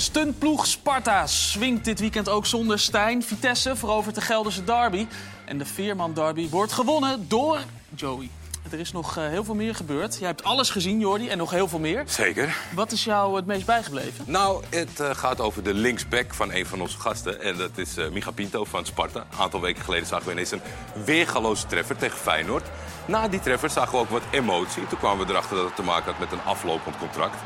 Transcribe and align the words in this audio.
Stuntploeg 0.00 0.66
Sparta 0.66 1.26
swingt 1.26 1.84
dit 1.84 2.00
weekend 2.00 2.28
ook 2.28 2.46
zonder 2.46 2.78
Stijn. 2.78 3.22
Vitesse 3.22 3.76
verovert 3.76 4.14
de 4.14 4.20
Gelderse 4.20 4.64
derby. 4.64 5.06
En 5.44 5.58
de 5.58 5.64
Veerman 5.64 6.14
derby 6.14 6.48
wordt 6.48 6.72
gewonnen 6.72 7.28
door 7.28 7.58
Joey. 7.94 8.30
Er 8.70 8.78
is 8.78 8.92
nog 8.92 9.16
eh, 9.16 9.26
heel 9.26 9.44
veel 9.44 9.54
meer 9.54 9.74
gebeurd. 9.74 10.16
Jij 10.18 10.28
hebt 10.28 10.44
alles 10.44 10.70
gezien, 10.70 11.00
Jordi, 11.00 11.28
en 11.28 11.38
nog 11.38 11.50
heel 11.50 11.68
veel 11.68 11.78
meer. 11.78 12.02
Zeker. 12.06 12.56
Wat 12.74 12.92
is 12.92 13.04
jou 13.04 13.36
het 13.36 13.46
meest 13.46 13.66
bijgebleven? 13.66 14.24
Nou, 14.26 14.64
het 14.68 15.00
eh, 15.00 15.10
gaat 15.14 15.40
over 15.40 15.62
de 15.62 15.74
linksback 15.74 16.34
van 16.34 16.52
een 16.52 16.66
van 16.66 16.80
onze 16.80 16.98
gasten. 16.98 17.40
En 17.40 17.56
dat 17.56 17.78
is 17.78 17.96
eh 17.96 18.08
Micha 18.10 18.30
Pinto 18.30 18.64
van 18.64 18.86
Sparta. 18.86 19.20
Een 19.20 19.38
aantal 19.38 19.60
weken 19.60 19.84
geleden 19.84 20.06
zagen 20.06 20.26
we 20.26 20.32
ineens 20.32 20.50
een 20.50 20.62
weergaloze 21.04 21.66
treffer 21.66 21.96
tegen 21.96 22.18
Feyenoord. 22.18 22.66
Na 23.04 23.28
die 23.28 23.40
treffer 23.40 23.70
zagen 23.70 23.92
we 23.92 23.98
ook 23.98 24.10
wat 24.10 24.22
emotie. 24.30 24.86
Toen 24.86 24.98
kwamen 24.98 25.26
we 25.26 25.32
erachter 25.32 25.56
dat 25.56 25.64
het 25.64 25.76
te 25.76 25.82
maken 25.82 26.10
had 26.10 26.20
met 26.20 26.32
een 26.32 26.44
aflopend 26.44 26.98
contract. 26.98 27.36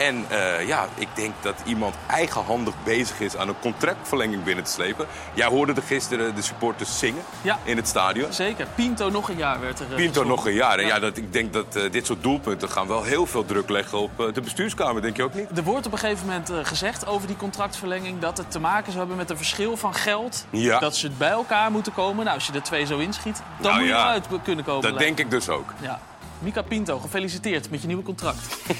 En 0.00 0.24
eh, 0.28 0.66
ja, 0.66 0.88
ik 0.94 1.08
denk 1.14 1.34
dat 1.40 1.54
iemand 1.64 1.94
eigenhandig 2.06 2.74
bezig 2.84 3.20
is 3.20 3.36
aan 3.36 3.48
een 3.48 3.58
contractverlenging 3.60 4.42
binnen 4.44 4.64
te 4.64 4.70
slepen. 4.70 5.06
Jij 5.34 5.46
hoorde 5.46 5.72
er 5.74 5.82
gisteren 5.82 6.34
de 6.34 6.42
supporters 6.42 6.98
zingen 6.98 7.22
Ja. 7.42 7.58
in 7.64 7.76
het 7.76 7.88
stadion. 7.88 8.32
Zeker. 8.32 8.66
Pinto 8.74 9.10
nog 9.10 9.28
een 9.28 9.36
jaar 9.36 9.60
werd 9.60 9.80
er. 9.80 9.86
eh, 9.90 9.94
Pinto 9.96 10.24
nog 10.24 10.46
een 10.46 10.52
jaar. 10.52 10.78
En 10.78 10.86
Ja. 10.86 10.94
ja, 10.94 11.00
dat, 11.00 11.16
ik 11.16 11.32
denk 11.32 11.52
dat 11.52 11.76
eh, 11.76 11.90
dit 11.90 12.06
soort 12.06 12.22
doelpunten 12.22 12.68
gaan 12.70 12.86
wel 12.86 13.02
heel 13.02 13.26
veel 13.26 13.44
druk 13.44 13.68
leggen 13.68 13.98
op 13.98 14.30
de 14.34 14.40
bestuurskamer, 14.40 15.02
denk 15.02 15.16
je 15.16 15.22
ook 15.22 15.34
niet? 15.34 15.46
Er 15.58 15.62
wordt 15.64 15.86
op 15.86 15.92
een 15.92 15.98
gegeven 15.98 16.26
moment 16.26 16.50
gezegd 16.62 17.06
over 17.06 17.26
die 17.26 17.36
contractverlenging 17.36 18.20
dat 18.20 18.36
het 18.38 18.50
te 18.50 18.60
maken 18.60 18.86
zou 18.86 18.98
hebben 18.98 19.16
met 19.16 19.30
een 19.30 19.36
verschil 19.36 19.76
van 19.76 19.94
geld. 19.94 20.46
Ja. 20.50 20.78
Dat 20.78 20.96
ze 20.96 21.10
bij 21.10 21.30
elkaar 21.30 21.70
moeten 21.70 21.92
komen. 21.94 22.24
Nou, 22.24 22.36
als 22.36 22.46
je 22.46 22.52
er 22.52 22.62
twee 22.62 22.86
zo 22.86 22.98
inschiet, 22.98 23.42
dan 23.60 23.70
Nou 23.70 23.74
moet 23.78 23.88
je 23.88 23.94
eruit 23.94 24.26
kunnen 24.42 24.64
komen. 24.64 24.82
Dat 24.82 24.90
lijkt 24.92 25.16
denk 25.16 25.18
ik 25.18 25.30
dus 25.30 25.48
ook. 25.48 25.72
Ja. 25.80 26.00
Mika 26.38 26.62
Pinto, 26.62 26.98
gefeliciteerd 26.98 27.70
met 27.70 27.80
je 27.80 27.86
nieuwe 27.86 28.02
contract. 28.02 28.38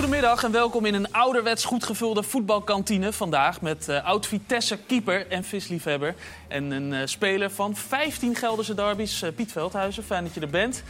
Goedemiddag 0.00 0.44
en 0.44 0.52
welkom 0.52 0.84
in 0.86 0.94
een 0.94 1.12
ouderwets 1.12 1.64
goed 1.64 1.84
gevulde 1.84 2.22
voetbalkantine. 2.22 3.12
Vandaag 3.12 3.60
met 3.60 3.88
eh, 3.88 4.04
oud-Vitesse 4.04 4.78
keeper 4.86 5.26
en 5.28 5.44
visliefhebber. 5.44 6.14
En 6.48 6.70
een 6.70 6.92
eh, 6.92 7.06
speler 7.06 7.50
van 7.50 7.76
15 7.76 8.36
Gelderse 8.36 8.74
derbies, 8.74 9.22
eh, 9.22 9.32
Piet 9.32 9.52
Veldhuizen. 9.52 10.04
Fijn 10.04 10.24
dat 10.24 10.34
je 10.34 10.40
er 10.40 10.50
bent. 10.50 10.82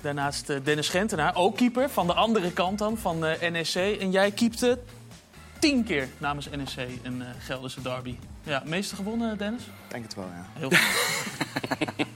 Daarnaast 0.00 0.64
Dennis 0.64 0.88
Gentenaar, 0.88 1.36
ook 1.36 1.56
keeper. 1.56 1.90
Van 1.90 2.06
de 2.06 2.12
andere 2.12 2.52
kant 2.52 2.78
dan, 2.78 2.98
van 2.98 3.26
eh, 3.26 3.50
NEC. 3.50 4.00
En 4.00 4.10
jij 4.10 4.30
keepte 4.30 4.78
tien 5.58 5.84
keer 5.84 6.08
namens 6.18 6.48
NEC 6.50 6.88
een 7.02 7.22
eh, 7.22 7.28
Gelderse 7.38 7.82
derby. 7.82 8.16
Ja, 8.42 8.62
meeste 8.66 8.94
gewonnen, 8.94 9.38
Dennis? 9.38 9.62
denk 9.88 10.04
het 10.04 10.14
wel, 10.14 10.24
ja. 10.24 10.46
Heel 10.58 10.70
goed. 10.70 10.80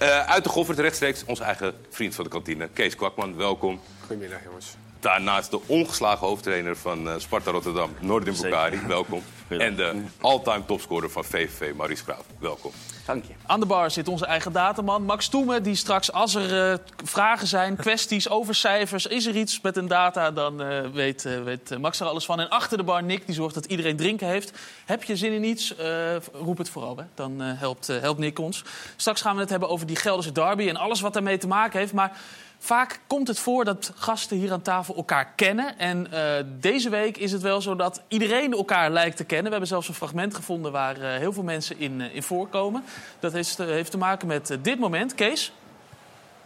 Eh, 0.00 0.26
uit 0.26 0.44
de 0.44 0.50
Goffert 0.50 0.78
rechtstreeks 0.78 1.24
onze 1.24 1.42
eigen 1.42 1.74
vriend 1.90 2.14
van 2.14 2.24
de 2.24 2.30
kantine, 2.30 2.68
Kees 2.68 2.96
Kwakman. 2.96 3.36
Welkom. 3.36 3.80
Goedemiddag, 4.00 4.44
jongens. 4.44 4.76
Daarnaast 5.00 5.50
de 5.50 5.60
ongeslagen 5.66 6.26
hoofdtrainer 6.26 6.76
van 6.76 7.08
eh, 7.08 7.14
Sparta 7.18 7.50
Rotterdam, 7.50 7.90
Nordin 8.00 8.34
Bukari. 8.42 8.80
Welkom. 8.86 9.22
En 9.58 9.76
de 9.76 10.02
all-time 10.20 10.64
topscorer 10.64 11.10
van 11.10 11.24
VVV, 11.24 11.74
Maurice 11.74 12.02
Graaf. 12.02 12.24
Welkom. 12.38 12.70
Dank 13.06 13.24
je. 13.24 13.32
Aan 13.46 13.60
de 13.60 13.66
bar 13.66 13.90
zit 13.90 14.08
onze 14.08 14.26
eigen 14.26 14.52
dataman 14.52 15.02
Max 15.02 15.28
Toemen. 15.28 15.62
Die 15.62 15.74
straks, 15.74 16.12
als 16.12 16.34
er 16.34 16.70
eh, 16.70 16.78
vragen 17.04 17.46
zijn, 17.46 17.76
kwesties 17.86 18.28
over 18.28 18.54
cijfers, 18.54 19.06
is 19.06 19.26
er 19.26 19.36
iets 19.36 19.60
met 19.60 19.76
een 19.76 19.88
data, 19.88 20.30
dan 20.30 20.62
eh, 20.62 20.80
weet, 20.92 21.22
weet 21.44 21.78
Max 21.78 22.00
er 22.00 22.06
alles 22.06 22.24
van. 22.24 22.40
En 22.40 22.48
achter 22.48 22.76
de 22.76 22.84
bar 22.84 23.02
Nick, 23.02 23.26
die 23.26 23.34
zorgt 23.34 23.54
dat 23.54 23.64
iedereen 23.64 23.96
drinken 23.96 24.26
heeft. 24.26 24.58
Heb 24.84 25.02
je 25.02 25.16
zin 25.16 25.32
in 25.32 25.44
iets? 25.44 25.76
Eh, 25.76 26.16
roep 26.32 26.58
het 26.58 26.68
vooral, 26.68 26.96
hè. 26.96 27.04
dan 27.14 27.42
eh, 27.42 27.48
helpt, 27.54 27.86
helpt 27.86 28.18
Nick 28.18 28.38
ons. 28.38 28.64
Straks 28.96 29.20
gaan 29.20 29.34
we 29.34 29.40
het 29.40 29.50
hebben 29.50 29.68
over 29.68 29.86
die 29.86 29.96
Gelderse 29.96 30.32
derby 30.32 30.68
en 30.68 30.76
alles 30.76 31.00
wat 31.00 31.12
daarmee 31.12 31.38
te 31.38 31.46
maken 31.46 31.78
heeft. 31.78 31.92
Maar 31.92 32.18
vaak 32.62 33.00
komt 33.06 33.28
het 33.28 33.38
voor 33.38 33.64
dat 33.64 33.92
gasten 33.96 34.36
hier 34.36 34.52
aan 34.52 34.62
tafel 34.62 34.96
elkaar 34.96 35.32
kennen. 35.36 35.78
En 35.78 36.12
eh, 36.12 36.44
deze 36.58 36.88
week 36.88 37.16
is 37.16 37.32
het 37.32 37.42
wel 37.42 37.60
zo 37.60 37.76
dat 37.76 38.02
iedereen 38.08 38.52
elkaar 38.52 38.90
lijkt 38.90 39.16
te 39.16 39.24
kennen. 39.24 39.44
We 39.44 39.50
hebben 39.50 39.68
zelfs 39.68 39.88
een 39.88 39.94
fragment 39.94 40.34
gevonden 40.34 40.72
waar 40.72 40.96
eh, 41.00 41.18
heel 41.18 41.32
veel 41.32 41.42
mensen 41.42 41.78
in, 41.78 42.00
eh, 42.00 42.14
in 42.14 42.22
voorkomen. 42.22 42.84
Dat 43.20 43.32
heeft, 43.32 43.58
heeft 43.58 43.90
te 43.90 43.98
maken 43.98 44.28
met 44.28 44.58
dit 44.62 44.78
moment. 44.78 45.14
Kees? 45.14 45.52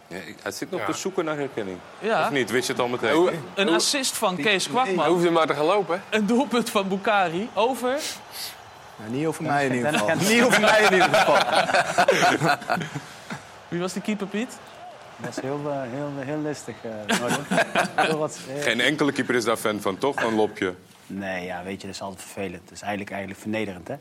Ja, 0.07 0.17
ik- 0.17 0.37
hij 0.43 0.51
zit 0.51 0.71
nog 0.71 0.79
Ja. 0.79 0.85
te 0.85 0.93
zoeken 0.93 1.25
naar 1.25 1.37
herkenning. 1.37 1.77
Ja. 1.99 2.21
Of 2.23 2.31
niet? 2.31 2.51
Wist 2.51 2.67
je 2.67 2.73
het 2.73 2.81
al 2.81 2.87
meteen? 2.87 3.13
Hoe- 3.13 3.31
Een 3.55 3.67
hoe- 3.67 3.75
assist 3.75 4.17
van 4.17 4.35
Kees 4.35 4.63
Hij 4.65 4.73
Kwakman. 4.73 5.07
hoefde 5.07 5.29
maar 5.31 5.47
te 5.47 5.53
gaan 5.53 5.65
lopen. 5.65 6.01
Een 6.09 6.25
doelpunt 6.25 6.69
van 6.69 6.87
Bukari 6.87 7.49
over... 7.53 7.99
Nou, 8.97 9.11
niet 9.11 9.25
over 9.27 9.43
mij 9.43 9.65
in 9.65 9.73
ieder 9.73 9.93
geval. 9.93 10.15
Niet 10.15 10.43
over 10.43 10.61
mij 10.61 10.81
in 10.83 10.93
ieder 10.93 11.09
geval. 11.13 11.37
Wie 13.67 13.79
was 13.79 13.93
die 13.93 14.01
keeper, 14.01 14.27
Piet? 14.27 14.57
Dat 15.17 15.29
is 15.37 15.41
heel, 15.43 15.59
eh, 15.65 15.81
heel, 15.81 16.09
heel 16.15 16.41
listig. 16.41 16.75
eh, 16.81 17.19
wat- 18.17 18.37
heel- 18.47 18.61
Geen 18.61 18.79
enkele 18.81 19.11
keeper 19.11 19.35
is 19.35 19.43
daar 19.43 19.57
fan 19.57 19.81
van, 19.81 19.97
toch? 19.97 20.23
Een 20.23 20.35
lopje. 20.35 20.73
Nee, 21.07 21.45
ja, 21.45 21.63
weet 21.63 21.81
je, 21.81 21.87
dat 21.87 21.95
is 21.95 22.01
altijd 22.01 22.21
vervelend. 22.21 22.61
Het 22.61 22.71
is 22.71 22.81
eigenlijk, 22.81 23.11
eigenlijk 23.11 23.41
vernederend, 23.41 23.87
hè? 23.87 23.95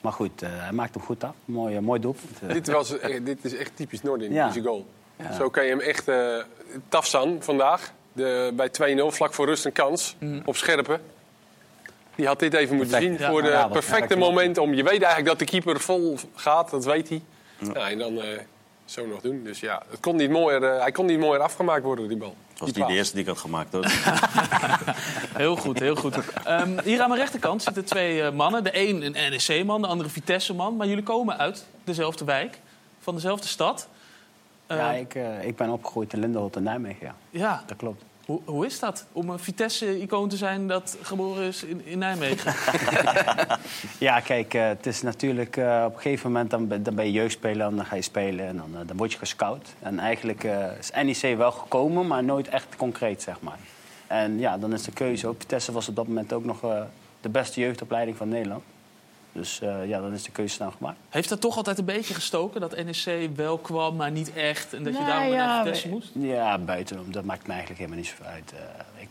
Maar 0.00 0.12
goed, 0.12 0.42
eh, 0.42 0.48
hij 0.52 0.72
maakt 0.72 0.94
hem 0.94 1.02
goed 1.04 1.24
af. 1.24 1.34
Mooi, 1.44 1.76
eh, 1.76 1.82
mooi 1.82 2.00
doelpunt. 2.00 2.38
Dit, 2.52 2.66
was, 2.66 2.94
dit 3.22 3.44
is 3.44 3.54
echt 3.56 3.70
typisch 3.76 4.02
Noordin, 4.02 4.32
Ja. 4.32 4.46
deze 4.46 4.62
goal. 4.62 4.86
Zo 5.38 5.50
kan 5.50 5.64
je 5.64 5.70
hem 5.70 5.80
echt... 5.80 6.08
eh 6.08 6.36
Tafsan 6.88 7.36
vandaag, 7.40 7.92
de, 8.12 8.52
bij 8.54 8.68
2-0, 8.68 9.06
vlak 9.14 9.34
voor 9.34 9.46
rust 9.46 9.64
een 9.64 9.72
kans. 9.72 10.16
Op 10.44 10.56
scherpe. 10.56 11.00
Die 12.14 12.26
had 12.26 12.38
dit 12.38 12.54
even 12.54 12.76
moeten 12.76 12.98
Perfect. 12.98 13.18
zien 13.18 13.26
Ja. 13.26 13.32
voor 13.32 13.44
Ja, 13.44 13.62
wat 13.62 13.72
perfecte 13.72 14.06
perfect. 14.06 14.20
moment 14.30 14.58
om... 14.58 14.74
Je 14.74 14.82
weet 14.82 15.02
eigenlijk 15.02 15.26
dat 15.26 15.38
de 15.38 15.44
keeper 15.44 15.80
vol 15.80 16.18
gaat, 16.34 16.70
dat 16.70 16.84
weet 16.84 17.08
hij. 17.08 17.22
Nou, 17.58 17.78
en 17.90 17.98
dan 17.98 18.20
eh, 18.20 18.38
zo 18.86 19.06
nog 19.06 19.20
doen. 19.20 19.44
Dus 19.44 19.60
ja, 19.60 19.82
het 19.90 20.00
kon 20.00 20.16
niet 20.16 20.30
mooier, 20.30 20.62
eh, 20.64 20.80
hij 20.80 20.92
kon 20.92 21.06
niet 21.06 21.18
mooier 21.18 21.42
afgemaakt 21.42 21.82
worden, 21.82 22.08
die 22.08 22.16
bal. 22.16 22.34
Dat 22.48 22.58
was 22.58 22.72
Die 22.72 22.78
niet 22.82 22.92
de 22.92 22.96
eerste 22.96 23.12
die 23.14 23.22
ik 23.22 23.28
had 23.28 23.38
gemaakt, 23.38 23.72
hoor. 23.72 23.84
Heel 25.36 25.56
goed, 25.56 25.78
heel 25.78 25.94
goed. 25.96 26.18
Ehm, 26.44 26.78
hier 26.84 27.00
aan 27.00 27.08
mijn 27.08 27.20
rechterkant 27.20 27.62
zitten 27.62 27.84
twee 27.84 28.22
eh, 28.22 28.32
mannen. 28.32 28.64
De 28.64 28.78
een 28.88 29.02
een 29.02 29.12
NEC-man, 29.12 29.80
de 29.82 29.86
andere 29.86 30.08
Vitesse-man. 30.08 30.76
Maar 30.76 30.86
jullie 30.86 31.02
komen 31.02 31.38
uit 31.38 31.64
dezelfde 31.84 32.24
wijk, 32.24 32.58
van 33.00 33.14
dezelfde 33.14 33.48
stad. 33.48 33.88
Ja, 34.68 34.92
ik, 34.92 35.14
eh, 35.14 35.44
ik 35.44 35.56
ben 35.56 35.70
opgegroeid 35.70 36.12
in 36.12 36.18
Lindenholt 36.18 36.56
in 36.56 36.62
Nijmegen, 36.62 37.06
ja. 37.06 37.14
ja. 37.30 37.62
Dat 37.66 37.76
klopt. 37.76 38.02
Hoe, 38.26 38.40
hoe 38.44 38.66
is 38.66 38.78
dat 38.78 39.06
om 39.12 39.30
een 39.30 39.38
Vitesse-icoon 39.38 40.28
te 40.28 40.36
zijn 40.36 40.68
dat 40.68 40.96
geboren 41.02 41.46
is 41.46 41.62
in, 41.62 41.84
in 41.84 41.98
Nijmegen? 41.98 42.54
Ja, 43.98 44.20
kijk, 44.20 44.54
eh, 44.54 44.66
het 44.66 44.86
is 44.86 45.02
natuurlijk 45.02 45.56
eh, 45.56 45.84
op 45.86 45.94
een 45.94 46.00
gegeven 46.00 46.32
moment 46.32 46.50
dan, 46.50 46.68
dan 46.82 46.94
ben 46.94 47.04
je 47.04 47.12
jeugdspeler 47.12 47.66
en 47.66 47.76
dan 47.76 47.84
ga 47.84 47.96
je 47.96 48.02
spelen 48.02 48.46
en 48.46 48.56
dan, 48.56 48.70
eh, 48.74 48.86
dan 48.86 48.96
word 48.96 49.12
je 49.12 49.18
gescout. 49.18 49.68
En 49.82 49.98
eigenlijk 49.98 50.44
is 50.78 50.90
NEC 50.90 51.36
wel 51.36 51.52
gekomen, 51.52 52.06
maar 52.06 52.24
nooit 52.24 52.48
echt 52.48 52.76
concreet, 52.76 53.22
zeg 53.22 53.40
maar. 53.40 53.58
En 54.06 54.38
ja, 54.38 54.58
dan 54.58 54.72
is 54.72 54.82
de 54.82 54.92
keuze 54.92 55.26
ook. 55.26 55.36
Vitesse 55.38 55.72
was 55.72 55.88
op 55.88 55.96
dat 55.96 56.06
moment 56.06 56.32
ook 56.32 56.44
nog 56.44 56.60
de 57.20 57.28
beste 57.28 57.60
jeugdopleiding 57.60 58.16
van 58.16 58.28
Nederland. 58.28 58.62
Dus 59.36 59.60
eh, 59.60 59.88
ja, 59.88 60.00
dan 60.00 60.12
is 60.12 60.22
de 60.22 60.30
keuze 60.30 60.54
snel 60.54 60.70
gemaakt. 60.70 60.98
Heeft 61.08 61.28
dat 61.28 61.40
toch 61.40 61.56
altijd 61.56 61.78
een 61.78 61.84
beetje 61.84 62.14
gestoken? 62.14 62.60
Dat 62.60 62.84
NEC 62.84 63.30
wel 63.36 63.58
kwam, 63.58 63.96
maar 63.96 64.10
niet 64.10 64.32
echt? 64.32 64.74
En 64.74 64.82
dat 64.84 64.92
je 64.92 65.04
daarom 65.04 65.32
ja, 65.32 65.46
naar 65.46 65.64
Vitesse 65.64 65.88
moest? 65.88 66.10
Ja, 66.12 66.58
buitenom, 66.58 67.12
dat 67.12 67.24
maakt 67.24 67.46
me 67.46 67.52
eigenlijk 67.52 67.78
helemaal 67.80 68.00
niet 68.00 68.08
zoveel 68.08 68.26
uit. 68.26 68.52
Eh, 68.52 68.58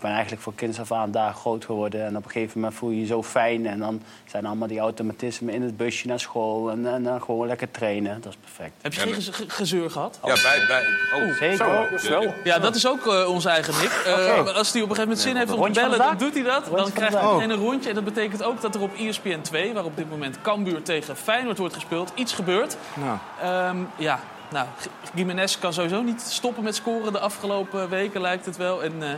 ben 0.05 0.13
eigenlijk 0.13 0.41
voor 0.43 0.53
kinds 0.55 0.79
af 0.79 0.91
aan 0.91 1.11
daar 1.11 1.33
groot 1.33 1.65
geworden. 1.65 2.05
En 2.05 2.17
op 2.17 2.25
een 2.25 2.31
gegeven 2.31 2.59
moment 2.59 2.77
voel 2.77 2.89
je 2.89 2.99
je 2.99 3.05
zo 3.05 3.23
fijn. 3.23 3.65
En 3.67 3.79
dan 3.79 4.01
zijn 4.25 4.45
allemaal 4.45 4.67
die 4.67 4.79
automatismen 4.79 5.53
in 5.53 5.61
het 5.61 5.77
busje 5.77 6.07
naar 6.07 6.19
school. 6.19 6.69
En, 6.71 6.87
en 6.93 7.03
dan 7.03 7.21
gewoon 7.21 7.47
lekker 7.47 7.71
trainen. 7.71 8.21
Dat 8.21 8.31
is 8.31 8.37
perfect. 8.41 8.73
Heb 8.81 8.93
je 8.93 8.99
geen 8.99 9.13
geze- 9.13 9.33
ge- 9.33 9.49
gezeur 9.49 9.89
gehad? 9.91 10.19
Ja, 10.25 10.33
bij... 10.33 10.63
bij 10.67 10.83
oh, 11.21 11.37
Zeker. 11.37 11.57
Zo, 11.57 11.87
dat 11.91 12.01
is 12.03 12.07
wel. 12.09 12.33
Ja, 12.43 12.59
dat 12.59 12.75
is 12.75 12.87
ook 12.87 13.07
eh, 13.07 13.29
onze 13.29 13.49
eigen 13.49 13.73
Nick. 13.81 13.91
Eh, 14.05 14.55
Als 14.55 14.73
hij 14.73 14.81
op 14.81 14.89
een 14.89 14.95
gegeven 14.95 15.01
moment 15.01 15.19
zin 15.19 15.35
heeft 15.35 15.51
om 15.51 15.73
te 15.73 15.79
bellen, 15.79 15.97
dan 15.97 16.17
doet 16.17 16.33
hij 16.33 16.43
dat. 16.43 16.67
Rondje 16.67 16.83
Dan 16.83 16.91
krijgt 16.91 17.19
hij 17.19 17.43
een 17.43 17.55
rondje. 17.55 17.89
En 17.89 17.95
dat 17.95 18.03
betekent 18.03 18.43
ook 18.43 18.61
dat 18.61 18.75
er 18.75 18.81
op 18.81 18.93
ESPN 18.97 19.41
2, 19.41 19.73
waar 19.73 19.83
op 19.85 19.97
dit 19.97 20.09
moment 20.09 20.41
Cambuur 20.41 20.81
tegen 20.81 21.15
Feyenoord 21.15 21.57
wordt 21.57 21.73
gespeeld, 21.73 22.11
iets 22.15 22.33
gebeurt. 22.33 22.77
Nou, 22.93 23.17
Ehm, 23.41 23.77
ja, 23.97 24.19
nou, 24.51 24.67
Gimenez 25.15 25.59
kan 25.59 25.73
sowieso 25.73 26.01
niet 26.01 26.21
stoppen 26.21 26.63
met 26.63 26.75
scoren 26.75 27.11
de 27.11 27.19
afgelopen 27.19 27.89
weken, 27.89 28.21
lijkt 28.21 28.45
het 28.45 28.57
wel. 28.57 28.83
En 28.83 28.93
eh, 29.03 29.09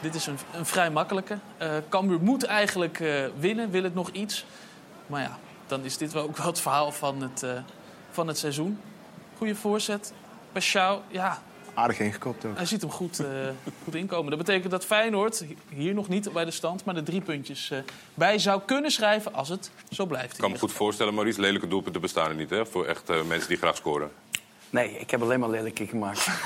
dit 0.00 0.14
is 0.14 0.26
een, 0.26 0.38
een 0.52 0.66
vrij 0.66 0.90
makkelijke. 0.90 1.38
Eh 1.58 1.76
Cambuur 1.88 2.20
moet 2.20 2.44
eigenlijk 2.44 3.00
eh, 3.00 3.24
winnen, 3.38 3.70
wil 3.70 3.82
het 3.82 3.94
nog 3.94 4.10
iets. 4.10 4.44
Maar 5.06 5.22
ja, 5.22 5.38
dan 5.66 5.84
is 5.84 5.96
dit 5.96 6.12
wel 6.12 6.22
ook 6.22 6.36
wel 6.36 6.46
het 6.46 6.60
verhaal 6.60 6.92
van 6.92 7.22
het, 7.22 7.42
eh, 7.42 7.50
van 8.10 8.26
het 8.28 8.38
seizoen. 8.38 8.80
Goede 9.36 9.54
voorzet. 9.54 10.12
Pashao, 10.52 11.02
ja, 11.08 11.38
aardig 11.76 12.00
ingekopt 12.00 12.44
ook. 12.44 12.56
hij 12.56 12.66
ziet 12.66 12.80
hem 12.80 12.90
goed, 12.90 13.18
eh, 13.18 13.26
goed 13.84 13.94
inkomen. 13.94 14.30
Dat 14.30 14.38
betekent 14.38 14.70
dat 14.70 14.84
Feyenoord 14.84 15.44
hier 15.68 15.94
nog 15.94 16.08
niet 16.08 16.32
bij 16.32 16.44
de 16.44 16.50
stand, 16.50 16.84
maar 16.84 16.94
de 16.94 17.02
drie 17.02 17.20
puntjes 17.20 17.70
eh, 17.70 17.78
bij 18.14 18.38
zou 18.38 18.60
kunnen 18.66 18.90
schrijven 18.90 19.34
als 19.34 19.48
het 19.48 19.70
zo 19.90 20.06
blijft. 20.06 20.32
Ik 20.32 20.40
kan 20.40 20.50
me 20.50 20.58
goed 20.58 20.72
voorstellen, 20.72 21.14
Maurice, 21.14 21.40
lelijke 21.40 21.68
doelpunten 21.68 22.00
bestaan 22.00 22.28
er 22.28 22.34
niet, 22.34 22.50
hè? 22.50 22.66
Voor 22.66 22.86
echt 22.86 23.10
eh, 23.10 23.22
mensen 23.22 23.48
die 23.48 23.58
graag 23.58 23.76
scoren. 23.76 24.10
Nee, 24.70 24.98
ik 24.98 25.10
heb 25.10 25.22
alleen 25.22 25.40
maar 25.40 25.50
lelijke 25.50 25.86
gemaakt. 25.86 26.26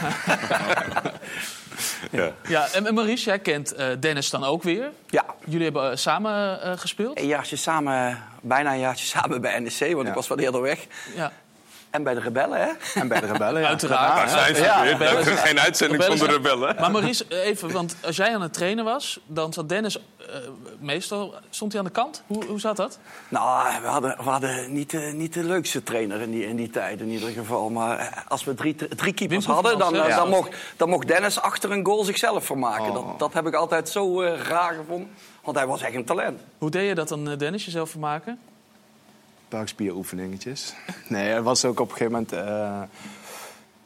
Ja. 2.10 2.32
Ja, 2.48 2.68
en, 2.72 2.94
Maurice, 2.94 3.24
jij 3.24 3.38
kent 3.38 3.72
eh, 3.74 3.86
Dennis 4.00 4.30
dan 4.30 4.44
ook 4.44 4.62
weer. 4.62 4.90
ja, 5.06 5.24
Jullie 5.44 5.64
hebben 5.64 5.90
eh, 5.90 5.96
samen 5.96 6.62
eh, 6.62 6.72
gespeeld. 6.78 7.18
een 7.18 7.26
jaartje 7.26 7.56
samen, 7.56 8.22
bijna 8.42 8.72
een 8.72 8.78
jaartje 8.78 9.06
samen 9.06 9.40
bij 9.40 9.58
NEC, 9.58 9.78
want 9.92 10.02
Ja. 10.02 10.08
ik 10.08 10.14
was 10.14 10.28
wat 10.28 10.38
eerder 10.38 10.60
weg. 10.60 10.86
Ja. 11.14 11.32
En 11.90 12.02
bij 12.02 12.14
de 12.14 12.20
rebellen, 12.20 12.58
hè? 12.60 13.00
En 13.00 13.08
bij 13.08 13.20
de 13.20 13.26
rebellen, 13.26 13.60
ja. 13.62 13.68
Uiteraard. 13.68 14.16
Daar 14.16 14.28
zijn 14.28 14.54
ze 14.56 14.62
Ja, 14.62 14.96
zijn- 15.22 15.36
Geen 15.36 15.60
uitzending 15.60 16.00
rebellen 16.00 16.18
zonder 16.18 16.40
zijn- 16.42 16.54
rebellen. 16.56 16.76
Maar 16.80 16.90
Maurice, 16.90 17.24
eh, 17.28 17.46
even, 17.46 17.72
want 17.72 17.96
als 18.04 18.16
jij 18.16 18.34
aan 18.34 18.42
het 18.42 18.52
trainen 18.52 18.84
was, 18.84 19.20
dan 19.26 19.52
zat 19.52 19.68
Dennis 19.68 19.96
eh, 19.96 20.02
meestal... 20.78 21.34
Stond 21.50 21.72
hij 21.72 21.80
aan 21.80 21.86
de 21.86 21.92
kant? 21.92 22.22
Hoe, 22.26 22.44
hoe 22.44 22.60
zat 22.60 22.76
dat? 22.76 22.98
Nou, 23.28 23.80
we 23.82 23.86
hadden, 23.88 24.16
we 24.16 24.22
hadden 24.30 24.72
niet, 24.72 24.90
de, 24.90 24.98
niet 24.98 25.32
de 25.34 25.44
leukste 25.44 25.82
trainer 25.82 26.20
in 26.20 26.30
die, 26.30 26.46
in 26.46 26.56
die 26.56 26.70
tijd 26.70 27.00
in 27.00 27.08
ieder 27.08 27.28
geval. 27.30 27.70
Maar 27.70 27.98
eh, 27.98 28.06
als 28.28 28.44
we 28.44 28.54
drie, 28.54 28.74
drie 28.74 29.12
keepers 29.12 29.46
hadden, 29.46 29.78
dan, 29.78 29.94
eh, 29.96 30.16
dan, 30.16 30.28
mocht, 30.28 30.56
dan 30.76 30.88
mocht 30.88 31.06
Dennis 31.06 31.40
achter 31.40 31.70
een 31.70 31.84
goal 31.86 32.04
zichzelf 32.04 32.44
vermaken. 32.44 32.84
Oh. 32.88 32.94
Dat, 32.94 33.18
dat 33.18 33.32
heb 33.32 33.46
ik 33.46 33.54
altijd 33.54 33.88
zo 33.88 34.20
eh, 34.22 34.40
raar 34.40 34.74
gevonden. 34.74 35.10
Want 35.44 35.56
hij 35.56 35.66
was 35.66 35.82
echt 35.82 35.94
een 35.94 36.04
talent. 36.04 36.40
Hoe 36.58 36.70
deed 36.70 36.88
je 36.88 36.94
dat 36.94 37.08
dan, 37.08 37.30
eh, 37.30 37.38
Dennis, 37.38 37.64
jezelf 37.64 37.90
vermaken? 37.90 38.38
Buikspieroefeningetjes. 39.50 40.74
Nee, 41.08 41.28
er 41.28 41.42
was 41.42 41.64
ook 41.64 41.80
op 41.80 41.90
een 41.90 41.96
gegeven 41.96 42.12
moment... 42.12 42.32
eh, 42.32 42.82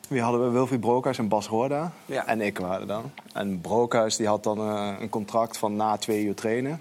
wie 0.09 0.21
hadden 0.21 0.45
we? 0.45 0.51
Wilfried 0.51 0.81
Brookhuis 0.81 1.19
en 1.19 1.29
Bas 1.29 1.47
Roorda. 1.47 1.93
Ja. 2.07 2.27
En 2.27 2.41
ik 2.41 2.59
waren 2.59 2.87
dan. 2.87 3.13
En 3.33 3.61
Brookhuis 3.61 4.17
die 4.17 4.27
had 4.27 4.43
dan 4.43 4.59
eh, 4.59 4.95
een 5.01 5.09
contract 5.09 5.57
van 5.57 5.77
na 5.77 5.97
twee 5.97 6.25
uur 6.25 6.35
trainen. 6.35 6.81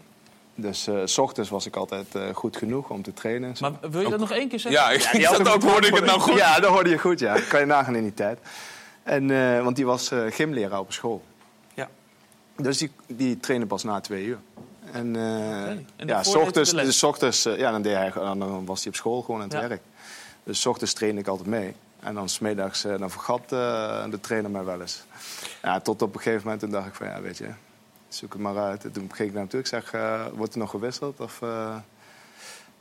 Dus 0.56 0.88
eh, 0.88 0.96
s 1.06 1.18
ochtends 1.18 1.50
was 1.50 1.66
ik 1.66 1.76
altijd 1.76 2.16
eh, 2.16 2.22
goed 2.34 2.58
genoeg 2.58 2.90
om 2.90 3.02
te 3.02 3.14
trainen. 3.14 3.56
Maar 3.60 3.72
wil 3.92 4.02
je 4.02 4.10
dat 4.10 4.20
nog 4.20 4.32
één 4.32 4.48
keer 4.48 4.60
zeggen? 4.60 4.82
Ja, 4.82 4.90
ik 4.92 5.38
een 5.38 5.48
ook, 5.48 5.64
hoorde 5.64 5.88
ik 5.88 5.96
het 5.96 6.06
nou 6.06 6.20
goed? 6.20 6.38
Ja, 6.38 6.60
dat 6.60 6.70
hoorde 6.70 6.90
je 6.90 6.98
goed, 6.98 7.20
ja. 7.20 7.40
Kan 7.50 7.60
je 7.60 7.66
nagaan 7.66 7.96
in 7.96 8.04
die 8.04 8.14
tijd. 8.14 8.40
En, 9.04 9.32
eh, 9.32 9.64
want 9.64 9.76
die 9.76 9.86
was 9.86 10.12
eh, 10.12 10.20
gymleraar 10.30 10.80
op 10.80 10.92
school. 10.92 11.24
Ja. 11.74 11.90
Dus 12.56 12.78
die, 12.78 12.92
die 13.08 13.40
trainde 13.40 13.66
pas 13.66 13.84
na 13.84 14.00
twee 14.02 14.26
uur. 14.26 14.38
En, 14.94 15.16
eh 15.16 15.68
En 15.70 15.86
ja, 15.96 16.22
ochtends, 16.36 16.72
dus 16.72 16.98
's 17.00 17.04
ochtends 17.04 17.46
eh, 17.46 17.58
ja, 17.58 17.72
dan, 17.72 17.82
deed 17.82 17.96
hij, 17.96 18.12
dan 18.12 18.66
was 18.66 18.80
hij 18.80 18.88
op 18.92 18.96
school 18.96 19.22
gewoon 19.22 19.42
aan 19.42 19.50
het 19.50 19.62
Ja. 19.62 19.68
werk. 19.68 19.82
Dus 20.44 20.60
's 20.62 20.66
ochtends 20.66 20.94
trainde 20.94 21.22
ik 21.22 21.28
altijd 21.28 21.48
mee. 21.50 21.74
En 22.00 22.14
dan 22.14 22.30
smiddags 22.30 22.86
uh, 22.86 22.98
dan 23.00 23.10
vergat 23.12 23.42
eh, 23.52 24.04
de 24.10 24.20
trainer 24.20 24.52
mij 24.52 24.64
wel 24.64 24.82
eens. 24.82 25.04
Ja, 25.62 25.80
tot 25.80 26.02
op 26.02 26.16
een 26.16 26.22
gegeven 26.22 26.42
moment 26.44 26.60
toen 26.60 26.72
dacht 26.72 26.88
ik 26.88 26.94
van 26.94 27.08
ja, 27.08 27.22
weet 27.22 27.38
je, 27.38 27.50
zoek 28.08 28.34
het 28.34 28.42
maar 28.42 28.58
uit. 28.58 28.84
En 28.84 28.92
toen 28.92 29.10
ging 29.14 29.28
ik 29.28 29.34
naar 29.34 29.42
hem 29.42 29.50
toe. 29.50 29.60
Ik 29.60 29.68
zeg, 29.68 29.94
eh, 29.94 30.26
wordt 30.34 30.54
er 30.54 30.60
nog 30.60 30.70
gewisseld? 30.70 31.20
Of, 31.20 31.42
eh, 31.42 31.76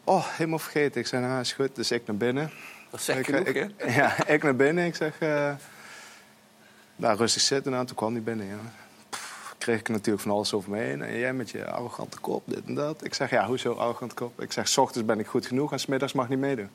Oh, 0.04 0.26
helemaal 0.28 0.58
vergeten. 0.58 1.00
Ik 1.00 1.06
zei, 1.06 1.22
nou, 1.26 1.40
is 1.40 1.52
goed. 1.52 1.76
Dus 1.76 1.90
ik 1.90 2.06
naar 2.06 2.16
binnen. 2.16 2.50
Dat 2.90 3.00
zegt 3.02 3.18
ik, 3.18 3.24
genoeg, 3.26 3.46
ik-? 3.46 3.70
Ja, 3.96 4.26
ik 4.26 4.42
naar 4.42 4.56
binnen. 4.56 4.84
Ik 4.86 4.94
zeg, 4.96 5.18
eh 5.18 5.52
daar 6.96 7.16
rustig 7.16 7.42
zitten. 7.42 7.72
Nou, 7.72 7.86
toen 7.86 7.96
kwam 7.96 8.12
hij 8.12 8.22
binnen. 8.22 8.46
Ja. 8.46 8.56
Kreeg 9.62 9.80
ik 9.80 9.88
natuurlijk 9.88 10.22
van 10.22 10.32
alles 10.32 10.54
over 10.54 10.70
me 10.70 10.78
heen. 10.78 11.02
En 11.02 11.18
jij 11.18 11.32
met 11.32 11.50
je 11.50 11.66
arrogante 11.66 12.18
kop, 12.18 12.42
dit 12.46 12.64
en 12.64 12.74
dat. 12.74 13.04
Ik 13.04 13.14
zeg, 13.14 13.30
ja, 13.30 13.46
hoezo 13.46 13.72
arrogante 13.74 14.14
kop? 14.14 14.40
Ik 14.40 14.52
zeg, 14.52 14.68
s 14.68 14.78
ochtends 14.78 15.06
ben 15.06 15.18
ik 15.18 15.26
goed 15.26 15.46
genoeg 15.46 15.72
en 15.72 15.80
smiddags 15.80 16.12
mag 16.12 16.28
niet 16.28 16.38
meedoen. 16.38 16.70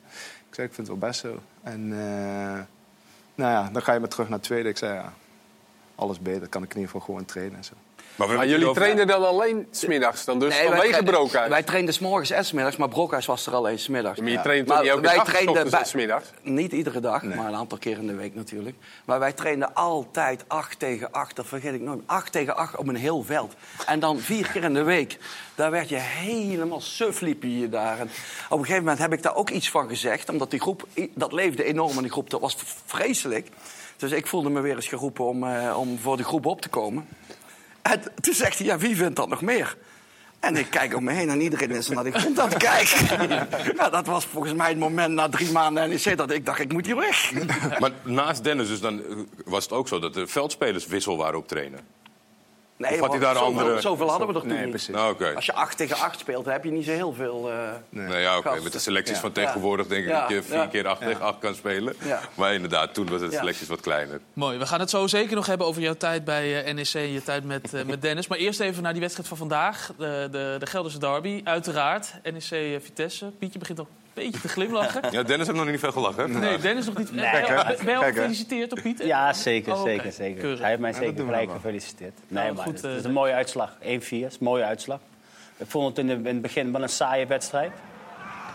Ik 0.48 0.54
zeg, 0.54 0.66
ik 0.66 0.74
vind 0.74 0.88
het 0.88 0.98
wel 0.98 1.08
best 1.08 1.20
zo. 1.20 1.38
En 1.62 1.92
eh, 1.92 2.58
nou 3.34 3.52
ja, 3.52 3.70
dan 3.72 3.82
ga 3.82 3.92
je 3.92 4.00
maar 4.00 4.08
terug 4.08 4.28
naar 4.28 4.38
het 4.38 4.46
tweede. 4.46 4.68
Ik 4.68 4.76
zei, 4.76 4.94
ja, 4.94 5.12
alles 5.94 6.20
beter. 6.20 6.48
Kan 6.48 6.62
ik 6.62 6.70
in 6.70 6.76
ieder 6.76 6.90
geval 6.90 7.06
gewoon 7.06 7.24
trainen 7.24 7.56
en 7.56 7.64
zo. 7.64 7.74
Maar, 8.18 8.46
jullie 8.46 8.68
over- 8.68 8.82
trainen 8.82 9.06
dan 9.06 9.26
alleen 9.26 9.66
smiddags, 9.70 10.24
dan 10.24 10.38
dus 10.38 10.54
Nee, 10.58 10.68
vanwege 10.68 11.02
Brookhuis. 11.02 11.48
Wij 11.48 11.62
trainden 11.62 11.94
s 11.94 11.98
morgens 11.98 12.30
en 12.30 12.44
s 12.44 12.52
middags, 12.52 12.76
maar 12.76 12.88
Brookhuis 12.88 13.26
was 13.26 13.46
er 13.46 13.54
alleen 13.54 13.78
s 13.78 13.88
middags. 13.88 14.18
Maar 14.20 14.28
je 14.28 14.34
Ja. 14.34 14.42
traint 14.42 14.66
toch 14.66 14.74
Maar 14.74 14.84
niet 14.84 14.92
elke 14.92 15.06
wij 15.06 15.24
trainden 15.24 15.48
ochtends 15.48 15.70
bij- 15.70 15.80
en 15.80 15.86
's 15.86 15.92
middags? 15.94 16.30
Niet 16.42 16.72
iedere 16.72 17.00
dag, 17.00 17.22
maar 17.22 17.46
een 17.48 17.54
aantal 17.54 17.78
keer 17.78 17.98
in 17.98 18.06
de 18.06 18.14
week 18.14 18.34
natuurlijk. 18.34 18.76
Maar 19.04 19.18
wij 19.18 19.32
trainden 19.32 19.74
altijd 19.74 20.44
8 20.46 20.78
tegen 20.78 21.12
8, 21.12 21.36
dat 21.36 21.46
vergeet 21.46 21.74
ik 21.74 21.80
nooit. 21.80 22.00
8 22.06 22.32
tegen 22.32 22.56
8 22.56 22.76
op 22.76 22.88
een 22.88 22.96
heel 22.96 23.22
veld. 23.22 23.54
En 23.86 24.00
dan 24.00 24.18
vier 24.18 24.50
keer 24.50 24.64
in 24.64 24.74
de 24.74 24.82
week. 24.82 25.18
Daar 25.54 25.70
werd 25.70 25.88
je 25.88 25.96
helemaal 25.96 26.80
suf, 26.80 27.20
liep 27.20 27.42
je 27.42 27.58
je 27.58 27.68
daar. 27.68 27.98
En 27.98 28.10
op 28.48 28.58
een 28.58 28.64
gegeven 28.64 28.82
moment 28.82 28.98
heb 28.98 29.12
ik 29.12 29.22
daar 29.22 29.34
ook 29.34 29.50
iets 29.50 29.70
van 29.70 29.88
gezegd. 29.88 30.28
Omdat 30.28 30.50
die 30.50 30.60
groep, 30.60 30.86
dat 31.14 31.32
leefde 31.32 31.64
enorm 31.64 31.96
in 31.96 32.02
die 32.02 32.10
groep, 32.12 32.30
dat 32.30 32.40
was 32.40 32.56
vreselijk. 32.86 33.48
Dus 33.96 34.10
ik 34.10 34.26
voelde 34.26 34.50
me 34.50 34.60
weer 34.60 34.74
eens 34.74 34.86
geroepen 34.88 35.24
om, 35.24 35.44
eh, 35.44 35.78
om 35.78 35.98
voor 35.98 36.16
de 36.16 36.24
groep 36.24 36.46
op 36.46 36.60
te 36.60 36.68
komen. 36.68 37.08
En 37.82 38.02
toen 38.20 38.34
zegt 38.34 38.58
hij, 38.58 38.66
ja, 38.66 38.78
wie 38.78 38.96
vindt 38.96 39.16
dat 39.16 39.28
nog 39.28 39.40
meer? 39.40 39.76
En 40.40 40.56
ik 40.56 40.70
kijk 40.70 40.96
om 40.96 41.04
me 41.04 41.12
heen 41.12 41.28
en 41.28 41.40
iedereen 41.40 41.70
is 41.70 41.88
naar 41.88 42.04
die 42.04 42.12
grond 42.12 42.40
aan 42.40 42.48
het 42.48 42.58
kijken. 42.58 43.18
nou, 43.78 43.90
dat 43.90 44.06
was 44.06 44.24
volgens 44.24 44.54
mij 44.54 44.68
het 44.68 44.78
moment 44.78 45.14
na 45.14 45.28
drie 45.28 45.52
maanden 45.52 45.88
NEC 45.88 46.16
dat 46.16 46.30
ik 46.30 46.46
dacht, 46.46 46.60
ik 46.60 46.72
moet 46.72 46.86
hier 46.86 46.96
weg. 46.96 47.32
Maar 47.78 47.90
naast 48.02 48.44
Dennis 48.44 48.68
dus 48.68 48.80
dan, 48.80 49.04
eh, 49.04 49.16
was 49.44 49.64
het 49.64 49.72
ook 49.72 49.88
zo 49.88 49.98
dat 49.98 50.14
de 50.14 50.26
veldspelers 50.26 50.86
wissel 50.86 51.16
waren 51.16 51.38
op 51.38 51.48
trainen. 51.48 51.80
Nee, 52.78 52.92
Of 52.92 53.00
had 53.00 53.10
hij 53.10 53.18
daar 53.18 53.34
zoveel, 53.34 53.58
andere- 53.60 53.80
zoveel 53.80 54.08
hadden 54.08 54.26
we 54.28 54.32
toen 54.34 54.46
Nee, 54.48 54.60
niet. 54.60 54.68
precies. 54.70 54.88
Nou. 54.94 55.34
Als 55.34 55.46
je 55.46 55.52
8 55.54 55.76
tegen 55.76 55.96
8 55.96 56.18
speelt, 56.18 56.44
dan 56.44 56.52
heb 56.52 56.64
je 56.64 56.70
niet 56.70 56.84
zo 56.84 56.90
heel 56.90 57.12
veel... 57.12 57.50
eh, 57.50 57.58
Nee, 57.88 58.20
ja, 58.20 58.36
oké. 58.36 58.42
gasten. 58.46 58.62
Met 58.62 58.72
de 58.72 58.78
selecties 58.78 59.14
Ja. 59.14 59.20
van 59.20 59.32
tegenwoordig 59.32 59.86
denk 59.86 60.02
ik 60.04 60.08
Ja, 60.10 60.20
dat 60.20 60.30
je 60.30 60.42
vier 60.42 60.54
ja. 60.56 60.66
keer 60.66 60.86
8 60.88 61.00
tegen 61.00 61.20
8 61.20 61.38
kan 61.38 61.54
spelen. 61.54 61.94
Ja. 62.04 62.20
Maar 62.34 62.54
inderdaad, 62.54 62.94
toen 62.94 63.08
was 63.08 63.20
het 63.20 63.32
Ja. 63.32 63.38
selecties 63.38 63.68
wat 63.68 63.80
kleiner. 63.80 64.20
Mooi. 64.32 64.58
We 64.58 64.66
gaan 64.66 64.80
het 64.80 64.90
zo 64.90 65.06
zeker 65.06 65.34
nog 65.36 65.46
hebben 65.46 65.66
over 65.66 65.82
jouw 65.82 65.94
tijd 65.94 66.24
bij 66.24 66.64
eh, 66.64 66.74
NEC 66.74 66.94
en 66.94 67.12
je 67.12 67.22
tijd 67.22 67.44
met, 67.44 67.74
eh, 67.74 67.84
met 67.84 68.02
Dennis. 68.02 68.26
Maar 68.28 68.38
eerst 68.38 68.60
even 68.60 68.82
naar 68.82 68.92
die 68.92 69.00
wedstrijd 69.00 69.28
van 69.28 69.36
vandaag. 69.36 69.90
De, 69.98 70.28
de, 70.30 70.56
de 70.58 70.66
Gelderse 70.66 70.98
derby, 70.98 71.40
uiteraard. 71.44 72.12
NEC 72.22 72.50
eh, 72.50 72.80
Vitesse. 72.84 73.32
Pietje 73.38 73.58
begint 73.58 73.78
al 73.78 73.86
een 73.90 74.07
beetje 74.24 74.40
te 74.40 74.48
glimlachen. 74.48 75.02
Ja, 75.10 75.22
Dennis 75.22 75.46
heeft 75.46 75.58
nog 75.58 75.68
niet 75.68 75.80
veel 75.80 75.92
gelachen. 75.92 76.30
hè? 76.32 76.38
Nee, 76.38 76.58
Dennis 76.58 76.86
nog 76.86 76.96
niet. 76.98 77.12
Nee, 77.12 77.30
ben 77.30 77.40
hè. 77.44 77.64
ben 77.64 77.76
je 77.76 77.84
Kijk, 77.84 78.00
hè. 78.00 78.12
gefeliciteerd 78.12 78.72
op 78.72 78.78
Piet? 78.82 79.02
Ja, 79.04 79.32
zeker, 79.32 79.72
Oh, 79.72 79.82
zeker, 79.82 80.12
zeker. 80.12 80.40
Keurig. 80.40 80.58
Hij 80.60 80.68
heeft 80.68 80.80
mij 80.80 80.92
zeker 80.92 81.24
gelijk 81.24 81.50
gefeliciteerd. 81.50 82.18
Nee, 82.28 82.42
Nou, 82.44 82.54
maar 82.56 82.64
goed, 82.64 82.74
het, 82.74 82.84
eh, 82.84 82.96
is 82.96 83.04
een 83.04 83.12
mooie 83.12 83.32
uitslag. 83.32 83.72
1-4 83.80 84.26
is 84.26 84.32
een 84.32 84.38
mooie 84.40 84.64
uitslag. 84.64 84.98
Ik 85.56 85.66
vond 85.70 85.88
het 85.96 85.98
in, 85.98 86.06
de- 86.06 86.28
in 86.28 86.34
het 86.34 86.42
begin 86.42 86.72
wel 86.72 86.82
een 86.82 86.88
saaie 86.88 87.26
wedstrijd. 87.26 87.72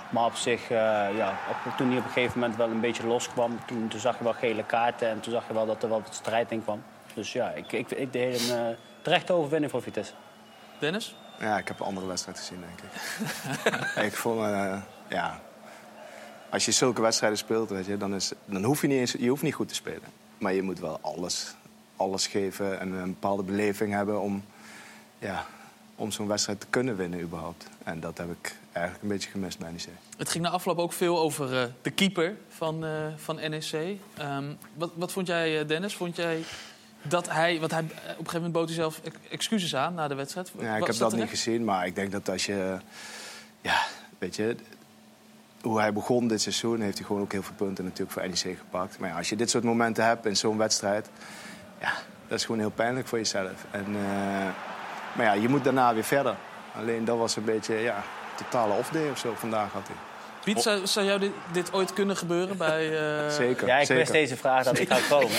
Maar 0.10 0.26
op 0.26 0.36
zich, 0.36 0.62
eh, 0.64 0.78
ja, 1.18 1.38
op, 1.66 1.78
toen 1.78 1.88
hij 1.90 1.98
op 1.98 2.04
een 2.06 2.12
gegeven 2.12 2.40
moment 2.40 2.58
wel 2.58 2.70
een 2.70 2.80
beetje 2.80 3.08
loskwam, 3.08 3.60
toen, 3.68 3.88
toen 3.88 4.00
zag 4.00 4.18
je 4.18 4.24
wel 4.24 4.34
gele 4.34 4.64
kaarten 4.64 5.08
en 5.10 5.20
toen 5.20 5.34
zag 5.34 5.48
je 5.48 5.54
wel 5.54 5.66
dat 5.66 5.84
er 5.84 5.90
wel 5.90 6.02
wat 6.02 6.16
strijd 6.16 6.52
in 6.52 6.64
kwam. 6.64 6.84
Dus 7.14 7.34
ja, 7.34 7.50
ik, 7.50 7.72
ik, 7.72 7.92
ik 7.92 8.14
deed 8.14 8.50
een 8.50 8.56
uh, 8.58 8.68
terechte 9.02 9.34
overwinning 9.34 9.72
voor 9.72 9.82
Vitesse. 9.82 10.14
Dennis? 10.80 11.16
Ja, 11.40 11.58
ik 11.58 11.68
heb 11.68 11.80
een 11.80 11.86
andere 11.86 12.08
wedstrijd 12.08 12.38
gezien, 12.40 12.64
denk 12.68 12.80
ik. 12.82 14.04
ik 14.08 14.16
vond, 14.16 14.40
eh, 14.42 14.76
ja... 15.08 15.40
Als 16.54 16.66
je 16.66 16.72
zulke 16.72 17.02
wedstrijden 17.02 17.38
speelt, 17.38 17.70
weet 17.70 17.86
je, 17.86 17.98
dan, 17.98 18.16
is, 18.16 18.32
dan 18.46 18.64
hoef 18.64 18.82
je 18.82 18.88
niet 18.88 19.00
eens... 19.00 19.12
Je 19.12 19.30
hoeft 19.30 19.42
niet 19.42 19.54
goed 19.54 19.68
te 19.68 19.76
spelen. 19.76 20.04
Maar 20.38 20.54
je 20.54 20.62
moet 20.62 20.80
wel 20.80 21.00
alles, 21.02 21.56
alles 21.96 22.28
geven 22.28 22.80
en 22.80 22.92
een 22.92 23.10
bepaalde 23.10 23.44
beleving 23.44 23.94
hebben 23.94 24.22
om... 24.22 24.44
Ja, 25.20 25.46
om 25.96 26.12
zo'n 26.12 26.28
wedstrijd 26.28 26.60
te 26.60 26.68
kunnen 26.70 26.96
winnen 26.96 27.22
überhaupt. 27.22 27.68
En 27.84 28.00
dat 28.00 28.18
heb 28.18 28.32
ik 28.32 28.56
eigenlijk 28.72 29.04
een 29.04 29.10
beetje 29.10 29.30
gemist 29.30 29.60
bij 29.60 29.72
NEC. 29.72 29.88
Het 30.18 30.30
ging 30.30 30.44
na 30.44 30.50
afloop 30.50 30.78
ook 30.78 30.94
veel 30.94 31.20
over 31.20 31.62
eh, 31.62 31.68
de 31.82 31.92
keeper 31.92 32.38
van, 32.50 32.86
eh, 32.86 32.92
van 33.16 33.36
NEC. 33.36 33.98
Ehm, 34.18 34.54
wat, 34.74 34.92
wat 34.96 35.12
vond 35.12 35.28
jij, 35.28 35.60
eh, 35.60 35.68
Dennis? 35.68 35.96
Vond 35.96 36.16
jij 36.16 36.44
dat 37.02 37.30
hij... 37.30 37.60
Want 37.60 37.72
hij, 37.72 37.82
op 37.82 37.90
een 37.90 38.00
gegeven 38.08 38.34
moment 38.34 38.54
bood 38.54 38.66
hij 38.66 38.76
zelf 38.76 39.00
ex- 39.04 39.16
excuses 39.30 39.76
aan 39.76 39.94
na 39.94 40.08
de 40.08 40.16
wedstrijd. 40.16 40.52
Ja, 40.60 40.76
ik 40.76 40.86
heb 40.86 40.96
dat 40.96 41.02
niet 41.02 41.10
terecht? 41.10 41.30
gezien, 41.30 41.64
maar 41.64 41.86
ik 41.86 41.96
denk 41.96 42.12
dat 42.12 42.30
als 42.30 42.46
je... 42.46 42.78
Ja, 43.62 43.86
weet 44.18 44.36
je... 44.36 44.56
Hoe 45.64 45.80
hij 45.80 45.94
begon 45.94 46.28
dit 46.28 46.42
seizoen, 46.42 46.82
heeft 46.82 46.98
hij 46.98 47.08
gewoon 47.08 47.22
ook 47.22 47.32
heel 47.32 47.44
veel 47.44 47.56
punten 47.56 47.84
natuurlijk 47.84 48.12
voor 48.12 48.22
NEC 48.22 48.58
gepakt. 48.58 49.00
Maar 49.00 49.10
ja, 49.10 49.18
als 49.18 49.30
je 49.30 49.36
dit 49.36 49.50
soort 49.50 49.64
momenten 49.64 50.06
hebt 50.06 50.26
in 50.26 50.36
zo'n 50.36 50.58
wedstrijd... 50.58 51.10
Ja, 51.80 51.94
dat 52.28 52.38
is 52.38 52.46
gewoon 52.46 52.60
heel 52.60 52.72
pijnlijk 52.72 53.08
voor 53.08 53.18
jezelf. 53.18 53.66
En, 53.72 53.86
eh, 53.86 54.48
maar 55.16 55.26
ja, 55.26 55.34
je 55.34 55.50
moet 55.50 55.64
daarna 55.64 55.94
weer 55.94 56.04
verder. 56.04 56.36
Alleen 56.76 57.06
dat 57.06 57.18
was 57.18 57.36
een 57.36 57.44
beetje, 57.44 57.76
ja, 57.76 58.04
totale 58.36 58.74
off-day 58.74 59.10
of 59.10 59.18
zo 59.18 59.34
vandaag 59.36 59.72
had 59.72 59.88
hij. 59.88 60.13
Piet, 60.44 60.62
zou, 60.62 60.88
zou 60.88 61.06
jou 61.06 61.20
dit, 61.20 61.32
dit 61.52 61.74
ooit 61.74 61.94
kunnen 61.94 62.18
gebeuren 62.18 62.58
bij... 62.58 63.00
eh, 63.26 63.30
Zeker, 63.44 63.68
Ja, 63.68 63.76
ik 63.78 63.86
zeker. 63.86 63.96
wist 63.96 64.12
deze 64.12 64.38
vraag 64.38 64.64
dat 64.64 64.80
ik 64.80 64.88
zou 64.94 65.02
komen. 65.10 65.32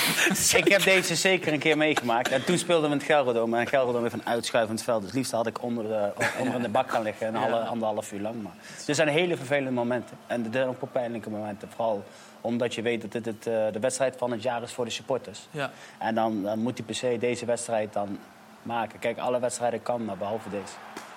ik 0.57 0.69
heb 0.69 0.83
deze 0.83 1.15
zeker 1.15 1.53
een 1.53 1.59
keer 1.59 1.77
meegemaakt. 1.77 2.29
En 2.31 2.45
toen 2.45 2.59
speelden 2.59 2.89
we 2.89 2.95
in 2.95 3.01
het 3.03 3.11
Gelredome. 3.11 3.59
En 3.59 3.67
Gelredome 3.67 4.03
heeft 4.03 4.15
een 4.15 4.27
uitschuivend 4.27 4.83
veld. 4.83 5.03
Dus 5.03 5.13
liefst 5.13 5.33
had 5.33 5.47
ik 5.47 5.63
onder, 5.63 5.85
de, 5.85 6.13
onder 6.41 6.55
in 6.55 6.63
de 6.63 6.69
bak 6.69 6.91
gaan 6.91 7.03
liggen. 7.03 7.27
En 7.27 7.37
alle, 7.37 7.59
anderhalf 7.61 8.13
uur 8.13 8.21
lang. 8.21 8.43
Maar 8.43 8.53
er 8.87 8.95
zijn 8.95 9.09
hele 9.09 9.37
vervelende 9.37 9.71
momenten. 9.71 10.17
En 10.27 10.45
er 10.45 10.53
zijn 10.53 10.69
ook 10.69 10.93
pijnlijke 10.93 11.31
momenten. 11.31 11.69
Vooral 11.75 12.05
omdat 12.41 12.75
je 12.75 12.83
weet 12.83 13.01
dat 13.01 13.13
dit 13.13 13.25
het, 13.27 13.47
eh, 13.47 13.55
de 13.73 13.79
wedstrijd 13.81 14.15
van 14.19 14.31
het 14.31 14.43
jaar 14.43 14.63
is 14.63 14.73
voor 14.73 14.85
de 14.85 14.91
supporters. 14.91 15.41
Ja. 15.51 15.71
En 15.99 16.15
dan, 16.15 16.43
dan 16.43 16.59
moet 16.59 16.77
hij 16.79 16.87
per 16.87 16.95
se 16.95 17.17
deze 17.21 17.45
wedstrijd 17.45 17.93
dan 17.93 18.19
maken. 18.63 18.99
Kijk, 18.99 19.19
alle 19.19 19.41
wedstrijden 19.41 19.83
kan, 19.83 20.05
maar 20.05 20.17
behalve 20.17 20.51
deze. 20.51 20.63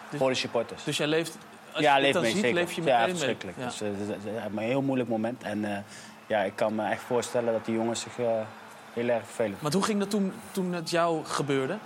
Dus- 0.10 0.20
voor 0.20 0.30
de 0.30 0.36
supporters. 0.36 0.84
Dus 0.84 0.98
jij 0.98 1.08
leeft... 1.08 1.38
Als 1.78 1.86
ja, 1.86 1.96
je 1.96 2.02
leef 2.02 2.14
dan 2.14 2.22
mee, 2.22 2.32
ziet, 2.32 2.42
zeker. 2.42 2.56
leef 2.60 2.72
je 2.72 2.84
ja, 2.84 3.00
mee. 3.00 3.10
verschrikkelijk. 3.10 3.58
Ja. 3.58 3.66
Dus, 3.66 3.80
het 3.80 3.90
is- 4.00 4.32
een 4.52 4.58
heel 4.58 4.82
moeilijk 4.82 5.10
moment. 5.10 5.44
En 5.44 5.66
eh, 5.66 5.78
ja, 6.28 6.40
ik 6.42 6.56
kan 6.56 6.76
me 6.76 6.90
echt 6.90 7.02
voorstellen 7.02 7.54
dat 7.54 7.66
die 7.66 7.76
jongens 7.76 8.02
zich 8.02 8.16
heel 8.94 9.08
erg 9.10 9.24
vervelen. 9.26 9.58
Maar 9.62 9.72
hoe 9.72 9.84
ging 9.84 10.00
dat 10.00 10.10
toen, 10.10 10.34
toen 10.52 10.74
het 10.74 10.90
jou 10.90 11.26
gebeurde? 11.26 11.78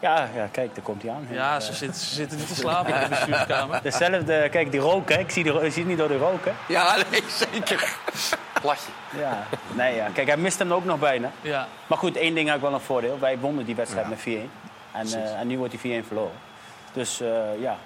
Ja, 0.00 0.28
ja, 0.34 0.48
kijk, 0.50 0.74
daar 0.74 0.84
komt 0.84 1.02
hij 1.02 1.10
aan. 1.10 1.26
Ja, 1.30 1.60
ze, 1.60 1.72
zitten, 1.72 2.00
ze 2.00 2.14
zitten 2.14 2.38
niet 2.38 2.48
te 2.48 2.54
slapen 2.54 2.94
in 2.94 3.00
de 3.00 3.08
bestuurskamer. 3.14 3.80
Dezelfde, 3.82 4.48
kijk, 4.50 4.70
die 4.70 4.80
rook, 4.80 5.08
hè. 5.08 5.18
Ik 5.18 5.30
zie, 5.30 5.42
die, 5.42 5.52
ro- 5.52 5.62
je 5.62 5.66
ziet 5.70 5.76
het 5.76 5.86
niet 5.86 5.98
door 5.98 6.08
de 6.08 6.16
rook, 6.16 6.44
hè. 6.44 6.50
Ja, 6.68 6.96
nee, 7.10 7.22
zeker. 7.52 7.96
Platje. 8.60 8.90
Ja. 9.16 9.42
Nee, 9.74 9.94
ja. 9.94 10.06
Kijk, 10.14 10.26
hij 10.26 10.36
mist 10.36 10.58
hem 10.58 10.72
ook 10.72 10.84
nog 10.84 10.98
bijna. 10.98 11.30
Ja. 11.40 11.68
Maar 11.86 11.98
goed, 11.98 12.16
één 12.16 12.34
ding 12.34 12.46
had 12.46 12.56
ik 12.56 12.62
wel 12.62 12.72
een 12.74 12.80
voordeel. 12.80 13.18
Wij 13.18 13.38
wonnen 13.38 13.64
die 13.64 13.74
wedstrijd 13.74 14.08
met 14.08 14.18
4-1. 14.20 14.22
En, 14.92 15.06
en 15.38 15.46
nu 15.46 15.58
wordt 15.58 15.80
die 15.82 16.02
4-1 16.02 16.06
verloren. 16.06 16.32
Dus 16.92 17.18
ja, 17.60 17.76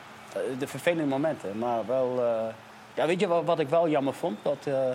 de 0.58 0.66
vervelende 0.66 1.04
momenten. 1.08 1.58
Maar 1.58 1.86
wel... 1.86 2.22
eh, 2.24 2.54
ja, 2.94 3.06
weet 3.06 3.20
je 3.20 3.26
wat, 3.26 3.44
wat 3.44 3.58
ik 3.58 3.68
wel 3.68 3.88
jammer 3.88 4.14
vond? 4.14 4.38
Dat, 4.42 4.56
eh, 4.64 4.90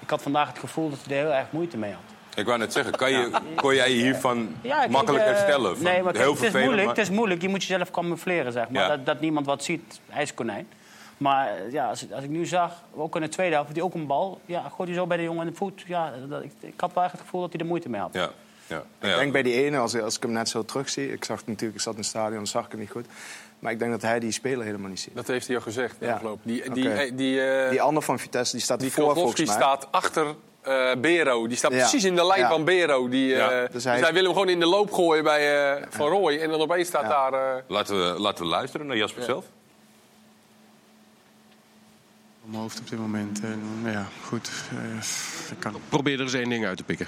ik 0.00 0.10
had 0.10 0.22
vandaag 0.22 0.48
het 0.48 0.58
gevoel 0.58 0.90
dat 0.90 0.98
hij 1.06 1.16
er 1.18 1.24
heel 1.24 1.34
erg 1.34 1.46
moeite 1.50 1.76
mee 1.78 1.92
had. 1.92 2.00
Ik 2.34 2.46
wou 2.46 2.58
net 2.58 2.72
zeggen, 2.72 2.92
kan 2.96 3.10
je, 3.10 3.30
kon 3.54 3.74
jij 3.74 3.90
je 3.94 4.02
hiervan 4.02 4.56
Ja, 4.62 4.78
kijk, 4.78 4.90
makkelijk 4.90 5.24
eh, 5.24 5.30
herstellen? 5.30 5.74
Van 5.76 5.84
nee, 5.84 6.02
maar 6.02 6.12
kijk, 6.12 6.24
heel 6.24 6.34
het 6.34 6.42
is 6.42 6.52
moeilijk. 6.52 6.76
maar- 6.86 6.96
Het 6.96 6.98
is 6.98 7.10
moeilijk. 7.10 7.42
Je 7.42 7.48
moet 7.48 7.64
jezelf 7.64 7.90
camoufleren, 7.90 8.52
zeg 8.52 8.68
maar. 8.68 8.82
Ja. 8.82 8.88
Dat, 8.88 9.06
dat 9.06 9.20
niemand 9.20 9.46
wat 9.46 9.64
ziet, 9.64 10.00
ijskonijn. 10.10 10.68
Maar 11.16 11.48
eh, 11.48 11.72
ja, 11.72 11.88
als, 11.88 12.12
als 12.12 12.24
ik 12.24 12.30
nu 12.30 12.46
zag, 12.46 12.82
ook 12.94 13.14
in 13.16 13.20
de 13.22 13.28
tweede 13.28 13.54
helft, 13.54 13.74
die 13.74 13.84
ook 13.84 13.94
een 13.94 14.06
bal. 14.06 14.40
Ja, 14.46 14.60
gooit 14.76 14.88
hij 14.88 14.98
zo 14.98 15.06
bij 15.06 15.16
de 15.16 15.22
jongen 15.22 15.46
in 15.46 15.52
de 15.52 15.58
voet. 15.58 15.82
Ja, 15.86 16.12
dat, 16.28 16.42
ik, 16.42 16.52
ik 16.60 16.80
had 16.80 16.92
wel 16.94 17.02
echt 17.02 17.12
het 17.12 17.20
gevoel 17.20 17.40
dat 17.40 17.52
hij 17.52 17.60
er 17.60 17.66
moeite 17.66 17.88
mee 17.88 18.00
had. 18.00 18.10
Ja, 18.12 18.30
ja. 18.66 18.76
Ik 19.00 19.08
ja. 19.08 19.16
denk 19.16 19.32
bij 19.32 19.42
die 19.42 19.54
ene, 19.64 19.78
als, 19.78 20.00
als 20.00 20.16
ik 20.16 20.22
hem 20.22 20.32
net 20.32 20.48
zo 20.48 20.64
terugzie... 20.64 21.12
Ik 21.12 21.24
zag 21.24 21.46
natuurlijk, 21.46 21.74
ik 21.74 21.80
zat 21.82 21.92
in 21.92 21.98
het 21.98 22.08
stadion, 22.08 22.46
zag 22.46 22.64
ik 22.64 22.70
het 22.70 22.80
niet 22.80 22.90
goed. 22.90 23.06
Maar 23.62 23.72
ik 23.72 23.78
denk 23.78 23.90
dat 23.90 24.02
hij 24.02 24.18
die 24.20 24.32
speler 24.32 24.64
helemaal 24.64 24.88
niet 24.88 25.00
ziet. 25.00 25.14
Dat 25.14 25.26
heeft 25.26 25.46
hij 25.46 25.56
al 25.56 25.62
gezegd. 25.62 25.96
Ja. 26.00 26.12
afgelopen. 26.12 26.40
Die, 26.44 26.70
die, 26.72 26.90
eh, 26.90 27.12
die, 27.14 27.40
eh, 27.44 27.70
Die 27.70 27.82
ander 27.82 28.02
van 28.02 28.18
Vitesse, 28.18 28.52
die 28.52 28.60
staat 28.64 28.80
die 28.80 28.92
voor 28.92 29.14
volgens 29.14 29.44
mij. 29.46 29.54
staat 29.56 29.88
achter 29.92 30.26
eh, 30.62 30.90
Bero. 31.00 31.46
Die 31.46 31.56
staat 31.56 31.72
Ja. 31.72 31.78
precies 31.78 32.04
in 32.04 32.14
de 32.14 32.26
lijn 32.26 32.40
Ja. 32.40 32.48
van 32.48 32.64
Bero. 32.64 33.08
Die, 33.08 33.32
eh, 33.32 33.38
Ja. 33.38 33.60
Dus, 33.60 33.70
Dus 33.72 33.84
hij... 33.84 34.12
wil 34.12 34.22
hem 34.24 34.32
gewoon 34.32 34.48
in 34.48 34.60
de 34.60 34.66
loop 34.66 34.92
gooien 34.92 35.24
bij 35.24 35.72
eh, 35.76 35.86
Van 35.90 36.08
Rooij. 36.08 36.40
En 36.40 36.50
dan 36.50 36.60
opeens 36.60 36.88
staat 36.88 37.02
Ja. 37.02 37.30
daar... 37.30 37.56
eh, 37.56 37.62
Laten, 37.68 37.96
we, 38.14 38.20
laten 38.20 38.44
we 38.44 38.50
luisteren 38.50 38.86
naar 38.86 38.96
Jasper 38.96 39.22
zelf. 39.22 39.44
Op 42.44 42.48
mijn 42.50 42.62
hoofd 42.62 42.80
op 42.80 42.88
dit 42.90 42.98
moment. 42.98 43.40
En, 43.42 43.60
ja, 43.84 44.06
goed. 44.24 44.50
eh, 44.70 44.96
ik 45.50 45.58
kan 45.58 45.74
Probeer 45.88 46.14
er 46.14 46.20
eens 46.20 46.34
één 46.34 46.48
ding 46.48 46.66
uit 46.66 46.76
te 46.76 46.84
pikken. 46.84 47.06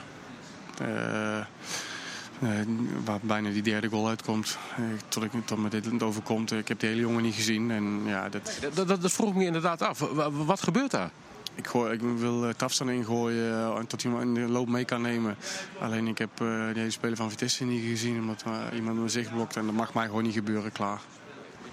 Eh, 2.46 2.60
eh, 2.60 2.66
waar 3.04 3.18
bijna 3.22 3.50
die 3.50 3.62
derde 3.62 3.88
goal 3.88 4.08
uitkomt. 4.08 4.58
Eh, 4.76 4.82
tot, 5.08 5.22
ik, 5.22 5.30
tot 5.44 5.58
me 5.58 5.68
dit 5.68 6.02
overkomt. 6.02 6.52
Ik 6.52 6.68
heb 6.68 6.80
die 6.80 6.88
hele 6.88 7.00
jongen 7.00 7.22
niet 7.22 7.34
gezien. 7.34 7.70
En, 7.70 8.00
ja, 8.06 8.28
dat, 8.28 8.58
Dat, 8.74 8.88
dat, 8.88 9.02
dat 9.02 9.12
vroeg 9.12 9.28
ik 9.28 9.34
me 9.34 9.44
inderdaad 9.44 9.82
af. 9.82 9.98
Wa- 9.98 10.30
Wat 10.30 10.62
gebeurt 10.62 10.90
daar? 10.90 11.10
ik, 11.56 11.66
gooi, 11.66 11.92
ik 11.92 12.00
wil 12.00 12.44
uh, 12.48 12.50
Tafsan 12.54 12.90
ingooien 12.90 13.52
eh, 13.52 13.76
en 13.78 13.86
tot 13.86 14.02
hij 14.02 14.12
me 14.12 14.20
in 14.20 14.34
de 14.34 14.40
loop 14.40 14.68
mee 14.68 14.84
kan 14.84 15.02
nemen. 15.02 15.36
Alleen 15.80 16.06
ik 16.08 16.18
heb 16.18 16.30
eh 16.32 16.38
de 16.46 16.72
hele 16.74 16.90
speler 16.90 17.16
van 17.16 17.30
Vitesse 17.30 17.64
niet 17.64 17.84
gezien. 17.88 18.20
Omdat 18.20 18.42
eh, 18.46 18.76
iemand 18.76 18.96
mijn 18.96 19.10
zicht 19.10 19.30
blokt. 19.32 19.56
En 19.56 19.64
dat 19.66 19.74
mag 19.74 19.94
mij 19.94 20.06
gewoon 20.06 20.22
niet 20.22 20.34
gebeuren, 20.34 20.72
klaar. 20.72 21.00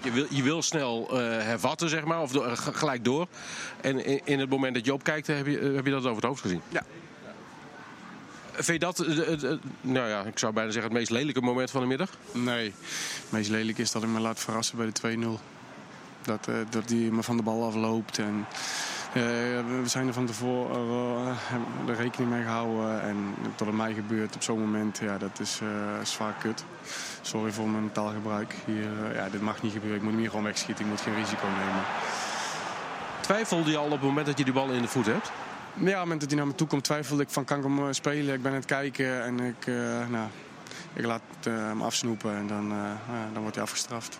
Je 0.02 0.10
wil, 0.10 0.26
je 0.30 0.42
wil 0.42 0.62
snel 0.62 1.08
eh, 1.10 1.16
hervatten, 1.44 1.88
zeg 1.88 2.04
maar, 2.04 2.20
of 2.20 2.32
do- 2.32 2.42
eh, 2.42 2.52
gelijk 2.56 3.04
door. 3.04 3.26
En 3.80 4.04
in, 4.04 4.20
in 4.24 4.38
het 4.38 4.50
moment 4.50 4.74
dat 4.74 4.84
je 4.84 4.92
opkijkt, 4.92 5.26
heb 5.26 5.46
je, 5.46 5.58
eh, 5.58 5.74
heb 5.74 5.84
je 5.84 5.90
dat 5.90 6.00
over 6.04 6.14
het 6.16 6.24
hoofd 6.24 6.40
gezien. 6.40 6.60
Ja. 6.68 6.82
Vind 8.62 8.80
je 8.80 8.86
dat, 8.86 9.00
eh, 9.00 9.18
eh, 9.18 9.50
eh, 9.50 9.58
nou 9.80 10.08
ja, 10.08 10.22
ik 10.22 10.38
zou 10.38 10.52
bijna 10.52 10.70
zeggen, 10.70 10.90
het 10.90 10.98
meest 10.98 11.10
lelijke 11.10 11.40
moment 11.40 11.70
van 11.70 11.80
de 11.80 11.86
middag? 11.86 12.10
Nee, 12.32 12.64
het 13.22 13.30
meest 13.30 13.50
lelijk 13.50 13.78
is 13.78 13.92
dat 13.92 14.02
ik 14.02 14.08
me 14.08 14.20
laat 14.20 14.40
verrassen 14.40 14.76
bij 14.76 14.86
de 14.86 14.92
2-0. 14.92 15.40
Dat, 16.22 16.48
dat 16.70 16.88
die 16.88 17.12
me 17.12 17.22
van 17.22 17.36
de 17.36 17.42
bal 17.42 17.66
afloopt. 17.66 18.18
En, 18.18 18.46
we 19.12 19.82
zijn 19.84 20.06
er 20.06 20.12
van 20.12 20.26
tevoren 20.26 21.36
er 21.86 21.94
rekening 21.94 22.30
mee 22.30 22.42
gehouden. 22.42 23.02
En 23.02 23.34
dat 23.56 23.66
het 23.66 23.76
mij 23.76 23.94
gebeurt 23.94 24.34
op 24.34 24.42
zo'n 24.42 24.60
moment, 24.60 24.98
ja, 24.98 25.18
dat 25.18 25.40
is 25.40 25.60
eh, 25.62 26.04
zwaar 26.04 26.34
kut. 26.40 26.64
Sorry 27.22 27.52
voor 27.52 27.68
mijn 27.68 27.92
taalgebruik. 27.92 28.54
Hier, 28.64 29.14
ja, 29.14 29.28
dit 29.28 29.40
mag 29.40 29.62
niet 29.62 29.72
gebeuren. 29.72 29.96
Ik 29.96 30.02
moet 30.02 30.12
hem 30.12 30.20
hier 30.20 30.30
gewoon 30.30 30.44
wegschieten. 30.44 30.84
Ik 30.84 30.90
moet 30.90 31.00
geen 31.00 31.14
risico 31.14 31.46
nemen. 31.46 31.84
Twijfelde 33.20 33.70
je 33.70 33.76
al 33.76 33.84
op 33.84 33.90
het 33.90 34.02
moment 34.02 34.26
dat 34.26 34.38
je 34.38 34.44
die 34.44 34.52
bal 34.52 34.70
in 34.70 34.82
de 34.82 34.88
voet 34.88 35.06
hebt? 35.06 35.30
Ja, 35.74 35.80
op 35.80 35.86
het 35.86 35.98
moment 35.98 36.20
dat 36.20 36.30
hij 36.30 36.38
naar 36.38 36.46
me 36.46 36.54
toe 36.54 36.66
komt, 36.66 36.84
twijfelde 36.84 37.22
ik 37.22 37.30
van 37.30 37.44
kan 37.44 37.58
ik 37.58 37.64
hem 37.64 37.78
eh, 37.78 37.92
spelen. 37.92 38.34
Ik 38.34 38.42
ben 38.42 38.50
aan 38.50 38.56
het 38.56 38.66
kijken 38.66 39.22
en 39.24 39.40
ik, 39.40 39.66
eh, 39.66 40.08
nou, 40.08 40.28
ik 40.92 41.04
laat 41.04 41.22
eh, 41.42 41.52
hem 41.52 41.82
afsnoepen 41.82 42.36
en 42.36 42.46
dan, 42.46 42.68
dan 43.32 43.42
wordt 43.42 43.54
hij 43.56 43.64
afgestraft. 43.64 44.18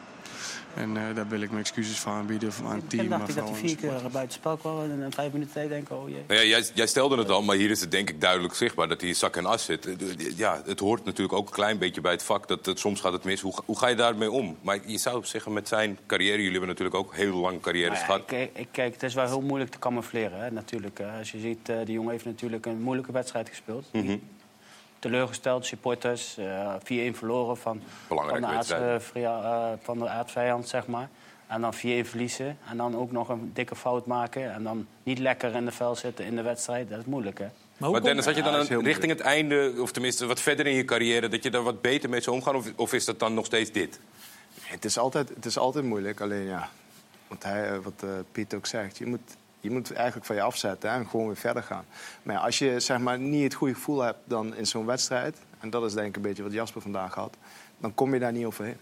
En 0.77 0.97
eh, 0.97 1.15
daar 1.15 1.29
wil 1.29 1.41
ik 1.41 1.51
mijn 1.51 1.61
excuses 1.63 1.99
voor 1.99 2.13
aanbieden 2.13 2.53
aan 2.65 2.75
het 2.77 2.91
team. 2.91 3.03
Ik 3.03 3.09
dacht 3.09 3.21
maar 3.21 3.31
ik 3.31 3.35
dat 3.37 3.49
hij 3.49 3.59
vier 3.59 3.77
keer 3.77 4.11
buiten 4.13 4.35
spel 4.39 4.57
kwam. 4.57 4.83
En 4.83 5.03
in 5.03 5.13
vijf 5.13 5.33
minuten 5.33 5.53
tijd 5.55 5.69
denk 5.69 5.83
ik, 5.83 5.91
oh 5.97 6.09
jee. 6.09 6.23
Nou 6.29 6.41
ja, 6.41 6.47
jij, 6.47 6.65
jij 6.75 6.87
stelde 6.87 7.17
het 7.19 7.31
al, 7.31 7.43
maar 7.43 7.57
hier 7.57 7.71
is 7.71 7.81
het 7.81 7.91
denk 7.91 8.09
ik 8.11 8.21
duidelijk 8.21 8.55
zichtbaar 8.55 8.89
dat 8.89 9.01
hij 9.01 9.09
in 9.09 9.17
zak 9.17 9.37
en 9.37 9.47
as 9.47 9.65
zit. 9.65 9.87
Eh, 9.87 10.37
Ja, 10.37 10.63
het 10.67 10.81
hoort 10.81 11.05
natuurlijk 11.05 11.39
ook 11.39 11.47
een 11.47 11.55
klein 11.55 11.79
beetje 11.79 12.01
bij 12.01 12.13
het 12.13 12.23
vak. 12.23 12.49
Dat, 12.49 12.67
het- 12.67 12.79
soms 12.79 13.01
gaat 13.01 13.13
het 13.13 13.25
mis. 13.25 13.41
Hoe, 13.41 13.55
hoe 13.65 13.79
ga 13.79 13.87
je 13.89 13.95
daarmee 13.97 14.31
om? 14.31 14.57
Maar 14.63 14.79
je 14.87 14.99
zou 14.99 15.25
zeggen, 15.25 15.53
met 15.53 15.69
zijn 15.69 15.99
carrière... 16.07 16.37
jullie 16.37 16.51
hebben 16.51 16.69
natuurlijk 16.69 16.97
ook 16.97 17.15
heel 17.15 17.37
lang 17.37 17.61
carrières 17.61 17.99
Nou 18.01 18.01
ja, 18.21 18.25
gehad. 18.27 18.43
ik, 18.43 18.51
ik, 18.59 18.69
kijk, 18.71 18.93
het 18.93 19.03
is 19.03 19.15
wel 19.15 19.27
heel 19.27 19.41
moeilijk 19.41 19.71
te 19.71 19.79
camoufleren, 19.79 20.41
hè, 20.41 20.51
natuurlijk. 20.51 20.99
hè. 20.99 21.19
Als 21.19 21.31
je 21.33 21.39
ziet, 21.39 21.69
eh 21.69 21.77
die 21.85 21.95
jongen 21.95 22.11
heeft 22.11 22.25
natuurlijk 22.25 22.67
een 22.67 22.83
moeilijke 22.83 23.13
wedstrijd 23.13 23.49
gespeeld. 23.49 23.89
Mhm. 23.93 24.17
Teleurgesteld, 25.03 25.67
supporters, 25.67 26.37
eh 26.39 26.75
4-1 26.83 27.17
verloren 27.17 27.57
van, 27.57 27.83
van, 28.07 28.17
Belangrijke 28.17 28.47
de 28.47 28.75
aardsvria- 28.75 29.43
eh, 29.43 29.79
van 29.83 29.99
de 29.99 30.09
aardsvijand, 30.09 30.69
zeg 30.69 30.87
maar. 30.87 31.09
En 31.47 31.61
dan 31.61 31.75
4-1 31.75 32.07
verliezen 32.07 32.59
en 32.71 32.77
dan 32.77 32.97
ook 32.97 33.13
nog 33.13 33.29
een 33.29 33.51
dikke 33.55 33.77
fout 33.77 34.07
maken. 34.07 34.53
En 34.53 34.63
dan 34.63 34.87
niet 35.03 35.19
lekker 35.19 35.55
in 35.55 35.65
de 35.65 35.73
vel 35.73 35.97
zitten 35.97 36.25
in 36.25 36.37
de 36.37 36.43
wedstrijd. 36.43 36.89
Dat 36.89 36.99
is 36.99 37.05
moeilijk, 37.05 37.39
hè? 37.39 37.47
Maar 37.77 38.03
Dennis, 38.03 38.25
had 38.25 38.37
je 38.37 38.43
dan 38.43 38.67
Ja, 38.69 38.79
richting 38.79 39.13
het 39.13 39.21
einde, 39.21 39.75
of 39.79 39.93
tenminste 39.93 40.27
wat 40.27 40.41
verder 40.41 40.67
in 40.67 40.75
je 40.75 40.85
carrière... 40.85 41.29
dat 41.29 41.43
je 41.43 41.51
daar 41.51 41.63
wat 41.63 41.81
beter 41.81 42.09
mee 42.09 42.21
zou 42.21 42.37
omgaan? 42.37 42.57
Of, 42.57 42.73
of 42.77 42.93
is 42.93 43.05
dat 43.05 43.19
dan 43.19 43.35
nog 43.35 43.47
steeds 43.47 43.73
dit? 43.73 44.01
Het 44.61 44.85
is 44.85 44.99
altijd, 44.99 45.29
het 45.29 45.45
is 45.45 45.59
altijd 45.59 45.85
moeilijk, 45.85 46.21
alleen 46.21 46.45
ja. 46.45 46.69
Wat, 47.29 47.43
hij, 47.43 47.71
eh, 47.71 47.79
wat 47.79 48.03
eh, 48.03 48.09
Piet 48.33 48.55
ook 48.55 48.67
zegt, 48.67 48.99
je 48.99 49.07
moet, 49.07 49.37
je 49.63 49.71
moet 49.71 49.93
eigenlijk 49.93 50.27
van 50.27 50.37
je 50.37 50.43
afzetten 50.43 50.91
hè, 50.91 50.97
en 50.97 51.07
gewoon 51.07 51.27
weer 51.27 51.37
verder 51.37 51.63
gaan. 51.63 51.85
Maar 52.23 52.35
ja, 52.35 52.41
als 52.41 52.59
je 52.59 52.81
zeg 52.81 52.99
maar, 52.99 53.19
niet 53.19 53.43
het 53.43 53.55
goede 53.55 53.75
gevoel 53.75 54.01
hebt 54.03 54.19
dan 54.25 54.55
in 54.57 54.67
zo'n 54.67 54.87
wedstrijd... 54.87 55.39
en 55.61 55.71
dat 55.71 55.85
is 55.85 55.93
denk 55.95 56.09
ik 56.09 56.17
een 56.17 56.23
beetje 56.23 56.43
wat 56.43 56.53
Jasper 56.53 56.83
vandaag 56.83 57.15
had... 57.15 57.37
dan 57.79 57.95
kom 57.95 58.15
je 58.15 58.21
daar 58.21 58.33
niet 58.33 58.45
overheen. 58.47 58.77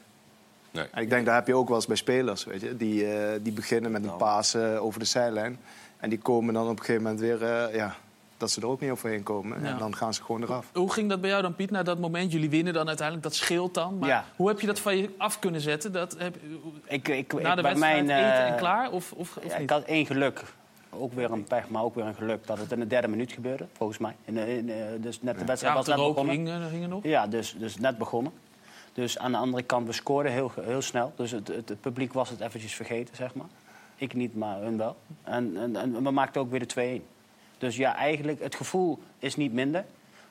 Nee. 0.71 0.87
En 0.93 1.03
ik 1.03 1.11
denk, 1.11 1.27
dat 1.27 1.35
heb 1.35 1.47
je 1.47 1.55
ook 1.55 1.67
wel 1.69 1.77
eens 1.77 1.87
bij 1.87 1.97
spelers, 1.97 2.45
weet 2.45 2.61
je. 2.61 2.77
Die, 2.77 3.13
eh, 3.15 3.39
die 3.43 3.53
beginnen 3.53 3.91
met 3.91 4.05
een 4.05 4.17
paas 4.17 4.55
eh, 4.55 4.85
over 4.85 4.99
de 5.01 5.07
zijlijn. 5.07 5.59
En 5.97 6.09
die 6.11 6.19
komen 6.19 6.55
dan 6.55 6.65
op 6.69 6.79
een 6.79 6.85
gegeven 6.85 7.03
moment 7.03 7.21
weer... 7.21 7.43
eh, 7.43 7.75
ja, 7.75 7.95
dat 8.37 8.51
ze 8.51 8.61
er 8.61 8.67
ook 8.67 8.81
niet 8.81 8.91
overheen 8.91 9.23
komen. 9.23 9.63
Ja. 9.63 9.69
En 9.69 9.79
dan 9.79 9.97
gaan 9.97 10.15
ze 10.15 10.23
gewoon 10.23 10.43
eraf. 10.43 10.67
Hoe 10.73 10.93
ging 10.93 11.09
dat 11.09 11.21
bij 11.21 11.31
jou 11.31 11.43
dan, 11.43 11.55
Piet, 11.55 11.71
na 11.71 11.83
dat 11.83 11.99
moment? 11.99 12.33
Jullie 12.33 12.51
winnen 12.51 12.73
dan 12.73 12.87
uiteindelijk, 12.87 13.27
dat 13.27 13.35
scheelt 13.37 13.75
dan. 13.75 13.99
Maar 13.99 14.09
Ja. 14.09 14.25
hoe 14.37 14.49
heb 14.49 14.61
je 14.61 14.67
dat 14.67 14.81
van 14.81 14.97
je 14.97 15.11
af 15.19 15.39
kunnen 15.39 15.61
zetten? 15.61 15.93
Dat 15.93 16.15
heb, 16.19 16.37
Ik, 16.85 17.09
ik, 17.09 17.33
na 17.33 17.55
de 17.55 17.63
bij 17.63 17.71
wedstrijd 17.71 18.07
mijn, 18.07 18.19
eten 18.25 18.45
eh, 18.45 18.51
en 18.51 18.57
klaar? 18.57 18.91
Of, 18.91 19.13
of, 19.13 19.37
of 19.37 19.45
Ja, 19.45 19.53
niet? 19.53 19.61
ik 19.63 19.71
had 19.71 19.85
één 19.85 20.07
geluk. 20.07 20.43
Ook 20.91 21.13
weer 21.13 21.31
een 21.31 21.45
pech, 21.45 21.69
maar 21.69 21.83
ook 21.83 21.95
weer 21.95 22.05
een 22.05 22.15
geluk 22.15 22.47
dat 22.47 22.59
het 22.59 22.73
in 22.73 22.79
de 22.81 22.87
derde 22.87 23.09
minuut 23.09 23.33
gebeurde, 23.33 23.67
volgens 23.73 23.99
mij. 23.99 24.17
In 24.25 24.37
in, 24.37 24.71
eh, 24.71 24.77
dus 25.01 25.23
net 25.23 25.39
de 25.39 25.45
wedstrijd 25.45 25.75
ja, 25.75 25.81
was 25.81 25.87
net 25.87 25.97
begonnen. 25.97 26.35
hing, 26.35 26.49
eh, 26.49 26.67
hing 26.71 26.83
er 26.83 26.89
nog. 26.89 27.03
Ja, 27.05 27.27
dus, 27.27 27.57
dus 27.59 27.77
net 27.77 27.99
begonnen. 27.99 28.33
Dus 28.93 29.19
aan 29.19 29.33
de 29.33 29.39
andere 29.39 29.63
kant, 29.63 29.87
we 29.87 29.93
scoorden 29.93 30.33
heel, 30.33 30.53
heel 30.61 30.83
snel. 30.83 31.13
Dus 31.17 31.31
het, 31.31 31.49
het, 31.49 31.69
het 31.69 31.81
publiek 31.81 32.13
was 32.13 32.31
het 32.31 32.41
eventjes 32.41 32.75
vergeten, 32.75 33.17
zeg 33.17 33.35
maar. 33.35 33.47
Ik 33.97 34.15
niet, 34.15 34.37
maar 34.37 34.61
hun 34.61 34.77
wel. 34.77 34.97
En, 35.23 35.57
en, 35.57 35.77
en 35.77 36.03
we 36.03 36.11
maakten 36.11 36.41
ook 36.41 36.51
weer 36.51 36.67
de 36.67 37.01
2-1. 37.01 37.05
Dus 37.59 37.77
ja, 37.77 37.95
eigenlijk, 37.97 38.43
het 38.43 38.55
gevoel 38.55 38.99
is 39.19 39.37
niet 39.37 39.53
minder, 39.53 39.85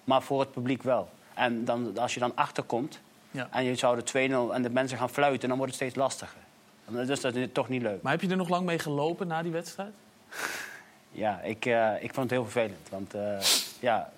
maar 0.03 0.21
voor 0.21 0.39
het 0.39 0.51
publiek 0.51 0.83
wel. 0.83 1.09
En 1.33 1.65
dan, 1.65 1.97
als 1.97 2.13
je 2.13 2.19
dan 2.19 2.31
achterkomt 2.35 2.99
Ja. 3.31 3.47
en 3.51 3.63
je 3.63 3.75
zou 3.75 4.01
de 4.03 4.29
2-0 4.49 4.53
en 4.53 4.61
de 4.61 4.69
mensen 4.69 4.97
gaan 4.97 5.09
fluiten, 5.09 5.49
dan 5.49 5.57
wordt 5.57 5.73
het 5.73 5.81
steeds 5.81 5.97
lastiger. 5.99 6.39
Dus 6.87 7.21
dat 7.21 7.35
is 7.35 7.47
toch 7.51 7.69
niet 7.69 7.81
leuk. 7.81 8.01
Maar 8.01 8.11
heb 8.11 8.21
je 8.21 8.29
er 8.29 8.37
nog 8.37 8.49
lang 8.49 8.65
mee 8.65 8.79
gelopen 8.79 9.27
na 9.27 9.41
die 9.41 9.51
wedstrijd? 9.51 9.91
Ja, 11.11 11.41
ik, 11.43 11.65
eh, 11.65 11.93
ik 11.99 12.13
vond 12.13 12.29
het 12.29 12.39
heel 12.39 12.49
vervelend. 12.49 12.89
Want 12.89 13.13
eh, 13.13 13.39
ja, 13.79 14.09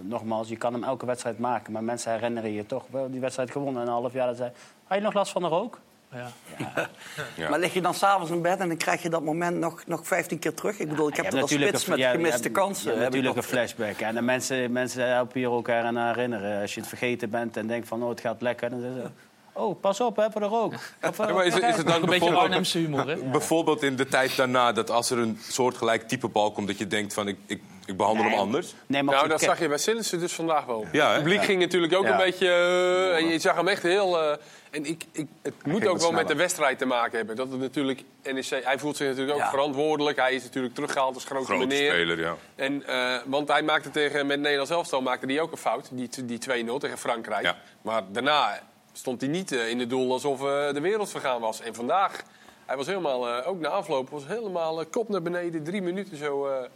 nogmaals, 0.00 0.48
je 0.48 0.56
kan 0.56 0.72
hem 0.72 0.84
elke 0.84 1.06
wedstrijd 1.06 1.38
maken. 1.38 1.72
Maar 1.72 1.84
mensen 1.84 2.12
herinneren 2.12 2.52
je 2.52 2.66
toch 2.66 2.84
wel 2.90 3.10
die 3.10 3.20
wedstrijd 3.20 3.50
gewonnen. 3.50 3.82
En 3.82 3.88
een 3.88 3.94
half 3.94 4.12
jaar 4.12 4.26
dat 4.26 4.36
zei, 4.36 4.50
had 4.84 4.98
je 4.98 5.04
nog 5.04 5.14
last 5.14 5.32
van 5.32 5.42
de 5.42 5.48
rook? 5.48 5.78
Ja. 6.12 6.28
Ja. 7.36 7.48
Maar 7.48 7.58
lig 7.58 7.74
je 7.74 7.80
dan 7.80 7.94
s'avonds 7.94 8.30
in 8.30 8.42
bed 8.42 8.58
en 8.58 8.68
dan 8.68 8.76
krijg 8.76 9.02
je 9.02 9.08
dat 9.08 9.22
moment 9.22 9.58
nog, 9.58 9.86
nog 9.86 10.06
15 10.06 10.38
keer 10.38 10.54
terug? 10.54 10.78
Ik 10.78 10.88
bedoel, 10.88 11.08
ik 11.08 11.16
heb 11.16 11.24
hebt 11.24 11.40
als 11.40 11.50
natuurlijk 11.50 11.78
spits 11.78 11.98
met 11.98 12.10
gemiste 12.10 12.48
je 12.48 12.50
kansen. 12.50 12.94
Je 12.94 13.00
natuurlijk 13.00 13.36
een 13.36 13.42
flashback. 13.42 13.98
En 13.98 14.14
de 14.14 14.20
mensen, 14.20 14.72
mensen 14.72 15.08
helpen 15.08 15.40
je 15.40 15.46
elkaar 15.46 15.84
aan 15.84 15.96
herinneren. 15.96 16.60
Als 16.60 16.74
je 16.74 16.80
het 16.80 16.88
vergeten 16.88 17.30
bent 17.30 17.56
en 17.56 17.66
denkt 17.66 17.88
van, 17.88 18.02
oh, 18.02 18.08
het 18.08 18.20
gaat 18.20 18.42
lekker. 18.42 18.70
Dan 18.70 18.80
zeggen 18.80 19.02
ze, 19.02 19.08
oh, 19.52 19.80
pas 19.80 20.00
op 20.00 20.16
hè, 20.16 20.30
voor 20.30 20.40
de 20.40 20.46
rook. 20.46 20.72
Of, 21.08 21.18
eh, 21.18 21.26
Ja, 21.26 21.32
maar 21.34 21.46
is, 21.46 21.54
het- 21.54 21.62
is 21.62 21.76
het 21.76 21.86
dan 21.86 21.94
Een 21.94 22.00
beetje 22.00 22.08
bijvoorbeeld, 22.10 22.42
Arnhemse 22.42 22.78
humor, 22.78 23.08
hè? 23.08 23.16
bijvoorbeeld 23.38 23.82
in 23.82 23.96
de 23.96 24.06
tijd 24.06 24.36
daarna... 24.36 24.72
dat 24.72 24.90
als 24.90 25.10
er 25.10 25.18
een 25.18 25.38
soortgelijk 25.48 26.08
type 26.08 26.28
bal 26.28 26.52
komt... 26.52 26.66
dat 26.66 26.78
je 26.78 26.86
denkt 26.86 27.14
van 27.14 27.28
ik, 27.28 27.36
ik, 27.46 27.62
ik 27.86 27.96
behandel 27.96 28.24
Nee. 28.24 28.32
hem 28.32 28.40
anders? 28.42 28.74
Nee, 28.86 29.02
maar 29.02 29.14
Nou, 29.14 29.28
dat 29.28 29.40
zag 29.40 29.58
je 29.60 29.68
bij 29.68 29.78
Sillissen 29.78 30.18
dus 30.18 30.32
vandaag 30.32 30.64
wel. 30.64 30.86
Ja, 30.92 31.12
het 31.12 31.22
publiek 31.22 31.44
ging 31.44 31.60
natuurlijk 31.60 31.94
ook 31.94 32.04
Ja. 32.04 32.10
een 32.10 32.16
beetje... 32.16 32.46
eh, 32.48 33.16
en 33.16 33.26
je 33.28 33.38
zag 33.38 33.56
hem 33.56 33.68
echt 33.68 33.82
heel... 33.82 34.20
eh, 34.22 34.36
en 34.70 34.84
ik, 34.86 35.04
ik, 35.12 35.26
het 35.42 35.54
moet 35.66 35.86
ook 35.86 35.98
wel 35.98 36.12
met 36.12 36.28
de 36.28 36.34
wedstrijd 36.34 36.78
te 36.78 36.84
maken 36.86 37.16
hebben. 37.18 37.36
Dat 37.36 37.50
het 37.50 37.60
natuurlijk 37.60 38.04
NEC... 38.22 38.46
Hij 38.64 38.78
voelt 38.78 38.96
zich 38.96 39.06
natuurlijk 39.08 39.36
ook 39.36 39.42
Ja. 39.42 39.50
verantwoordelijk. 39.50 40.16
Hij 40.18 40.34
is 40.34 40.42
natuurlijk 40.42 40.74
teruggehaald 40.74 41.14
als 41.14 41.24
grote, 41.24 41.44
Grote 41.44 41.66
meneer. 41.66 41.90
speler, 41.92 42.20
ja. 42.20 42.36
En, 42.54 42.86
eh, 42.86 43.16
want 43.26 43.48
hij 43.48 43.62
maakte 43.62 43.90
tegen, 43.90 44.26
met 44.26 44.40
Nederlands 44.40 44.70
elftal 44.70 45.00
maakte 45.02 45.26
hij 45.26 45.40
ook 45.40 45.52
een 45.52 45.58
fout. 45.58 45.88
Die, 45.92 46.08
die 46.24 46.38
2-0 46.38 46.78
tegen 46.78 46.98
Frankrijk. 46.98 47.42
Ja. 47.44 47.56
Maar 47.82 48.02
daarna 48.12 48.60
stond 49.00 49.20
hij 49.20 49.30
niet 49.30 49.52
eh, 49.52 49.68
in 49.68 49.78
het 49.78 49.90
doel 49.90 50.12
alsof 50.12 50.40
eh, 50.40 50.72
de 50.72 50.80
wereld 50.80 51.10
vergaan 51.10 51.40
was. 51.40 51.60
En 51.60 51.74
vandaag, 51.74 52.22
hij 52.66 52.76
was 52.76 52.86
helemaal, 52.86 53.28
eh, 53.28 53.48
ook 53.48 53.60
na 53.60 53.68
afloop, 53.68 54.10
was 54.10 54.26
helemaal 54.26 54.86
kop 54.86 55.08
naar 55.08 55.22
beneden. 55.22 55.62
Drie 55.64 55.82
minuten 55.82 56.16
zo. 56.16 56.46
eh, 56.46 56.68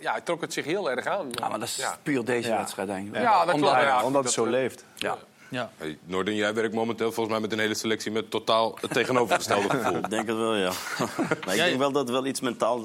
ja, 0.00 0.12
hij 0.12 0.20
trok 0.20 0.40
het 0.40 0.52
zich 0.52 0.64
heel 0.64 0.90
erg 0.90 1.06
aan. 1.06 1.28
Ja, 1.30 1.48
maar 1.48 1.58
dat 1.58 1.68
is 1.68 1.76
Ja. 1.76 1.98
puur 2.02 2.24
deze 2.24 2.48
Ja. 2.48 2.56
wedstrijd, 2.56 2.88
denk 2.88 3.06
ik. 3.08 3.14
Ja, 3.20 3.44
dat 3.44 3.54
Omdat- 3.54 3.70
klopt. 3.70 3.84
Ja, 3.86 3.96
Omdat 3.96 4.12
dat, 4.12 4.24
het 4.24 4.32
zo 4.32 4.46
leeft. 4.46 4.84
Ja. 4.96 5.16
Ja. 5.50 5.70
Hey, 5.76 5.98
Noorden, 6.04 6.34
jij 6.34 6.54
werkt 6.54 6.74
momenteel 6.74 7.12
volgens 7.12 7.28
mij 7.28 7.40
met 7.40 7.52
een 7.52 7.58
hele 7.58 7.74
selectie 7.74 8.10
met 8.12 8.30
totaal 8.30 8.78
het 8.80 8.92
tegenovergestelde 8.92 9.70
gevoel. 9.76 9.96
Ik 9.96 10.10
denk 10.10 10.26
het 10.26 10.36
wel, 10.36 10.54
ja. 10.54 10.72
maar 11.44 11.54
ik 11.54 11.60
denk 11.64 11.78
wel 11.78 11.92
dat 11.92 12.02
het 12.02 12.10
wel 12.10 12.26
iets 12.26 12.40
mentaal, 12.40 12.78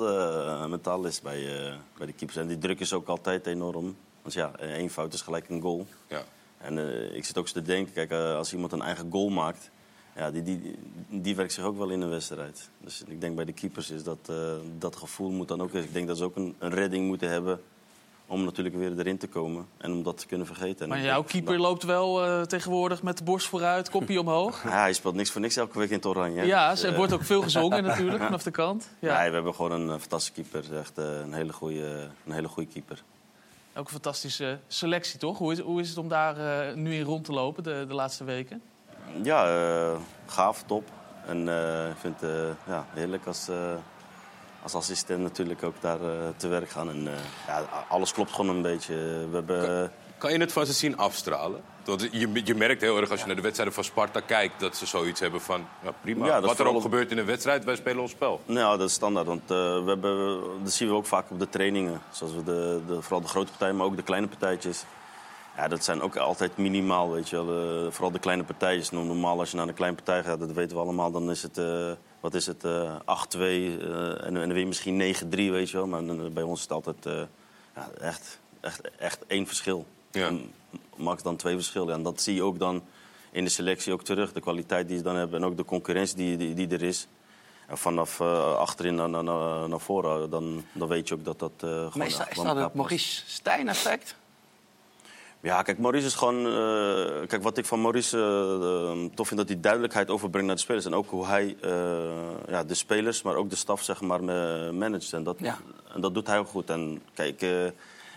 mentaal 0.68 1.06
is 1.06 1.22
bij, 1.22 1.66
eh, 1.66 1.74
bij 1.98 2.06
de 2.08 2.14
keepers. 2.14 2.38
En 2.38 2.48
die 2.48 2.58
druk 2.58 2.80
is 2.80 2.94
ook 2.94 3.08
altijd 3.08 3.48
enorm. 3.48 3.96
Want 4.22 4.34
ja, 4.34 4.52
één 4.60 4.90
fout 4.90 5.14
is 5.14 5.22
gelijk 5.22 5.50
een 5.50 5.62
goal. 5.62 5.88
Ja. 6.08 6.22
En 6.62 6.78
eh, 6.78 7.16
ik 7.16 7.26
zit 7.26 7.38
ook 7.38 7.44
eens 7.44 7.54
te 7.54 7.62
denken, 7.62 7.94
kijk, 7.94 8.12
eh, 8.12 8.36
als 8.36 8.54
iemand 8.54 8.72
een 8.72 8.82
eigen 8.82 9.12
goal 9.12 9.30
maakt... 9.30 9.70
Ja, 10.16 10.32
die, 10.32 10.44
die, 10.44 10.76
die 11.10 11.36
werkt 11.36 11.54
zich 11.54 11.64
ook 11.64 11.78
wel 11.78 11.90
in 11.90 12.02
een 12.02 12.10
wedstrijd. 12.10 12.70
Dus 12.78 13.04
ik 13.08 13.22
denk 13.22 13.36
bij 13.36 13.46
de 13.46 13.54
keepers 13.54 13.90
is 13.90 14.04
dat, 14.04 14.18
eh, 14.26 14.36
dat 14.78 14.96
gevoel 14.96 15.32
moet 15.32 15.48
dan 15.48 15.62
ook... 15.62 15.74
Ik 15.74 15.94
denk 15.94 16.08
dat 16.08 16.18
ze 16.18 16.24
ook 16.24 16.36
een, 16.36 16.56
een 16.60 16.74
redding 16.74 17.08
moeten 17.08 17.30
hebben 17.30 17.62
om 18.26 18.44
natuurlijk 18.44 18.76
weer 18.76 19.00
erin 19.00 19.18
te 19.18 19.28
komen. 19.28 19.68
En 19.78 19.92
om 19.92 20.04
dat 20.04 20.18
te 20.18 20.26
kunnen 20.28 20.48
vergeten. 20.48 20.84
En 20.84 20.90
Maar 20.90 21.02
jouw 21.02 21.24
keeper 21.24 21.60
loopt 21.60 21.84
wel 21.84 22.46
tegenwoordig 22.46 23.04
met 23.04 23.18
de 23.18 23.24
borst 23.24 23.48
vooruit, 23.48 23.90
kopje 23.90 24.20
omhoog. 24.26 24.64
Ja, 24.64 24.82
hij 24.82 24.94
speelt 24.94 25.16
niks 25.16 25.32
voor 25.32 25.42
niks 25.42 25.56
elke 25.56 25.80
week 25.80 25.90
in 25.90 25.96
het 25.96 26.06
oranje. 26.06 26.46
Ja, 26.46 26.70
Dus, 26.72 26.84
er 26.84 26.96
wordt 26.96 27.14
ook 27.14 27.24
veel 27.24 27.42
gezongen 27.42 27.84
natuurlijk 27.84 28.24
vanaf 28.30 28.44
de 28.44 28.52
kant. 28.52 28.90
Ja. 29.00 29.20
Nee, 29.20 29.28
we 29.28 29.36
hebben 29.36 29.56
gewoon 29.56 29.72
een 29.72 30.00
fantastische 30.00 30.34
keeper. 30.34 30.78
Echt 30.78 30.98
een 30.98 31.34
hele 31.34 31.54
goede, 31.54 32.10
een 32.26 32.32
hele 32.32 32.48
goede 32.48 32.70
keeper. 32.72 33.04
Ook 33.76 33.86
een 33.86 33.92
fantastische 33.92 34.60
selectie, 34.68 35.20
toch? 35.20 35.38
Hoe 35.38 35.52
is, 35.52 35.60
hoe 35.60 35.80
is 35.82 35.90
het 35.90 35.98
om 35.98 36.08
daar 36.08 36.38
eh, 36.68 36.76
nu 36.76 36.94
in 36.96 37.04
rond 37.04 37.26
te 37.26 37.32
lopen 37.32 37.64
de, 37.64 37.86
de 37.88 37.94
laatste 37.94 38.24
weken? 38.24 38.62
Ja, 39.24 39.46
eh, 39.48 39.98
gaaf, 40.26 40.64
top. 40.64 40.90
En 41.28 41.50
eh, 41.50 41.90
ik 41.90 41.96
vind 41.98 42.22
het 42.22 42.30
eh, 42.30 42.46
ja, 42.68 42.86
heerlijk 42.94 43.26
als, 43.28 43.48
eh, 43.48 43.74
als 44.64 44.74
assistent 44.76 45.22
natuurlijk 45.22 45.64
ook 45.64 45.76
daar 45.82 46.02
eh, 46.02 46.28
te 46.38 46.48
werk 46.48 46.70
gaan. 46.70 46.90
En 46.90 47.08
eh, 47.08 47.14
ja, 47.48 47.64
alles 47.90 48.14
klopt 48.14 48.32
gewoon 48.32 48.56
een 48.56 48.62
beetje. 48.62 48.94
We 49.30 49.30
hebben... 49.36 49.84
eh, 49.84 49.90
Kan 50.18 50.32
je 50.32 50.40
het 50.40 50.52
van 50.52 50.66
ze 50.66 50.74
zien 50.74 50.98
afstralen? 50.98 51.62
Want 51.86 52.08
je, 52.12 52.42
je 52.44 52.56
merkt 52.56 52.82
heel 52.82 52.98
erg 52.98 53.12
als 53.12 53.20
je 53.20 53.26
naar 53.26 53.36
de 53.36 53.42
wedstrijden 53.42 53.76
van 53.76 53.84
Sparta 53.84 54.20
kijkt... 54.20 54.60
dat 54.60 54.76
ze 54.76 54.86
zoiets 54.86 55.20
hebben 55.20 55.42
van, 55.42 55.66
ja, 55.84 55.92
prima. 56.02 56.26
Ja, 56.26 56.40
dat 56.40 56.50
Wat 56.50 56.60
er 56.60 56.68
ook 56.68 56.76
op- 56.76 56.82
gebeurt 56.82 57.12
in 57.12 57.18
een 57.18 57.26
wedstrijd, 57.26 57.64
wij 57.64 57.76
spelen 57.76 58.02
ons 58.02 58.12
spel. 58.12 58.42
Nou, 58.46 58.78
dat 58.78 58.88
is 58.88 58.94
standaard. 58.94 59.26
Want 59.28 59.42
eh, 59.42 59.58
we 59.58 59.84
hebben, 59.86 60.40
dat 60.64 60.72
zien 60.72 60.88
we 60.88 60.94
ook 60.94 61.06
vaak 61.06 61.32
op 61.32 61.40
de 61.40 61.50
trainingen. 61.50 62.02
Zoals 62.12 62.34
we 62.34 62.44
de, 62.44 62.82
de, 62.88 63.02
vooral 63.02 63.22
de 63.22 63.28
grote 63.28 63.50
partijen, 63.50 63.76
maar 63.76 63.86
ook 63.86 63.96
de 63.96 64.04
kleine 64.04 64.28
partijtjes. 64.28 64.84
Ja, 65.56 65.68
dat 65.68 65.84
zijn 65.84 66.02
ook 66.02 66.18
altijd 66.18 66.58
minimaal, 66.58 67.12
weet 67.12 67.30
je 67.30 67.46
wel. 67.46 67.86
Eh, 67.86 67.92
vooral 67.92 68.12
de 68.12 68.20
kleine 68.20 68.44
partijtjes. 68.44 68.90
Normaal 68.92 69.40
als 69.40 69.52
je 69.52 69.58
naar 69.58 69.68
een 69.68 69.74
kleine 69.74 69.96
partij 69.98 70.24
gaat, 70.24 70.40
dat 70.40 70.52
weten 70.52 70.76
we 70.76 70.82
allemaal... 70.84 71.12
dan 71.12 71.30
is 71.30 71.42
het, 71.44 71.58
eh, 71.58 71.92
wat 72.20 72.34
is 72.34 72.46
het, 72.46 72.64
eh 72.64 72.96
8-2 73.06 73.38
eh, 73.40 73.48
en, 73.48 74.24
en 74.26 74.34
dan 74.34 74.54
weer 74.54 74.68
misschien 74.68 75.16
9-3, 75.16 75.28
weet 75.30 75.70
je 75.70 75.78
wel. 75.78 75.88
Maar 75.88 76.32
bij 76.32 76.44
ons 76.44 76.58
is 76.58 76.62
het 76.64 76.72
altijd 76.72 77.06
ja, 77.76 77.90
echt, 78.02 78.40
echt, 78.60 78.82
echt 78.98 79.26
één 79.28 79.48
verschil. 79.48 79.86
Ja. 80.12 80.28
En 80.28 80.52
max 81.02 81.24
dan 81.24 81.36
twee 81.36 81.56
verschillen. 81.56 81.94
En 81.94 82.04
dat 82.04 82.22
zie 82.22 82.36
je 82.36 82.44
ook 82.44 82.60
dan 82.60 82.84
in 83.32 83.44
de 83.44 83.50
selectie 83.50 83.94
ook 83.94 84.04
terug. 84.04 84.34
De 84.34 84.40
kwaliteit 84.42 84.88
die 84.88 84.98
ze 84.98 85.04
dan 85.04 85.16
hebben 85.16 85.40
en 85.42 85.46
ook 85.48 85.58
de 85.58 85.66
concurrentie 85.66 86.16
die, 86.16 86.38
die, 86.38 86.54
die 86.54 86.68
er 86.68 86.84
is. 86.84 87.08
En 87.68 87.78
vanaf 87.78 88.20
eh, 88.20 88.56
achterin 88.56 88.96
naar, 88.96 89.10
naar, 89.10 89.24
naar 89.70 89.80
voren, 89.80 90.30
dan, 90.30 90.64
dan 90.74 90.88
weet 90.88 91.08
je 91.08 91.14
ook 91.14 91.24
dat 91.26 91.40
dat 91.40 91.52
eh 91.58 91.70
gewoon... 91.70 91.92
Maar 91.96 92.08
is, 92.08 92.18
dat- 92.18 92.30
is 92.30 92.36
dat 92.44 92.56
het 92.56 92.74
Maurice 92.74 93.22
Stijn 93.28 93.68
effect? 93.68 94.16
ja, 95.42 95.62
kijk, 95.62 95.78
Maurice 95.80 96.06
is 96.06 96.14
gewoon. 96.16 96.46
eh, 96.46 97.28
kijk, 97.28 97.44
wat 97.44 97.58
ik 97.58 97.66
van 97.66 97.82
Maurice 97.82 98.18
eh, 98.18 98.92
eh, 99.04 99.12
tof 99.16 99.28
vind, 99.28 99.40
dat 99.40 99.50
hij 99.50 99.60
duidelijkheid 99.60 100.10
overbrengt 100.10 100.48
naar 100.48 100.56
de 100.56 100.62
spelers. 100.62 100.86
En 100.86 100.94
ook 100.94 101.10
hoe 101.10 101.26
hij 101.26 101.58
ja, 102.48 102.64
de 102.64 102.74
spelers, 102.74 103.22
maar 103.22 103.36
ook 103.36 103.50
de 103.50 103.56
staf, 103.56 103.84
zeg 103.84 104.02
maar, 104.02 104.24
managt. 104.74 105.14
En 105.14 105.24
dat, 105.24 105.36
Ja. 105.40 105.58
en 105.94 106.02
dat 106.02 106.14
doet 106.14 106.28
hij 106.28 106.40
ook 106.40 106.48
goed. 106.48 106.70
En 106.70 107.02
kijk, 107.14 107.46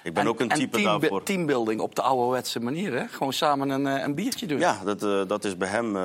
ik 0.05 0.15
ben 0.15 0.23
En- 0.23 0.29
ook 0.29 0.41
een 0.41 0.51
en 0.51 0.59
type 0.59 0.77
team- 0.81 1.01
daarvoor. 1.01 1.23
teambuilding 1.23 1.81
op 1.81 1.95
de 1.95 2.03
ouderwetse 2.03 2.61
manier, 2.61 2.93
hè? 2.93 3.07
Gewoon 3.09 3.33
samen 3.33 3.71
een, 3.71 3.87
eh, 3.87 4.03
een 4.05 4.15
biertje 4.15 4.47
doen. 4.47 4.59
Ja, 4.59 4.79
dat, 4.85 5.03
eh, 5.03 5.21
dat 5.27 5.45
is 5.45 5.57
bij 5.57 5.69
hem. 5.69 5.97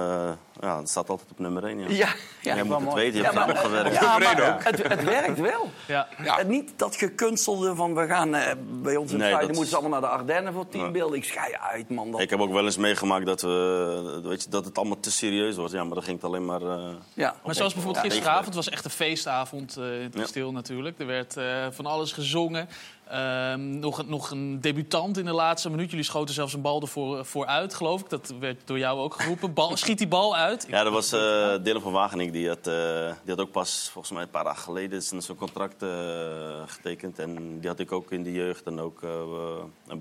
Eh, 0.60 0.70
ja, 0.70 0.78
dat 0.78 0.89
staat 0.89 1.10
altijd 1.10 1.32
op 1.32 1.39
nummer 1.39 1.63
1. 1.63 1.80
Ja. 1.80 1.88
ja. 1.88 1.96
ja. 1.96 2.56
Jij 2.56 2.63
moet 2.63 2.75
het 2.75 2.84
mooi. 2.84 2.96
weten, 2.96 3.20
je 3.20 3.25
hebt 3.25 3.50
er 3.50 3.56
gewerkt. 3.58 3.94
Ja, 4.00 4.18
maar 4.18 4.63
het, 4.63 4.88
het 4.88 5.04
werkt 5.04 5.39
wel. 5.39 5.72
Ja. 5.88 6.08
Het 6.18 6.48
niet 6.48 6.72
dat 6.75 6.96
gekunstelde 6.96 7.76
van 7.76 7.95
we 7.95 8.08
gaan 8.08 8.36
eh, 8.36 8.52
bij 8.82 8.95
ons 8.95 9.12
in 9.12 9.17
Nee, 9.17 9.28
het 9.28 9.38
dat 9.39 9.48
dan 9.48 9.56
moeten 9.56 9.69
ze 9.69 9.78
allemaal 9.80 10.00
naar 10.00 10.10
de 10.10 10.15
Ardennen 10.17 10.54
voor 10.54 10.67
teambuilding. 10.67 11.24
Ik 11.24 11.30
schei 11.30 11.54
uit, 11.72 11.89
man. 11.89 12.12
Dat... 12.12 12.19
Ik 12.22 12.30
heb 12.30 12.39
ook 12.39 12.52
wel 12.52 12.65
eens 12.65 12.78
meegemaakt 12.78 13.26
dat, 13.26 13.41
we, 13.41 14.19
weet 14.24 14.43
je, 14.43 14.50
dat 14.50 14.65
het 14.65 14.78
allemaal 14.78 15.00
te 15.00 15.12
serieus 15.12 15.56
was. 15.56 15.72
Ja, 15.72 15.84
maar 15.84 15.93
dan 15.93 16.04
ging 16.04 16.15
het 16.15 16.26
alleen 16.26 16.45
maar. 16.45 16.62
eh, 16.62 16.89
ja. 17.13 17.36
Maar 17.45 17.56
zoals 17.56 17.74
bijvoorbeeld 17.74 18.06
Ja, 18.06 18.12
gisteravond 18.12 18.56
was 18.56 18.69
echt 18.69 18.86
een 18.86 18.91
feestavond 18.91 19.78
eh, 19.78 19.95
in 19.95 20.04
het 20.04 20.13
Ja. 20.13 20.19
kasteel 20.22 20.52
natuurlijk. 20.52 21.00
Er 21.00 21.06
werd 21.06 21.38
eh, 21.38 21.45
van 21.72 21.86
alles 21.86 22.12
gezongen. 22.12 22.69
Ehm, 23.10 23.80
nog, 23.80 23.98
een- 23.98 24.10
nog 24.10 24.32
een 24.32 24.62
debutant 24.62 25.17
in 25.17 25.26
de 25.26 25.32
laatste 25.32 25.69
minuut. 25.69 25.89
Jullie 25.89 26.06
schoten 26.06 26.34
zelfs 26.34 26.54
een 26.54 26.62
bal 26.62 26.82
ervoor 26.82 27.26
voor 27.26 27.45
uit, 27.45 27.74
geloof 27.74 28.02
ik. 28.02 28.10
Dat 28.10 28.34
werd 28.39 28.62
door 28.65 28.78
jou 28.78 29.00
ook 29.00 29.13
geroepen. 29.22 29.54
Bal, 29.54 29.78
schiet 29.78 29.98
die 29.98 30.08
bal 30.08 30.36
uit. 30.36 30.48
Ja, 30.67 30.83
dat 30.83 30.93
was 30.93 31.12
eh 31.12 31.63
Dylan 31.63 31.81
van 31.81 31.91
Wageningen. 31.91 32.33
Die 32.33 32.47
had, 32.47 32.67
eh, 32.67 33.13
die 33.23 33.35
had 33.35 33.39
ook 33.39 33.51
pas, 33.51 33.89
volgens 33.91 34.13
mij 34.13 34.23
een 34.23 34.29
paar 34.29 34.43
dagen 34.43 34.63
geleden, 34.63 35.01
zijn 35.01 35.38
contract 35.38 35.81
eh, 35.81 36.62
getekend. 36.65 37.19
En 37.19 37.59
die 37.59 37.69
had 37.69 37.79
ik 37.79 37.91
ook 37.91 38.12
in 38.12 38.23
de 38.23 38.31
jeugd 38.31 38.65
en 38.65 38.79
ook 38.79 39.01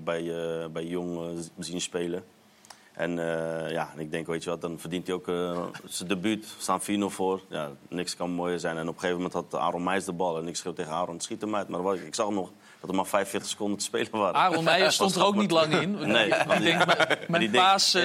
bij, 0.03 0.23
bij 0.71 0.85
Jong 0.85 1.39
zien 1.59 1.81
spelen. 1.81 2.23
En 2.93 3.15
ja, 3.69 3.91
en 3.93 3.99
ik 3.99 4.11
denk, 4.11 4.27
weet 4.27 4.43
je 4.43 4.49
wat, 4.49 4.61
dan 4.61 4.79
verdient 4.79 5.07
hij 5.07 5.15
ook 5.15 5.25
zijn 5.85 6.09
debuut. 6.09 6.55
Staan 6.57 6.81
4-0 6.81 6.83
voor. 7.09 7.41
Ja, 7.49 7.71
niks 7.89 8.15
kan 8.15 8.29
mooier 8.29 8.59
zijn. 8.59 8.77
En 8.77 8.87
op 8.87 8.93
een 8.93 8.99
gegeven 8.99 9.15
moment 9.15 9.33
had 9.33 9.61
Aaron 9.61 9.83
Meijs 9.83 10.05
de 10.05 10.13
bal. 10.13 10.37
En 10.37 10.47
ik 10.47 10.55
schreeuw 10.55 10.73
tegen 10.73 10.91
Aaron, 10.91 11.19
schiet 11.19 11.41
hem 11.41 11.55
uit. 11.55 11.67
Maar 11.67 11.95
ik 11.95 12.15
zag 12.15 12.29
nog 12.29 12.51
dat 12.81 12.89
er 12.89 12.95
maar 12.95 13.05
45 13.05 13.49
seconden 13.49 13.77
te 13.77 13.83
spelen 13.83 14.07
waren. 14.11 14.35
Aaron 14.35 14.63
Meijer 14.63 14.91
stond 14.99 15.15
er 15.15 15.25
ook 15.25 15.35
niet 15.35 15.51
lang 15.51 15.73
in. 15.81 15.91
Nee, 16.07 16.25
ik 16.27 16.61
denk, 16.61 16.85
mijn, 16.85 17.17
mijn 17.27 17.41
die 17.41 17.51
denkt, 17.51 17.67
paas, 17.67 17.93
eh, 17.93 18.03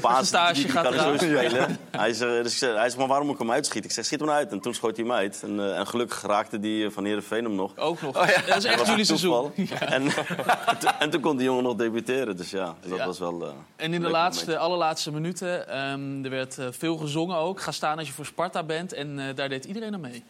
gaat 0.00 0.84
er 0.92 1.18
spelen. 1.18 1.78
Hij, 1.90 2.12
zegt, 2.12 2.42
dus 2.42 2.62
ik 2.62 2.68
hij 2.68 2.82
zegt, 2.82 2.96
maar 2.96 3.06
waarom 3.06 3.26
moet 3.26 3.34
ik 3.36 3.40
hem 3.42 3.50
uitschieten? 3.50 3.90
Ik 3.90 3.96
zeg, 3.96 4.04
schiet 4.04 4.20
hem 4.20 4.30
uit. 4.30 4.50
En 4.50 4.60
toen 4.60 4.74
schoot 4.74 4.96
hij 4.96 5.04
hem 5.06 5.14
uit. 5.14 5.40
En, 5.42 5.60
eh, 5.60 5.78
en 5.78 5.86
gelukkig 5.86 6.22
raakte 6.22 6.58
die 6.60 6.84
eh, 6.86 6.90
van 6.90 7.04
Heerenveen 7.04 7.44
hem 7.44 7.54
nog. 7.54 7.72
Ook 7.76 8.00
nog. 8.02 8.16
Oh, 8.22 8.26
ja. 8.26 8.40
Dat 8.46 8.56
is 8.56 8.64
echt 8.64 8.86
jullie 8.86 9.04
seizoen. 9.04 9.52
En, 9.80 10.02
en, 10.02 10.78
toen, 10.78 10.90
en 10.98 11.10
toen 11.10 11.20
kon 11.20 11.36
die 11.36 11.46
jongen 11.46 11.62
nog 11.62 11.74
debuteren. 11.76 12.36
Dus 12.36 12.50
ja, 12.50 12.74
dus 12.80 12.90
dat 12.90 12.98
Ja. 12.98 13.06
was 13.06 13.18
wel... 13.18 13.42
eh, 13.42 13.48
En 13.76 13.94
in 13.94 14.00
de 14.00 14.08
laatste, 14.10 14.58
allerlaatste 14.58 15.12
minuten, 15.12 15.68
ehm, 15.68 16.24
er 16.24 16.30
werd 16.30 16.58
eh, 16.58 16.66
veel 16.70 16.96
gezongen 16.96 17.36
ook. 17.36 17.60
Ga 17.60 17.70
staan 17.72 17.98
als 17.98 18.06
je 18.06 18.12
voor 18.12 18.26
Sparta 18.26 18.62
bent. 18.62 18.92
En 18.92 19.18
eh, 19.18 19.34
daar 19.34 19.48
deed 19.48 19.64
iedereen 19.64 19.94
aan 19.94 20.00
mee. 20.00 20.24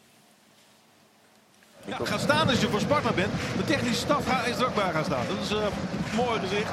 Ja, 1.86 1.98
ga 2.02 2.18
staan 2.18 2.48
als 2.48 2.60
je 2.60 2.68
voor 2.68 2.80
Sparta 2.80 3.12
bent. 3.12 3.32
De 3.56 3.64
technische 3.64 4.00
staf 4.00 4.46
is 4.46 4.58
er 4.58 4.66
ook 4.66 4.74
bij 4.74 4.90
gaan 4.92 5.04
staan. 5.04 5.26
Dat 5.26 5.36
is 5.42 5.50
eh, 5.50 5.58
een 5.58 6.16
mooi 6.16 6.40
gezicht. 6.40 6.70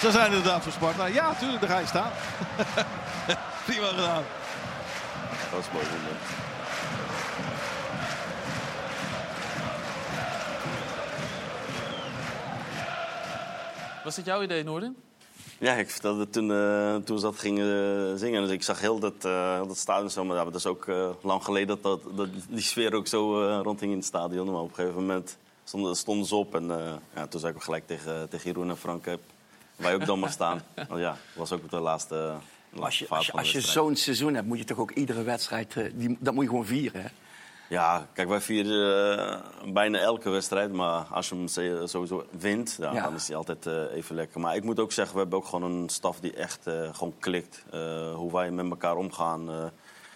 Ze 0.00 0.10
zijn 0.10 0.26
inderdaad 0.26 0.62
voor 0.62 0.72
Sparta. 0.72 1.06
Ja, 1.06 1.34
tuurlijk, 1.34 1.60
daar 1.60 1.70
ga 1.70 1.78
je 1.78 1.86
staan. 1.86 2.10
Prima 3.66 3.86
gedaan. 3.86 4.22
Dat 5.30 5.50
was 5.50 5.64
mooi. 5.72 5.86
moment. 5.86 6.22
Was 14.04 14.14
dit 14.14 14.24
jouw 14.24 14.42
idee, 14.42 14.64
Noorden? 14.64 14.96
Ja, 15.58 15.74
ik 15.74 15.90
vertelde 15.90 16.30
toen, 16.30 16.52
eh, 16.52 16.96
toen 16.96 17.18
ze 17.18 17.24
dat 17.24 17.38
gingen 17.38 18.18
zingen. 18.18 18.42
Dus 18.42 18.50
ik 18.50 18.62
zag 18.62 18.80
heel 18.80 18.98
dat, 18.98 19.24
eh, 19.24 19.54
heel 19.54 19.66
dat 19.66 19.76
stadion 19.76 20.10
zo. 20.10 20.24
Maar 20.24 20.36
ja, 20.36 20.44
dat 20.44 20.54
is 20.54 20.66
ook 20.66 20.86
eh, 20.88 21.08
lang 21.22 21.44
geleden 21.44 21.66
dat, 21.66 21.82
dat, 21.82 22.16
dat 22.16 22.28
die 22.48 22.62
sfeer 22.62 22.94
ook 22.94 23.06
zo 23.06 23.48
eh 23.48 23.60
rondging 23.62 23.90
in 23.90 23.96
het 23.98 24.06
stadion. 24.06 24.46
Maar 24.50 24.60
op 24.60 24.68
een 24.68 24.74
gegeven 24.74 25.00
moment 25.00 25.36
stonden, 25.64 25.96
stonden 25.96 26.26
ze 26.26 26.34
op. 26.34 26.54
En 26.54 26.70
eh, 26.70 26.92
ja, 27.14 27.26
toen 27.26 27.40
zei 27.40 27.52
ik 27.52 27.58
ook 27.58 27.64
gelijk 27.64 27.86
tegen, 27.86 28.28
tegen 28.28 28.46
Jeroen 28.50 28.68
en 28.70 28.76
Frank... 28.76 29.06
eh, 29.06 29.14
Wij 29.76 29.94
ook 29.94 30.06
dan 30.06 30.18
maar 30.18 30.30
staan. 30.30 30.62
Want 30.88 31.00
ja, 31.00 31.16
was 31.34 31.52
ook 31.52 31.70
de 31.70 31.78
laatste, 31.80 32.32
Als 32.78 32.98
je, 32.98 33.04
fase 33.04 33.16
als 33.16 33.26
je, 33.26 33.32
als 33.32 33.52
je 33.52 33.60
zo'n 33.72 33.96
seizoen 33.96 34.34
hebt, 34.34 34.46
moet 34.46 34.58
je 34.58 34.64
toch 34.64 34.78
ook 34.78 34.90
iedere 34.90 35.22
wedstrijd... 35.22 35.76
eh, 35.76 35.90
die, 35.94 36.16
dat 36.20 36.34
moet 36.34 36.42
je 36.44 36.50
gewoon 36.50 36.66
vieren, 36.66 37.02
hè? 37.02 37.08
Ja, 37.68 38.06
kijk, 38.12 38.28
wij 38.28 38.40
vieren 38.40 39.18
eh, 39.18 39.72
bijna 39.72 39.98
elke 39.98 40.30
wedstrijd. 40.30 40.72
Maar 40.72 41.04
als 41.10 41.28
je 41.28 41.34
hem 41.34 41.48
sowieso 41.88 42.26
wint, 42.30 42.76
ja, 42.80 42.92
Ja. 42.92 43.02
dan 43.04 43.14
is 43.14 43.26
hij 43.28 43.36
altijd 43.36 43.66
eh, 43.66 43.74
even 43.94 44.14
lekker. 44.14 44.40
Maar 44.40 44.56
ik 44.56 44.64
moet 44.64 44.80
ook 44.80 44.92
zeggen, 44.92 45.14
we 45.14 45.20
hebben 45.20 45.38
ook 45.38 45.46
gewoon 45.46 45.70
een 45.72 45.88
staf 45.88 46.20
die 46.20 46.32
echt 46.34 46.66
eh, 46.66 46.74
gewoon 46.94 47.14
klikt. 47.18 47.64
Eh, 47.70 48.14
hoe 48.14 48.32
wij 48.32 48.50
met 48.50 48.70
elkaar 48.70 48.96
omgaan. 48.96 49.50
eh, 49.50 49.56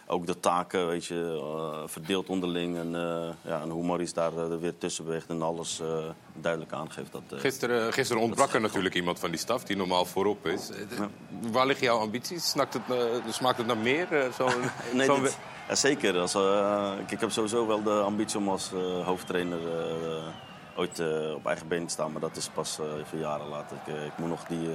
ook 0.07 0.27
de 0.27 0.41
taken, 0.41 0.87
weet 0.87 1.05
je, 1.05 1.41
eh, 1.43 1.88
verdeeld 1.88 2.29
onderling. 2.29 2.77
En, 2.79 2.95
eh, 2.95 3.29
ja, 3.51 3.61
en 3.61 3.69
hoe 3.71 3.85
Maurice 3.85 4.15
daar 4.15 4.61
weer 4.61 4.79
tussen 4.79 5.05
beweegt 5.05 5.29
en 5.29 5.43
alles 5.43 5.81
eh, 5.81 5.87
duidelijk 6.35 6.73
aangeeft. 6.73 7.12
Dat, 7.12 7.23
eh, 7.31 7.38
Gisteren, 7.38 7.93
gisteren 7.93 8.23
ontbrak 8.23 8.53
er 8.55 8.61
natuurlijk 8.61 8.95
iemand 8.95 9.19
van 9.19 9.31
die 9.31 9.38
staf 9.38 9.65
die 9.65 9.77
normaal 9.77 10.05
voorop 10.05 10.47
is. 10.47 10.67
De- 10.67 11.09
Waar 11.53 11.67
liggen 11.67 11.87
jouw 11.87 11.99
ambities? 11.99 12.51
Snakt 12.51 12.75
het, 12.75 12.83
eh, 12.88 12.97
smaakt 13.33 13.59
het 13.59 13.67
naar 13.67 13.77
meer? 13.79 14.12
eh, 14.12 14.33
zo'n- 14.33 14.53
Nee, 14.93 15.09
dit- 15.21 15.38
ja, 15.68 15.75
zeker. 15.75 16.18
Als, 16.18 16.35
eh, 16.35 16.92
ik, 17.01 17.11
ik 17.11 17.20
heb 17.20 17.31
sowieso 17.31 17.66
wel 17.66 17.83
de 17.83 18.01
ambitie 18.01 18.38
om 18.38 18.48
als 18.48 18.72
eh, 18.72 19.07
hoofdtrainer 19.07 19.59
eh, 19.59 20.77
ooit 20.77 21.01
op 21.35 21.46
eigen 21.46 21.68
benen 21.68 21.87
te 21.87 21.92
staan. 21.92 22.12
Maar 22.12 22.20
dat 22.20 22.37
is 22.37 22.48
pas 22.48 22.79
even 22.98 23.18
jaren 23.18 23.48
later. 23.48 23.77
Ik, 23.87 23.94
ik 23.94 24.18
moet 24.18 24.29
nog 24.29 24.44
die 24.44 24.68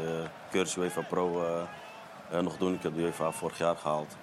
cursus 0.52 0.76
UEFA 0.76 1.02
Pro 1.02 1.44
nog 2.42 2.58
doen. 2.58 2.74
Ik 2.74 2.84
heb 2.84 2.96
de 2.96 3.02
UEFA 3.02 3.32
vorig 3.32 3.58
jaar 3.58 3.76
gehaald. 3.76 4.16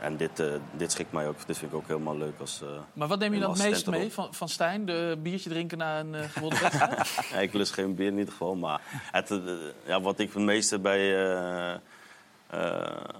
En 0.00 0.16
dit, 0.16 0.42
dit 0.72 0.92
schikt 0.92 1.12
mij 1.12 1.28
ook. 1.28 1.46
Dit 1.46 1.58
vind 1.58 1.72
ik 1.72 1.76
ook 1.76 1.86
helemaal 1.86 2.16
leuk 2.16 2.40
als. 2.40 2.62
Maar 2.92 3.08
wat 3.08 3.18
neem 3.18 3.34
je 3.34 3.40
dan 3.40 3.50
het 3.50 3.62
meest 3.62 3.86
mee 3.86 4.12
van, 4.12 4.34
van 4.34 4.48
Stijn? 4.48 4.86
De 4.86 5.18
biertje 5.22 5.50
drinken 5.50 5.78
na 5.78 6.00
een 6.00 6.14
gewonnen 6.14 6.60
wedstrijd? 6.62 7.28
Ja, 7.30 7.38
ik 7.38 7.52
lust 7.52 7.72
geen 7.72 7.94
bier 7.94 8.06
in 8.06 8.18
ieder 8.18 8.32
geval. 8.32 8.54
Maar 8.54 8.80
het, 9.12 9.40
ja, 9.86 10.00
wat 10.00 10.18
ik 10.18 10.32
het 10.32 10.42
meeste 10.42 10.78
bij, 10.78 11.00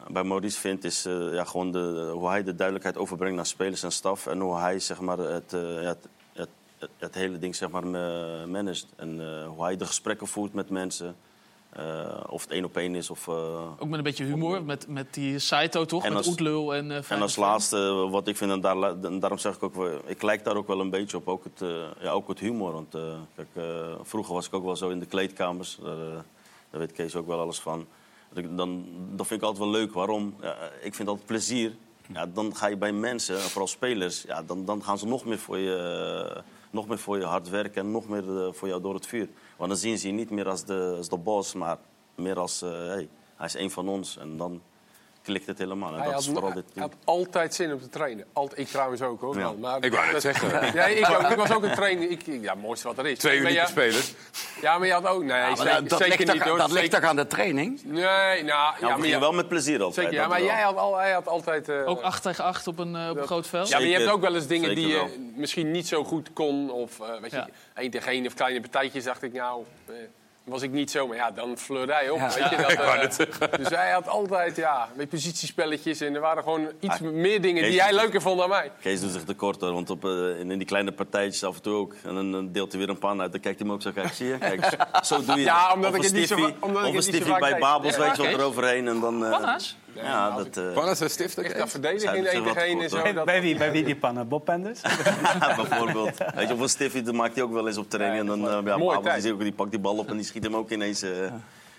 bij 0.08 0.22
Maurice 0.24 0.60
vind, 0.60 0.84
is 0.84 1.06
eh, 1.06 1.32
ja, 1.32 1.44
gewoon 1.44 1.72
de, 1.72 2.10
hoe 2.12 2.28
hij 2.28 2.42
de 2.42 2.54
duidelijkheid 2.54 2.96
overbrengt 2.98 3.36
naar 3.36 3.46
spelers 3.46 3.82
en 3.82 3.92
staf. 3.92 4.26
En 4.26 4.40
hoe 4.40 4.56
hij 4.56 4.78
zeg 4.78 5.00
maar, 5.00 5.18
het, 5.18 5.52
eh, 5.52 5.80
het, 5.80 6.08
het, 6.32 6.48
het, 6.98 7.14
hele 7.14 7.38
ding 7.38 7.56
zeg 7.56 7.70
maar, 7.70 7.86
ma- 7.86 8.46
managt. 8.46 8.86
En 8.96 9.20
eh, 9.20 9.46
hoe 9.48 9.62
hij 9.64 9.76
de 9.76 9.86
gesprekken 9.86 10.26
voert 10.26 10.52
met 10.54 10.70
mensen. 10.70 11.16
Eh, 11.70 12.20
of 12.28 12.42
het 12.42 12.50
één 12.50 12.64
op 12.64 12.76
één 12.76 12.94
is 12.94 13.10
of... 13.10 13.28
eh, 13.28 13.34
Ook 13.78 13.88
met 13.88 13.98
een 13.98 14.02
beetje 14.04 14.24
humor, 14.24 14.64
met, 14.64 14.88
met 14.88 15.14
die 15.14 15.38
Saito 15.38 15.84
toch? 15.84 16.02
En 16.02 16.08
met 16.08 16.18
als- 16.18 16.26
Oetlul 16.28 16.74
en 16.74 16.90
uh, 16.90 16.98
En 17.10 17.22
als 17.22 17.36
laatste, 17.36 17.76
eh, 17.76 18.10
wat 18.10 18.28
ik 18.28 18.36
vind, 18.36 18.50
en, 18.50 18.60
daar, 18.60 18.82
en 19.02 19.18
daarom 19.20 19.38
zeg 19.38 19.54
ik 19.54 19.62
ook, 19.62 19.88
ik 20.06 20.22
lijk 20.22 20.44
daar 20.44 20.56
ook 20.56 20.66
wel 20.66 20.80
een 20.80 20.90
beetje 20.90 21.16
op, 21.16 21.28
ook 21.28 21.44
het, 21.44 21.62
eh, 21.62 21.84
ja, 22.00 22.10
ook 22.10 22.28
het 22.28 22.38
humor. 22.38 22.72
Want 22.72 22.94
eh, 22.94 23.02
kijk, 23.34 23.48
eh, 23.52 23.94
vroeger 24.02 24.34
was 24.34 24.46
ik 24.46 24.54
ook 24.54 24.64
wel 24.64 24.76
zo 24.76 24.88
in 24.88 24.98
de 25.00 25.06
kleedkamers, 25.06 25.78
daar, 25.82 25.92
eh, 25.98 26.14
daar 26.70 26.80
weet 26.80 26.92
Kees 26.92 27.16
ook 27.16 27.26
wel 27.26 27.40
alles 27.40 27.60
van. 27.60 27.86
Dan, 28.34 28.86
dat 29.16 29.26
vind 29.26 29.40
ik 29.40 29.46
altijd 29.46 29.64
wel 29.64 29.80
leuk. 29.80 29.92
Waarom? 29.92 30.34
Ja, 30.40 30.56
ik 30.82 30.94
vind 30.94 31.08
altijd 31.08 31.26
plezier. 31.26 31.76
Ja, 32.12 32.26
dan 32.26 32.56
ga 32.56 32.66
je 32.66 32.76
bij 32.76 32.92
mensen, 32.92 33.34
en 33.34 33.40
vooral 33.40 33.66
spelers, 33.66 34.22
ja, 34.22 34.42
dan, 34.42 34.64
dan 34.64 34.82
gaan 34.82 34.98
ze 34.98 35.06
nog 35.06 35.24
meer 35.24 35.38
voor 35.38 35.58
je, 35.58 35.76
eh, 36.34 36.42
nog 36.70 36.88
meer 36.88 36.98
voor 36.98 37.18
je 37.18 37.24
hard 37.24 37.48
werken 37.48 37.82
en 37.82 37.90
nog 37.90 38.08
meer 38.08 38.44
eh, 38.46 38.52
voor 38.52 38.68
jou 38.68 38.80
door 38.82 38.94
het 38.94 39.06
vuur. 39.06 39.28
Want 39.56 39.70
dan 39.70 39.78
zien 39.78 39.98
ze 39.98 40.06
je 40.06 40.12
niet 40.12 40.30
meer 40.30 40.48
als 40.48 40.64
de, 40.64 40.94
als 40.96 41.08
de 41.08 41.16
boss, 41.16 41.54
maar 41.54 41.78
meer 42.14 42.38
als, 42.38 42.62
eh, 42.62 42.70
hey, 42.70 43.08
hij 43.36 43.46
is 43.46 43.54
een 43.54 43.70
van 43.70 43.88
ons. 43.88 44.16
En 44.16 44.36
dan 44.36 44.62
klikt 45.24 45.46
het 45.46 45.58
helemaal. 45.58 45.88
En 45.88 45.94
Hij 45.94 46.04
dat 46.04 46.12
had, 46.12 46.22
is 46.22 46.28
vooral 46.28 46.52
hij 46.52 46.62
dit. 46.74 46.82
had 46.82 46.92
altijd 47.04 47.54
zin 47.54 47.72
om 47.72 47.80
te 47.80 47.88
trainen. 47.88 48.24
Alt, 48.32 48.58
ik 48.58 48.66
trouwens 48.68 49.02
ook 49.02 49.20
hoor. 49.20 49.38
Ja. 49.38 49.52
Maar 49.52 49.84
Ik 49.84 49.92
wou 49.92 50.12
dat- 50.12 50.20
zeggen. 50.22 50.48
Ja, 50.74 50.84
ik, 50.86 51.08
ook. 51.10 51.30
ik 51.30 51.36
was 51.36 51.52
ook 51.52 51.62
een 51.62 51.74
trainer. 51.74 52.10
Ik, 52.10 52.22
ja, 52.26 52.52
het 52.52 52.62
mooiste 52.62 52.86
wat 52.88 52.98
er 52.98 53.06
is. 53.06 53.18
Twee 53.18 53.36
unieke 53.38 53.54
ja, 53.54 53.66
spelers. 53.66 54.14
Ja, 54.60 54.78
maar 54.78 54.86
je 54.86 54.92
had 54.92 55.06
ook... 55.06 55.22
Nee, 55.24 55.56
zeker, 55.56 55.72
dat, 55.74 55.88
dat 55.88 55.98
zeker 55.98 56.06
ligt, 56.18 56.32
niet 56.32 56.40
toch, 56.42 56.48
hoor. 56.48 56.58
dat 56.58 56.72
ligt 56.72 56.90
toch 56.90 57.02
aan 57.02 57.16
de 57.16 57.26
training? 57.26 57.80
Nee, 57.84 58.02
nou... 58.04 58.44
Ja, 58.44 58.74
Ja, 58.80 58.92
we 58.94 58.98
maar, 59.00 59.08
je- 59.08 59.18
wel 59.18 59.32
met 59.32 59.48
plezier 59.48 59.82
altijd. 59.82 59.94
zeker, 59.94 60.12
ja, 60.12 60.20
dat 60.20 60.28
maar 60.30 60.42
jij 60.42 60.62
had, 60.62 60.76
al, 60.76 60.96
hij 60.96 61.12
had 61.12 61.28
altijd... 61.28 61.68
eh, 61.68 61.88
Ook 61.88 62.00
8 62.02 62.22
tegen 62.22 62.44
8 62.44 62.66
op 62.66 62.78
een, 62.78 62.96
eh, 62.96 63.10
op 63.10 63.16
een 63.16 63.26
groot 63.26 63.46
veld? 63.46 63.68
Ja, 63.68 63.78
maar 63.78 63.86
je 63.86 63.94
hebt 63.96 64.08
ook 64.10 64.20
wel 64.20 64.34
eens 64.34 64.46
dingen 64.46 64.74
die 64.74 64.86
je 64.88 65.30
misschien 65.36 65.70
niet 65.70 65.88
zo 65.88 66.04
goed 66.04 66.32
kon. 66.32 66.70
Of 66.70 67.00
eh, 67.00 67.06
weet 67.20 67.30
je, 67.30 67.36
Ja. 67.36 67.48
één 67.74 67.90
tegen 67.90 68.12
één 68.12 68.26
of 68.26 68.34
kleine 68.34 68.60
partijtjes 68.60 69.04
dacht 69.04 69.22
ik, 69.22 69.32
nou, 69.32 69.64
eh, 69.86 69.94
was 70.44 70.62
ik 70.62 70.72
niet 70.72 70.90
zo. 70.90 71.06
Maar 71.06 71.16
ja, 71.16 71.30
dan 71.30 71.58
fleur 71.58 71.88
hij 71.88 72.10
op. 72.10 72.18
Ja. 72.18 72.26
Weet 72.34 72.50
je, 72.50 72.56
dat, 72.56 73.28
eh, 73.28 73.58
dus 73.58 73.68
hij 73.68 73.90
had 73.90 74.08
altijd, 74.08 74.56
ja, 74.56 74.88
met 74.94 75.08
positiespelletjes. 75.08 76.00
En 76.00 76.14
er 76.14 76.20
waren 76.20 76.42
gewoon 76.42 76.68
iets 76.80 76.94
Ah, 76.94 77.00
meer 77.00 77.40
dingen 77.40 77.62
die 77.70 77.82
hij 77.82 77.92
leuker 77.94 78.22
vond 78.22 78.38
dan 78.38 78.48
mij. 78.48 78.70
Kees 78.80 79.00
doet 79.00 79.10
zich 79.10 79.24
tekort 79.24 79.60
hoor, 79.60 79.72
want 79.72 79.90
op, 79.90 80.04
eh, 80.04 80.10
in, 80.40 80.50
in 80.50 80.58
die 80.58 80.66
kleine 80.66 80.92
partijtjes 80.92 81.44
af 81.44 81.54
en 81.56 81.62
toe 81.62 81.74
ook. 81.74 81.94
En 82.04 82.14
dan, 82.14 82.52
deelt 82.52 82.70
hij 82.72 82.80
weer 82.80 82.90
een 82.90 82.98
pan 82.98 83.20
uit. 83.20 83.32
Dan 83.32 83.40
kijkt 83.40 83.58
hij 83.58 83.66
hem 83.68 83.76
ook 83.76 83.82
zo, 83.82 83.90
kijk, 83.90 84.12
zie 84.12 84.26
je? 84.26 84.38
Kijk, 84.38 84.76
zo 85.02 85.24
doe 85.24 85.36
je 85.36 85.42
Ja, 85.44 85.64
het. 85.66 85.74
omdat 85.74 85.90
Of 85.90 85.96
ik 85.96 86.02
een 86.02 86.08
het 86.08 86.18
niet 86.18 86.28
zo 86.28 86.34
Of 86.60 86.74
een 86.74 86.82
niet 86.84 86.94
zo 86.94 87.00
stiffie 87.00 87.30
vaak 87.32 87.40
bij. 87.40 87.58
Babels, 87.58 87.96
Ja, 87.96 88.00
weet 88.00 88.16
je, 88.16 88.28
eroverheen. 88.28 88.88
En 88.88 89.00
dan, 89.00 89.24
eh, 89.24 89.30
Panna's? 89.30 89.76
Ja, 89.94 90.36
dat... 90.36 90.56
eh, 90.56 90.74
Wanneer 90.74 90.96
zijn 90.96 91.10
stiften? 91.10 91.44
Echt 91.44 91.58
dat 91.58 91.70
verdedigen 91.70 92.00
Zijn- 92.02 92.16
in 92.16 92.22
zijn 92.24 92.34
één 92.36 92.44
wat 92.44 92.52
tegen 92.54 92.68
één 92.68 92.80
en 92.80 92.88
tekort, 92.88 93.00
zo. 93.00 93.06
hoor. 93.06 93.14
Dat, 93.14 93.24
Bij 93.24 93.40
wie, 93.40 93.56
bij 93.56 93.72
wie 93.72 93.84
die 93.84 93.96
pannen? 93.96 94.28
Bob 94.28 94.44
Penders? 94.44 94.80
bijvoorbeeld. 95.56 96.18
Weet 96.34 96.48
je, 96.48 96.54
of 96.54 96.60
een 96.60 96.68
stiffie, 96.68 97.02
dat 97.02 97.14
maakt 97.14 97.34
hij 97.34 97.44
ook 97.44 97.52
wel 97.52 97.66
eens 97.66 97.76
op 97.76 97.90
training. 97.90 98.20
En 98.20 98.26
dan, 98.26 98.48
eh, 98.48 98.78
ja, 98.78 99.00
tijd. 99.00 99.22
die, 99.22 99.32
ook- 99.32 99.40
die 99.40 99.52
pakt 99.52 99.70
die 99.70 99.80
bal 99.80 99.96
op 99.96 100.08
en 100.08 100.16
die 100.16 100.24
schiet 100.26 100.42
hem 100.42 100.56
ook 100.56 100.70
ineens 100.70 101.02
eh, 101.02 101.10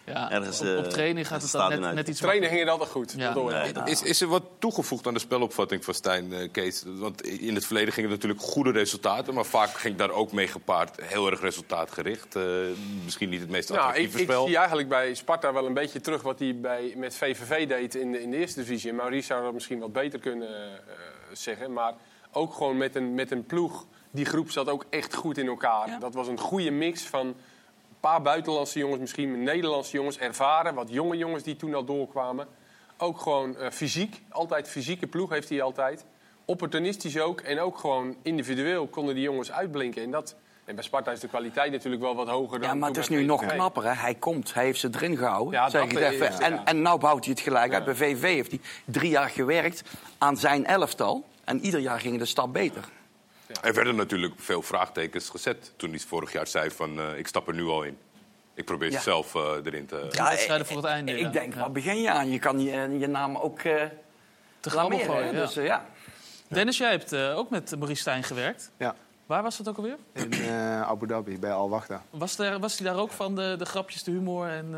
Ja, 0.05 0.31
ergens... 0.31 0.61
op, 0.61 0.67
op 0.77 0.83
eh, 0.83 0.89
training 0.89 1.27
gaat 1.27 1.41
het 1.41 1.51
dan 1.51 1.79
net, 1.79 1.93
net 1.93 2.07
iets 2.07 2.19
trainen 2.19 2.47
ging 2.49 2.59
het 2.61 2.69
altijd 2.69 2.89
goed. 2.89 3.13
Ja. 3.17 3.33
Nee, 3.33 3.73
dat- 3.73 3.87
Is, 3.89 4.01
is 4.01 4.21
er 4.21 4.27
wat 4.27 4.43
toegevoegd 4.59 5.07
aan 5.07 5.13
de 5.13 5.19
spelopvatting 5.19 5.85
van 5.85 5.93
Stijn, 5.93 6.33
eh, 6.33 6.51
Kees? 6.51 6.83
Want 6.85 7.21
in 7.21 7.55
het 7.55 7.65
verleden 7.65 7.93
gingen 7.93 8.09
natuurlijk 8.09 8.41
goede 8.41 8.71
resultaten, 8.71 9.33
maar 9.33 9.45
vaak 9.45 9.69
ging 9.69 9.95
daar 9.97 10.09
ook 10.11 10.31
mee 10.31 10.47
gepaard 10.47 11.01
heel 11.03 11.29
erg 11.31 11.41
resultaatgericht. 11.41 12.35
Eh, 12.35 12.43
misschien 13.03 13.29
niet 13.29 13.39
het 13.41 13.49
meest 13.49 13.69
Nou, 13.69 13.79
ik, 13.81 13.85
attractieve 13.87 14.19
ik 14.19 14.23
spel. 14.29 14.45
zie 14.45 14.57
eigenlijk 14.57 14.89
bij 14.89 15.13
Sparta 15.13 15.53
wel 15.53 15.65
een 15.65 15.73
beetje 15.73 16.01
terug 16.01 16.21
wat 16.21 16.39
hij 16.39 16.55
bij, 16.59 16.93
met 16.97 17.15
VVV 17.15 17.67
deed 17.67 17.95
in 17.95 18.11
de, 18.11 18.21
in 18.21 18.31
de 18.31 18.37
eerste 18.37 18.59
divisie. 18.59 18.89
En 18.89 18.95
Maurice 18.95 19.25
zou 19.27 19.43
dat 19.43 19.53
misschien 19.53 19.79
wat 19.79 19.93
beter 19.93 20.19
kunnen 20.19 20.47
eh, 20.49 20.95
zeggen. 21.33 21.73
Maar 21.73 21.93
ook 22.31 22.53
gewoon 22.53 22.77
met 22.77 22.95
een, 22.95 23.13
met 23.13 23.31
een 23.31 23.45
ploeg. 23.45 23.85
Die 24.11 24.25
groep 24.25 24.51
zat 24.51 24.69
ook 24.69 24.85
echt 24.89 25.13
goed 25.13 25.37
in 25.37 25.47
elkaar. 25.47 25.97
Dat 25.99 26.13
was 26.13 26.27
een 26.27 26.39
goede 26.39 26.71
mix 26.71 27.01
van 27.01 27.35
paar 28.11 28.21
buitenlandse 28.21 28.79
jongens, 28.79 28.99
misschien 28.99 29.43
Nederlandse 29.43 29.91
jongens, 29.97 30.17
ervaren. 30.17 30.73
Wat 30.73 30.89
jonge 30.89 31.17
jongens 31.17 31.43
die 31.43 31.55
toen 31.55 31.73
al 31.73 31.85
doorkwamen. 31.85 32.47
Ook 32.97 33.19
gewoon 33.21 33.57
eh, 33.57 33.71
fysiek. 33.71 34.21
Altijd 34.29 34.67
fysieke 34.69 35.07
ploeg 35.07 35.29
heeft 35.29 35.49
hij 35.49 35.61
altijd. 35.61 36.05
Opportunistisch 36.45 37.19
ook. 37.19 37.41
En 37.41 37.59
ook 37.59 37.77
gewoon 37.77 38.15
individueel 38.21 38.87
konden 38.87 39.15
die 39.15 39.23
jongens 39.23 39.51
uitblinken. 39.51 40.03
En 40.03 40.11
dat... 40.11 40.35
En 40.65 40.75
bij 40.75 40.83
Sparta 40.83 41.11
is 41.11 41.19
de 41.19 41.27
kwaliteit 41.27 41.71
natuurlijk 41.71 42.01
wel 42.01 42.15
wat 42.15 42.27
hoger 42.27 42.59
dan 42.59 42.69
Ja, 42.69 42.75
maar 42.75 42.89
het 42.89 42.97
is 42.97 43.09
nu 43.09 43.23
nog 43.23 43.45
knapper. 43.45 43.83
Hè? 43.83 43.91
Hij 43.91 44.15
komt, 44.15 44.53
hij 44.53 44.63
heeft 44.63 44.79
ze 44.79 44.89
erin 44.93 45.17
gehouden. 45.17 45.53
Ja, 45.53 45.69
zeg 45.69 45.83
ik 45.83 45.91
is- 45.91 45.99
even. 45.99 46.31
ja. 46.31 46.39
En, 46.39 46.65
en 46.65 46.81
nou 46.81 46.99
bouwt 46.99 47.23
hij 47.25 47.33
het 47.33 47.43
gelijk 47.43 47.73
uit. 47.73 47.85
Bij 47.85 47.95
VV 47.95 48.21
heeft 48.21 48.51
hij 48.51 48.59
drie 48.85 49.09
jaar 49.09 49.29
gewerkt 49.29 49.83
aan 50.17 50.37
zijn 50.37 50.65
elftal. 50.65 51.25
En 51.43 51.59
ieder 51.59 51.79
jaar 51.79 51.99
ging 51.99 52.19
een 52.19 52.27
stap 52.27 52.53
beter. 52.53 52.83
Er 53.61 53.73
werden 53.73 53.95
natuurlijk 53.95 54.33
veel 54.37 54.61
vraagtekens 54.61 55.29
gezet 55.29 55.71
toen 55.75 55.89
hij 55.89 55.99
vorig 55.99 56.31
jaar 56.31 56.47
zei 56.47 56.71
van 56.71 56.99
eh, 56.99 57.17
ik 57.17 57.27
stap 57.27 57.47
er 57.47 57.53
nu 57.53 57.63
al 57.65 57.83
in. 57.83 57.97
Ik 58.53 58.65
probeer 58.65 58.91
Ja. 58.91 58.97
ze 58.97 59.03
zelf 59.03 59.35
eh, 59.35 59.41
erin 59.65 59.85
te... 59.85 60.07
Ja, 60.11 60.29
wedstrijden 60.29 60.65
voor 60.67 60.75
het 60.77 60.85
einde, 60.85 61.11
Ik 61.11 61.19
ja. 61.19 61.29
denk, 61.29 61.53
waar 61.55 61.71
begin 61.71 62.01
je 62.01 62.11
aan? 62.11 62.29
Je 62.29 62.39
kan 62.39 62.59
je, 62.59 62.99
je 62.99 63.07
naam 63.07 63.37
ook 63.37 63.59
eh 63.59 63.83
te 64.59 64.69
blameren, 64.69 65.05
gooien. 65.05 65.33
Dus, 65.33 65.53
ja. 65.53 65.85
Dennis, 66.47 66.77
jij 66.77 66.89
hebt 66.91 67.11
eh, 67.13 67.37
ook 67.37 67.49
met 67.49 67.75
Maurice 67.77 68.01
Stijn 68.01 68.23
gewerkt. 68.23 68.71
Ja, 68.77 68.95
Waar 69.25 69.43
was 69.43 69.57
dat 69.57 69.67
ook 69.69 69.77
alweer? 69.77 69.97
in 70.13 70.31
eh, 70.33 70.81
Abu 70.81 71.07
Dhabi, 71.07 71.39
bij 71.39 71.53
Al 71.53 71.69
Wahda. 71.69 72.01
Was, 72.09 72.35
daar, 72.35 72.59
was 72.59 72.77
hij 72.79 72.87
daar 72.87 72.97
ook 73.01 73.11
van 73.11 73.35
de, 73.35 73.55
de 73.57 73.65
grapjes, 73.65 74.03
de 74.03 74.11
humor? 74.11 74.47
En, 74.47 74.69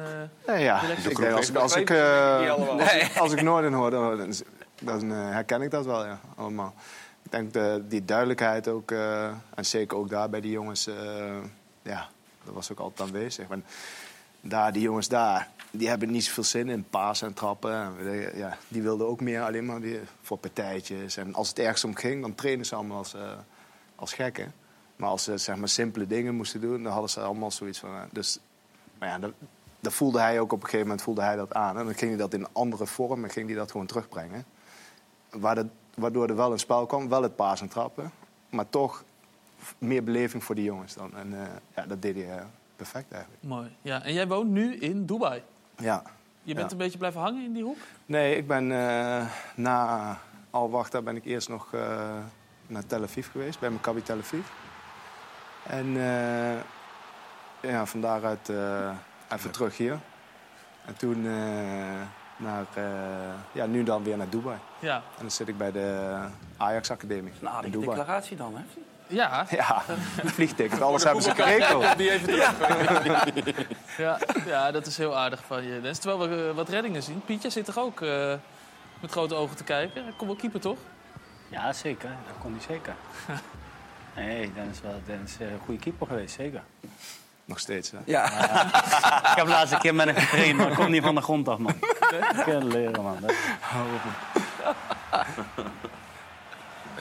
eh, 0.46 0.54
Nee, 0.54 0.64
ja. 0.64 0.80
Relaxed. 0.80 1.12
Ik 1.12 1.18
denk, 1.18 1.34
als, 1.36 1.50
ik- 1.50 1.56
als, 1.56 1.76
ik, 1.76 1.90
eh, 1.90 2.50
als, 2.52 2.94
ik, 2.94 3.18
als 3.18 3.32
ik 3.38 3.42
Noorden 3.42 3.74
hoor, 3.74 3.90
dan, 3.92 4.18
dan, 4.18 4.34
dan, 4.82 5.12
eh, 5.12 5.18
herken 5.32 5.62
ik 5.62 5.72
dat 5.72 5.86
wel, 5.86 6.06
ja, 6.06 6.20
allemaal. 6.36 6.74
Ik 7.28 7.34
denk 7.34 7.54
de, 7.54 7.84
die 7.88 8.06
duidelijkheid 8.06 8.68
ook, 8.68 8.92
eh, 8.92 9.26
en 9.56 9.66
zeker 9.66 9.98
ook 9.98 10.10
daar 10.10 10.30
bij 10.30 10.42
die 10.42 10.52
jongens, 10.52 10.88
eh, 10.88 11.38
ja, 11.82 12.08
dat 12.44 12.54
was 12.54 12.72
ook 12.72 12.80
altijd 12.80 13.10
aanwezig. 13.10 13.48
Want 13.48 13.66
daar, 14.42 14.74
die 14.74 14.82
jongens 14.82 15.08
daar, 15.08 15.50
die 15.72 15.88
hebben 15.88 16.12
niet 16.12 16.24
zoveel 16.26 16.44
zin 16.44 16.70
in 16.70 16.86
pasen 16.90 17.28
en 17.28 17.34
trappen. 17.34 17.74
En, 17.74 18.38
ja, 18.38 18.58
die 18.68 18.82
wilden 18.82 19.08
ook 19.08 19.22
meer 19.22 19.42
alleen 19.42 19.66
maar 19.66 19.80
weer 19.80 20.02
voor 20.22 20.38
partijtjes. 20.38 21.18
En 21.18 21.34
als 21.34 21.50
het 21.50 21.60
ergens 21.60 21.84
om 21.84 21.96
ging, 21.96 22.22
dan 22.22 22.36
trainen 22.36 22.66
ze 22.66 22.76
allemaal 22.76 22.98
als, 22.98 23.14
eh, 23.14 23.32
als 23.96 24.14
gekken. 24.14 24.54
Maar 24.96 25.10
als 25.10 25.24
ze 25.24 25.38
zeg 25.38 25.56
maar, 25.56 25.70
simpele 25.70 26.08
dingen 26.08 26.36
moesten 26.36 26.62
doen, 26.62 26.84
dan 26.84 26.92
hadden 26.92 27.10
ze 27.10 27.20
allemaal 27.22 27.52
zoiets 27.52 27.80
van... 27.80 27.90
dus, 28.12 28.40
maar 29.00 29.10
ja, 29.10 29.20
dat, 29.20 29.32
dat 29.80 29.94
voelde 29.94 30.20
hij 30.20 30.40
ook 30.40 30.52
op 30.52 30.60
een 30.60 30.66
gegeven 30.66 30.86
moment 30.88 31.02
voelde 31.04 31.22
hij 31.22 31.36
dat 31.36 31.54
aan. 31.54 31.78
En 31.78 31.86
dan 31.86 31.96
ging 31.96 32.10
hij 32.10 32.20
dat 32.20 32.34
in 32.34 32.48
andere 32.52 32.86
vorm 32.88 33.24
en 33.24 33.30
ging 33.30 33.48
hij 33.48 33.58
dat 33.58 33.72
gewoon 33.72 33.86
terugbrengen. 33.88 34.46
Waar 35.30 35.56
dat- 35.56 35.68
waardoor 35.98 36.28
er 36.30 36.36
wel 36.36 36.52
een 36.52 36.60
spel 36.60 36.86
kwam, 36.86 37.10
wel 37.10 37.22
het 37.24 37.36
paas 37.36 37.62
en 37.62 37.68
trappen. 37.68 38.12
Maar 38.50 38.70
toch 38.70 39.04
meer 39.78 40.04
beleving 40.04 40.44
voor 40.44 40.56
die 40.56 40.64
jongens 40.64 40.94
dan. 40.94 41.16
En 41.16 41.34
eh, 41.42 41.48
ja, 41.76 41.86
dat 41.86 42.02
deed 42.02 42.16
hij 42.16 42.38
eh, 42.38 42.44
perfect 42.76 43.12
eigenlijk. 43.12 43.44
mooi. 43.44 43.76
Ja, 43.82 44.04
en 44.04 44.14
jij 44.14 44.28
woont 44.28 44.50
nu 44.50 44.76
in 44.76 45.06
Dubai. 45.06 45.42
Ja. 45.78 46.04
Je 46.44 46.54
bent 46.54 46.66
Ja. 46.66 46.72
een 46.72 46.78
beetje 46.84 46.98
blijven 46.98 47.22
hangen 47.22 47.44
in 47.44 47.54
die 47.54 47.64
hoek? 47.64 47.78
Nee, 48.06 48.36
ik 48.36 48.48
ben 48.48 48.72
eh, 48.72 49.26
na 49.56 50.18
Al-Wachta 50.50 51.02
ben 51.02 51.16
ik 51.16 51.26
eerst 51.26 51.50
nog 51.50 51.74
eh, 51.74 52.16
naar 52.68 52.86
Tel 52.86 53.04
Aviv 53.04 53.32
geweest, 53.32 53.60
bij 53.60 53.70
Maccabi 53.70 54.02
Tel 54.04 54.18
Aviv. 54.18 54.48
En 55.68 55.86
eh, 55.98 56.58
ja, 57.72 57.86
van 57.86 58.02
daaruit 58.02 58.50
eh, 58.50 58.92
even 59.34 59.52
terug 59.52 59.78
hier. 59.78 60.00
En 60.86 60.98
toen 60.98 61.26
eh, 61.28 62.02
naar, 62.38 62.66
eh, 62.74 62.84
ja, 63.52 63.66
nu 63.66 63.84
dan 63.84 64.04
weer 64.04 64.18
naar 64.18 64.30
Dubai. 64.30 64.58
Ja. 64.80 64.96
En 64.96 65.02
dan 65.22 65.32
zit 65.32 65.48
ik 65.48 65.58
bij 65.58 65.72
de 65.72 66.18
Ajax 66.58 66.92
Academie 66.92 67.32
in 67.40 67.50
aardige 67.50 67.80
Dubai. 67.80 67.98
declaratie 67.98 68.38
dan, 68.38 68.56
hè? 68.56 68.62
Ja, 69.10 69.46
Ja, 69.50 69.84
een 70.22 70.30
vliegticket, 70.30 70.82
alles 70.82 71.04
hebben 71.04 71.24
ze 71.24 71.36
geregeld. 71.36 71.86
Die 71.98 72.12
even 72.12 72.28
terug. 72.28 72.54
ja, 73.98 74.18
ja, 74.46 74.72
dat 74.72 74.86
is 74.86 74.98
heel 74.98 75.18
aardig 75.18 75.44
van 75.46 75.64
je. 75.64 75.70
Dennis. 75.70 76.00
Terwijl 76.00 76.30
we 76.30 76.48
eh, 76.50 76.56
wat 76.56 76.70
reddingen 76.70 77.04
zien. 77.04 77.22
Pietje 77.26 77.50
zit 77.50 77.66
toch 77.66 77.78
ook 77.80 78.02
eh, 78.02 78.34
met 79.00 79.12
grote 79.12 79.36
ogen 79.36 79.56
te 79.56 79.64
kijken? 79.64 80.04
Hij 80.04 80.14
komt 80.18 80.30
wel 80.30 80.40
keeper, 80.40 80.60
toch? 80.60 80.78
Ja, 81.50 81.74
zeker. 81.74 82.10
Dat 82.10 82.38
kon 82.42 82.52
hij 82.52 82.62
zeker. 82.62 82.94
Nee, 84.16 84.54
Dennis 84.54 84.76
is 84.76 84.82
wel 84.82 85.02
Dennis 85.06 85.32
is 85.32 85.40
een 85.40 85.60
goede 85.66 85.80
keeper 85.80 86.08
geweest, 86.08 86.36
zeker. 86.36 86.62
Nog 87.48 87.60
steeds, 87.60 87.92
hè? 87.92 87.98
Ja. 88.06 88.26
Ik 89.32 89.36
heb 89.36 89.46
de 89.46 89.52
laatste 89.52 89.78
keer 89.78 89.96
met 89.96 90.06
hem 90.06 90.16
getraind, 90.16 90.58
maar 90.58 90.68
ik 90.68 90.74
kom 90.76 90.92
niet 90.92 91.04
van 91.04 91.16
de 91.16 91.22
grond 91.22 91.48
af, 91.48 91.58
man. 91.58 91.74
Ik 92.38 92.44
kan 92.46 92.68
leren, 92.68 93.04
man. 93.04 93.18
Dat- 93.22 93.34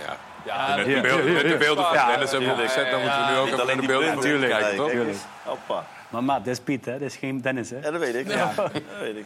Ja. 0.05 0.17
Ja, 0.45 0.77
Net 0.77 0.85
de 0.87 1.01
beelden, 1.01 1.33
net 1.33 1.43
de 1.49 1.57
beelden 1.57 1.85
van 1.85 1.95
Ja, 1.95 2.07
Dennis 2.11 2.31
hebben 2.31 2.57
we 2.57 2.63
ja, 2.63 2.69
gezet. 2.69 2.91
Dan 2.91 3.01
moeten 3.01 3.25
we 3.27 3.31
nu 3.31 3.37
ook 3.37 3.47
even 3.47 3.67
naar 3.67 3.77
de 3.77 3.87
beelden 3.87 4.13
van 4.13 4.23
tuurlijk. 4.23 4.53
kijken, 4.53 4.77
toch? 4.77 4.91
Tuurlijk. 4.91 5.17
Hoppa. 5.45 5.85
Maar 6.09 6.25
maat, 6.25 6.45
dit 6.45 6.53
is 6.59 6.61
Piet, 6.65 6.85
hè? 6.85 6.99
Dit 6.99 7.11
is 7.11 7.17
geen 7.17 7.41
Dennis, 7.41 7.71
hè? 7.71 7.77
Ja, 7.77 7.91
dat 7.91 8.01
weet 8.01 8.15
ik. 8.15 8.29
Ja. 8.29 8.53
Dat 8.57 8.71
weet 9.01 9.17
ik. 9.17 9.25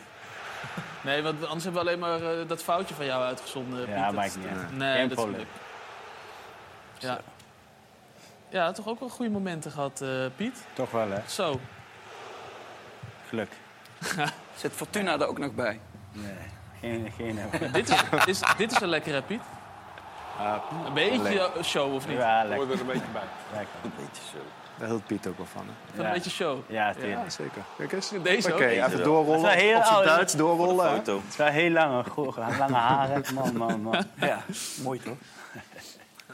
Nee, 1.01 1.23
want 1.23 1.45
anders 1.47 1.65
hebben 1.65 1.83
we 1.83 1.89
alleen 1.89 2.01
maar 2.01 2.23
eh, 2.41 2.49
dat 2.49 2.63
foutje 2.63 2.95
van 2.95 3.05
jou 3.07 3.23
uitgezonden. 3.25 3.89
Ja, 3.89 4.07
Piet. 4.07 4.15
maakt 4.17 4.37
niet 4.37 4.47
uit. 4.47 4.77
Nee, 4.77 4.97
Geen 4.97 5.09
dat 5.09 5.19
probleem. 5.19 5.47
Ja. 6.99 7.19
Ja, 8.51 8.73
toch 8.73 8.89
ook 8.89 9.01
wel 9.01 9.09
goede 9.09 9.31
momenten 9.31 9.71
gehad, 9.71 10.01
eh, 10.01 10.09
Piet. 10.37 10.65
Toch 10.73 10.91
wel, 10.91 11.11
hè? 11.11 11.21
Zo. 11.27 11.61
Geluk. 13.29 13.51
Zit 14.61 14.73
Fortuna 14.73 15.13
er 15.21 15.27
ook 15.27 15.39
nog 15.39 15.55
bij? 15.55 15.81
Nee, 16.13 16.33
geen... 16.81 17.13
geen 17.17 17.39
dit, 17.73 17.89
is, 17.89 18.01
is, 18.27 18.41
dit 18.57 18.73
is 18.73 18.81
een 18.81 18.89
lekkere, 18.89 19.23
Piet. 19.23 19.41
Een 20.87 20.93
beetje 20.93 21.51
show, 21.63 21.95
of 21.95 22.09
niet? 22.09 22.17
Ja, 22.17 22.37
Hoort 22.47 22.49
lekker. 22.49 22.71
er 22.75 22.81
een 22.81 22.87
beetje 22.87 23.11
bij. 23.13 23.23
lekker. 23.57 23.75
Een 23.85 23.93
beetje 23.97 24.23
zo. 24.33 24.39
Daar 24.79 24.89
hield 24.89 25.07
Piet 25.07 25.27
ook 25.27 25.37
wel 25.37 25.47
van. 25.47 25.63
Hè? 25.67 25.73
Van 25.95 26.03
Ja. 26.05 26.09
een 26.09 26.15
beetje 26.15 26.31
show. 26.31 26.59
Ja, 26.67 26.93
zeker. 27.29 27.63
Kijk 27.77 27.93
eens. 27.93 28.13
Deze 28.23 28.53
Oké, 28.55 28.65
ook. 28.65 28.71
even 28.71 29.03
doorrollen. 29.05 29.51
Heel 29.51 29.79
Op 29.79 29.85
zijn. 29.85 30.05
Duits 30.05 30.33
doorrollen. 30.35 30.93
Het 30.95 31.09
is 31.29 31.37
wel 31.37 31.47
heel 31.47 31.71
lange, 31.71 32.05
goe- 32.05 32.35
lange 32.59 32.75
haren. 32.75 33.25
Man, 33.35 33.57
man, 33.57 33.81
man. 33.83 34.05
Ja, 34.15 34.39
mooi 34.83 35.01
toch? 35.01 35.17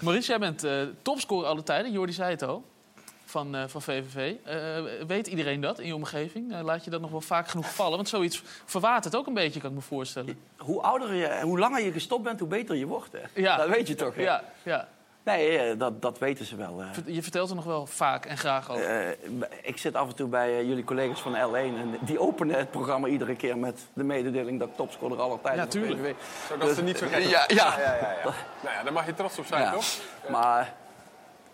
Maurice, 0.03 0.29
jij 0.29 0.39
bent 0.39 0.65
eh 0.65 0.83
topscorer 1.03 1.49
alle 1.49 1.63
tijden. 1.63 1.93
Jordi 1.93 2.13
zei 2.13 2.31
het 2.31 2.43
al. 2.43 2.65
Van, 3.25 3.55
eh, 3.55 3.63
van 3.67 3.83
VVV. 3.83 4.35
Eh, 4.45 4.57
weet 5.07 5.27
iedereen 5.27 5.61
dat 5.61 5.79
in 5.79 5.87
je 5.87 5.95
omgeving? 5.95 6.61
Laat 6.63 6.85
je 6.85 6.91
dat 6.91 7.01
nog 7.01 7.11
wel 7.11 7.21
vaak 7.21 7.49
genoeg 7.49 7.75
vallen? 7.75 7.97
Want 7.97 8.09
zoiets 8.09 8.43
verwatert 8.65 9.17
ook 9.17 9.27
een 9.27 9.35
beetje, 9.35 9.61
kan 9.61 9.71
ik 9.71 9.77
me 9.77 9.83
voorstellen. 9.83 10.39
Hoe 10.57 10.83
ouder 10.83 11.15
je, 11.15 11.41
hoe 11.43 11.59
langer 11.59 11.85
je 11.85 11.93
gestopt 11.93 12.23
bent, 12.23 12.41
hoe 12.41 12.49
beter 12.49 12.77
je 12.77 12.87
wordt. 12.87 13.13
Hè? 13.13 13.43
Ja. 13.43 13.57
Dat 13.57 13.69
weet 13.69 13.89
je 13.89 13.95
toch? 13.95 14.15
hè? 14.15 14.23
Ja, 14.23 14.45
ja. 14.63 14.89
Nee, 15.27 15.59
eh, 15.59 15.79
dat, 15.79 16.03
dat 16.03 16.19
weten 16.19 16.45
ze 16.45 16.57
wel. 16.57 16.83
eh. 16.83 17.15
Je 17.15 17.23
vertelt 17.23 17.49
er 17.51 17.55
nog 17.57 17.65
wel 17.65 17.87
vaak 17.87 18.27
en 18.27 18.39
graag 18.39 18.71
over. 18.71 18.85
Eh, 18.85 19.17
ik 19.63 19.79
zit 19.79 19.95
af 19.95 20.09
en 20.09 20.15
toe 20.15 20.29
bij 20.29 20.65
jullie 20.67 20.85
collega's 20.85 21.21
van 21.21 21.33
L1 21.35 21.55
en 21.55 21.99
die 22.01 22.19
openen 22.21 22.59
het 22.59 22.71
programma 22.71 23.07
iedere 23.09 23.37
keer 23.37 23.59
met 23.59 23.87
de 23.93 24.05
mededeling 24.05 24.59
dat 24.59 24.69
ik 24.69 24.77
topscorer 24.77 25.21
aller 25.21 25.41
tijden 25.41 25.65
Ja, 25.65 25.71
tuurlijk. 25.71 26.01
VVV. 26.01 26.15
Zodat 26.49 26.75
ze 26.75 26.83
niet 26.83 26.99
vergeten. 26.99 27.29
Ja, 27.29 27.45
ja. 27.47 27.77
Nou 28.63 28.75
ja, 28.77 28.83
daar 28.83 28.93
mag 28.93 29.07
je 29.07 29.15
trots 29.15 29.39
op 29.39 29.47
zijn, 29.47 29.63
Ja. 29.63 29.73
toch? 29.73 29.85
Maar 30.31 30.75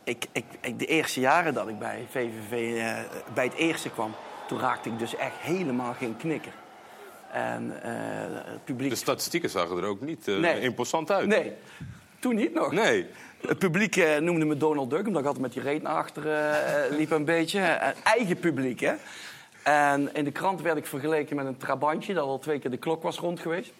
ik, 0.04 0.26
ik, 0.32 0.44
ik, 0.60 0.78
de 0.78 0.86
eerste 0.86 1.20
jaren 1.20 1.54
dat 1.54 1.68
ik 1.68 1.78
bij 1.78 2.06
VVV 2.10 2.78
eh, 2.78 2.98
bij 3.34 3.44
het 3.44 3.54
eerste 3.54 3.90
kwam, 3.90 4.14
toen 4.46 4.60
raakte 4.60 4.88
ik 4.88 4.98
dus 4.98 5.16
echt 5.16 5.36
helemaal 5.40 5.92
geen 5.94 6.16
knikker. 6.16 6.52
En 7.32 7.82
eh, 7.82 7.90
het 8.52 8.64
publiek... 8.64 8.90
De 8.90 8.96
statistieken 8.96 9.50
zagen 9.50 9.76
er 9.76 9.84
ook 9.84 10.00
niet 10.00 10.28
eh, 10.28 10.36
Nee. 10.36 10.60
imposant 10.60 11.10
uit. 11.10 11.26
Nee, 11.26 11.52
toen 12.22 12.34
niet 12.34 12.54
nog. 12.54 12.72
Nee. 12.72 13.06
Het 13.46 13.58
publiek 13.58 13.96
eh, 13.96 14.16
noemde 14.16 14.44
me 14.44 14.56
Donald 14.56 14.90
Duck, 14.90 15.06
omdat 15.06 15.20
ik 15.20 15.26
altijd 15.26 15.44
met 15.44 15.52
die 15.52 15.62
reet 15.62 15.82
naar 15.82 15.94
achteren 15.94 16.66
eh, 16.66 16.96
liep 16.98 17.10
een 17.10 17.24
beetje. 17.24 17.60
Eh, 17.60 17.88
eigen 18.04 18.38
publiek, 18.38 18.80
hè. 18.80 18.94
En 19.62 20.14
in 20.14 20.24
de 20.24 20.30
krant 20.30 20.62
werd 20.62 20.76
ik 20.76 20.86
vergeleken 20.86 21.36
met 21.36 21.46
een 21.46 21.56
trabantje... 21.56 22.14
dat 22.14 22.24
al 22.24 22.38
twee 22.38 22.58
keer 22.58 22.70
de 22.70 22.76
klok 22.76 23.02
was 23.02 23.18
rond 23.18 23.40
geweest. 23.40 23.72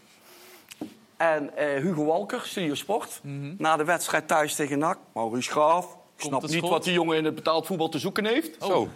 En 1.16 1.56
eh, 1.56 1.82
Hugo 1.82 2.04
Walker, 2.04 2.40
Studio 2.44 2.74
Sport, 2.74 3.20
na 3.58 3.76
de 3.76 3.84
wedstrijd 3.84 4.28
thuis 4.28 4.54
tegen 4.54 4.78
NAC... 4.78 4.98
Maurice 5.14 5.50
Graaf, 5.50 5.84
ik 6.16 6.24
snap 6.24 6.42
niet 6.42 6.50
schot? 6.50 6.70
wat 6.70 6.84
die 6.84 6.92
jongen 6.92 7.16
in 7.16 7.24
het 7.24 7.34
betaald 7.34 7.66
voetbal 7.66 7.88
te 7.88 7.98
zoeken 7.98 8.24
heeft. 8.24 8.56
Zo. 8.60 8.88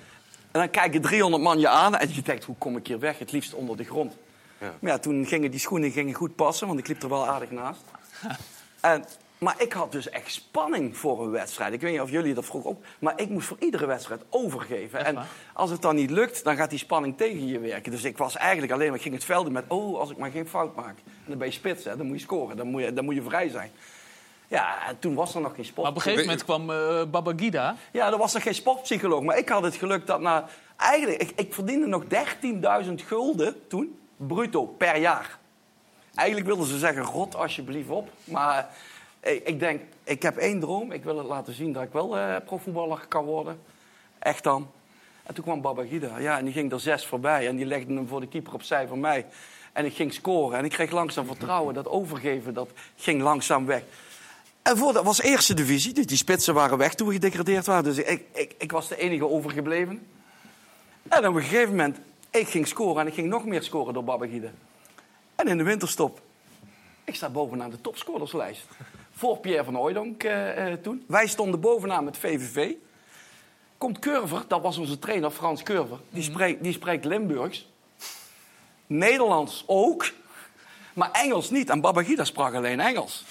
En 0.50 0.61
dan 0.61 0.70
kijken 0.70 1.00
300 1.00 1.42
man 1.42 1.59
je 1.59 1.68
aan 1.68 1.96
en 1.96 2.14
je 2.14 2.22
denkt, 2.22 2.44
hoe 2.44 2.56
kom 2.59 2.76
ik 2.76 2.87
hier 2.87 2.98
weg? 2.98 3.18
Het 3.18 3.32
liefst 3.32 3.54
onder 3.54 3.76
de 3.76 3.85
grond. 3.85 4.16
Ja. 4.59 4.74
Maar 4.80 4.92
ja, 4.92 4.98
toen 4.98 5.26
gingen 5.26 5.50
die 5.50 5.61
schoenen 5.61 5.90
gingen 5.90 6.14
goed 6.14 6.35
passen, 6.35 6.66
want 6.66 6.78
ik 6.78 6.88
liep 6.88 7.02
er 7.02 7.09
wel 7.09 7.26
aardig 7.26 7.50
naast. 7.50 7.85
en, 8.80 9.04
maar 9.38 9.55
ik 9.59 9.72
had 9.72 9.92
dus 9.92 10.09
echt 10.09 10.33
spanning 10.33 10.96
voor 10.96 11.22
een 11.22 11.31
wedstrijd. 11.31 11.72
Ik 11.72 11.81
weet 11.81 11.92
niet 11.92 12.01
of 12.01 12.11
jullie 12.11 12.35
dat 12.35 12.44
vroeg 12.44 12.64
ook. 12.64 12.83
Maar 12.99 13.20
ik 13.20 13.29
moest 13.29 13.46
voor 13.46 13.57
iedere 13.61 13.87
wedstrijd 13.87 14.22
overgeven. 14.31 15.05
En 15.05 15.18
als 15.53 15.70
het 15.70 15.83
dan 15.83 15.94
niet 15.94 16.11
lukt, 16.11 16.44
dan 16.44 16.57
gaat 16.57 16.70
die 16.70 16.79
spanning 16.79 17.16
tegen 17.16 17.46
je 17.46 17.59
werken. 17.59 17.90
Dus 17.90 18.05
ik 18.05 18.18
was 18.18 18.37
eigenlijk 18.37 18.72
alleen 18.72 18.87
maar, 18.87 18.96
ik 18.96 19.03
ging 19.03 19.14
het 19.14 19.25
velden 19.25 19.53
met... 19.53 19.64
oh, 19.68 19.99
als 19.99 20.11
ik 20.11 20.16
maar 20.16 20.31
geen 20.31 20.49
fout 20.49 20.77
maak. 20.77 20.96
En 21.07 21.27
dan 21.27 21.38
ben 21.38 21.46
je 21.46 21.53
spits, 21.53 21.85
hè, 21.85 21.96
dan 21.96 22.07
moet 22.07 22.16
je 22.16 22.22
scoren. 22.22 22.57
Dan 22.57 22.66
moet 22.66 22.83
je, 22.83 22.92
dan 22.92 23.05
moet 23.05 23.14
je 23.14 23.22
vrij 23.22 23.49
zijn. 23.49 23.70
Ja, 24.49 24.88
en 24.88 24.99
toen 24.99 25.14
was 25.14 25.35
er 25.35 25.40
nog 25.40 25.55
geen 25.55 25.64
sport. 25.64 25.83
Maar 25.83 25.90
op 25.90 25.96
een 25.96 26.03
gegeven 26.03 26.25
moment 26.25 26.44
kwam 26.44 26.70
eh 26.70 27.03
Babagida. 27.11 27.77
Ja, 27.92 28.12
er 28.12 28.18
was 28.18 28.33
nog 28.33 28.42
geen 28.42 28.55
sportpsycholoog. 28.55 29.22
Maar 29.22 29.38
ik 29.38 29.49
had 29.49 29.62
het 29.62 29.75
geluk 29.75 30.07
dat 30.07 30.20
na... 30.20 30.49
Eigenlijk, 30.77 31.22
ik, 31.22 31.33
ik 31.37 31.55
verdiende 31.55 31.87
nog 31.87 32.05
13.000 32.85 32.92
gulden 32.94 33.68
toen, 33.68 33.99
bruto, 34.16 34.64
per 34.66 34.96
jaar. 34.96 35.38
Eigenlijk 36.14 36.49
wilden 36.49 36.66
ze 36.66 36.79
zeggen, 36.79 37.03
rot 37.03 37.37
alsjeblieft 37.37 37.88
op. 37.88 38.09
Maar 38.25 38.68
ik, 39.27 39.61
denk, 39.61 39.81
ik 40.05 40.23
heb 40.23 40.37
één 40.37 40.61
droom. 40.61 40.93
Ik 40.93 41.05
wil 41.05 41.19
het 41.19 41.27
laten 41.27 41.55
zien 41.55 41.73
dat 41.73 41.83
ik 41.83 41.93
wel 41.93 42.19
eh, 42.19 42.37
profvoetballer 42.45 43.07
kan 43.09 43.25
worden. 43.25 43.61
Echt 44.19 44.43
dan. 44.43 44.71
En 45.23 45.35
toen 45.35 45.45
kwam 45.45 45.61
Babagida. 45.61 46.19
Ja, 46.19 46.39
en 46.39 46.45
die 46.45 46.53
ging 46.53 46.73
er 46.73 46.81
zes 46.81 47.07
voorbij. 47.07 47.49
En 47.49 47.57
die 47.57 47.67
legde 47.67 47.95
hem 47.95 48.09
voor 48.09 48.21
de 48.21 48.29
keeper 48.29 48.55
opzij 48.55 48.87
voor 48.87 48.99
mij. 48.99 49.27
En 49.73 49.85
ik 49.85 49.95
ging 49.95 50.12
scoren. 50.12 50.59
En 50.59 50.65
ik 50.65 50.71
kreeg 50.71 50.91
langzaam 50.91 51.27
vertrouwen. 51.27 51.75
Dat 51.75 51.89
overgeven, 51.89 52.55
dat 52.55 52.71
ging 52.97 53.23
langzaam 53.23 53.67
weg. 53.67 53.83
En 54.62 54.77
voor, 54.77 54.93
dat 54.93 55.05
was 55.05 55.23
eerste 55.23 55.55
divisie. 55.55 55.93
Dus 55.93 56.07
die 56.07 56.17
spitsen 56.17 56.55
waren 56.55 56.79
weg 56.79 56.95
toen 56.95 57.07
we 57.07 57.12
gedegradeerd 57.12 57.67
waren. 57.67 57.85
Dus 57.85 57.99
ik, 57.99 58.25
ik, 58.33 58.55
ik 58.59 58.73
was 58.73 58.89
de 58.89 58.97
enige 58.97 59.29
overgebleven. 59.29 60.07
En 61.09 61.27
op 61.27 61.35
een 61.35 61.43
gegeven 61.43 61.71
moment, 61.71 61.99
ik 62.31 62.49
ging 62.49 62.67
scoren. 62.67 63.01
En 63.01 63.07
ik 63.07 63.15
ging 63.15 63.29
nog 63.29 63.45
meer 63.45 63.62
scoren 63.62 63.95
door 63.95 64.05
Babagida. 64.05 64.51
En 65.35 65.49
in 65.49 65.59
de 65.59 65.65
winterstop, 65.65 66.21
ik 67.05 67.15
sta 67.15 67.29
bovenaan 67.29 67.71
de 67.71 67.81
topscorerslijst. 67.81 68.67
Voor 69.16 69.38
Pierre 69.38 69.64
van 69.64 69.74
Hooijdonk 69.74 70.22
eh, 70.22 70.72
eh, 70.72 70.79
toen. 70.81 71.05
Wij 71.07 71.26
stonden 71.26 71.61
bovenaan 71.61 72.05
met 72.05 72.18
VVV. 72.18 72.72
Komt 73.79 73.98
Curver, 73.98 74.44
dat 74.48 74.62
was 74.62 74.79
onze 74.79 74.98
trainer, 74.98 75.31
Frans 75.31 75.62
Curver. 75.62 75.98
Die, 76.11 76.22
spreekt, 76.22 76.62
die 76.62 76.72
spreekt 76.72 77.05
Limburgs. 77.05 77.68
Nederlands 78.87 79.64
ook. 79.66 80.12
Maar 80.92 81.11
Engels 81.11 81.50
niet. 81.50 81.70
En 81.70 81.81
Babagida 81.81 82.24
sprak 82.24 82.55
alleen 82.55 82.81
Engels. 82.81 83.24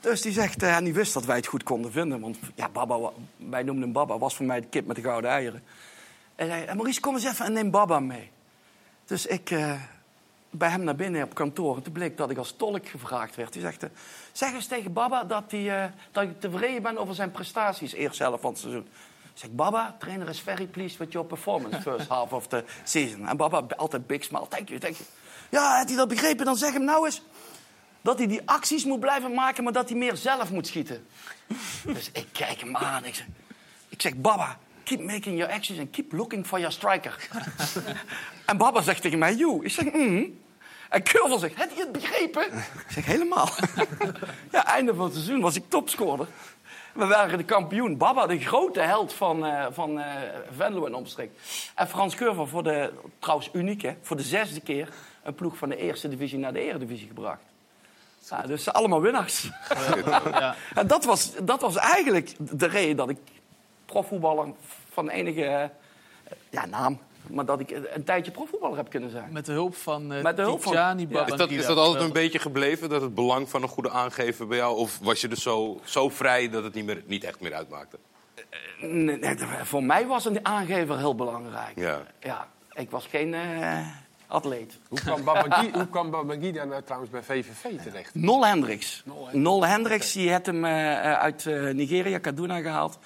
Dus 0.00 0.22
die 0.22 0.32
zegt, 0.32 0.62
en 0.62 0.84
die 0.84 0.94
wist 0.94 1.14
dat 1.14 1.24
wij 1.24 1.36
het 1.36 1.46
goed 1.46 1.62
konden 1.62 1.92
vinden. 1.92 2.20
Want 2.20 2.38
ja, 2.54 2.68
Baba, 2.68 3.10
wij 3.36 3.62
noemden 3.62 3.82
hem 3.82 3.92
Baba, 3.92 4.18
was 4.18 4.36
voor 4.36 4.46
mij 4.46 4.60
de 4.60 4.66
kip 4.66 4.86
met 4.86 4.96
de 4.96 5.02
gouden 5.02 5.30
eieren. 5.30 5.62
En 6.34 6.50
hij 6.50 6.64
zei, 6.64 6.74
Maurice, 6.74 7.00
kom 7.00 7.14
eens 7.14 7.24
even 7.24 7.44
en 7.44 7.52
neem 7.52 7.70
Baba 7.70 8.00
mee. 8.00 8.30
Dus 9.04 9.26
ik 9.26 9.50
bij 10.58 10.68
hem 10.68 10.84
naar 10.84 10.96
binnen 10.96 11.22
op 11.22 11.34
kantoor. 11.34 11.76
En 11.76 11.82
toen 11.82 11.92
bleek 11.92 12.16
dat 12.16 12.30
ik 12.30 12.38
als 12.38 12.54
tolk 12.56 12.88
gevraagd 12.88 13.36
werd. 13.36 13.52
Die 13.52 13.62
zegt, 13.62 13.82
eh, 13.82 13.90
zeg 14.32 14.52
eens 14.52 14.66
tegen 14.66 14.92
Baba 14.92 15.24
dat, 15.24 15.44
hij, 15.48 15.82
eh, 15.82 15.90
dat 16.12 16.22
ik 16.22 16.40
tevreden 16.40 16.82
ben 16.82 16.98
over 16.98 17.14
zijn 17.14 17.30
prestaties 17.30 17.92
eerst 17.92 18.16
zelf 18.16 18.40
van 18.40 18.50
het 18.50 18.60
seizoen. 18.60 18.86
Ik 19.34 19.40
zeg, 19.40 19.50
Baba, 19.50 19.96
trainer 19.98 20.28
is 20.28 20.40
very 20.40 20.66
pleased 20.66 20.98
with 20.98 21.12
your 21.12 21.26
performance 21.28 21.80
first 21.90 22.08
half 22.08 22.32
of 22.32 22.46
the 22.46 22.64
season. 22.84 23.28
En 23.28 23.36
Baba, 23.36 23.66
altijd 23.76 24.06
big 24.06 24.24
smile, 24.24 24.48
thank 24.48 24.68
you, 24.68 24.80
thank 24.80 24.94
you. 24.94 25.08
Ja, 25.50 25.76
had 25.76 25.88
hij 25.88 25.96
dat 25.96 26.08
begrepen? 26.08 26.44
Dan 26.44 26.56
zeg 26.56 26.72
hem 26.72 26.84
nou 26.84 27.04
eens 27.04 27.22
dat 28.00 28.18
hij 28.18 28.26
die 28.26 28.40
acties 28.44 28.84
moet 28.84 29.00
blijven 29.00 29.34
maken, 29.34 29.64
maar 29.64 29.72
dat 29.72 29.88
hij 29.88 29.98
meer 29.98 30.16
zelf 30.16 30.50
moet 30.50 30.66
schieten. 30.66 31.06
dus 31.94 32.10
ik 32.12 32.26
kijk 32.32 32.60
hem 32.60 32.76
aan. 32.76 33.04
Ik 33.04 33.14
zeg, 33.14 33.26
ik 33.88 34.02
zeg 34.02 34.16
Baba, 34.16 34.58
keep 34.84 35.00
making 35.00 35.38
your 35.38 35.52
actions 35.52 35.80
and 35.80 35.90
keep 35.90 36.12
looking 36.12 36.46
for 36.46 36.58
your 36.58 36.74
striker. 36.74 37.28
en 38.46 38.56
Baba 38.56 38.82
zegt 38.82 39.02
tegen 39.02 39.18
mij, 39.18 39.34
you. 39.34 39.64
Ik 39.64 39.70
zeg, 39.70 39.92
mm. 39.92 40.42
En 40.94 41.02
Curvel 41.02 41.38
zegt, 41.38 41.56
heb 41.56 41.70
je 41.70 41.80
het 41.80 41.92
begrepen? 41.92 42.42
Ik 42.52 42.86
zeg, 42.88 43.04
helemaal. 43.04 43.48
ja, 44.52 44.66
einde 44.66 44.94
van 44.94 45.04
het 45.04 45.14
seizoen 45.14 45.40
was 45.40 45.56
ik 45.56 45.64
topscorer. 45.68 46.26
We 46.92 47.06
waren 47.06 47.38
de 47.38 47.44
kampioen. 47.44 47.96
Baba, 47.96 48.26
de 48.26 48.38
grote 48.38 48.80
held 48.80 49.12
van, 49.12 49.46
eh 49.46 49.66
van 49.70 50.00
eh 50.00 50.06
Venlo 50.56 50.86
en 50.86 50.94
omstreek. 50.94 51.30
En 51.74 51.88
Frans 51.88 52.14
Curver 52.14 52.48
voor 52.48 52.62
de, 52.62 52.92
trouwens 53.18 53.50
uniek 53.52 53.82
hè, 53.82 53.96
voor 54.02 54.16
de 54.16 54.22
zesde 54.22 54.60
keer... 54.60 54.88
een 55.22 55.34
ploeg 55.34 55.56
van 55.56 55.68
de 55.68 55.76
eerste 55.76 56.08
divisie 56.08 56.38
naar 56.38 56.52
de 56.52 56.60
eredivisie 56.60 57.06
gebracht. 57.06 57.42
Ja, 58.30 58.42
dus 58.42 58.72
allemaal 58.72 59.00
winnaars. 59.00 59.50
Ja. 60.06 60.54
En 60.74 60.86
dat 60.86 61.04
was, 61.04 61.32
dat 61.42 61.60
was 61.60 61.76
eigenlijk 61.76 62.34
de 62.38 62.66
reden 62.66 62.96
dat 62.96 63.08
ik 63.08 63.18
profvoetballer 63.86 64.48
van 64.92 65.08
enige 65.08 65.44
eh, 65.44 65.64
ja, 66.50 66.66
naam... 66.66 66.98
maar 67.30 67.44
dat 67.44 67.60
ik 67.60 67.70
een 67.94 68.04
tijdje 68.04 68.30
profvoetballer 68.32 68.76
heb 68.76 68.90
kunnen 68.90 69.10
zijn. 69.10 69.32
Met 69.32 69.46
de 69.46 69.52
hulp 69.52 69.76
van 69.76 70.12
uh, 70.12 70.22
Met 70.22 70.36
de 70.36 70.42
hulp 70.42 70.62
van- 70.62 70.72
Tijani 70.72 71.02
Ja. 71.02 71.06
Babangida. 71.08 71.32
Is 71.34 71.38
dat, 71.38 71.50
is 71.50 71.66
dat 71.66 71.76
altijd 71.76 72.04
een 72.04 72.12
beetje 72.12 72.38
gebleven, 72.38 72.88
dat 72.88 73.02
het 73.02 73.14
belang 73.14 73.48
van 73.48 73.62
een 73.62 73.68
goede 73.68 73.90
aangever 73.90 74.46
bij 74.46 74.56
jou? 74.56 74.76
Of 74.76 74.98
was 75.02 75.20
je 75.20 75.28
dus 75.28 75.42
zo, 75.42 75.80
zo 75.84 76.08
vrij 76.08 76.50
dat 76.50 76.64
het 76.64 76.74
niet, 76.74 76.84
meer, 76.84 77.02
niet 77.06 77.24
echt 77.24 77.40
meer 77.40 77.54
uitmaakte? 77.54 77.98
Nee, 78.80 79.18
nee, 79.18 79.36
voor 79.62 79.82
mij 79.84 80.06
was 80.06 80.24
een 80.24 80.46
aangever 80.46 80.98
heel 80.98 81.14
belangrijk. 81.14 81.72
Ja. 81.76 82.02
Ja, 82.20 82.48
ik 82.72 82.90
was 82.90 83.06
geen 83.06 83.34
eh, 83.34 83.78
atleet. 84.26 84.78
Hoe 84.88 85.00
kwam 85.00 85.24
Babangida, 85.24 85.78
hoe 85.78 85.88
kwam 85.88 86.10
Babangida 86.10 86.64
nou 86.64 86.82
trouwens 86.82 87.10
bij 87.12 87.22
VVV 87.22 87.82
terecht? 87.82 88.14
Nol 88.14 88.46
Hendricks. 88.46 89.02
Nol 89.04 89.28
Nol 89.32 89.66
Hendricks, 89.66 90.12
die 90.12 90.32
had 90.32 90.46
hem 90.46 90.64
eh, 90.64 91.12
uit 91.18 91.44
Nigeria, 91.72 92.18
Kaduna, 92.18 92.60
gehaald. 92.60 92.98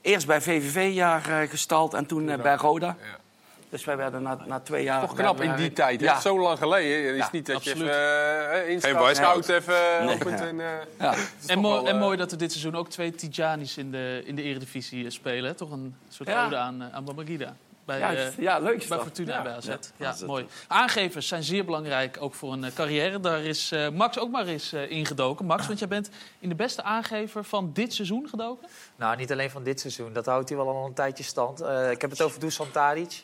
Eerst 0.00 0.26
bij 0.26 0.40
VVV-jaar 0.40 1.48
gestald 1.48 1.94
en 1.94 2.06
toen 2.06 2.26
bij 2.42 2.54
Roda. 2.56 2.86
Ja. 2.86 3.18
Dus 3.68 3.84
wij 3.84 3.96
werden 3.96 4.22
na, 4.22 4.38
na 4.46 4.60
twee 4.60 4.82
jaar... 4.84 5.00
Toch 5.00 5.14
knap 5.14 5.40
in 5.40 5.54
die 5.56 5.72
tijd, 5.72 6.00
hè? 6.00 6.06
Ja. 6.06 6.20
Zo 6.20 6.40
lang 6.40 6.58
geleden. 6.58 7.06
Het 7.06 7.14
is 7.14 7.20
Ja, 7.20 7.28
niet 7.32 7.46
dat 7.46 7.56
absoluut. 7.56 7.78
je 7.78 7.84
even 7.84 8.66
uh, 8.66 8.74
even 9.48 10.04
Nee. 10.04 10.14
opent 10.14 10.40
en... 10.40 10.60
eh, 10.60 10.66
Ja. 10.98 11.14
En, 11.46 11.58
mooi, 11.58 11.74
wel, 11.82 11.88
en 11.88 11.98
mooi 11.98 12.16
dat 12.16 12.32
er 12.32 12.38
dit 12.38 12.50
seizoen 12.52 12.74
ook 12.76 12.88
twee 12.88 13.14
Tijanis 13.14 13.76
in 13.76 13.90
de, 13.90 14.22
in 14.24 14.34
de 14.34 14.42
Eredivisie 14.42 15.10
spelen. 15.10 15.56
Toch 15.56 15.70
een 15.70 15.96
soort 16.08 16.28
Ja. 16.28 16.46
ode 16.46 16.56
aan, 16.56 16.82
aan. 16.92 17.04
Bij, 17.86 17.98
Juist. 17.98 18.32
Ja, 18.38 18.58
leuk 18.58 18.88
bij. 18.88 18.98
Fortuna 18.98 19.30
Ja. 19.32 19.36
en 19.38 19.42
bij 19.42 19.52
AZ. 19.52 19.68
Ja, 19.96 20.14
mooi. 20.26 20.46
Aangevers 20.68 21.28
zijn 21.28 21.42
zeer 21.42 21.64
belangrijk, 21.64 22.16
ook 22.20 22.34
voor 22.34 22.52
een 22.52 22.64
carrière. 22.74 23.20
Daar 23.20 23.40
is 23.40 23.72
eh, 23.72 23.88
Max 23.88 24.18
ook 24.18 24.30
maar 24.30 24.46
eens 24.46 24.72
eh, 24.72 24.90
ingedoken. 24.90 25.46
Max, 25.46 25.66
want 25.66 25.78
jij 25.78 25.88
bent 25.88 26.10
in 26.38 26.48
de 26.48 26.54
beste 26.54 26.82
aangever 26.82 27.44
van 27.44 27.70
dit 27.72 27.94
seizoen 27.94 28.28
gedoken. 28.28 28.68
Nou, 28.96 29.16
niet 29.16 29.32
alleen 29.32 29.50
van 29.50 29.62
dit 29.62 29.80
seizoen. 29.80 30.12
Dat 30.12 30.26
houdt 30.26 30.48
hij 30.48 30.58
wel 30.58 30.68
al 30.68 30.86
een 30.86 30.94
tijdje 30.94 31.24
stand. 31.24 31.60
Eh, 31.60 31.90
ik 31.90 32.00
heb 32.00 32.10
het 32.10 32.22
over 32.22 32.40
Dusan 32.40 32.70
Tadic. 32.70 33.22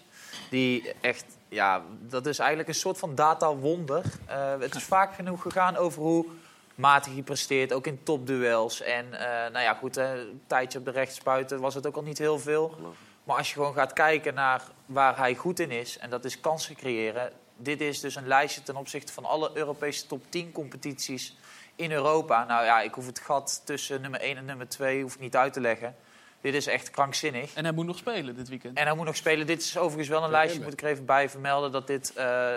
Die 0.50 0.92
echt, 1.00 1.24
ja, 1.48 1.82
dat 2.00 2.26
is 2.26 2.38
eigenlijk 2.38 2.68
een 2.68 2.74
soort 2.74 2.98
van 2.98 3.14
data-wonder. 3.14 4.04
Eh, 4.26 4.58
het 4.58 4.74
is 4.74 4.84
vaak 4.84 5.14
genoeg 5.14 5.42
gegaan 5.42 5.76
over 5.76 6.02
hoe 6.02 6.26
matig 6.74 7.12
hij 7.12 7.22
presteert, 7.22 7.72
ook 7.72 7.86
in 7.86 8.02
topduels. 8.02 8.80
En 8.80 9.12
eh, 9.12 9.52
nou 9.52 9.64
ja, 9.64 9.74
goed, 9.74 9.96
een 9.96 10.42
tijdje 10.46 10.78
op 10.78 10.84
de 10.84 10.90
rechtsbuiten 10.90 11.60
was 11.60 11.74
het 11.74 11.86
ook 11.86 11.96
al 11.96 12.02
niet 12.02 12.18
heel 12.18 12.38
veel. 12.38 12.76
Maar 13.24 13.36
als 13.36 13.48
je 13.48 13.54
gewoon 13.54 13.74
gaat 13.74 13.92
kijken 13.92 14.34
naar 14.34 14.62
waar 14.86 15.16
hij 15.16 15.34
goed 15.34 15.60
in 15.60 15.70
is, 15.70 15.98
en 15.98 16.10
dat 16.10 16.24
is 16.24 16.40
kansen 16.40 16.76
creëren. 16.76 17.32
Dit 17.56 17.80
is 17.80 18.00
dus 18.00 18.14
een 18.14 18.26
lijstje 18.26 18.62
ten 18.62 18.76
opzichte 18.76 19.12
van 19.12 19.24
alle 19.24 19.50
Europese 19.54 20.06
top 20.06 20.22
10 20.28 20.52
competities 20.52 21.36
in 21.76 21.92
Europa. 21.92 22.44
Nou 22.44 22.64
ja, 22.64 22.80
ik 22.80 22.94
hoef 22.94 23.06
het 23.06 23.18
gat 23.18 23.62
tussen 23.64 24.00
nummer 24.00 24.20
1 24.20 24.36
en 24.36 24.44
nummer 24.44 24.68
2 24.68 25.02
hoef 25.02 25.14
ik 25.14 25.20
niet 25.20 25.36
uit 25.36 25.52
te 25.52 25.60
leggen. 25.60 25.96
Dit 26.42 26.54
is 26.54 26.66
echt 26.66 26.90
krankzinnig. 26.90 27.54
En 27.54 27.64
hij 27.64 27.72
moet 27.72 27.86
nog 27.86 27.96
spelen 27.96 28.36
dit 28.36 28.48
weekend. 28.48 28.78
En 28.78 28.86
hij 28.86 28.94
moet 28.94 29.06
nog 29.06 29.16
spelen. 29.16 29.46
Dit 29.46 29.62
is 29.62 29.76
overigens 29.78 30.08
wel 30.08 30.24
een 30.24 30.30
lijstje, 30.30 30.62
moet 30.62 30.72
ik 30.72 30.82
er 30.82 30.88
even 30.88 31.04
bij 31.04 31.28
vermelden. 31.28 31.72
Dat 31.72 31.86
dit, 31.86 32.12
eh, 32.14 32.50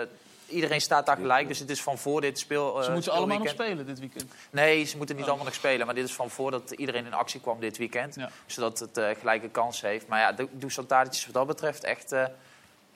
iedereen 0.48 0.80
staat 0.80 1.06
daar 1.06 1.16
gelijk, 1.16 1.48
dus 1.48 1.58
het 1.58 1.70
is 1.70 1.82
van 1.82 1.98
voor 1.98 2.20
dit 2.20 2.38
speel. 2.38 2.78
eh, 2.78 2.84
Ze 2.84 2.90
moeten 2.92 3.12
allemaal 3.12 3.38
nog 3.38 3.48
spelen 3.48 3.86
dit 3.86 3.98
weekend. 3.98 4.24
Nee, 4.50 4.84
ze 4.84 4.96
moeten 4.96 5.16
niet 5.16 5.26
allemaal 5.26 5.44
nog 5.44 5.54
spelen. 5.54 5.86
Maar 5.86 5.94
dit 5.94 6.04
is 6.04 6.12
van 6.14 6.30
voordat 6.30 6.70
iedereen 6.70 7.06
in 7.06 7.12
actie 7.14 7.40
kwam 7.40 7.60
dit 7.60 7.76
weekend. 7.76 8.14
Ja. 8.14 8.30
Zodat 8.46 8.78
het 8.78 8.96
eh, 8.96 9.08
gelijke 9.18 9.48
kans 9.48 9.80
heeft. 9.80 10.06
Maar 10.08 10.20
ja, 10.20 10.46
Dusan 10.50 10.86
Tadic 10.86 11.12
is 11.12 11.24
wat 11.24 11.34
dat 11.34 11.46
betreft 11.46 11.84
echt 11.84 12.12
eh, 12.12 12.24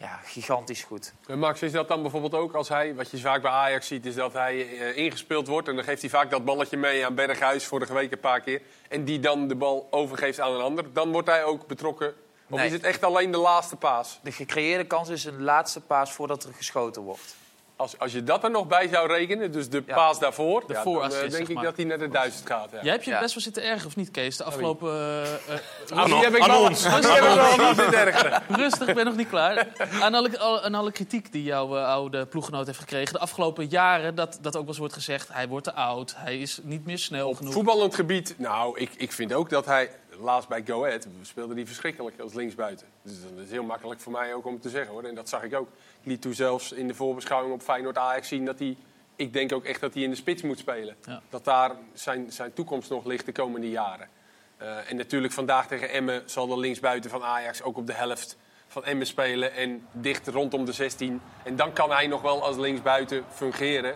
ja, 0.01 0.21
gigantisch 0.25 0.83
goed. 0.83 1.13
En 1.27 1.39
Max, 1.39 1.63
is 1.63 1.73
dat 1.73 1.89
dan 1.89 2.03
bijvoorbeeld 2.03 2.35
ook 2.35 2.55
als 2.55 2.69
hij, 2.69 2.95
wat 2.95 3.11
je 3.11 3.19
vaak 3.19 3.43
bij 3.43 3.51
Ajax 3.51 3.87
ziet, 3.87 4.07
is 4.07 4.15
dat 4.15 4.33
hij 4.33 4.79
eh, 4.79 4.97
ingespeeld 4.97 5.47
wordt 5.47 5.69
en 5.69 5.75
dan 5.75 5.85
geeft 5.85 6.01
hij 6.01 6.11
vaak 6.11 6.31
dat 6.31 6.45
balletje 6.45 6.77
mee 6.77 7.05
aan 7.07 7.15
Berghuis 7.15 7.65
vorige 7.65 7.95
week 7.95 8.13
een 8.13 8.21
paar 8.21 8.41
keer 8.41 8.63
en 8.89 9.05
die 9.05 9.21
dan 9.21 9.49
de 9.49 9.55
bal 9.55 9.89
overgeeft 9.91 10.41
aan 10.41 10.53
een 10.53 10.61
ander. 10.61 10.93
Dan 10.93 11.13
wordt 11.13 11.29
hij 11.29 11.45
ook 11.45 11.67
betrokken. 11.67 12.15
Of 12.51 12.57
Nee. 12.57 12.67
is 12.67 12.73
het 12.73 12.85
echt 12.85 13.05
alleen 13.05 13.31
de 13.31 13.39
laatste 13.39 13.77
paas? 13.77 14.21
De 14.23 14.33
gecreëerde 14.33 14.85
kans 14.87 15.09
is 15.09 15.25
een 15.25 15.43
laatste 15.43 15.81
paas 15.81 16.13
voordat 16.13 16.45
er 16.45 16.55
geschoten 16.55 17.03
wordt. 17.03 17.37
Als, 17.81 17.99
als 17.99 18.13
je 18.13 18.23
dat 18.25 18.45
er 18.45 18.51
nog 18.51 18.67
bij 18.67 18.89
zou 18.89 19.09
rekenen, 19.09 19.53
dus 19.53 19.69
de 19.69 19.83
Ja. 19.87 19.95
paas 19.95 20.19
daarvoor, 20.19 20.65
De 20.67 20.73
dan 20.85 21.03
eh, 21.13 21.31
denk 21.31 21.49
ik 21.49 21.61
dat 21.63 21.77
hij 21.77 21.85
naar 21.85 21.99
de 21.99 22.09
duizend 22.09 22.47
gaat. 22.47 22.69
Ja. 22.73 22.79
Jij 22.83 22.93
hebt 22.93 23.05
je 23.05 23.11
Ja. 23.11 23.21
best 23.21 23.35
wel 23.35 23.43
zitten 23.43 23.63
erger, 23.65 23.87
of 23.87 23.97
niet, 23.97 24.11
Kees? 24.11 24.37
De 24.37 24.45
afgelopen... 24.45 24.91
eh, 24.93 25.23
eh, 25.23 25.61
Ah, 25.95 26.05
die 26.05 26.15
heb 26.15 26.35
ik 26.35 26.45
wel, 26.45 26.69
die 26.69 26.77
heb 26.87 27.03
ik 27.03 27.35
wel 27.35 27.67
niet 27.69 27.77
zitten 27.77 28.07
ergeren. 28.07 28.43
Rustig, 28.49 28.89
ik 28.89 28.95
ben 28.95 29.05
nog 29.05 29.17
niet 29.17 29.29
klaar. 29.29 29.67
Aan 30.01 30.15
alle, 30.15 30.39
al- 30.39 30.63
aan 30.63 30.75
alle 30.75 30.93
kritiek 30.93 31.33
die 31.33 31.43
jouw 31.43 31.77
eh, 31.77 31.85
oude 31.89 32.27
ploeggenoot 32.27 32.67
heeft 32.67 32.79
gekregen 32.79 33.13
de 33.13 33.19
afgelopen 33.21 33.67
jaren... 33.67 34.15
Dat, 34.15 34.39
dat 34.41 34.55
ook 34.55 34.61
wel 34.61 34.69
eens 34.69 34.79
wordt 34.79 34.95
gezegd, 34.95 35.29
hij 35.33 35.49
wordt 35.49 35.65
te 35.65 35.73
oud, 35.75 36.15
hij 36.17 36.39
is 36.39 36.59
niet 36.63 36.87
meer 36.87 36.99
snel 36.99 37.29
Op 37.29 37.37
genoeg. 37.37 37.53
voetballend 37.53 37.95
gebied, 37.95 38.35
nou, 38.39 38.79
ik, 38.79 38.91
ik 38.97 39.13
vind 39.13 39.33
ook 39.33 39.51
dat 39.51 39.67
hij... 39.67 39.91
Laatst 40.21 40.49
bij 40.49 40.63
Go 40.67 40.85
Ahead 40.85 41.07
speelde 41.23 41.55
hij 41.55 41.67
verschrikkelijk 41.67 42.21
als 42.21 42.35
linksbuiten. 42.35 42.87
Dus 43.03 43.23
dat 43.23 43.45
is 43.45 43.51
heel 43.51 43.63
makkelijk 43.63 44.01
voor 44.01 44.13
mij 44.13 44.35
ook 44.35 44.47
om 44.47 44.61
te 44.61 44.69
zeggen, 44.69 44.93
hoor. 44.93 45.05
En 45.05 45.15
dat 45.15 45.29
zag 45.29 45.43
ik 45.43 45.55
ook. 45.55 45.69
Ik 46.01 46.07
liet 46.07 46.23
toen 46.23 46.35
zelfs 46.35 46.73
in 46.73 46.89
de 46.89 46.95
voorbeschouwing 46.95 47.55
op 47.55 47.63
Feyenoord-Ajax 47.63 48.29
zien 48.29 48.45
dat 48.45 48.59
hij... 48.59 48.77
Ik 49.17 49.33
denk 49.33 49.53
ook 49.53 49.65
echt 49.65 49.81
dat 49.81 49.95
hij 49.95 50.03
in 50.03 50.11
de 50.11 50.17
spits 50.17 50.43
moet 50.43 50.59
spelen. 50.59 50.97
Ja. 51.05 51.23
Dat 51.29 51.45
daar 51.45 51.73
zijn, 51.93 52.33
zijn 52.33 52.53
toekomst 52.53 52.91
nog 52.91 53.05
ligt 53.05 53.27
de 53.27 53.33
komende 53.33 53.71
jaren. 53.71 54.09
Eh, 54.57 54.91
en 54.91 54.97
natuurlijk 54.97 55.33
vandaag 55.33 55.67
tegen 55.67 55.91
Emmen 55.91 56.23
zal 56.27 56.47
de 56.47 56.59
linksbuiten 56.59 57.11
van 57.11 57.23
Ajax 57.23 57.63
ook 57.63 57.77
op 57.77 57.87
de 57.87 57.93
helft 57.93 58.37
van 58.67 58.85
Emmen 58.85 59.07
spelen. 59.07 59.55
En 59.55 59.87
dicht 59.93 60.29
rondom 60.29 60.65
de 60.65 60.73
16. 60.73 61.21
En 61.45 61.57
dan 61.57 61.73
kan 61.73 61.91
hij 61.91 62.07
nog 62.07 62.23
wel 62.23 62.43
als 62.43 62.57
linksbuiten 62.57 63.25
fungeren. 63.33 63.95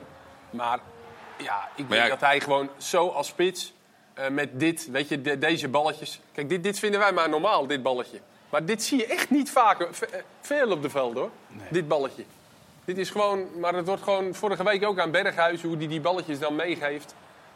Maar 0.50 0.80
ja, 1.38 1.68
ik 1.76 1.88
denk 1.88 2.02
ja, 2.02 2.08
dat 2.08 2.20
hij 2.20 2.40
gewoon 2.40 2.70
zo 2.76 3.08
als 3.08 3.26
spits 3.26 3.74
eh, 4.14 4.28
met 4.28 4.48
dit, 4.60 4.88
weet 4.90 5.08
je, 5.08 5.20
de- 5.22 5.38
deze 5.38 5.68
balletjes. 5.68 6.20
Kijk, 6.32 6.48
dit, 6.48 6.62
dit 6.62 6.78
vinden 6.78 7.00
wij 7.00 7.12
maar 7.12 7.28
normaal, 7.28 7.66
dit 7.66 7.82
balletje. 7.82 8.18
Maar 8.50 8.64
dit 8.64 8.82
zie 8.82 8.98
je 8.98 9.06
echt 9.06 9.30
niet 9.30 9.50
vaak, 9.50 9.80
eh, 9.80 9.88
veel 10.40 10.70
op 10.70 10.82
de 10.82 10.90
veld 10.90 11.14
hoor. 11.14 11.30
Dit 11.70 11.88
balletje. 11.88 12.24
Dit 12.84 12.98
is 12.98 13.10
gewoon, 13.10 13.46
maar 13.60 13.74
het 13.74 13.86
wordt 13.86 14.02
gewoon 14.02 14.34
vorige 14.34 14.64
week 14.64 14.84
ook 14.84 14.98
aan 14.98 15.10
Berghuis 15.10 15.60
hoe 15.62 15.70
hij 15.70 15.78
die, 15.78 15.88
die 15.88 16.00
balletjes 16.00 16.38
dan 16.38 16.54
meegeeft. 16.54 17.14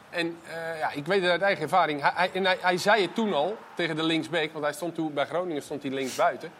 En 0.09 0.37
eh, 0.47 0.79
ja, 0.79 0.91
ik 0.91 1.05
weet 1.05 1.21
het 1.21 1.31
uit 1.31 1.41
eigen 1.41 1.63
ervaring. 1.63 2.01
Hij, 2.01 2.11
hij, 2.15 2.29
en 2.33 2.45
hij, 2.45 2.57
hij 2.61 2.77
zei 2.77 3.01
het 3.01 3.15
toen 3.15 3.33
al 3.33 3.57
tegen 3.75 3.95
de 3.95 4.03
linksback, 4.03 4.51
want 4.51 4.63
hij 4.63 4.73
stond 4.73 4.95
toen 4.95 5.13
bij 5.13 5.25
Groningen 5.25 5.61
stond 5.61 5.81
hij 5.83 5.91
linksbuiten. 5.91 6.51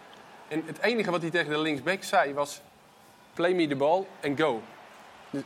En 0.48 0.64
het 0.66 0.80
enige 0.82 1.12
wat 1.12 1.22
hij 1.22 1.30
tegen 1.30 1.50
de 1.50 1.60
linksback 1.60 2.04
zei 2.04 2.34
was: 2.34 2.62
play 3.34 3.54
me 3.54 3.68
the 3.68 3.76
ball 3.76 4.06
and 4.24 4.40
go. 4.40 4.62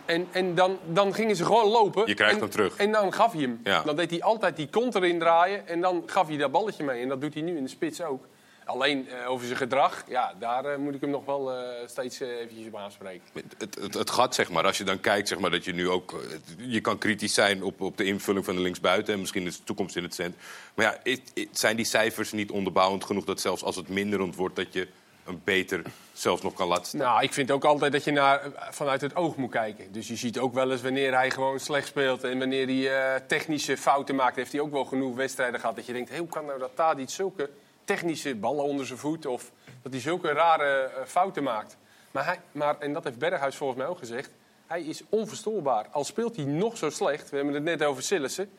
En, 0.06 0.28
en 0.32 0.56
dan, 0.56 0.78
dan 0.86 1.14
gingen 1.14 1.36
ze 1.36 1.46
gewoon 1.46 1.68
lopen. 1.68 2.08
Je 2.08 2.14
krijgt 2.14 2.36
en, 2.36 2.42
hem 2.42 2.50
terug. 2.50 2.76
En 2.76 2.92
dan 2.92 3.14
gaf 3.14 3.32
hij 3.32 3.42
hem. 3.42 3.60
Ja. 3.64 3.82
Dan 3.82 3.96
deed 3.96 4.10
hij 4.10 4.22
altijd 4.22 4.56
die 4.56 4.68
kont 4.68 4.96
erin 4.96 5.20
draaien 5.20 5.68
en 5.68 5.82
dan 5.82 6.04
gaf 6.06 6.28
hij 6.28 6.38
dat 6.38 6.52
balletje 6.52 6.84
mee. 6.84 7.02
En 7.02 7.08
dat 7.08 7.22
doet 7.22 7.34
hij 7.34 7.44
nu 7.44 7.58
in 7.58 7.64
de 7.64 7.70
spits 7.70 8.02
ook. 8.02 8.26
Alleen 8.66 9.10
eh, 9.10 9.30
over 9.30 9.46
zijn 9.46 9.58
gedrag, 9.58 10.04
ja, 10.08 10.34
daar 10.40 10.66
eh, 10.66 10.78
moet 10.78 10.96
ik 10.96 11.02
hem 11.02 11.10
nog 11.10 11.26
wel 11.26 11.54
eh, 11.54 11.88
steeds 11.88 12.20
eventjes 12.20 12.68
op 12.68 12.76
aanspreken. 12.76 13.28
Het, 13.58 13.76
het, 13.80 13.94
het 13.94 14.10
gat, 14.10 14.36
zeg 14.36 14.50
maar, 14.50 14.66
als 14.66 14.78
je 14.78 14.84
dan 14.84 15.00
kijkt, 15.00 15.28
zeg 15.28 15.40
maar, 15.40 15.52
dat 15.52 15.66
je 15.66 15.74
nu 15.74 15.90
ook... 15.90 16.24
Je 16.58 16.82
kan 16.82 16.98
kritisch 16.98 17.34
zijn 17.34 17.64
op, 17.64 17.82
op 17.82 17.98
de 17.98 18.04
invulling 18.04 18.46
van 18.46 18.56
de 18.56 18.62
linksbuiten... 18.62 19.14
en 19.14 19.20
misschien 19.20 19.44
de 19.44 19.64
toekomst 19.64 19.96
in 19.96 20.04
het 20.04 20.14
cent. 20.14 20.36
Maar 20.74 21.00
ja, 21.04 21.14
zijn 21.52 21.76
die 21.76 21.86
cijfers 21.86 22.32
niet 22.32 22.52
onderbouwend 22.52 23.04
genoeg... 23.04 23.26
dat 23.26 23.42
zelfs 23.42 23.64
als 23.64 23.76
het 23.76 23.90
minderend 23.90 24.36
wordt, 24.36 24.56
dat 24.56 24.74
je 24.74 24.88
een 25.26 25.42
beter 25.44 25.82
zelfs 26.14 26.42
nog 26.42 26.54
kan 26.54 26.68
laten? 26.68 26.98
Nou, 26.98 27.24
ik 27.24 27.34
vind 27.34 27.52
ook 27.52 27.64
altijd 27.66 27.92
dat 27.92 28.04
je 28.04 28.12
naar, 28.12 28.42
vanuit 28.70 29.02
het 29.02 29.16
oog 29.16 29.36
moet 29.36 29.52
kijken. 29.52 29.92
Dus 29.92 30.08
je 30.08 30.16
ziet 30.16 30.40
ook 30.40 30.54
wel 30.54 30.72
eens 30.72 30.82
wanneer 30.82 31.14
hij 31.14 31.32
gewoon 31.32 31.60
slecht 31.60 31.88
speelt... 31.88 32.24
en 32.24 32.40
wanneer 32.40 32.66
hij 32.66 33.16
eh, 33.16 33.22
technische 33.28 33.78
fouten 33.78 34.16
maakt... 34.16 34.36
heeft 34.36 34.52
hij 34.52 34.62
ook 34.62 34.72
wel 34.72 34.86
genoeg 34.86 35.16
wedstrijden 35.16 35.60
gehad 35.60 35.76
dat 35.76 35.86
je 35.86 35.94
denkt... 35.94 36.18
Hoe 36.18 36.28
kan 36.28 36.46
nou 36.46 36.60
dat 36.60 36.76
Tadic 36.76 37.10
zulke 37.10 37.50
technische 37.84 38.36
ballen 38.36 38.64
onder 38.64 38.86
zijn 38.86 39.00
voet... 39.00 39.26
of 39.26 39.52
dat 39.82 39.92
hij 39.92 40.02
zulke 40.02 40.32
rare 40.32 40.66
eh, 40.66 41.06
fouten 41.06 41.44
maakt. 41.44 41.78
Maar, 42.12 42.26
hij, 42.26 42.40
maar, 42.52 42.80
en 42.80 42.94
dat 42.94 43.04
heeft 43.04 43.18
Berghuis 43.18 43.56
volgens 43.56 43.80
mij 43.80 43.88
ook 43.88 43.98
gezegd... 43.98 44.30
hij 44.68 44.82
is 44.82 45.02
onverstoorbaar. 45.10 45.88
Al 45.92 46.04
speelt 46.04 46.36
hij 46.36 46.46
nog 46.46 46.78
zo 46.78 46.90
slecht, 46.90 47.30
we 47.30 47.36
hebben 47.36 47.54
het 47.54 47.64
net 47.64 47.84
over 47.84 48.04
Sillissen... 48.04 48.50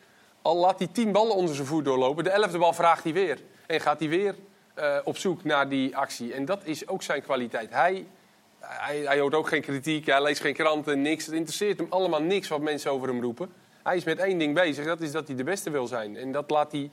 al 0.41 0.55
laat 0.55 0.79
hij 0.79 0.87
tien 0.87 1.11
ballen 1.11 1.35
onder 1.35 1.55
zijn 1.55 1.67
voet 1.67 1.85
doorlopen... 1.85 2.23
de 2.23 2.29
elfde 2.29 2.57
bal 2.57 2.73
vraagt 2.73 3.03
hij 3.03 3.13
weer. 3.13 3.39
En 3.65 3.81
gaat 3.81 3.99
hij 3.99 4.09
weer 4.09 4.35
eh, 4.75 4.97
op 5.03 5.17
zoek 5.17 5.43
naar 5.43 5.69
die 5.69 5.97
actie. 5.97 6.33
En 6.33 6.45
dat 6.45 6.61
is 6.63 6.87
ook 6.87 7.03
zijn 7.03 7.21
kwaliteit. 7.21 7.69
Hij, 7.71 8.05
hij, 8.59 8.97
hij 8.97 9.19
hoort 9.19 9.33
ook 9.33 9.47
geen 9.47 9.61
kritiek, 9.61 10.05
hij 10.05 10.23
leest 10.23 10.41
geen 10.41 10.53
kranten, 10.53 11.01
niks. 11.01 11.25
Het 11.25 11.35
interesseert 11.35 11.77
hem 11.77 11.87
allemaal 11.89 12.21
niks 12.21 12.47
wat 12.47 12.61
mensen 12.61 12.91
over 12.91 13.07
hem 13.07 13.21
roepen. 13.21 13.49
Hij 13.83 13.95
is 13.95 14.03
met 14.03 14.19
één 14.19 14.37
ding 14.37 14.53
bezig, 14.53 14.85
dat 14.85 15.01
is 15.01 15.11
dat 15.11 15.27
hij 15.27 15.35
de 15.35 15.43
beste 15.43 15.69
wil 15.69 15.87
zijn. 15.87 16.17
En 16.17 16.31
dat 16.31 16.49
laat 16.49 16.71
hij 16.71 16.91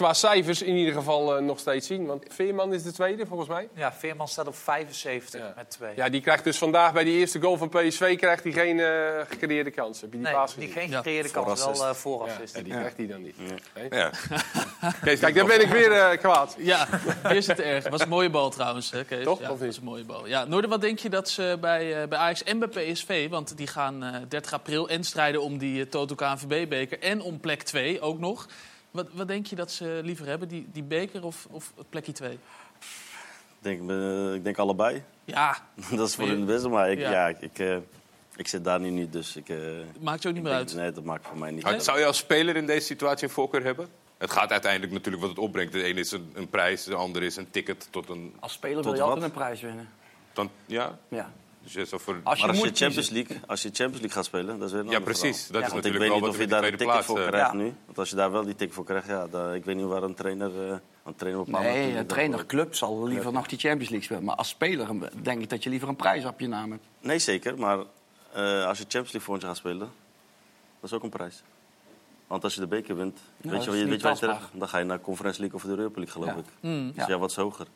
qua 0.00 0.12
cijfers 0.14 0.62
in 0.62 0.74
ieder 0.76 0.94
geval 0.94 1.36
eh, 1.36 1.42
nog 1.42 1.58
steeds 1.58 1.86
zien. 1.86 2.06
Want 2.06 2.24
Veerman 2.28 2.72
is 2.74 2.82
de 2.82 2.92
tweede, 2.92 3.26
volgens 3.26 3.48
mij. 3.48 3.68
Ja, 3.74 3.92
Veerman 3.92 4.28
staat 4.28 4.46
op 4.46 4.54
75 4.56 5.40
Ja. 5.40 5.52
met 5.56 5.70
2. 5.70 5.92
Ja, 5.96 6.08
die 6.08 6.20
krijgt 6.20 6.44
dus 6.44 6.58
vandaag 6.58 6.92
bij 6.92 7.04
die 7.04 7.18
eerste 7.18 7.40
goal 7.40 7.56
van 7.56 7.68
PSV 7.68 8.16
krijgt 8.18 8.42
hij 8.42 8.52
geen 8.52 8.80
eh, 8.80 8.86
gecreëerde 9.28 9.70
kans. 9.70 10.00
Heb 10.00 10.10
je 10.10 10.16
die 10.16 10.26
nee, 10.26 10.34
paas 10.34 10.54
die 10.54 10.66
gezien? 10.66 10.80
geen 10.82 10.92
gecreëerde 10.96 11.30
kans, 11.30 11.64
wel 11.64 11.72
eh 11.72 11.78
Ja, 11.78 11.94
voorassist. 11.94 12.56
ja, 12.56 12.62
die 12.62 12.72
krijgt 12.72 12.96
hij 12.96 13.06
dan 13.06 13.22
niet. 13.22 13.36
Nee? 13.38 13.86
Ja. 13.90 14.10
Kees, 15.04 15.20
Kijk, 15.20 15.34
daar 15.34 15.46
ben 15.46 15.60
ik 15.60 15.68
weer 15.68 15.92
eh, 15.92 16.18
kwaad. 16.18 16.54
Ja, 16.58 16.86
weer 17.22 17.42
zit 17.42 17.60
erg. 17.60 17.88
Was 17.88 18.00
een 18.00 18.08
mooie 18.08 18.30
bal 18.30 18.50
trouwens, 18.50 18.90
hè, 18.90 19.04
Kees? 19.04 19.24
Toch? 19.24 19.40
Ja, 19.40 19.50
Of 19.50 19.58
niet? 19.58 19.66
was 19.66 19.76
een 19.76 19.84
mooie 19.84 20.04
bal. 20.04 20.26
Ja, 20.26 20.44
Noorden, 20.44 20.70
wat 20.70 20.80
denk 20.80 20.98
je 20.98 21.08
dat 21.08 21.28
ze 21.28 21.56
bij, 21.60 22.02
eh, 22.02 22.08
bij 22.08 22.18
Ajax 22.18 22.42
en 22.42 22.58
bij 22.58 22.68
PSV... 22.68 23.28
want 23.28 23.56
die 23.56 23.66
gaan 23.66 24.02
eh 24.04 24.14
30 24.28 24.52
april 24.52 24.88
en 24.88 25.04
strijden 25.04 25.42
om 25.42 25.58
die 25.58 25.88
Toto 25.88 26.14
KNVB-beker... 26.14 26.98
en 27.00 27.20
om 27.22 27.40
plek 27.40 27.62
2 27.62 28.00
ook 28.00 28.18
nog. 28.18 28.46
Wat, 28.90 29.08
wat 29.12 29.28
denk 29.28 29.46
je 29.46 29.56
dat 29.56 29.70
ze 29.72 30.00
liever 30.04 30.26
hebben, 30.26 30.48
die, 30.48 30.68
die 30.72 30.82
beker 30.82 31.24
of, 31.24 31.46
of 31.50 31.72
plekje 31.88 32.12
2? 32.12 32.32
Ik 32.32 32.38
denk, 33.58 33.90
eh, 33.90 34.34
ik 34.34 34.44
denk 34.44 34.58
allebei. 34.58 35.02
Ja, 35.24 35.56
dat 35.96 36.08
is 36.08 36.14
voor 36.14 36.26
hun 36.26 36.36
het 36.36 36.46
beste, 36.46 36.68
maar 36.68 36.90
ik, 36.90 36.98
Ja. 36.98 37.10
ja. 37.10 37.36
ik, 37.40 37.58
eh, 37.58 37.76
ik 38.36 38.48
zit 38.48 38.64
daar 38.64 38.80
nu 38.80 38.90
niet, 38.90 39.12
dus 39.12 39.36
ik... 39.36 39.48
eh, 39.48 39.56
maakt 40.00 40.22
je 40.22 40.28
ook 40.28 40.34
niet 40.34 40.42
meer 40.42 40.52
uit. 40.52 40.74
Nee, 40.74 40.92
dat 40.92 41.04
maakt 41.04 41.26
voor 41.26 41.38
mij 41.38 41.50
niet 41.50 41.64
uit. 41.64 41.84
Zou 41.84 41.98
je 41.98 42.04
als 42.06 42.16
speler 42.18 42.56
in 42.56 42.66
deze 42.66 42.86
situatie 42.86 43.28
een 43.28 43.34
voorkeur 43.34 43.64
hebben? 43.64 43.88
Het 44.18 44.30
gaat 44.30 44.50
uiteindelijk 44.50 44.92
natuurlijk 44.92 45.22
wat 45.22 45.30
het 45.30 45.38
opbrengt. 45.40 45.72
De 45.72 45.82
ene 45.82 46.00
is 46.00 46.12
een, 46.12 46.30
een 46.34 46.48
prijs, 46.48 46.84
de 46.84 46.94
andere 46.94 47.26
is 47.26 47.36
een 47.36 47.50
ticket 47.50 47.88
tot 47.90 48.08
een... 48.08 48.34
Als 48.40 48.52
speler 48.52 48.82
wil 48.82 48.94
je 48.94 49.00
altijd 49.02 49.20
wat? 49.20 49.28
een 49.28 49.36
prijs 49.36 49.60
winnen. 49.60 49.88
Dan, 50.32 50.50
ja, 50.66 50.98
Ja. 51.08 51.32
Dus 51.60 51.88
voor... 51.88 52.20
Als 52.22 52.38
je 52.40 52.46
Maar 52.46 52.54
als 52.54 52.58
je, 52.64 52.74
Champions 52.74 52.94
kiezen. 52.94 53.14
League, 53.14 53.36
als 53.46 53.62
je 53.62 53.68
Champions 53.68 53.92
League 54.00 54.10
gaat 54.10 54.24
spelen, 54.24 54.58
dat 54.58 54.66
is 54.68 54.74
weer 54.74 54.84
een 54.84 54.90
Ja, 54.90 55.00
precies. 55.00 55.42
verhaal. 55.46 55.60
Dat 55.60 55.62
is 55.68 55.72
Want 55.72 55.84
ik 55.86 55.92
natuurlijk 55.92 56.02
weet 56.02 56.08
wel 56.10 56.20
niet 56.20 56.28
of 56.28 56.38
je 56.38 56.46
daar 56.46 56.62
een 56.64 56.70
ticket 56.70 56.86
plaats... 56.86 57.06
voor 57.06 57.18
eh, 57.20 57.26
krijgt 57.26 57.50
Ja. 57.52 57.56
nu. 57.56 57.74
Want 57.86 57.98
als 57.98 58.10
je 58.10 58.16
daar 58.16 58.30
wel 58.32 58.44
die 58.44 58.54
ticket 58.54 58.74
voor 58.74 58.84
krijgt, 58.84 59.06
ja, 59.08 59.26
dan, 59.26 59.54
ik 59.54 59.64
weet 59.64 59.76
niet 59.76 59.84
waar 59.86 60.02
een 60.02 60.14
trainer... 60.14 60.70
eh 60.70 60.76
een 61.04 61.14
trainer 61.14 61.44
bepaalt 61.44 61.64
Nee, 61.64 61.96
een 61.96 62.06
trainerclub 62.06 62.74
zal 62.74 63.06
liever 63.06 63.32
nog 63.32 63.46
die 63.46 63.58
Champions 63.58 63.88
League 63.88 64.02
spelen. 64.06 64.24
Maar 64.24 64.36
als 64.36 64.48
speler 64.48 64.88
denk 65.22 65.42
ik 65.42 65.48
dat 65.50 65.62
je 65.62 65.70
liever 65.70 65.88
een 65.88 65.96
prijs 65.96 66.24
op 66.24 66.40
je 66.40 66.48
naam 66.48 66.70
hebt. 66.70 66.82
Nee, 67.00 67.18
zeker. 67.18 67.58
Maar 67.58 67.78
eh, 68.32 68.66
als 68.66 68.78
je 68.78 68.82
Champions 68.84 68.92
League 68.92 69.20
volgend 69.20 69.42
jaar 69.42 69.50
gaat 69.54 69.60
spelen, 69.60 69.78
dat 70.80 70.90
is 70.90 70.92
ook 70.92 71.02
een 71.02 71.08
prijs. 71.10 71.42
Want 72.26 72.44
als 72.44 72.54
je 72.54 72.60
de 72.60 72.66
beker 72.66 72.96
wint, 72.96 73.18
Ja, 73.40 73.50
weet 73.50 73.64
je, 73.64 73.70
weet 73.70 73.80
je 73.80 73.98
waar 73.98 74.16
je 74.20 74.58
dan 74.58 74.68
ga 74.68 74.78
je 74.78 74.84
naar 74.84 75.00
Conference 75.00 75.40
League 75.40 75.56
of 75.58 75.64
de 75.64 75.68
Europa 75.70 76.00
League, 76.00 76.12
geloof 76.12 76.28
Ja. 76.30 76.36
ik. 76.36 76.44
Hmm. 76.60 76.86
Dus 76.86 76.96
Ja. 77.06 77.08
ja, 77.08 77.18
wat 77.18 77.30
is 77.30 77.36
hoger. 77.36 77.66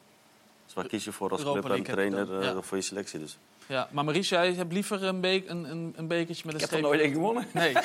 Waar 0.72 0.86
kies 0.86 1.04
je 1.04 1.12
voor 1.12 1.30
als 1.30 1.40
Europa 1.40 1.60
club 1.68 1.76
en 1.86 1.92
trainer 1.92 2.26
dan, 2.26 2.40
eh, 2.42 2.44
ja. 2.46 2.62
voor 2.62 2.76
je 2.76 2.82
selectie. 2.82 3.18
Dus. 3.18 3.38
Ja, 3.66 3.88
maar 3.90 4.04
Maurice, 4.04 4.34
jij 4.34 4.52
hebt 4.52 4.72
liever 4.72 5.02
een, 5.02 5.20
be 5.20 5.42
een, 5.46 5.70
een, 5.70 5.92
een 5.96 6.06
bekertje 6.06 6.42
met 6.46 6.54
een 6.54 6.60
Ik 6.60 6.66
heb 6.70 6.78
er 6.78 6.84
nooit 6.84 7.00
één 7.00 7.12
gewonnen. 7.12 7.46
Nee. 7.52 7.72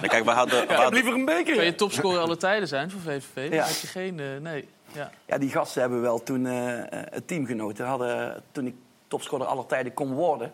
Nee, 0.00 0.08
kijk, 0.08 0.24
we 0.24 0.30
hadden, 0.30 0.66
we 0.68 0.88
liever 0.90 1.12
een 1.12 1.24
beker. 1.24 1.54
Kan 1.56 1.64
je 1.64 1.74
topscorer 1.74 2.20
alle 2.20 2.36
tijden 2.36 2.68
zijn 2.68 2.90
voor 2.90 3.00
VVV? 3.00 3.34
Dan 3.48 3.58
Ja. 3.58 3.64
heb 3.66 3.76
je 3.76 3.86
geen... 3.86 4.20
eh, 4.20 4.26
nee. 4.40 4.68
Ja. 4.92 5.10
Ja, 5.26 5.38
die 5.38 5.50
gasten 5.50 5.80
hebben 5.80 6.00
wel 6.00 6.22
toen 6.22 6.46
eh, 6.46 6.54
het 6.90 7.28
teamgenoten. 7.28 7.86
Hadden, 7.86 8.42
toen 8.52 8.66
ik 8.66 8.74
topscorer 9.08 9.46
aller 9.46 9.66
tijden 9.66 9.94
kon 9.94 10.12
worden... 10.12 10.52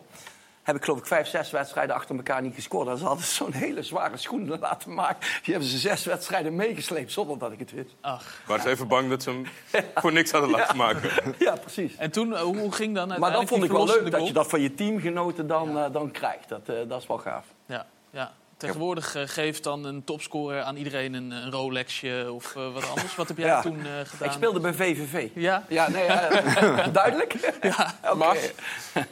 heb 0.67 0.77
ik 0.77 0.85
geloof 0.85 0.99
ik 0.99 1.07
vijf, 1.07 1.27
zes 1.27 1.51
wedstrijden 1.51 1.95
achter 1.95 2.17
elkaar 2.17 2.43
niet 2.43 2.55
gescoord. 2.55 2.89
En 2.89 2.99
ze 2.99 3.05
hadden 3.05 3.25
zo'n 3.25 3.53
hele 3.53 3.83
zware 3.83 4.17
schoenen 4.17 4.59
laten 4.69 4.95
maken. 4.95 5.21
Die 5.43 5.53
hebben 5.53 5.71
ze 5.71 5.79
zes 5.79 6.05
wedstrijden 6.05 6.57
meegesleept 6.57 7.13
zonder 7.13 7.39
dat 7.39 7.53
ik 7.53 7.59
het 7.59 7.73
wist. 7.73 7.95
Ach. 8.01 8.41
Waren 8.47 8.63
ze 8.63 8.69
even 8.69 8.89
bang 8.89 9.09
dat 9.09 9.23
ze 9.23 9.31
hem 9.31 9.47
voor 10.03 10.13
niks 10.13 10.31
hadden 10.31 10.51
laten 10.51 10.77
maken? 10.77 11.11
Ja, 11.39 11.57
precies. 11.57 11.97
En 11.97 12.11
toen, 12.11 12.35
eh, 12.35 12.41
hoe, 12.41 12.73
ging 12.73 12.95
dan 12.95 13.09
Maar 13.09 13.19
dat 13.19 13.29
uiteindelijk 13.29 13.49
vond 13.49 13.65
ik 13.65 13.71
wel 13.71 14.03
leuk, 14.03 14.11
dat 14.11 14.27
je 14.27 14.33
dat 14.33 14.47
van 14.47 14.61
je 14.61 14.75
teamgenoten 14.75 15.47
dan, 15.47 15.79
eh, 15.79 15.93
dan 15.93 16.11
krijgt. 16.11 16.49
Dat, 16.49 16.69
eh, 16.69 16.77
dat 16.89 17.01
is 17.01 17.07
wel 17.07 17.19
gaaf. 17.19 17.45
Ja, 17.67 17.87
ja. 18.11 18.33
Tegenwoordig 18.57 19.15
eh, 19.15 19.23
geeft 19.27 19.63
dan 19.65 19.85
een 19.85 20.05
topscorer 20.05 20.63
aan 20.63 20.77
iedereen 20.77 21.15
een, 21.15 21.31
een 21.31 21.51
Rolexje 21.51 22.33
of 22.33 22.57
eh, 22.57 22.73
wat 22.73 22.89
anders. 22.89 23.15
Wat 23.17 23.29
heb 23.29 23.37
jij 23.37 23.47
Ja. 23.57 23.61
toen 23.61 23.79
eh, 23.79 23.87
gedaan? 24.05 24.29
Ik 24.29 24.35
speelde 24.35 24.61
bij 24.61 24.75
VVV. 24.75 25.29
Ja? 25.35 25.65
Ja, 25.69 25.89
nee, 25.91 26.07
duidelijk. 26.93 27.55
Ja. 27.63 27.95
Mars. 28.15 28.39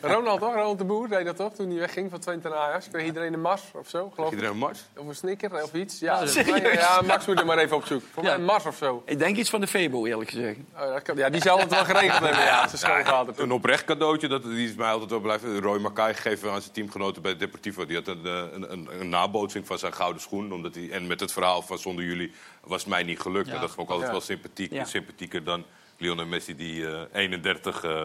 Ronald, 0.01 0.40
toch? 0.40 0.55
Ronald 0.55 0.78
de 0.78 0.84
Boer 0.84 1.09
deed 1.09 1.24
dat 1.24 1.36
toch? 1.36 1.55
Toen 1.55 1.70
hij 1.70 1.78
wegging 1.78 2.11
van 2.11 2.18
Twente 2.20 2.49
naar 2.49 2.59
Ajax. 2.59 2.88
Kreeg 2.88 3.05
iedereen 3.05 3.32
een 3.32 3.40
Mars 3.40 3.62
of 3.74 3.88
zo, 3.88 4.11
geloof 4.14 4.28
ik. 4.28 4.34
Iedereen 4.34 4.53
een 4.55 4.59
mars? 4.61 4.78
Of 4.97 5.07
een 5.07 5.14
snicker 5.14 5.62
of 5.62 5.72
iets. 5.74 5.99
Ja, 5.99 6.22
ja, 6.72 7.01
Max 7.07 7.26
moet 7.26 7.38
er 7.38 7.47
maar 7.47 7.59
even 7.59 7.76
opzoeken. 7.76 8.09
Voor 8.12 8.22
Ja. 8.22 8.28
mij 8.28 8.38
een 8.38 8.45
Mars 8.45 8.66
of 8.66 8.76
zo. 8.76 9.03
Ik 9.07 9.18
denk 9.18 9.36
iets 9.36 9.51
van 9.51 9.61
de 9.61 9.66
Febo, 9.66 10.07
eerlijk 10.07 10.30
gezegd. 10.30 10.59
Oh, 10.74 10.92
dat 10.92 11.03
kan- 11.03 11.16
ja, 11.16 11.30
die 11.30 11.40
zal 11.42 11.59
het 11.59 11.70
wel 11.70 11.84
geregeld 11.84 12.22
hebben. 12.22 12.40
Ja, 12.45 12.66
gehad. 13.03 13.38
Een 13.38 13.53
oprecht 13.53 13.84
cadeautje, 13.84 14.28
dat, 14.28 14.42
die 14.42 14.68
is 14.68 14.74
mij 14.74 14.90
altijd 14.90 15.11
wel 15.11 15.20
blijft. 15.20 15.45
Roy 15.61 15.78
Mackay 15.78 16.14
gegeven 16.14 16.51
aan 16.53 16.61
zijn 16.61 16.72
teamgenoten 16.72 17.22
bij 17.22 17.36
Deportivo. 17.36 17.86
Die 17.86 17.97
had 17.97 18.09
een, 18.09 18.24
een, 18.26 18.72
een, 18.72 18.88
een 19.01 19.09
nabootsing 19.35 19.66
van 19.66 19.78
zijn 19.78 19.93
gouden 19.95 20.22
schoen. 20.22 20.53
Omdat 20.53 20.74
hij, 20.74 20.91
en 20.91 21.07
met 21.07 21.20
het 21.20 21.32
verhaal 21.32 21.62
van 21.62 21.78
zonder 21.78 22.05
jullie 22.05 22.32
was 22.64 22.80
het 22.80 22.91
mij 22.91 23.03
niet 23.03 23.20
gelukt. 23.20 23.47
Ja. 23.47 23.55
En 23.55 23.61
dat 23.61 23.70
vond 23.70 23.87
ik 23.87 23.93
altijd 23.93 24.07
Ja. 24.12 24.16
wel 24.16 24.26
sympathiek, 24.26 24.72
Ja. 24.72 24.85
sympathieker 24.85 25.45
dan 25.45 25.64
Lionel 25.99 26.26
Messi... 26.26 26.57
die 26.57 26.87
eh, 26.87 27.01
31 27.12 27.85
eh, 27.85 28.05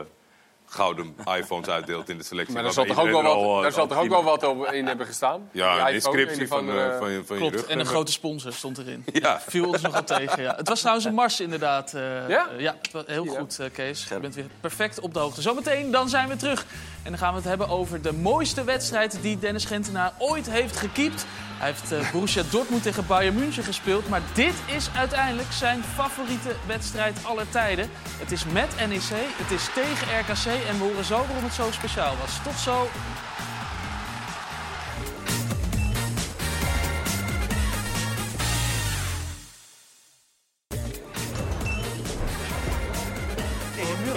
gouden 0.69 1.15
iPhones 1.37 1.67
uitdeelt 1.67 2.09
in 2.09 2.17
de 2.17 2.23
selectie. 2.23 2.53
Maar 2.53 2.63
daar 2.63 2.71
zal 2.73 2.85
toch 2.85 2.99
ook 2.99 3.05
wel 3.09 3.17
er 3.17 3.23
wat, 3.23 3.33
al, 3.33 3.61
daar 3.61 3.71
zal 3.71 3.83
eh, 3.83 3.89
toch 3.89 3.99
ook 3.99 4.09
wel 4.09 4.23
wat 4.23 4.43
op 4.43 4.65
in 4.71 4.85
hebben 4.87 5.05
gestaan? 5.05 5.49
Ja, 5.51 5.73
Die 5.73 5.81
een 5.87 5.95
iPhone, 5.95 6.17
inscriptie 6.17 6.47
van, 6.47 6.69
of 6.69 6.75
eh, 6.75 6.97
van, 6.97 7.11
je, 7.11 7.21
van 7.25 7.35
je 7.35 7.41
Klopt, 7.41 7.55
rug. 7.55 7.65
en 7.65 7.79
een 7.79 7.85
grote 7.85 8.11
sponsor 8.21 8.53
stond 8.53 8.77
erin. 8.77 9.05
Ja. 9.13 9.39
Viel 9.47 9.67
ons 9.67 9.81
nogal 9.81 10.03
tegen, 10.03 10.41
ja. 10.43 10.55
Het 10.55 10.67
was 10.69 10.79
trouwens 10.79 11.05
een 11.05 11.13
mars 11.13 11.39
inderdaad. 11.39 11.93
eh, 11.93 12.29
Ja? 12.29 12.47
ja, 12.57 12.75
heel 13.05 13.23
Ja. 13.25 13.39
goed, 13.39 13.59
eh, 13.59 13.65
Kees. 13.73 14.05
Je 14.09 14.19
bent 14.19 14.35
weer 14.35 14.45
perfect 14.61 14.99
op 14.99 15.13
de 15.13 15.19
hoogte. 15.19 15.41
Zometeen, 15.41 15.91
dan 15.91 16.09
zijn 16.09 16.27
we 16.29 16.35
terug. 16.35 16.65
En 17.03 17.09
dan 17.09 17.17
gaan 17.19 17.31
we 17.31 17.35
het 17.39 17.47
hebben 17.47 17.69
over 17.69 18.01
de 18.01 18.13
mooiste 18.13 18.63
wedstrijd 18.63 19.17
die 19.21 19.39
Dennis 19.39 19.65
Gentenaar 19.65 20.13
ooit 20.17 20.49
heeft 20.49 20.77
gekiept. 20.77 21.25
Hij 21.59 21.67
heeft 21.67 21.91
eh, 21.91 22.11
Borussia 22.11 22.43
Dortmund 22.49 22.83
tegen 22.83 23.05
Bayern 23.05 23.35
München 23.35 23.63
gespeeld. 23.63 24.09
Maar 24.09 24.21
dit 24.33 24.53
is 24.65 24.89
uiteindelijk 24.95 25.51
zijn 25.51 25.83
favoriete 25.83 26.55
wedstrijd 26.65 27.19
aller 27.23 27.49
tijden. 27.49 27.89
Het 28.17 28.31
is 28.31 28.45
met 28.45 28.87
NEC, 28.87 29.11
het 29.11 29.51
is 29.51 29.69
tegen 29.73 30.19
RKC. 30.19 30.45
En 30.69 30.77
we 30.77 30.83
horen 30.83 31.05
zo 31.05 31.17
waarom 31.17 31.43
het 31.43 31.53
zo 31.53 31.71
speciaal 31.71 32.15
was. 32.17 32.39
Tot 32.43 32.59
zo. 32.59 32.89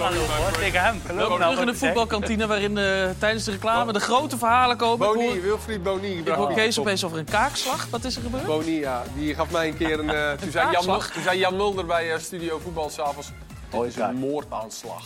Tegen 0.03 0.81
hem. 0.81 1.01
Geloof 1.05 1.17
Welkom 1.17 1.37
me 1.37 1.43
nou 1.43 1.51
terug 1.55 1.59
in 1.59 1.65
de 1.65 1.75
voetbalkantine 1.75 2.47
waarin 2.47 2.77
eh, 2.77 3.09
tijdens 3.19 3.43
de 3.43 3.51
reclame 3.51 3.93
de 3.93 3.99
grote 3.99 4.37
verhalen 4.37 4.77
komen. 4.77 5.07
Boni, 5.07 5.25
hoor, 5.27 5.41
Wilfried 5.41 5.83
Boni. 5.83 6.07
ik 6.11 6.17
gebracht 6.17 6.37
hoor 6.39 6.53
Kees 6.53 6.79
opeens 6.79 7.03
over 7.05 7.17
een 7.17 7.25
kaakslag. 7.25 7.87
Wat 7.89 8.03
is 8.03 8.15
er 8.15 8.21
gebeurd? 8.21 8.45
Boni, 8.45 8.79
ja. 8.79 9.03
Die 9.15 9.35
gaf 9.35 9.51
mij 9.51 9.67
een 9.67 9.77
keer 9.77 9.99
een... 9.99 10.09
eh, 10.09 10.31
toen, 10.31 10.51
zei 10.51 10.71
Jan, 10.71 10.83
toen 10.85 11.23
zei 11.23 11.37
Jan 11.39 11.55
Mulder 11.55 11.85
bij 11.85 12.13
eh, 12.13 12.19
Studio 12.19 12.59
Voetbal 12.63 12.89
s'avonds... 12.89 13.27
Dit 13.27 13.81
Hoi, 13.81 13.87
is 13.87 13.95
een 13.95 14.15
moordaanslag. 14.15 15.05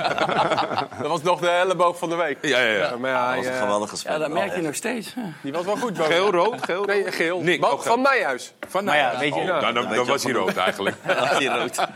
dat 1.00 1.08
was 1.08 1.22
nog 1.22 1.40
de 1.40 1.48
elleboog 1.48 1.98
van 1.98 2.08
de 2.08 2.14
week. 2.14 2.38
Ja, 2.42 2.58
ja, 2.60 2.72
ja. 2.76 2.96
Maar 2.96 3.26
Dat 3.26 3.44
was 3.44 3.46
een 3.46 3.60
geweldige 3.60 3.96
spel. 3.96 4.12
Ja, 4.12 4.18
dat 4.18 4.30
merk 4.30 4.54
je 4.54 4.62
nog 4.62 4.74
steeds. 4.74 5.14
die 5.42 5.52
was 5.52 5.64
wel 5.64 5.76
goed, 5.76 5.92
Boni. 5.96 6.12
Geel, 6.12 6.30
rood, 6.30 6.62
geel, 6.64 6.84
Nee, 6.84 7.12
geel. 7.12 7.40
Nick, 7.40 7.64
van 7.78 8.00
Nijhuis. 8.02 8.52
Van 8.68 8.84
Maar 8.84 8.96
ja, 8.96 9.06
nou, 9.06 9.18
weet 9.18 9.34
je- 9.34 9.40
oh, 9.40 9.46
Ja. 9.46 9.72
dan, 9.72 10.06
was 10.06 10.22
hij 10.24 10.32
rood 10.32 10.56
eigenlijk. 10.56 10.96
Rood. 11.58 11.86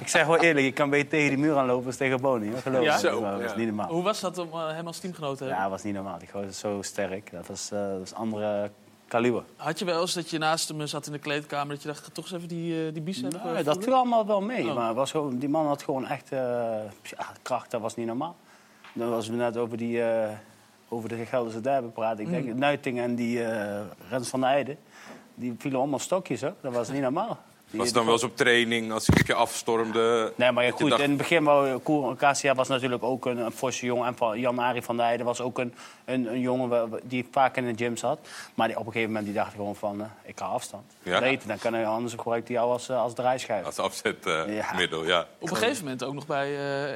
Ik 0.00 0.08
zeg 0.08 0.26
wel 0.26 0.38
eerlijk, 0.38 0.66
je 0.66 0.72
kan 0.72 0.90
beter 0.90 1.08
tegen 1.08 1.28
die 1.28 1.38
muur 1.38 1.56
aanlopen 1.56 1.86
als 1.86 1.96
tegen 1.96 2.20
Boni. 2.20 2.50
hoor. 2.50 2.58
Geloof 2.58 2.84
Ja? 2.84 2.98
Zo, 2.98 3.20
dat 3.20 3.40
was 3.40 3.50
ja. 3.50 3.56
niet 3.56 3.66
normaal. 3.66 3.88
Hoe 3.88 4.02
was 4.02 4.20
dat 4.20 4.38
om 4.38 4.48
eh, 4.52 4.68
hem 4.68 4.86
als 4.86 4.98
teamgenoot 4.98 5.36
te 5.36 5.44
hebben? 5.44 5.56
Ja, 5.56 5.62
dat 5.62 5.72
was 5.72 5.82
niet 5.82 5.94
normaal. 5.94 6.18
Die 6.18 6.28
gozer 6.28 6.48
is 6.48 6.58
zo 6.58 6.82
sterk. 6.82 7.30
Dat 7.32 7.46
was, 7.46 7.70
eh 7.72 7.78
dat 7.78 7.98
was 7.98 8.10
een 8.10 8.16
andere 8.16 8.70
kaliber. 9.08 9.42
Had 9.56 9.78
je 9.78 9.84
wel 9.84 10.00
eens 10.00 10.14
dat 10.14 10.30
je 10.30 10.38
naast 10.38 10.68
hem 10.68 10.86
zat 10.86 11.06
in 11.06 11.12
de 11.12 11.18
kleedkamer... 11.18 11.74
dat 11.74 11.82
je 11.82 11.88
dacht, 11.88 12.00
ik 12.00 12.04
ga 12.06 12.10
toch 12.12 12.24
eens 12.24 12.34
even 12.34 12.48
die, 12.48 12.86
eh, 12.86 12.92
die 12.92 13.02
bicep 13.02 13.44
Nee, 13.44 13.62
dat 13.62 13.84
viel 13.84 13.94
allemaal 13.94 14.26
wel 14.26 14.40
mee. 14.40 14.68
Oh. 14.68 14.74
Maar 14.74 14.94
was 14.94 15.10
gewoon, 15.10 15.38
die 15.38 15.48
man 15.48 15.66
had 15.66 15.82
gewoon 15.82 16.06
echt 16.06 16.32
eh, 16.32 16.74
kracht, 17.42 17.70
dat 17.70 17.80
was 17.80 17.96
niet 17.96 18.06
normaal. 18.06 18.36
Dan 18.92 19.10
was 19.10 19.28
we 19.28 19.34
net 19.34 19.56
over, 19.56 19.76
die, 19.76 20.02
eh, 20.02 20.28
over 20.88 21.08
de 21.08 21.26
Gelderse 21.26 21.60
derby 21.60 21.88
praten. 21.88 22.24
Ik 22.24 22.30
denk, 22.30 22.54
Nuiting 22.54 22.98
en 22.98 23.14
die 23.14 23.44
eh 23.44 23.80
Rens 24.10 24.28
van 24.28 24.40
der 24.40 24.48
Eijden, 24.48 24.78
die 25.34 25.54
vielen 25.58 25.78
allemaal 25.78 25.98
stokjes. 25.98 26.40
Hoor. 26.40 26.54
Dat 26.60 26.72
was 26.72 26.90
niet 26.90 27.02
normaal. 27.02 27.38
Was 27.70 27.86
het 27.86 27.94
dan 27.94 28.04
wel 28.04 28.14
eens 28.14 28.22
op 28.22 28.36
training, 28.36 28.92
als 28.92 29.06
hij 29.06 29.20
op 29.20 29.26
je 29.26 29.34
afstormde? 29.34 30.32
Nee, 30.36 30.52
maar 30.52 30.64
ja, 30.64 30.70
goed, 30.70 30.90
dacht- 30.90 31.02
in 31.02 31.08
het 31.08 31.18
begin 31.18 31.80
Koer 31.82 32.16
KCA 32.16 32.54
was 32.54 32.68
natuurlijk 32.68 33.02
ook 33.02 33.26
een, 33.26 33.38
een 33.38 33.52
forse 33.52 33.86
jongen. 33.86 34.06
En 34.06 34.16
van 34.16 34.40
Jan-Arie 34.40 34.82
van 34.82 34.96
der 34.96 35.04
Heijden 35.04 35.26
was 35.26 35.40
ook 35.40 35.58
een, 35.58 35.74
een, 36.04 36.26
een 36.32 36.40
jongen 36.40 36.90
die 37.02 37.28
vaak 37.30 37.56
in 37.56 37.66
de 37.66 37.84
gym 37.84 37.96
zat. 37.96 38.18
Maar 38.54 38.68
die, 38.68 38.76
op 38.78 38.86
een 38.86 38.92
gegeven 38.92 39.12
moment 39.12 39.26
die 39.26 39.34
dacht 39.42 39.50
gewoon 39.54 39.76
van, 39.76 40.00
eh, 40.00 40.06
ik 40.24 40.38
ga 40.38 40.44
afstand. 40.44 40.84
Ja. 41.02 41.20
Weten, 41.20 41.48
dan 41.48 41.58
kan 41.58 41.72
hij 41.74 41.86
anders 41.86 42.14
gebruikt 42.14 42.48
jou 42.48 42.70
als, 42.70 42.88
eh, 42.88 43.00
als 43.00 43.14
draaischijf. 43.14 43.64
Als 43.64 43.78
afzetmiddel, 43.78 45.02
Ja. 45.02 45.06
ja. 45.06 45.26
Op 45.38 45.50
een 45.50 45.56
gegeven 45.56 45.82
moment 45.84 46.04
ook 46.04 46.14
nog 46.14 46.26
bij 46.26 46.46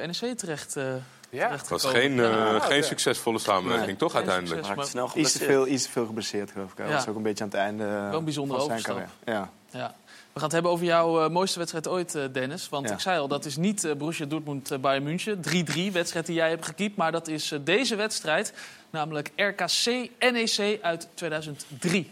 eh, 0.01 0.07
NEC 0.07 0.37
terecht, 0.37 0.75
eh 0.75 0.83
Ja. 1.29 1.49
Het 1.51 1.67
was 1.67 1.85
geen, 1.85 2.19
eh, 2.19 2.25
Ja. 2.29 2.59
geen 2.59 2.83
succesvolle 2.83 3.39
samenwerking, 3.39 3.87
Nee, 3.87 3.95
toch 3.95 4.15
uiteindelijk? 4.15 4.55
succes, 4.59 4.75
maar 4.75 4.85
Snel 4.85 5.09
Iets 5.13 5.31
te, 5.31 5.43
veel, 5.43 5.67
iets 5.67 5.83
te 5.83 5.89
veel 5.91 6.05
geblesseerd, 6.05 6.51
geloof 6.51 6.71
ik. 6.71 6.77
Hij 6.77 6.87
Ja. 6.87 6.93
was 6.93 7.07
ook 7.07 7.15
een 7.15 7.21
beetje 7.23 7.43
aan 7.43 7.49
het 7.49 7.59
einde 7.59 7.83
Wel 7.85 8.17
een 8.17 8.23
bijzondere 8.23 8.59
van 8.59 8.79
zijn 8.79 8.95
overstap. 8.95 9.49
Ja. 9.71 9.93
We 10.33 10.39
gaan 10.39 10.43
het 10.43 10.51
hebben 10.51 10.71
over 10.71 10.85
jouw 10.85 11.23
eh, 11.23 11.29
mooiste 11.29 11.57
wedstrijd 11.57 11.87
ooit, 11.87 12.15
eh, 12.15 12.23
Dennis. 12.31 12.69
Want 12.69 12.87
Ja. 12.87 12.93
ik 12.93 12.99
zei 12.99 13.19
al, 13.19 13.27
dat 13.27 13.45
is 13.45 13.55
niet 13.57 13.83
eh, 13.83 13.93
Borussia 13.95 14.25
Dortmund 14.25 14.71
eh, 14.71 14.77
Bayern 14.79 15.03
München. 15.03 15.41
3-3, 15.41 15.91
wedstrijd 15.91 16.25
die 16.25 16.35
jij 16.35 16.49
hebt 16.49 16.65
gekiept. 16.65 16.97
Maar 16.97 17.11
dat 17.11 17.27
is 17.27 17.53
deze 17.61 17.95
wedstrijd, 17.95 18.53
namelijk 18.89 19.31
RKC-NEC 19.35 20.79
uit 20.81 21.07
2003. 21.13 22.09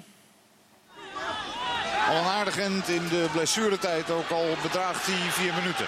Al 2.09 2.15
een 2.15 2.23
aardig 2.23 2.57
end 2.57 2.87
in 2.87 3.07
de 3.07 3.27
blessuretijd, 3.31 4.11
ook 4.11 4.29
al 4.29 4.45
bedraagt 4.61 5.05
hij 5.05 5.31
vier 5.31 5.53
minuten. 5.53 5.85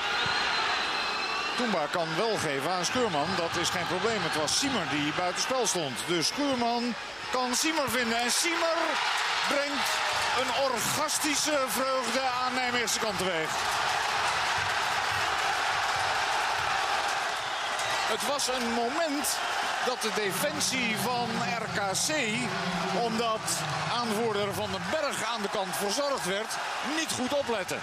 Toemba 1.57 1.86
kan 1.91 2.07
wel 2.17 2.36
geven 2.38 2.71
aan 2.71 2.86
Schuurman, 2.86 3.27
dat 3.38 3.55
is 3.61 3.69
geen 3.69 3.88
probleem. 3.88 4.21
Het 4.21 4.36
was 4.41 4.59
Siemer 4.59 4.86
die 4.89 5.13
buitenspel 5.17 5.67
stond. 5.67 5.97
Dus 6.07 6.27
Schuurman 6.27 6.84
kan 7.32 7.55
Siemer 7.55 7.89
vinden. 7.89 8.17
En 8.21 8.32
Siemer 8.32 8.77
brengt 9.49 9.89
een 10.39 10.71
orgastische 10.71 11.59
vreugde 11.67 12.21
aan 12.43 12.53
Nijmeegse 12.53 12.99
kant 12.99 13.17
teweeg. 13.17 13.49
Het 18.13 18.27
was 18.27 18.47
een 18.47 18.71
moment 18.73 19.38
dat 19.86 20.01
de 20.01 20.11
defensie 20.15 20.97
van 20.97 21.27
RKC, 21.63 22.09
omdat 23.03 23.45
aanvoerder 23.99 24.53
van 24.53 24.69
den 24.71 24.82
Berg 24.91 25.23
aan 25.36 25.41
de 25.41 25.49
kant 25.49 25.75
verzorgd 25.75 26.25
werd, 26.25 26.57
niet 26.99 27.11
goed 27.11 27.39
oplette. 27.39 27.75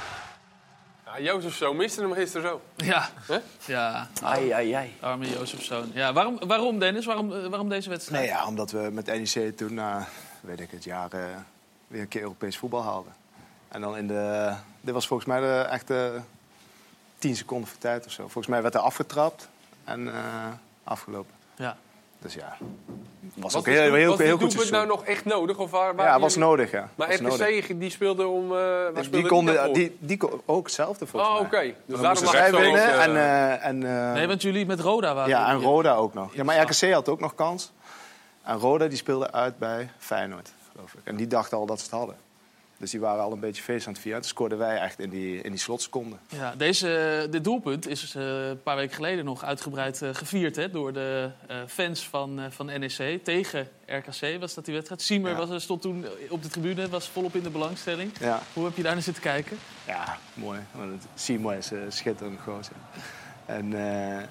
Ja, 1.04 1.20
Jozef 1.20 1.56
zo 1.56 1.74
miste 1.74 2.00
hem 2.00 2.12
gisteren 2.12 2.48
zo. 2.50 2.60
Ja, 2.76 3.08
Hè? 3.26 3.38
ja 3.64 4.08
Ai, 4.22 4.50
ai, 4.50 4.72
ai. 4.72 4.96
arme 5.00 5.30
Jozefzoon. 5.30 5.90
Ja, 5.94 6.12
waarom, 6.12 6.38
waarom 6.46 6.78
Dennis? 6.78 7.04
Waarom, 7.06 7.32
eh, 7.32 7.46
waarom 7.48 7.68
deze 7.68 7.88
wedstrijd? 7.88 8.20
Nee, 8.22 8.30
ja, 8.30 8.46
omdat 8.46 8.70
we 8.70 8.88
met 8.92 9.06
NEC 9.06 9.56
toen, 9.56 9.74
na 9.74 10.06
weet 10.40 10.60
ik 10.60 10.70
het 10.70 10.84
jaar, 10.84 11.12
eh, 11.12 11.20
weer 11.88 12.00
een 12.00 12.08
keer 12.08 12.22
Europees 12.22 12.56
voetbal 12.58 12.82
haalden. 12.82 13.12
En 13.68 13.80
dan 13.80 13.96
in 13.96 14.06
de... 14.06 14.52
Dit 14.80 14.94
was 14.94 15.06
volgens 15.06 15.28
mij 15.28 15.40
de 15.40 15.66
echte 15.70 16.20
10 17.18 17.36
seconden 17.36 17.68
voor 17.68 17.78
tijd 17.78 18.06
of 18.06 18.12
zo. 18.12 18.22
Volgens 18.22 18.46
mij 18.46 18.62
werd 18.62 18.74
er 18.74 18.80
afgetrapt 18.80 19.48
en 19.84 20.08
eh, 20.08 20.14
afgelopen. 20.84 21.34
Ja. 21.56 21.76
Dus 22.20 22.34
ja, 22.34 22.56
was 23.34 23.54
ook 23.56 23.66
heel, 23.66 23.94
heel, 23.94 24.10
was 24.10 24.18
heel, 24.18 24.38
goed 24.38 24.70
nou 24.70 24.86
nog 24.86 25.04
echt 25.04 25.24
nodig? 25.24 25.58
Of 25.58 25.70
waar, 25.70 25.94
waar 25.94 26.06
Ja, 26.06 26.20
was 26.20 26.34
jullie- 26.34 26.48
nodig, 26.48 26.70
ja. 26.70 26.88
Maar 26.94 27.22
nodig. 27.22 27.66
die 27.66 27.90
speelde 27.90 28.26
om... 28.26 28.44
eh 28.44 28.58
waar 28.58 28.94
Die, 28.94 29.04
speelde 29.04 29.28
konden, 29.28 29.72
die, 29.72 29.96
die 30.00 30.16
kon 30.16 30.40
ook 30.46 30.64
hetzelfde 30.64 31.06
volgens 31.06 31.32
Oh, 31.32 31.50
mij. 31.50 31.66
oké. 31.68 31.74
Dus 31.86 32.00
daarom 32.00 32.26
zij 32.26 32.52
winnen 32.52 32.82
eh, 32.92 33.02
en... 33.04 33.16
eh, 33.16 33.64
en 33.66 34.06
eh, 34.08 34.12
Nee, 34.12 34.26
want 34.26 34.42
jullie 34.42 34.66
met 34.66 34.80
Roda 34.80 35.14
waren 35.14 35.28
ja, 35.30 35.48
en 35.48 35.60
Roda 35.60 35.94
ook 35.94 36.14
nog. 36.14 36.34
Ja, 36.34 36.44
maar. 36.44 36.60
RKC 36.60 36.92
had 36.92 37.08
ook 37.08 37.20
nog 37.20 37.34
kans. 37.34 37.72
En 38.42 38.56
Roda 38.58 38.86
die 38.86 38.98
speelde 38.98 39.32
uit 39.32 39.58
bij 39.58 39.90
Feyenoord, 39.98 40.50
geloof 40.78 40.94
ik. 40.94 41.00
En 41.04 41.16
die 41.16 41.26
dachten 41.26 41.58
al 41.58 41.66
dat 41.66 41.78
ze 41.78 41.84
het 41.84 41.94
hadden. 41.94 42.16
Dus 42.76 42.90
die 42.90 43.00
waren 43.00 43.22
al 43.22 43.32
een 43.32 43.40
beetje 43.40 43.62
feest 43.62 43.86
aan 43.86 43.92
het 43.92 44.02
vieren. 44.02 44.20
Toen 44.20 44.30
scoorden 44.30 44.58
wij 44.58 44.78
echt 44.80 44.98
in 44.98 45.10
die, 45.10 45.40
in 45.40 45.50
die 45.50 45.60
slotseconden. 45.60 46.18
Ja, 46.28 46.54
deze, 46.56 47.26
dit 47.30 47.44
doelpunt 47.44 47.88
is 47.88 48.14
eh, 48.14 48.48
een 48.48 48.62
paar 48.62 48.76
weken 48.76 48.94
geleden 48.94 49.24
nog 49.24 49.44
uitgebreid 49.44 50.02
eh, 50.02 50.08
gevierd 50.14 50.56
hè, 50.56 50.70
door 50.70 50.92
de 50.92 51.30
eh, 51.48 51.56
fans 51.66 52.08
van, 52.08 52.40
eh, 52.40 52.44
van 52.50 52.66
NEC. 52.66 53.24
Tegen 53.24 53.68
RKC 53.86 54.40
was 54.40 54.54
dat 54.54 54.64
die 54.64 54.74
wedstrijd. 54.74 55.02
Siemer 55.02 55.30
Ja. 55.30 55.46
was, 55.46 55.62
stond 55.62 55.82
toen 55.82 56.04
op 56.28 56.42
de 56.42 56.48
tribune, 56.48 56.88
was 56.88 57.08
volop 57.08 57.34
in 57.34 57.42
de 57.42 57.50
belangstelling. 57.50 58.12
Ja, 58.20 58.40
Hoe 58.52 58.64
heb 58.64 58.76
je 58.76 58.82
daar 58.82 58.94
naar 58.94 59.02
zitten 59.02 59.22
kijken? 59.22 59.58
ja 59.86 60.18
mooi. 60.34 60.60
Seymour 61.14 61.56
is 61.56 61.70
een 61.70 61.92
schitterend 61.92 62.40
gozer. 62.40 62.76
En 63.46 63.72
eh, 63.74 64.22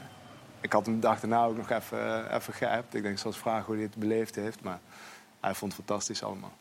ik 0.62 0.74
had 0.74 0.86
hem 0.86 0.95
de 0.95 1.02
dag 1.02 1.20
daarna 1.20 1.43
ook 1.45 1.58
nog 1.58 1.70
even, 1.70 2.36
even 2.36 2.54
geappt. 2.54 2.93
Ik 2.95 3.04
denk, 3.04 3.24
eens 3.24 3.38
vragen 3.38 3.66
hoe 3.66 3.76
hij 3.76 3.84
het 3.84 3.95
beleefd 3.95 4.36
heeft. 4.36 4.62
Maar 4.62 4.80
hij 5.40 5.54
vond 5.54 5.76
het 5.76 5.86
fantastisch 5.86 6.24
allemaal. 6.24 6.54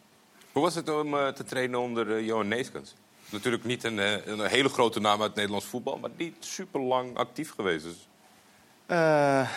Hoe 0.57 0.65
was 0.65 0.75
het 0.75 0.89
om 0.89 1.15
eh, 1.15 1.29
te 1.29 1.45
trainen 1.45 1.81
onder 1.81 2.17
eh, 2.17 2.27
Johan 2.27 2.49
Neeskens? 2.49 2.95
Natuurlijk 3.31 3.65
niet 3.65 3.85
een, 3.85 3.99
eh, 3.99 4.27
een 4.27 4.47
hele 4.47 4.69
grote 4.69 5.01
naam 5.01 5.23
uit 5.23 5.35
Nederlands 5.35 5.67
voetbal, 5.67 5.99
maar 5.99 6.11
niet 6.17 6.37
super 6.39 6.81
lang 6.81 7.17
actief 7.17 7.51
geweest. 7.51 7.85
Dus 7.85 8.09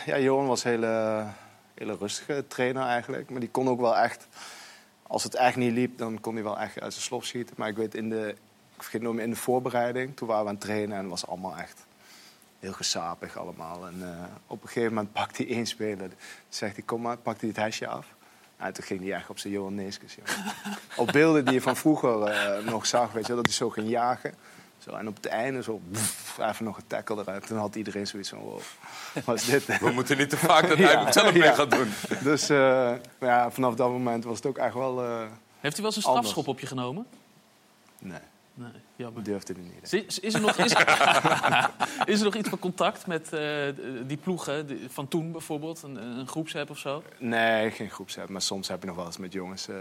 ja, 0.06 0.20
Johan 0.20 0.48
was 0.48 0.64
een 0.64 0.72
hele, 0.72 1.26
hele 1.74 1.96
rustige 1.96 2.46
trainer 2.48 2.84
eigenlijk. 2.84 3.30
Maar 3.30 3.40
die 3.40 3.50
kon 3.50 3.70
ook 3.70 3.80
wel 3.80 3.98
echt... 3.98 4.28
Als 5.08 5.24
het 5.24 5.36
echt 5.36 5.56
niet 5.56 5.74
liep, 5.74 5.98
dan 5.98 6.20
kon 6.20 6.34
hij 6.34 6.44
wel 6.44 6.60
echt 6.60 6.80
uit 6.80 6.94
zijn 6.94 7.06
slop 7.06 7.24
schieten. 7.24 7.56
Maar 7.58 7.68
ik 7.68 7.76
weet, 7.76 7.96
in 7.96 8.10
de, 8.10 8.36
ik 8.76 8.84
vergeet 8.84 9.02
nooit 9.02 9.16
meer, 9.16 9.24
in 9.24 9.30
de 9.30 9.36
voorbereiding... 9.36 10.16
toen 10.16 10.28
waren 10.28 10.44
we 10.44 10.50
aan 10.50 10.56
het 10.56 10.64
trainen 10.64 10.96
en 10.96 11.02
het 11.02 11.10
was 11.10 11.28
allemaal 11.28 11.58
echt 11.58 11.86
heel 12.60 12.74
gesapig 12.74 13.38
allemaal. 13.38 13.88
En 13.88 14.04
op 14.48 14.62
een 14.62 14.68
gegeven 14.68 14.94
moment 14.94 15.14
pakte 15.14 15.44
hij 15.44 15.52
één 15.52 15.66
speler. 15.66 16.10
Zegt 16.50 16.76
hij, 16.76 16.86
kom 16.86 17.02
maar, 17.02 17.18
pakte 17.18 17.40
hij 17.40 17.50
het 17.50 17.64
hesje 17.64 17.88
af. 17.88 18.18
En 18.60 18.74
toen 18.74 18.84
ging 18.84 19.02
hij 19.02 19.14
echt 19.14 19.30
op 19.30 19.40
zijn 19.40 19.54
Johan 19.54 19.76
Neeskens. 19.76 20.16
op 20.96 21.08
beelden 21.12 21.46
die 21.46 21.54
je 21.54 21.62
van 21.62 21.76
vroeger 21.76 22.24
eh, 22.24 22.66
nog 22.66 22.86
zag, 22.86 23.12
weet 23.12 23.28
je, 23.28 23.36
dat 23.36 23.46
hij 23.46 23.54
zo 23.56 23.70
ging 23.70 23.90
jagen. 23.90 24.34
Zo, 24.78 24.92
en 24.92 25.08
op 25.08 25.16
het 25.16 25.26
einde 25.26 25.64
zo, 25.64 25.82
pff, 25.92 26.38
even 26.38 26.66
nog 26.66 26.78
een 26.78 26.88
tackle 26.88 27.20
eruit. 27.22 27.48
Toen 27.48 27.58
had 27.58 27.76
iedereen 27.76 28.08
zoiets 28.08 28.30
van, 28.30 28.40
wow, 28.40 28.60
wat 29.26 29.36
is 29.36 29.46
dit? 29.46 29.80
we 29.80 29.92
moeten 29.92 30.18
niet 30.18 30.30
te 30.30 30.38
vaak 30.38 30.68
dat 30.68 30.78
hij 30.80 30.92
Ja, 30.92 31.06
het 31.06 31.14
zelf 31.14 31.34
mee 31.34 31.42
ja. 31.44 31.54
gaat 31.54 31.72
doen. 31.72 31.92
Dus 32.24 32.50
eh, 32.50 32.92
ja, 33.20 33.52
vanaf 33.52 33.76
dat 33.76 33.90
moment 33.90 34.24
was 34.24 34.36
het 34.38 34.46
ook 34.46 34.58
echt 34.58 34.74
wel... 34.74 35.04
eh, 35.04 35.20
Heeft 35.60 35.74
hij 35.78 35.84
wel 35.86 35.86
eens 35.86 35.96
een 35.96 36.04
Anders. 36.04 36.28
strafschop 36.28 36.48
op 36.48 36.60
je 36.60 36.68
genomen? 36.68 37.06
nee, 38.00 38.20
Nee, 38.60 38.72
jammer. 38.96 39.24
durfde 39.24 39.54
hij 39.54 39.62
niet. 39.64 39.94
Is, 40.08 40.20
is, 40.20 40.34
er 40.34 40.42
nog, 40.42 40.58
is, 40.58 40.74
is 42.14 42.20
er 42.20 42.24
nog 42.26 42.36
iets 42.36 42.50
van 42.50 42.60
contact 42.60 43.08
met 43.08 43.34
eh, 43.34 43.42
die 44.08 44.18
ploegen 44.18 44.68
die- 44.68 44.86
van 44.90 45.08
toen 45.08 45.32
bijvoorbeeld? 45.32 45.84
Een, 45.84 45.96
een 45.96 46.28
groepsapp 46.28 46.70
of 46.70 46.78
zo? 46.78 47.04
Nee, 47.18 47.72
geen 47.72 47.90
groepsapp. 47.90 48.30
Maar 48.30 48.42
soms 48.42 48.68
heb 48.68 48.82
je 48.82 48.88
nog 48.88 48.96
wel 48.96 49.06
eens 49.06 49.18
met 49.18 49.34
jongens 49.34 49.68
eh, 49.68 49.76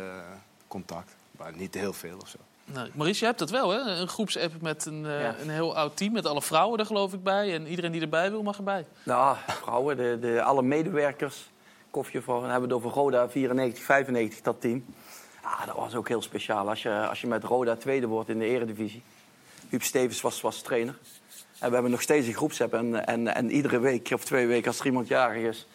contact. 0.68 1.16
Maar 1.30 1.52
niet 1.56 1.74
heel 1.74 1.92
veel 1.92 2.18
of 2.20 2.28
zo. 2.28 2.38
Nee. 2.64 2.90
Maurice, 2.94 3.18
jij 3.18 3.28
hebt 3.28 3.38
dat 3.40 3.50
wel, 3.50 3.70
hè? 3.70 3.78
Een 3.78 4.08
groepsapp 4.08 4.60
met 4.62 4.84
een, 4.86 5.06
eh, 5.06 5.20
Ja. 5.22 5.34
een 5.40 5.50
heel 5.50 5.76
oud 5.76 5.96
team. 5.96 6.12
Met 6.12 6.26
alle 6.26 6.42
vrouwen 6.42 6.78
er 6.78 6.86
geloof 6.86 7.12
ik 7.12 7.22
bij. 7.22 7.54
En 7.54 7.66
iedereen 7.66 7.92
die 7.92 8.00
erbij 8.00 8.30
wil, 8.30 8.42
mag 8.42 8.56
erbij. 8.58 8.86
Nou, 9.02 9.36
vrouwen, 9.46 9.96
de, 9.96 10.18
de, 10.20 10.42
alle 10.42 10.62
medewerkers. 10.62 11.50
Koffie 11.90 12.20
voor, 12.20 12.40
dan 12.40 12.50
hebben 12.50 12.68
we 12.68 12.74
het 12.74 12.84
over 12.84 12.98
Roda 13.00 13.28
94, 13.28 13.84
95, 13.84 14.40
dat 14.40 14.60
team. 14.60 14.84
Ah, 15.50 15.66
dat 15.66 15.76
was 15.76 15.94
ook 15.94 16.08
heel 16.08 16.22
speciaal. 16.22 16.68
Als 16.68 16.82
je, 16.82 17.06
als 17.08 17.20
je 17.20 17.26
met 17.26 17.44
Roda 17.44 17.76
tweede 17.76 18.06
wordt 18.06 18.28
in 18.28 18.38
de 18.38 18.44
eredivisie. 18.44 19.02
Huub 19.68 19.82
Stevens 19.82 20.20
was, 20.20 20.40
was 20.40 20.62
trainer. 20.62 20.94
En 21.58 21.68
we 21.68 21.74
hebben 21.74 21.90
nog 21.90 22.02
steeds 22.02 22.26
een 22.26 22.34
groepsapp. 22.34 22.74
En, 22.74 23.06
en, 23.06 23.34
en 23.34 23.50
iedere 23.50 23.78
week 23.78 24.10
of 24.12 24.24
twee 24.24 24.46
weken 24.46 24.66
als 24.66 24.80
er 24.80 24.86
iemand 24.86 25.08
jarig 25.08 25.42
is... 25.42 25.66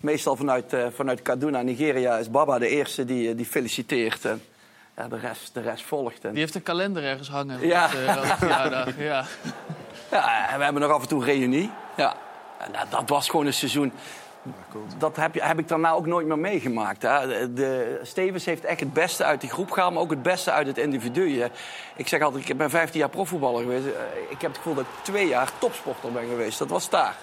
meestal 0.00 0.36
vanuit, 0.36 0.72
eh, 0.72 0.86
vanuit 0.94 1.22
Kaduna, 1.22 1.62
Nigeria, 1.62 2.16
is 2.16 2.30
Baba 2.30 2.58
de 2.58 2.68
eerste 2.68 3.04
die, 3.04 3.30
eh, 3.30 3.36
die 3.36 3.46
feliciteert. 3.46 4.24
En 4.24 4.42
ja, 4.96 5.08
de, 5.08 5.18
rest, 5.18 5.54
de 5.54 5.60
rest 5.60 5.84
volgt. 5.84 6.24
En, 6.24 6.30
Die 6.30 6.40
heeft 6.40 6.54
een 6.54 6.62
kalender 6.62 7.04
ergens 7.04 7.28
hangen. 7.28 7.66
Ja. 7.66 7.92
Eh, 7.92 8.98
ja. 8.98 9.24
Ja, 10.10 10.48
en 10.50 10.58
we 10.58 10.64
hebben 10.64 10.82
nog 10.82 10.90
af 10.90 11.02
en 11.02 11.08
toe 11.08 11.20
een 11.20 11.26
reunie. 11.26 11.70
Ja. 11.96 12.16
En 12.58 12.72
dat, 12.72 12.90
dat 12.90 13.08
was 13.08 13.28
gewoon 13.28 13.46
een 13.46 13.54
seizoen. 13.54 13.92
Dat 14.98 15.16
heb, 15.16 15.34
je, 15.34 15.42
heb 15.42 15.58
ik 15.58 15.68
daarna 15.68 15.90
ook 15.92 16.06
nooit 16.06 16.26
meer 16.26 16.38
meegemaakt. 16.38 17.02
Hè. 17.02 17.52
De, 17.52 18.00
Stevens 18.02 18.44
heeft 18.44 18.64
echt 18.64 18.80
het 18.80 18.92
beste 18.92 19.24
uit 19.24 19.40
die 19.40 19.50
groep 19.50 19.70
gehaald, 19.70 19.92
maar 19.92 20.02
ook 20.02 20.10
het 20.10 20.22
beste 20.22 20.50
uit 20.50 20.66
het 20.66 20.78
individu. 20.78 21.44
Ik 21.96 22.08
zeg 22.08 22.20
altijd, 22.22 22.48
ik 22.48 22.56
ben 22.56 22.70
15 22.70 23.00
jaar 23.00 23.08
profvoetballer 23.08 23.62
geweest. 23.62 23.86
Eh, 23.86 23.92
Ik 24.28 24.40
heb 24.40 24.50
het 24.50 24.56
gevoel 24.56 24.74
dat 24.74 24.84
ik 24.84 25.04
twee 25.04 25.26
jaar 25.28 25.50
topsporter 25.58 26.12
ben 26.12 26.28
geweest. 26.28 26.58
Dat 26.58 26.68
was 26.68 26.90
daar. 26.90 27.16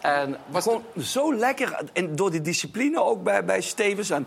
En 0.00 0.36
gewoon 0.52 0.84
zo 1.00 1.34
lekker, 1.34 1.78
en 1.92 2.16
door 2.16 2.30
die 2.30 2.40
discipline 2.40 3.02
ook 3.02 3.22
bij, 3.22 3.44
bij 3.44 3.60
Stevens. 3.60 4.10
En 4.10 4.26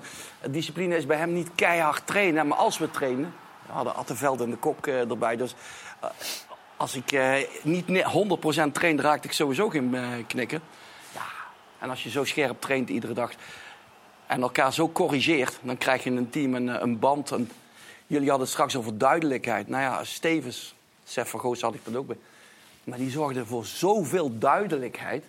discipline 0.50 0.98
is 0.98 1.06
bij 1.06 1.18
hem 1.18 1.34
niet 1.34 1.50
keihard 1.56 2.08
trainen, 2.08 2.48
maar 2.48 2.58
als 2.58 2.78
we 2.78 2.92
trainen... 2.92 3.34
We 3.66 3.72
hadden 3.76 3.96
Attenveld 3.96 4.42
en 4.42 4.50
de 4.50 4.58
Kok 4.58 4.88
eh, 4.88 5.10
erbij, 5.10 5.36
dus... 5.38 5.56
eh, 6.00 6.10
als 6.78 6.96
ik 6.96 7.20
niet 7.64 7.88
ne- 7.88 8.28
100% 8.68 8.72
train, 8.72 9.02
raakte 9.02 9.28
ik 9.28 9.34
sowieso 9.34 9.70
geen 9.70 9.96
knikken. 10.28 10.62
En 11.80 11.90
als 11.90 12.04
je 12.04 12.10
zo 12.10 12.24
scherp 12.24 12.62
traint 12.62 12.90
iedere 12.90 13.14
dag 13.14 13.32
en 14.28 14.42
elkaar 14.42 14.74
zo 14.74 14.90
corrigeert, 14.92 15.60
dan 15.62 15.78
krijg 15.78 16.04
je 16.04 16.10
een 16.12 16.30
team, 16.30 16.56
een, 16.56 16.70
eh, 16.70 16.82
een 16.82 17.00
band. 17.00 17.30
Een... 17.32 17.50
Jullie 18.08 18.28
hadden 18.30 18.46
het 18.46 18.54
straks 18.56 18.76
over 18.76 18.98
duidelijkheid. 18.98 19.68
Nou 19.68 19.82
ja, 19.84 20.04
Stevens, 20.04 20.76
Sef 21.06 21.30
van 21.30 21.40
Goos 21.40 21.62
had 21.62 21.74
ik 21.74 21.80
dat 21.84 21.96
ook 21.96 22.08
bij. 22.08 22.18
Maar 22.84 22.98
die 22.98 23.10
zorgde 23.12 23.46
voor 23.46 23.66
zoveel 23.66 24.38
duidelijkheid. 24.40 25.24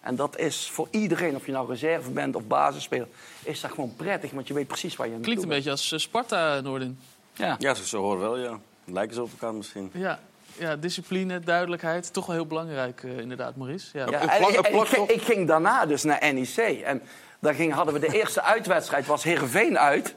En 0.00 0.16
dat 0.16 0.38
is 0.38 0.70
voor 0.70 0.88
iedereen, 0.90 1.34
of 1.34 1.46
je 1.46 1.52
nou 1.52 1.68
reserve 1.68 2.10
bent 2.10 2.36
of 2.36 2.42
basisspeler, 2.46 3.08
is 3.42 3.60
dat 3.60 3.70
gewoon 3.70 3.96
prettig. 3.96 4.30
Want 4.30 4.48
je 4.48 4.54
weet 4.54 4.66
precies 4.66 4.96
waar 4.96 5.08
je 5.08 5.14
aan 5.14 5.20
Klinkt 5.20 5.42
een 5.42 5.48
beetje 5.48 5.70
als 5.70 5.92
eh, 5.92 5.98
Sparta, 5.98 6.60
Noordin. 6.60 6.98
bent. 6.98 7.48
Ja. 7.48 7.68
Ja, 7.68 7.74
zo- 7.74 7.84
zo 7.84 8.00
hoor 8.02 8.18
wel, 8.18 8.38
ja. 8.38 8.58
Lijken 8.84 9.14
ze 9.14 9.22
op 9.22 9.30
elkaar 9.30 9.54
misschien. 9.54 9.90
Ja. 9.94 10.20
Ja, 10.58 10.76
discipline, 10.76 11.40
duidelijkheid. 11.40 12.12
Toch 12.12 12.26
wel 12.26 12.34
heel 12.34 12.46
belangrijk, 12.46 13.02
eh, 13.04 13.18
inderdaad, 13.18 13.56
Maurice. 13.56 13.98
Ja. 13.98 14.06
En 14.06 14.42
ik, 14.48 14.54
en 14.54 14.86
ging- 14.86 15.08
ik 15.08 15.22
ging 15.22 15.46
daarna 15.46 15.86
dus 15.86 16.02
naar 16.02 16.32
NEC. 16.34 16.56
En 16.84 17.02
daar 17.38 17.54
ging, 17.54 17.72
hadden 17.72 17.94
we 17.94 18.00
de 18.00 18.12
eerste 18.18 18.42
uitwedstrijd, 18.42 19.06
was 19.06 19.22
Heerenveen 19.24 19.78
uit. 19.78 20.14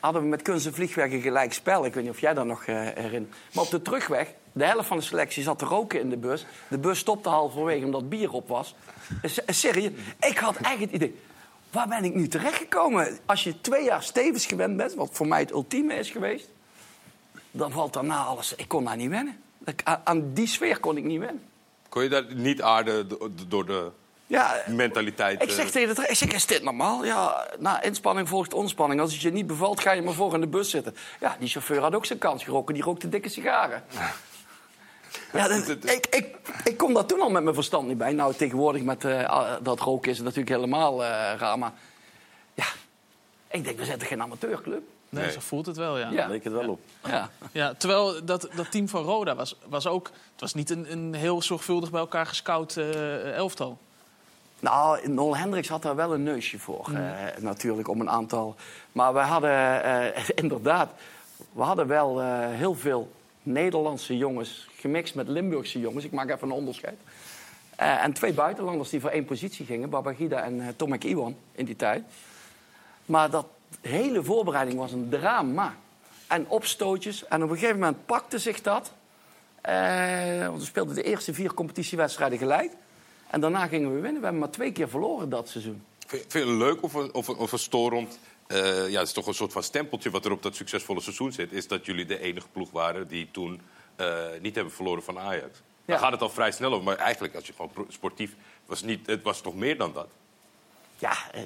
Hadden 0.00 0.22
we 0.22 0.28
met 0.28 0.42
Kunst 0.42 0.66
en 0.66 0.74
Vliegweg 0.74 1.12
een 1.12 1.20
gelijk 1.20 1.52
spel. 1.52 1.84
Ik 1.84 1.94
weet 1.94 2.02
niet 2.04 2.12
of 2.12 2.20
jij 2.20 2.34
daar 2.34 2.46
nog 2.46 2.64
eh, 2.64 2.74
herinnert. 2.94 3.34
Maar 3.54 3.64
op 3.64 3.70
de 3.70 3.82
terugweg, 3.82 4.28
de 4.52 4.64
helft 4.64 4.86
van 4.88 4.96
de 4.96 5.02
selectie 5.02 5.42
zat 5.42 5.58
te 5.58 5.64
roken 5.64 6.00
in 6.00 6.10
de 6.10 6.16
bus. 6.16 6.46
De 6.68 6.78
bus 6.78 6.98
stopte 6.98 7.28
halverwege 7.28 7.84
omdat 7.84 8.08
bier 8.08 8.32
op 8.32 8.48
was. 8.48 8.74
S- 9.24 9.40
Serieus, 9.46 9.90
ik 10.20 10.38
had 10.38 10.56
echt 10.56 10.78
het 10.80 10.90
idee... 10.90 11.18
Waar 11.70 11.88
ben 11.88 12.04
ik 12.04 12.14
nu 12.14 12.28
terechtgekomen? 12.28 13.18
Als 13.26 13.44
je 13.44 13.60
twee 13.60 13.84
jaar 13.84 14.02
stevens 14.02 14.46
gewend 14.46 14.76
bent, 14.76 14.94
wat 14.94 15.08
voor 15.12 15.26
mij 15.26 15.40
het 15.40 15.50
ultieme 15.50 15.94
is 15.94 16.10
geweest... 16.10 16.48
dan 17.52 17.70
valt 17.72 17.92
daarna 17.92 18.22
alles... 18.24 18.54
Ik 18.54 18.68
kon 18.68 18.84
daar 18.84 18.96
niet 18.96 19.08
wennen. 19.10 19.42
Aan- 20.04 20.32
die 20.34 20.46
sfeer 20.46 20.80
kon 20.80 20.96
ik 20.96 21.04
niet 21.04 21.18
wennen. 21.18 21.42
Kon 21.88 22.02
je 22.02 22.08
dat 22.08 22.30
niet 22.30 22.62
aarden 22.62 23.08
do- 23.08 23.30
door 23.48 23.66
de 23.66 23.90
Ja, 24.26 24.62
mentaliteit? 24.66 25.42
Ik 25.42 25.50
zeg 25.50 25.64
eh, 25.66 25.70
tegen 25.70 25.94
de 25.94 26.06
ik 26.08 26.16
zeg, 26.16 26.32
is 26.32 26.46
dit 26.46 26.62
normaal? 26.62 27.04
Ja, 27.04 27.48
na 27.58 27.82
inspanning 27.82 28.28
volgt 28.28 28.54
ontspanning. 28.54 29.00
Als 29.00 29.12
het 29.12 29.22
je 29.22 29.30
niet 29.32 29.46
bevalt, 29.46 29.80
ga 29.80 29.92
je 29.92 30.02
maar 30.02 30.14
voor 30.14 30.34
in 30.34 30.40
de 30.40 30.46
bus 30.46 30.70
zitten. 30.70 30.96
Ja, 31.20 31.36
die 31.38 31.48
chauffeur 31.48 31.80
had 31.80 31.94
ook 31.94 32.06
zijn 32.06 32.18
kans 32.18 32.44
geroken. 32.44 32.74
Die 32.74 32.82
rookte 32.82 33.08
dikke 33.08 33.28
sigaren. 33.28 33.84
Ja, 35.32 35.48
dat- 35.48 35.68
ik, 35.84 36.06
ik, 36.10 36.36
ik 36.64 36.76
kom 36.76 36.94
daar 36.94 37.06
toen 37.06 37.20
al 37.20 37.30
met 37.30 37.42
mijn 37.42 37.54
verstand 37.54 37.88
niet 37.88 37.98
bij. 37.98 38.12
Nou, 38.12 38.34
tegenwoordig 38.34 38.82
met 38.82 39.04
eh, 39.04 39.52
dat 39.62 39.80
roken 39.80 40.10
is 40.10 40.16
het 40.16 40.24
natuurlijk 40.26 40.54
helemaal 40.56 41.04
eh 41.04 41.08
raar. 41.38 41.58
Maar 41.58 41.72
ja, 42.54 42.64
ik 43.50 43.64
denk, 43.64 43.78
we 43.78 43.84
zetten 43.84 44.06
geen 44.08 44.22
amateurclub. 44.22 44.82
Nee, 45.12 45.22
Nee. 45.22 45.32
zo 45.32 45.40
voelt 45.40 45.66
het 45.66 45.76
wel, 45.76 45.98
ja. 45.98 46.10
Ja. 46.10 46.26
Leek 46.26 46.44
het 46.44 46.52
wel 46.52 46.68
op. 46.68 46.80
Ja. 47.04 47.30
Ja, 47.52 47.74
terwijl 47.74 48.24
dat, 48.24 48.48
dat 48.54 48.70
team 48.70 48.88
van 48.88 49.02
Roda 49.02 49.34
was, 49.34 49.56
was 49.68 49.86
ook... 49.86 50.06
Het 50.06 50.40
was 50.40 50.54
niet 50.54 50.70
een, 50.70 50.92
een 50.92 51.14
heel 51.14 51.42
zorgvuldig 51.42 51.90
bij 51.90 52.00
elkaar 52.00 52.26
gescout 52.26 52.76
eh, 52.76 53.36
elftal. 53.36 53.78
Nou, 54.60 55.08
Nol 55.08 55.36
Hendricks 55.36 55.68
had 55.68 55.82
daar 55.82 55.96
wel 55.96 56.14
een 56.14 56.22
neusje 56.22 56.58
voor, 56.58 56.90
eh, 56.94 57.42
natuurlijk, 57.42 57.88
om 57.88 58.00
een 58.00 58.10
aantal. 58.10 58.56
Maar 58.92 59.12
we 59.14 59.18
hadden 59.20 59.82
eh, 59.84 60.22
inderdaad, 60.44 60.90
we 61.52 61.62
hadden 61.62 61.86
wel 61.86 62.20
eh, 62.20 62.26
heel 62.48 62.74
veel 62.74 63.12
Nederlandse 63.42 64.16
jongens 64.16 64.68
gemixt 64.76 65.14
met 65.14 65.28
Limburgse 65.28 65.80
jongens. 65.80 66.04
Ik 66.04 66.12
maak 66.12 66.30
even 66.30 66.48
een 66.48 66.54
onderscheid. 66.54 66.98
Eh, 67.76 68.04
en 68.04 68.12
twee 68.12 68.32
buitenlanders 68.32 68.90
die 68.90 69.00
voor 69.00 69.10
één 69.10 69.24
positie 69.24 69.66
gingen, 69.66 69.90
Babagida 69.90 70.42
en 70.42 70.56
uh, 70.56 70.68
Tomek 70.76 71.04
Iwan 71.04 71.36
in 71.52 71.64
die 71.64 71.76
tijd. 71.76 72.02
Maar 73.06 73.30
dat 73.30 73.46
hele 73.88 74.22
voorbereiding 74.22 74.78
was 74.78 74.92
een 74.92 75.08
drama. 75.08 75.74
En 76.26 76.48
opstootjes. 76.48 77.26
En 77.26 77.42
op 77.42 77.50
een 77.50 77.56
gegeven 77.56 77.78
moment 77.78 78.06
pakte 78.06 78.38
zich 78.38 78.60
dat. 78.62 78.92
Eh, 79.60 80.46
want 80.46 80.58
we 80.58 80.64
speelden 80.64 80.94
de 80.94 81.02
eerste 81.02 81.34
vier 81.34 81.54
competitiewedstrijden 81.54 82.38
gelijk. 82.38 82.72
En 83.30 83.40
daarna 83.40 83.66
gingen 83.66 83.94
we 83.94 84.00
winnen. 84.00 84.18
We 84.18 84.22
hebben 84.22 84.40
maar 84.40 84.50
twee 84.50 84.72
keer 84.72 84.88
verloren 84.88 85.28
dat 85.28 85.48
seizoen. 85.48 85.82
Vind 86.06 86.32
je 86.32 86.38
het 86.38 86.48
leuk 86.48 86.82
of 86.82 86.94
een, 86.94 87.14
of 87.14 87.28
of 87.28 87.52
een 87.52 87.58
storend... 87.58 88.18
eh, 88.46 88.88
ja, 88.88 88.98
het 88.98 89.06
is 89.06 89.12
toch 89.12 89.26
een 89.26 89.34
soort 89.34 89.52
van 89.52 89.62
stempeltje 89.62 90.10
wat 90.10 90.24
er 90.24 90.32
op 90.32 90.42
dat 90.42 90.56
succesvolle 90.56 91.00
seizoen 91.00 91.32
zit... 91.32 91.52
is 91.52 91.68
dat 91.68 91.86
jullie 91.86 92.06
de 92.06 92.20
enige 92.20 92.48
ploeg 92.52 92.70
waren 92.70 93.08
die 93.08 93.28
toen 93.30 93.60
eh, 93.96 94.26
niet 94.40 94.54
hebben 94.54 94.72
verloren 94.72 95.02
van 95.02 95.18
Ajax. 95.18 95.58
Ja. 95.58 95.62
Dan 95.84 95.98
gaat 95.98 96.12
het 96.12 96.22
al 96.22 96.30
vrij 96.30 96.52
snel 96.52 96.72
over. 96.72 96.84
Maar 96.84 96.96
eigenlijk, 96.96 97.34
als 97.34 97.46
je 97.46 97.52
gewoon 97.52 97.86
sportief... 97.88 98.34
Was 98.66 98.82
niet, 98.82 99.06
het 99.06 99.22
was 99.22 99.40
toch 99.40 99.54
meer 99.54 99.78
dan 99.78 99.92
dat? 99.92 100.08
Ja, 101.02 101.16
eh, 101.32 101.42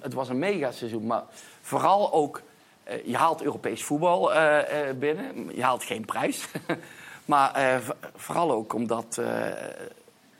het 0.00 0.12
was 0.12 0.28
een 0.28 0.38
megaseizoen. 0.38 1.06
Maar 1.06 1.24
vooral 1.60 2.12
ook... 2.12 2.42
eh, 2.84 3.06
je 3.06 3.16
haalt 3.16 3.42
Europees 3.42 3.82
voetbal 3.82 4.34
eh, 4.34 4.94
binnen. 4.98 5.56
Je 5.56 5.62
haalt 5.62 5.84
geen 5.84 6.04
prijs. 6.04 6.48
maar 7.32 7.82
vooral 8.16 8.50
ook 8.50 8.72
omdat 8.72 9.20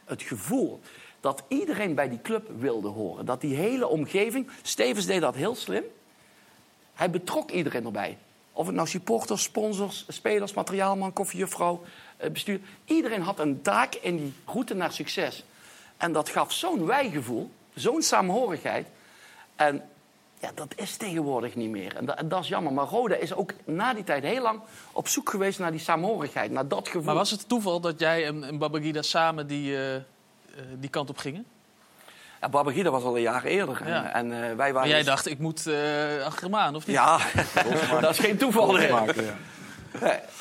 het 0.04 0.22
gevoel 0.22 0.80
dat 1.20 1.42
iedereen 1.48 1.94
bij 1.94 2.08
die 2.08 2.22
club 2.22 2.50
wilde 2.58 2.88
horen. 2.88 3.24
Dat 3.24 3.40
die 3.40 3.54
hele 3.54 3.86
omgeving... 3.86 4.50
Stevens 4.62 5.06
deed 5.06 5.20
dat 5.20 5.34
heel 5.34 5.54
slim. 5.54 5.84
Hij 6.94 7.10
betrok 7.10 7.50
iedereen 7.50 7.84
erbij. 7.84 8.18
Of 8.52 8.66
het 8.66 8.74
nou 8.74 8.88
supporters, 8.88 9.42
sponsors, 9.42 10.04
spelers, 10.08 10.54
materiaalman, 10.54 11.12
koffiejuffrouw, 11.12 11.82
bestuur. 12.32 12.60
Iedereen 12.84 13.22
had 13.22 13.38
een 13.38 13.62
taak 13.62 13.94
in 13.94 14.16
die 14.16 14.32
route 14.46 14.74
naar 14.74 14.92
succes. 14.92 15.44
En 15.96 16.12
dat 16.12 16.28
gaf 16.28 16.52
zo'n 16.52 16.86
wijgevoel, 16.86 17.50
zo'n 17.74 18.02
saamhorigheid. 18.02 18.86
En 19.56 19.82
ja, 20.40 20.50
dat 20.54 20.72
is 20.76 20.96
tegenwoordig 20.96 21.54
niet 21.54 21.70
meer. 21.70 21.96
En 21.96 22.04
dat, 22.04 22.16
en 22.18 22.28
dat 22.28 22.42
is 22.42 22.48
jammer. 22.48 22.72
Maar 22.72 22.86
Roda 22.86 23.14
is 23.14 23.34
ook 23.34 23.52
na 23.64 23.94
die 23.94 24.04
tijd 24.04 24.22
heel 24.22 24.42
lang 24.42 24.60
op 24.92 25.08
zoek 25.08 25.30
geweest 25.30 25.58
naar 25.58 25.70
die 25.70 25.80
saamhorigheid, 25.80 26.50
naar 26.50 26.68
dat 26.68 26.86
gevoel. 26.88 27.02
Maar 27.02 27.14
was 27.14 27.30
het 27.30 27.48
toeval 27.48 27.80
dat 27.80 27.98
jij 28.00 28.26
en, 28.26 28.44
en 28.44 28.58
Babagida 28.58 29.02
samen 29.02 29.46
die, 29.46 29.74
eh, 29.76 29.94
eh, 29.96 30.02
die 30.78 30.90
kant 30.90 31.10
op 31.10 31.18
gingen? 31.18 31.44
Ja, 32.40 32.48
Babagida 32.48 32.90
was 32.90 33.02
al 33.02 33.16
een 33.16 33.22
jaar 33.22 33.44
eerder. 33.44 33.80
En, 33.82 33.88
Ja. 33.88 34.12
en, 34.14 34.32
eh, 34.32 34.38
wij 34.38 34.54
Maar 34.56 34.72
waren 34.72 34.88
jij 34.88 34.98
dus- 34.98 35.06
dacht, 35.06 35.26
ik 35.26 35.38
moet 35.38 35.66
eh, 35.66 36.24
achter 36.24 36.44
hem 36.44 36.54
aan, 36.56 36.74
of 36.74 36.86
niet? 36.86 36.96
Ja, 36.96 37.18
dat 38.00 38.10
is 38.10 38.18
geen 38.18 38.36
toeval. 38.36 38.72
Maken, 38.72 39.24
ja. 39.24 39.34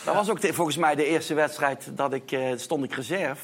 Dat 0.06 0.16
was 0.16 0.30
ook 0.30 0.42
de- 0.42 0.54
volgens 0.54 0.78
mij 0.78 0.96
de 0.96 1.06
eerste 1.06 1.34
wedstrijd 1.34 1.88
dat 1.92 2.14
ik 2.14 2.32
eh, 2.32 2.52
stond 2.56 2.84
ik 2.84 2.94
reserve. 2.94 3.42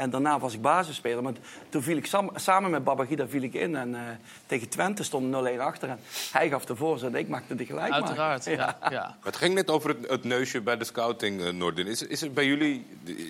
En 0.00 0.10
daarna 0.10 0.38
was 0.38 0.54
ik 0.54 0.62
basisspeler. 0.62 1.22
Maar 1.22 1.32
toen 1.68 1.82
viel 1.82 1.96
ik 1.96 2.06
sam- 2.06 2.30
samen 2.34 2.70
met 2.70 2.84
Babagida 2.84 3.28
viel 3.28 3.42
ik 3.42 3.54
in. 3.54 3.76
En 3.76 3.94
eh, 3.94 4.00
tegen 4.46 4.68
Twente 4.68 5.02
stond 5.02 5.34
0-1 5.56 5.58
achter. 5.58 5.88
En 5.88 5.98
hij 6.32 6.48
gaf 6.48 6.64
de 6.64 6.76
voorzet 6.76 7.12
en 7.12 7.18
ik 7.18 7.28
maakte 7.28 7.54
de 7.54 7.66
gelijk. 7.66 7.92
Uiteraard, 7.92 8.44
ja. 8.44 8.78
ja. 8.90 9.16
Het 9.22 9.36
ging 9.36 9.54
net 9.54 9.70
over 9.70 9.88
het, 9.88 10.08
het 10.08 10.24
neusje 10.24 10.60
bij 10.60 10.76
de 10.76 10.84
scouting, 10.84 11.42
eh, 11.42 11.52
Noordin. 11.52 11.86
Is, 11.86 12.02
is 12.02 12.22
er 12.22 12.32
bij 12.32 12.46
jullie 12.46 12.86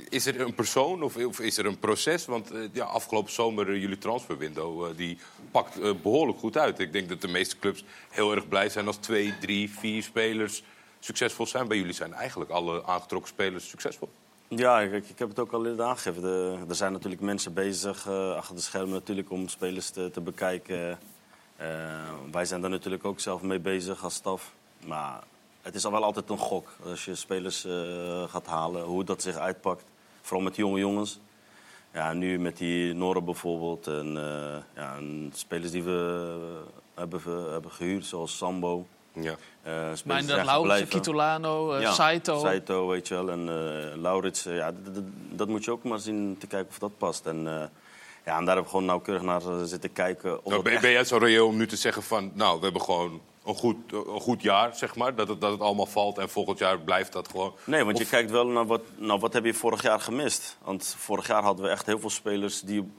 is 0.08 0.26
er 0.26 0.40
een 0.40 0.54
persoon 0.54 1.02
of, 1.02 1.16
of 1.16 1.40
is 1.40 1.58
er 1.58 1.66
een 1.66 1.78
proces? 1.78 2.26
Want 2.26 2.50
eh, 2.50 2.60
ja, 2.72 2.84
afgelopen 2.84 3.32
zomer, 3.32 3.78
jullie 3.78 3.98
transferwindow, 3.98 4.96
die 4.96 5.18
pakt 5.50 5.80
eh, 5.80 5.90
behoorlijk 6.02 6.38
goed 6.38 6.56
uit. 6.58 6.78
Ik 6.78 6.92
denk 6.92 7.08
dat 7.08 7.20
de 7.20 7.28
meeste 7.28 7.58
clubs 7.58 7.84
heel 8.10 8.34
erg 8.34 8.48
blij 8.48 8.68
zijn 8.68 8.86
als 8.86 8.96
twee, 8.96 9.34
drie, 9.40 9.70
vier 9.70 10.02
spelers 10.02 10.62
succesvol 11.00 11.46
zijn. 11.46 11.68
Bij 11.68 11.76
jullie 11.76 11.92
zijn 11.92 12.12
eigenlijk 12.12 12.50
alle 12.50 12.86
aangetrokken 12.86 13.30
spelers 13.30 13.68
succesvol. 13.68 14.08
Ja, 14.56 14.86
kijk, 14.86 15.08
ik 15.08 15.18
heb 15.18 15.28
het 15.28 15.38
ook 15.38 15.52
al 15.52 15.66
eerder 15.66 15.84
aangegeven. 15.84 16.22
De- 16.22 16.58
er 16.68 16.74
zijn 16.74 16.92
natuurlijk 16.92 17.22
mensen 17.22 17.52
bezig 17.54 18.06
eh, 18.06 18.34
achter 18.34 18.54
de 18.54 18.60
schermen 18.60 18.92
natuurlijk 18.92 19.30
om 19.30 19.48
spelers 19.48 19.90
te, 19.90 20.10
te 20.10 20.20
bekijken. 20.20 20.98
Eh, 21.56 21.68
wij 22.30 22.44
zijn 22.44 22.60
daar 22.60 22.70
natuurlijk 22.70 23.04
ook 23.04 23.20
zelf 23.20 23.42
mee 23.42 23.58
bezig 23.58 24.04
als 24.04 24.14
staf. 24.14 24.52
Maar 24.86 25.22
het 25.62 25.74
is 25.74 25.84
al 25.84 25.90
wel 25.92 26.04
altijd 26.04 26.30
een 26.30 26.38
gok 26.38 26.68
als 26.84 27.04
je 27.04 27.14
spelers 27.14 27.64
eh, 27.64 28.22
gaat 28.28 28.46
halen, 28.46 28.82
hoe 28.84 29.04
dat 29.04 29.22
zich 29.22 29.36
uitpakt. 29.36 29.84
Vooral 30.20 30.44
met 30.44 30.56
jonge 30.56 30.78
jongens. 30.78 31.20
Ja, 31.92 32.12
nu 32.12 32.38
met 32.38 32.56
die 32.56 32.94
Noren 32.94 33.24
bijvoorbeeld. 33.24 33.86
En, 33.86 34.12
ja, 34.74 34.98
spelers 35.32 35.70
die 35.70 35.82
we 35.82 36.38
hebben, 36.94 37.50
hebben 37.52 37.70
gehuurd, 37.70 38.04
zoals 38.04 38.36
Sambo. 38.36 38.86
Ja. 39.12 39.36
Eh, 39.62 39.72
zijn 39.94 40.26
Laurens, 40.26 40.50
gebleven. 40.52 40.88
Kitolano, 40.88 41.72
eh, 41.72 41.80
Ja, 41.80 41.92
Saito. 41.92 42.38
Saito, 42.38 42.88
weet 42.88 43.08
je 43.08 43.14
wel. 43.14 43.30
En 43.30 43.48
eh 43.48 43.96
Laurits, 44.00 44.42
ja, 44.42 44.72
dat 45.32 45.48
moet 45.48 45.64
je 45.64 45.70
ook 45.70 45.82
maar 45.84 45.98
zien 45.98 46.36
te 46.38 46.46
kijken 46.46 46.68
of 46.70 46.78
dat 46.78 46.98
past. 46.98 47.26
En, 47.26 47.46
eh, 47.46 47.62
ja, 48.24 48.38
en 48.38 48.44
daar 48.44 48.54
heb 48.54 48.64
ik 48.64 48.70
gewoon 48.70 48.84
nauwkeurig 48.84 49.22
naar 49.24 49.40
zitten 49.64 49.92
kijken. 49.92 50.36
Of 50.38 50.42
Nou, 50.44 50.54
dat 50.54 50.62
ben, 50.62 50.72
echt- 50.72 50.82
ben 50.82 50.90
jij 50.90 51.04
zo 51.04 51.16
reëel 51.16 51.46
om 51.46 51.56
nu 51.56 51.66
te 51.66 51.76
zeggen 51.76 52.02
van, 52.02 52.30
nou, 52.34 52.58
we 52.58 52.64
hebben 52.64 52.82
gewoon 52.82 53.20
een 53.44 53.54
goed, 53.54 53.76
een 53.92 54.20
goed 54.20 54.42
jaar, 54.42 54.76
zeg 54.76 54.96
maar. 54.96 55.14
Dat 55.14 55.28
het, 55.28 55.40
dat 55.40 55.50
het 55.52 55.60
allemaal 55.60 55.86
valt 55.86 56.18
en 56.18 56.28
volgend 56.28 56.58
jaar 56.58 56.78
blijft 56.78 57.12
dat 57.12 57.28
gewoon. 57.28 57.54
Nee, 57.64 57.84
want 57.84 57.98
je 57.98 58.06
kijkt 58.06 58.30
wel 58.30 58.46
naar 58.46 58.66
wat, 58.66 58.82
nou, 58.96 59.20
wat 59.20 59.32
heb 59.32 59.44
je 59.44 59.54
vorig 59.54 59.82
jaar 59.82 60.00
gemist. 60.00 60.56
Want 60.64 60.94
vorig 60.98 61.26
jaar 61.26 61.42
hadden 61.42 61.64
we 61.64 61.70
echt 61.70 61.86
heel 61.86 61.98
veel 62.00 62.10
spelers 62.10 62.60
die 62.60 62.92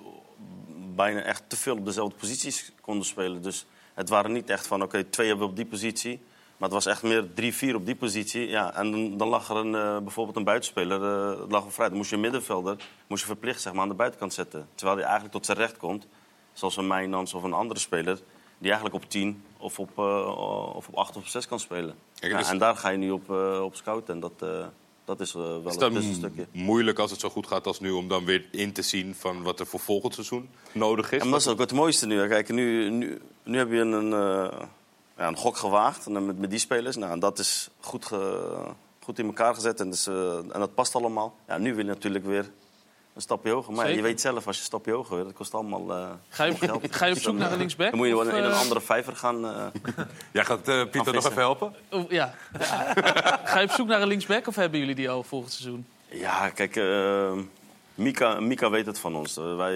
bijna 0.95 1.21
echt 1.21 1.43
te 1.47 1.55
veel 1.57 1.77
op 1.77 1.85
dezelfde 1.85 2.15
posities 2.15 2.71
konden 2.81 3.05
spelen. 3.05 3.41
Dus 3.41 3.65
het 3.93 4.09
waren 4.09 4.31
niet 4.31 4.49
echt 4.49 4.67
van, 4.67 4.81
oké, 4.81 5.03
twee 5.03 5.27
hebben 5.27 5.45
we 5.45 5.51
op 5.51 5.57
die 5.57 5.65
positie. 5.65 6.21
Maar 6.61 6.69
het 6.69 6.83
was 6.83 6.93
echt 6.93 7.03
meer 7.03 7.33
drie, 7.33 7.53
vier 7.53 7.75
op 7.75 7.85
die 7.85 7.95
positie. 7.95 8.47
Ja, 8.49 8.73
en 8.75 8.91
dan, 8.91 9.17
dan 9.17 9.27
lag 9.27 9.49
er 9.49 9.55
een, 9.55 9.75
eh, 9.75 9.97
bijvoorbeeld 9.97 10.37
een 10.37 10.43
buitenspeler 10.43 11.03
eh, 11.03 11.39
lag 11.49 11.73
vrij. 11.73 11.87
Dan 11.87 11.97
moest 11.97 12.09
je 12.09 12.15
een 12.15 12.21
middenvelder 12.21 12.75
moest 13.07 13.21
je 13.21 13.27
verplicht 13.27 13.61
zeg 13.61 13.73
maar, 13.73 13.81
aan 13.81 13.89
de 13.89 13.95
buitenkant 13.95 14.33
zetten. 14.33 14.67
Terwijl 14.75 14.97
hij 14.97 15.05
eigenlijk 15.05 15.35
tot 15.35 15.45
zijn 15.45 15.57
recht 15.57 15.77
komt. 15.77 16.07
Zoals 16.53 16.77
een 16.77 16.87
Mijnans 16.87 17.33
of 17.33 17.43
een 17.43 17.53
andere 17.53 17.79
speler. 17.79 18.15
Die 18.57 18.71
eigenlijk 18.71 19.03
op 19.03 19.09
10 19.09 19.43
of 19.57 19.79
op, 19.79 19.89
eh, 19.97 20.73
of 20.75 20.87
op 20.87 20.95
8 20.95 21.15
of 21.15 21.21
op 21.21 21.27
6 21.27 21.47
kan 21.47 21.59
spelen. 21.59 21.95
Kijk, 22.19 22.31
Ja, 22.31 22.37
dus- 22.37 22.49
en 22.49 22.57
daar 22.57 22.75
ga 22.75 22.89
je 22.89 22.97
nu 22.97 23.11
op, 23.11 23.29
op 23.61 23.75
scouten. 23.75 24.13
En 24.13 24.19
dat, 24.19 24.45
dat 25.05 25.19
is 25.19 25.33
wel 25.33 25.61
Is 25.65 25.73
een 25.75 26.21
dat 26.21 26.31
m- 26.31 26.45
moeilijk 26.51 26.99
als 26.99 27.11
het 27.11 27.19
zo 27.19 27.29
goed 27.29 27.47
gaat 27.47 27.67
als 27.67 27.79
nu 27.79 27.91
om 27.91 28.07
dan 28.07 28.25
weer 28.25 28.45
in 28.51 28.71
te 28.73 28.81
zien 28.81 29.15
van 29.15 29.43
wat 29.43 29.59
er 29.59 29.65
voor 29.65 29.79
volgend 29.79 30.13
seizoen 30.13 30.49
nodig 30.71 31.11
is? 31.11 31.21
En 31.21 31.31
dat 31.31 31.39
is 31.39 31.47
ook 31.47 31.59
het 31.59 31.73
mooiste 31.73 32.05
nu. 32.07 32.27
Kijk, 32.27 32.49
nu, 32.49 32.89
nu, 32.89 33.21
nu 33.43 33.57
heb 33.57 33.71
je 33.71 33.77
een, 33.79 34.11
ja, 35.21 35.27
een 35.27 35.37
gok 35.37 35.57
gewaagd 35.57 36.05
en 36.05 36.25
met, 36.25 36.39
met 36.39 36.49
die 36.49 36.59
spelers. 36.59 36.95
Nou, 36.95 37.11
en 37.11 37.19
dat 37.19 37.39
is 37.39 37.69
goed, 37.79 38.05
ge- 38.05 38.65
goed 39.03 39.19
in 39.19 39.25
elkaar 39.25 39.53
gezet 39.53 39.79
en, 39.79 39.89
dus, 39.89 40.07
eh, 40.07 40.35
en 40.37 40.59
dat 40.59 40.73
past 40.73 40.95
allemaal. 40.95 41.35
Ja, 41.47 41.57
nu 41.57 41.75
wil 41.75 41.85
je 41.85 41.89
natuurlijk 41.91 42.25
weer 42.25 42.49
een 43.15 43.21
stapje 43.21 43.51
hoger. 43.51 43.73
Maar 43.73 43.89
ja, 43.89 43.95
je 43.95 44.01
weet 44.01 44.21
zelf, 44.21 44.47
als 44.47 44.55
je 44.55 44.61
een 44.61 44.67
stapje 44.67 44.91
hoger 44.91 45.15
wil, 45.15 45.25
dat 45.25 45.33
kost 45.33 45.53
allemaal 45.53 45.91
eh, 45.97 46.09
Ga 46.29 46.43
je, 46.43 46.55
geld. 46.55 46.95
ga 46.95 47.05
je 47.05 47.11
op 47.11 47.15
Dus 47.15 47.23
zoek 47.23 47.31
dan, 47.31 47.35
naar 47.35 47.45
een 47.47 47.51
eh, 47.53 47.57
linksback? 47.59 47.89
Dan 47.89 47.97
moet 47.99 48.07
je 48.07 48.15
wel 48.15 48.27
in 48.29 48.43
een 48.43 48.51
andere 48.53 48.81
vijver 48.81 49.15
gaan. 49.15 49.45
eh, 49.45 49.65
Jij 50.33 50.45
gaat 50.45 50.67
eh, 50.67 50.81
Pieter 50.91 51.13
nog 51.13 51.25
even 51.25 51.37
helpen? 51.41 51.73
of- 51.91 52.05
ja. 52.09 52.33
Ga 53.43 53.59
je 53.59 53.65
op 53.67 53.71
zoek 53.73 53.87
naar 53.87 54.01
een 54.01 54.07
linksback 54.07 54.47
of 54.47 54.55
hebben 54.55 54.79
jullie 54.79 54.95
die 54.95 55.09
al 55.09 55.23
volgend 55.23 55.51
seizoen? 55.53 55.85
Ja, 56.09 56.49
kijk, 56.49 56.75
Mika, 57.95 58.39
Mika 58.39 58.69
weet 58.69 58.85
het 58.85 58.99
van 58.99 59.15
ons. 59.15 59.35
Wij, 59.35 59.75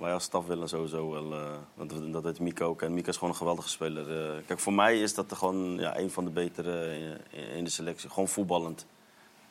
wij 0.00 0.12
als 0.12 0.24
staf 0.24 0.46
willen 0.46 0.68
sowieso 0.68 1.10
wel. 1.10 1.32
eh, 1.32 1.86
dat, 1.86 2.12
dat 2.12 2.22
weet 2.22 2.40
Mika 2.40 2.64
ook. 2.64 2.82
En 2.82 2.94
Mika 2.94 3.08
is 3.08 3.14
gewoon 3.14 3.30
een 3.30 3.36
geweldige 3.36 3.68
speler. 3.68 4.26
Eh, 4.26 4.32
kijk, 4.46 4.58
voor 4.60 4.72
mij 4.72 5.00
is 5.00 5.14
dat 5.14 5.32
gewoon 5.34 5.78
ja, 5.78 5.98
een 5.98 6.10
van 6.10 6.24
de 6.24 6.30
betere 6.30 6.96
in, 7.30 7.48
in 7.56 7.64
de 7.64 7.70
selectie. 7.70 8.08
Gewoon 8.08 8.28
voetballend. 8.28 8.86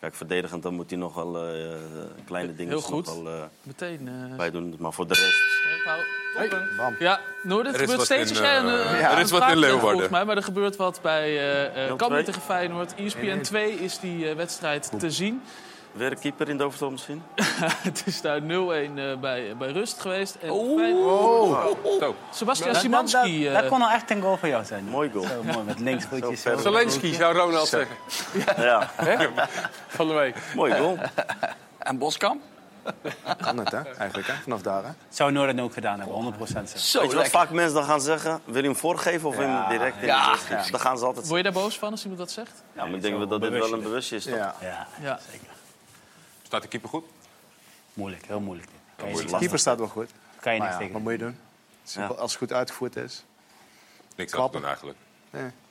Kijk, 0.03 0.15
verdedigend 0.15 0.63
dan 0.63 0.73
moet 0.73 0.89
hij 0.89 0.99
nog 0.99 1.15
wel 1.15 1.47
eh, 1.47 1.69
kleine 2.25 2.55
dingen 2.55 2.71
Heel 2.71 2.81
goed. 2.81 3.05
nog 3.05 3.23
wel, 3.23 3.33
eh, 3.33 3.41
Meteen. 3.63 4.07
eh, 4.07 4.35
bij 4.37 4.51
doen. 4.51 4.75
Maar 4.79 4.93
voor 4.93 5.07
de 5.07 5.13
rest. 5.13 5.41
Ja, 6.99 7.19
Noorden, 7.43 7.71
het 7.71 7.81
gebeurt 7.81 8.01
steeds 8.01 8.31
in, 8.31 8.37
als 8.37 8.45
jij 8.45 8.57
een, 8.57 8.65
ja, 8.97 9.11
er 9.11 9.19
is 9.19 9.31
wat 9.31 9.49
in 9.49 9.57
Leeuwarden. 9.57 9.89
Volgens 9.89 10.09
mij, 10.09 10.25
maar 10.25 10.37
er 10.37 10.43
gebeurt 10.43 10.75
wat 10.75 10.99
bij 11.01 11.39
eh 11.73 11.89
uh, 11.89 11.95
Cambuur 11.95 12.23
tegen 12.23 12.41
Feyenoord. 12.41 12.95
ESPN 12.95 13.41
2 13.41 13.71
is 13.73 13.99
die 13.99 14.33
wedstrijd 14.33 14.91
te 14.99 15.11
zien. 15.11 15.41
Weer 15.93 16.11
een 16.11 16.19
keeper 16.19 16.49
in 16.49 16.57
de 16.57 16.69
misschien? 16.91 17.23
het 17.89 18.03
is 18.05 18.21
daar 18.21 18.39
0-1 18.41 18.43
eh, 18.43 18.49
bij, 19.19 19.55
bij 19.57 19.71
rust 19.71 19.99
geweest. 20.01 20.35
En 20.35 20.49
Oh. 20.51 21.65
Sebastian 22.31 22.67
Dat, 22.73 22.73
dat, 22.73 22.81
Simanski. 22.81 23.43
dat, 23.43 23.53
eh, 23.53 23.59
dat 23.61 23.69
kon 23.69 23.79
nou 23.79 23.91
echt 23.91 24.09
een 24.11 24.21
goal 24.21 24.37
van 24.37 24.49
jou 24.49 24.63
zijn. 24.65 24.83
Mooi 24.83 25.09
goal. 25.13 25.25
Zo 25.25 25.43
mooi, 25.43 25.63
met 25.65 25.79
links 25.89 26.05
zo. 26.41 26.57
Zelensky 26.57 27.13
zou 27.13 27.35
Ronald 27.37 27.67
zeggen. 27.67 27.95
Ja, 28.57 28.89
Van 29.87 30.07
de 30.07 30.13
week. 30.13 30.35
mooi 30.55 30.73
goal. 30.77 30.97
En 31.79 31.97
Boskamp? 31.97 32.41
Kan 33.41 33.57
het, 33.57 33.71
hè? 33.71 33.81
Eigenlijk, 33.97 34.27
hè? 34.27 34.33
Vanaf 34.43 34.61
daar, 34.61 34.83
hè? 34.83 34.89
Zou 35.09 35.31
Noorden 35.31 35.59
ook 35.59 35.73
gedaan 35.73 35.99
hebben, 35.99 36.33
100% 36.33 36.37
zeker. 36.47 36.79
Zo 36.79 36.99
Weet 37.01 37.09
je 37.11 37.15
wat 37.17 37.27
vaak 37.27 37.49
mensen 37.49 37.73
dan 37.73 37.83
gaan 37.83 38.01
zeggen? 38.01 38.39
Wil 38.45 38.61
je 38.61 38.67
hem 38.67 38.75
voorgeven 38.75 39.27
of 39.29 39.35
wil 39.35 39.47
je 39.47 39.53
hem 39.53 39.69
direct 39.69 40.01
in 40.01 40.05
Ja. 40.07 40.31
de 40.31 40.55
rust? 40.55 40.71
Dan 40.71 40.79
gaan 40.79 40.97
ze 40.97 41.05
altijd 41.05 41.27
Word 41.27 41.37
je 41.37 41.51
daar 41.51 41.61
boos 41.61 41.77
van 41.77 41.91
als 41.91 42.01
iemand 42.01 42.19
dat 42.19 42.31
zegt? 42.31 42.63
Ja, 42.75 42.85
maar 42.85 42.93
ik 42.95 43.01
denk 43.01 43.29
dat 43.29 43.41
dit 43.41 43.51
wel 43.51 43.73
een 43.73 43.81
bewustje 43.81 44.15
is. 44.15 44.23
toch? 44.23 44.35
Ja. 44.35 44.55
Ja, 44.61 44.87
Ja. 45.01 45.19
zeker. 45.31 45.47
Staat 46.53 46.65
de 46.65 46.71
keeper 46.71 46.89
goed? 46.89 47.05
Moeilijk, 47.93 48.25
heel 48.25 48.39
moeilijk. 48.39 48.67
Kan 48.69 48.77
je, 49.07 49.11
moeilijk. 49.11 49.31
niet- 49.31 49.39
Keeper 49.39 49.59
staat 49.59 49.77
wel 49.77 49.87
goed. 49.87 50.09
kan 50.39 50.53
je 50.53 50.59
Maar 50.59 50.67
niks 50.67 50.71
ja, 50.71 50.77
tegen 50.77 50.93
wat 50.93 51.01
moet 51.01 51.11
je 51.11 51.17
doen? 51.17 51.37
Als, 52.17 52.19
het 52.19 52.35
goed 52.35 52.53
uitgevoerd 52.53 52.95
is. 52.95 53.25
Niks 54.15 54.31
aan 54.33 54.51
doen 54.51 54.65
eigenlijk. 54.65 54.97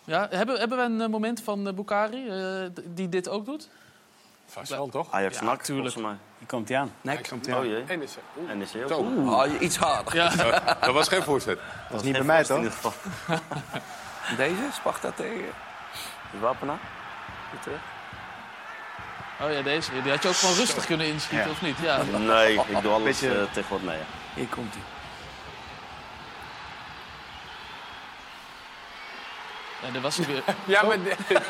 Ja, 0.05 0.27
hebben, 0.31 0.59
hebben 0.59 0.79
we 0.79 0.85
een 0.85 1.01
eh, 1.01 1.09
moment 1.09 1.43
van 1.43 1.67
uh, 1.67 1.73
Bukari 1.75 2.29
eh, 2.29 2.71
die 2.85 3.09
dit 3.09 3.29
ook 3.29 3.45
doet? 3.45 3.69
Vast 4.47 4.71
wel, 4.71 4.89
toch? 4.89 5.13
Ajax 5.13 5.39
Ja, 5.39 5.45
NAC, 5.45 5.63
tuurlijk. 5.63 5.93
volgens 5.93 6.13
Hier 6.39 6.49
komt 6.49 6.69
hij 6.69 6.79
aan. 6.79 6.93
Nek. 7.01 7.29
Komt 7.29 7.47
mij. 7.47 7.55
ja. 7.55 7.61
Oh 7.61 7.67
jee. 7.67 7.85
En 8.49 8.61
hij 8.73 8.85
ook. 8.85 8.91
Oh, 8.91 9.47
je- 9.47 9.59
iets 9.59 9.77
harder. 9.77 10.15
Ja, 10.15 10.31
Dat 10.87 10.95
was 10.95 11.09
geen 11.09 11.23
voorzet. 11.23 11.59
Dat 11.91 11.99
is 12.01 12.03
niet 12.07 12.13
bij 12.13 12.23
mij, 12.23 12.45
toch? 12.45 12.57
In 12.57 12.63
ieder 12.63 12.79
geval. 12.79 12.93
Deze, 14.37 14.69
Sparta 14.73 15.11
tegen... 15.11 15.45
Die 16.31 16.41
Wapenaar? 16.41 16.79
Oh 19.41 19.53
ja, 19.53 19.63
deze. 19.63 19.91
Die 20.03 20.11
had 20.11 20.23
je 20.23 20.29
ook 20.29 20.35
gewoon 20.35 20.55
rustig 20.55 20.87
kunnen 20.87 21.07
inschieten, 21.07 21.47
Ja. 21.47 21.53
of 21.53 21.63
niet? 21.63 21.77
Ja. 21.83 22.03
Nee, 22.19 22.53
ik 22.55 22.83
doe 22.83 22.93
alles 22.93 23.05
Beetje- 23.21 23.39
eh, 23.41 23.53
tegen 23.53 23.71
wat 23.71 23.83
mee. 23.83 23.97
ja. 23.97 24.05
Hier 24.35 24.47
komt 24.47 24.73
hij. 24.75 24.83
Ja, 29.95 30.01
was 30.01 30.17
hij 30.17 30.27
weer. 30.27 30.43
Ja, 30.77 30.83
maar 30.83 30.97
dit... 31.03 31.17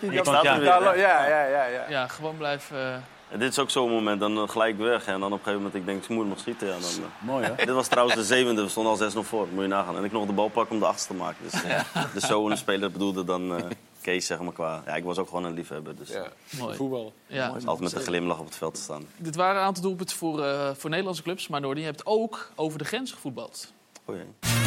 Hier 0.00 0.22
komt 0.22 0.42
hij 0.42 0.50
aan. 0.50 0.62
Ja, 0.62 0.94
ja, 0.94 1.26
ja, 1.26 1.44
ja, 1.44 1.64
ja. 1.64 1.84
Ja, 1.88 2.08
gewoon 2.08 2.36
blijven... 2.36 2.76
eh, 2.76 2.94
En 3.32 3.38
dit 3.38 3.50
is 3.50 3.58
ook 3.58 3.70
zo'n 3.70 3.90
moment, 3.90 4.20
dan 4.20 4.36
eh, 4.42 4.48
gelijk 4.48 4.78
weg. 4.78 5.04
En 5.06 5.20
dan 5.20 5.32
op 5.32 5.38
een 5.38 5.38
gegeven 5.38 5.54
moment, 5.56 5.74
ik 5.74 5.86
denk, 5.86 6.02
ik 6.02 6.08
moet 6.08 6.28
nog 6.28 6.38
schieten. 6.38 6.66
Ja, 6.66 6.72
dan. 6.72 7.10
Mooi, 7.18 7.44
hè? 7.44 7.54
Dit 7.54 7.68
was 7.74 7.88
trouwens 7.88 8.16
de 8.16 8.24
zevende, 8.24 8.62
we 8.62 8.68
stonden 8.68 8.92
al 8.92 8.98
6 8.98 9.14
nog 9.14 9.26
voor. 9.26 9.46
Moet 9.52 9.62
je 9.62 9.68
nagaan. 9.68 9.96
En 9.96 10.04
ik 10.04 10.12
nog 10.12 10.26
de 10.26 10.32
bal 10.32 10.48
pakken 10.48 10.74
om 10.74 10.80
de 10.80 10.86
achtste 10.86 11.08
te 11.08 11.14
maken. 11.14 11.36
Dus, 11.50 11.62
eh, 11.62 11.80
dus 12.12 12.26
zo 12.26 12.48
een 12.50 12.56
speler 12.56 12.90
bedoelde 12.90 13.24
dan 13.24 13.56
eh, 13.56 13.64
Kees, 14.06 14.26
zeg 14.26 14.40
maar, 14.40 14.52
qua... 14.52 14.82
Ja, 14.86 14.94
ik 14.96 15.04
was 15.04 15.18
ook 15.18 15.28
gewoon 15.28 15.44
een 15.44 15.52
liefhebber. 15.52 15.96
Dus 15.96 16.08
Ja, 16.08 16.32
Mooi. 16.58 16.76
voetballen. 16.76 17.12
Ja. 17.26 17.46
altijd 17.48 17.80
met 17.80 17.92
een 17.92 18.00
glimlach 18.00 18.38
op 18.38 18.44
het 18.44 18.56
veld 18.56 18.74
te 18.74 18.80
staan. 18.80 19.06
Dit 19.16 19.34
waren 19.36 19.60
een 19.60 19.66
aantal 19.66 19.82
doelpunten 19.82 20.16
voor, 20.16 20.42
eh, 20.44 20.70
voor 20.74 20.90
Nederlandse 20.90 21.22
clubs. 21.22 21.48
Maar 21.48 21.60
Noordi, 21.60 21.80
je 21.80 21.86
hebt 21.86 22.06
ook 22.06 22.50
over 22.54 22.78
de 22.78 22.84
grens 22.84 23.12
gevoetbald. 23.12 23.72
Oh, 24.04 24.14
jee. 24.16 24.65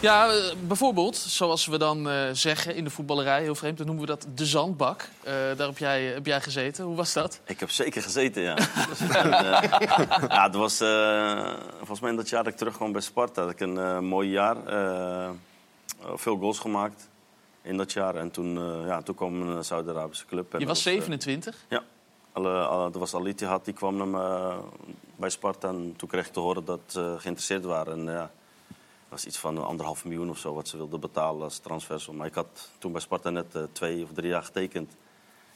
Ja, 0.00 0.28
eh, 0.28 0.54
bijvoorbeeld, 0.66 1.16
zoals 1.16 1.66
we 1.66 1.78
dan 1.78 2.08
eh, 2.08 2.28
zeggen 2.32 2.74
in 2.74 2.84
de 2.84 2.90
voetballerij, 2.90 3.42
heel 3.42 3.54
vreemd, 3.54 3.76
dan 3.76 3.86
noemen 3.86 4.04
we 4.04 4.10
dat 4.10 4.26
de 4.34 4.46
zandbak. 4.46 5.08
Eh, 5.22 5.32
daar 5.32 5.66
heb 5.66 5.78
jij, 5.78 6.02
heb 6.02 6.26
jij 6.26 6.40
gezeten. 6.40 6.84
Hoe 6.84 6.96
was 6.96 7.12
dat? 7.12 7.40
Ik 7.44 7.60
heb 7.60 7.70
zeker 7.70 8.02
gezeten, 8.02 8.42
ja. 8.42 8.56
Ja, 10.28 10.42
het 10.42 10.54
was 10.54 10.76
volgens 11.76 12.00
mij 12.00 12.10
in 12.10 12.16
dat 12.16 12.28
jaar 12.28 12.44
dat 12.44 12.52
ik 12.52 12.58
terugkwam 12.58 12.92
bij 12.92 13.00
Sparta. 13.00 13.42
Had 13.42 13.50
ik 13.50 13.60
een 13.60 14.04
mooi 14.04 14.30
jaar. 14.30 14.56
veel 16.14 16.36
goals 16.36 16.58
gemaakt 16.58 17.08
in 17.62 17.76
dat 17.76 17.92
jaar. 17.92 18.14
En 18.14 18.30
toen, 18.30 18.54
ja, 18.86 19.02
toen 19.02 19.14
kwam 19.14 19.42
een 19.42 19.64
Saudi-Arabische 19.64 20.26
club. 20.26 20.54
En 20.54 20.60
Je 20.60 20.66
was 20.66 20.86
eh, 20.86 20.92
27. 20.92 21.56
Ja. 21.68 21.82
Alle, 22.32 22.64
alle, 22.64 22.90
was 22.90 23.14
Al 23.14 23.26
Ittihad, 23.26 23.64
die 23.64 23.74
kwam 23.74 23.96
naar 23.96 24.06
me 24.06 24.54
bij 25.16 25.30
Sparta. 25.30 25.68
En 25.68 25.94
toen 25.96 26.08
kreeg 26.08 26.26
ik 26.26 26.32
te 26.32 26.40
horen 26.40 26.64
dat 26.64 26.80
ze 26.86 27.14
geïnteresseerd 27.18 27.64
waren. 27.64 27.92
En 27.92 28.14
ja, 28.14 28.30
was 29.10 29.26
iets 29.26 29.38
van 29.38 29.64
anderhalf 29.64 30.04
miljoen 30.04 30.30
of 30.30 30.38
zo 30.38 30.54
wat 30.54 30.68
ze 30.68 30.76
wilden 30.76 31.00
betalen 31.00 31.42
als 31.42 31.58
transfersom. 31.58 32.16
Maar 32.16 32.26
ik 32.26 32.34
had 32.34 32.70
toen 32.78 32.92
bij 32.92 33.00
Sparta 33.00 33.30
net 33.30 33.54
eh, 33.54 33.62
twee 33.72 34.02
of 34.02 34.08
drie 34.14 34.28
jaar 34.28 34.42
getekend. 34.42 34.92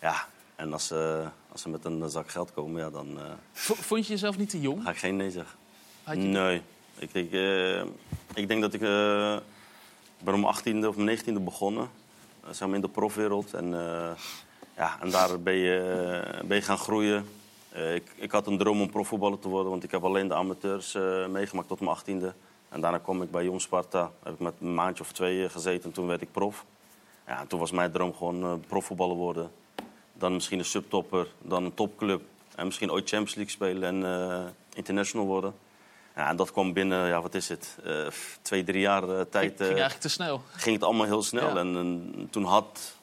Ja, 0.00 0.26
en 0.56 0.72
als, 0.72 0.86
ze 0.86 1.28
als 1.52 1.62
ze 1.62 1.68
met 1.68 1.84
een 1.84 2.10
zak 2.10 2.30
geld 2.30 2.52
komen, 2.52 2.80
ja, 2.82 2.90
dan 2.90 3.18
eh, 3.18 3.24
Vond 3.52 4.06
je 4.06 4.12
jezelf 4.12 4.38
niet 4.38 4.50
te 4.50 4.60
jong? 4.60 4.82
ga 4.82 4.90
ik 4.90 4.96
geen 4.96 5.16
nee 5.16 5.30
zeggen. 5.30 5.58
Je- 6.06 6.14
Nee. 6.16 6.62
Ik 6.98 7.12
denk, 7.12 7.32
eh, 7.32 7.80
ik 8.34 8.48
denk 8.48 8.60
dat 8.62 8.74
ik... 8.74 8.80
ik 10.18 10.24
ben 10.24 10.34
om 10.34 10.40
mijn 10.40 10.54
18e 10.54 10.86
of 10.86 10.96
mijn 10.96 11.18
19e 11.18 11.42
begonnen. 11.44 11.88
zeg 12.50 12.66
maar 12.68 12.76
in 12.76 12.80
de 12.82 12.88
profwereld. 12.88 13.54
En, 13.54 13.70
ja, 14.76 14.98
en 15.00 15.10
daar 15.10 15.40
ben 15.40 15.54
je, 15.54 16.40
ben 16.44 16.56
je 16.56 16.62
gaan 16.62 16.78
groeien. 16.78 17.26
Ik, 17.94 18.12
ik 18.16 18.30
had 18.30 18.46
een 18.46 18.58
droom 18.58 18.80
om 18.80 18.90
profvoetballer 18.90 19.38
te 19.38 19.48
worden. 19.48 19.70
Want 19.70 19.84
ik 19.84 19.90
heb 19.90 20.04
alleen 20.04 20.28
de 20.28 20.34
amateurs 20.34 20.92
meegemaakt 21.28 21.68
tot 21.68 21.80
mijn 21.80 21.96
18e. 22.22 22.34
En 22.74 22.80
daarna 22.80 22.98
kwam 22.98 23.22
ik 23.22 23.30
bij 23.30 23.44
Jong 23.44 23.60
Sparta. 23.60 24.10
Heb 24.22 24.32
ik 24.32 24.40
met 24.40 24.54
een 24.60 24.74
maandje 24.74 25.02
of 25.02 25.12
twee 25.12 25.44
eh, 25.44 25.50
gezeten. 25.50 25.84
En 25.84 25.92
toen 25.92 26.06
werd 26.06 26.22
ik 26.22 26.32
prof. 26.32 26.64
Ja, 27.26 27.40
en 27.40 27.46
toen 27.46 27.58
was 27.58 27.70
mijn 27.70 27.92
droom 27.92 28.14
gewoon 28.14 28.42
eh, 28.42 28.52
profvoetballer 28.66 29.16
worden. 29.16 29.50
Dan 30.12 30.32
misschien 30.32 30.58
een 30.58 30.64
subtopper. 30.64 31.26
Dan 31.42 31.64
een 31.64 31.74
topclub. 31.74 32.22
En 32.54 32.66
misschien 32.66 32.90
ooit 32.90 33.08
Champions 33.08 33.34
League 33.34 33.52
spelen 33.52 33.88
en 33.88 34.30
eh, 34.30 34.44
international 34.74 35.26
worden. 35.26 35.54
Ja, 36.16 36.28
en 36.28 36.36
dat 36.36 36.52
kwam 36.52 36.72
binnen, 36.72 37.08
ja, 37.08 37.22
wat 37.22 37.34
is 37.34 37.48
het, 37.48 37.78
eh, 37.84 38.06
twee, 38.42 38.64
drie 38.64 38.80
jaar 38.80 39.02
Ging, 39.02 39.26
tijd. 39.30 39.52
ging 39.56 39.68
eigenlijk 39.68 40.00
te 40.00 40.08
snel. 40.08 40.42
ging 40.52 40.74
het 40.74 40.84
allemaal 40.84 41.06
heel 41.06 41.22
snel. 41.22 41.48
Ja. 41.48 41.56
En, 41.56 41.76
en 41.76 42.28
toen 42.30 42.44
had, 42.44 42.96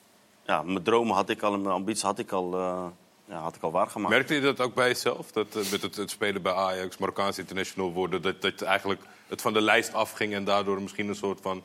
ja, 0.46 0.62
mijn 0.62 0.84
dromen 0.84 1.16
had 1.16 1.30
ik 1.30 1.42
al 1.42 1.54
en 1.54 1.62
mijn 1.62 1.74
ambities 1.74 2.04
had 2.04 2.20
ik 2.20 2.32
al, 2.32 2.54
eh, 2.54 2.86
ja, 3.26 3.38
had 3.38 3.56
ik 3.56 3.62
al 3.62 3.72
waargemaakt. 3.72 4.14
Merkte 4.14 4.34
je 4.34 4.42
dat 4.42 4.60
ook 4.60 4.74
bij 4.74 4.88
jezelf? 4.88 5.32
Dat 5.32 5.54
met 5.72 5.82
het, 5.82 5.96
het 5.96 6.10
spelen 6.10 6.42
bij 6.42 6.54
Ajax, 6.54 6.98
Marokkaans 6.98 7.38
international 7.38 7.92
worden, 7.92 8.22
dat, 8.22 8.42
dat 8.42 8.62
eigenlijk 8.62 9.02
het 9.32 9.42
van 9.42 9.54
de 9.54 9.62
lijst 9.62 9.94
afging 9.94 10.34
en 10.34 10.44
daardoor 10.44 10.82
misschien 10.82 11.08
een 11.08 11.16
soort 11.16 11.40
van. 11.42 11.64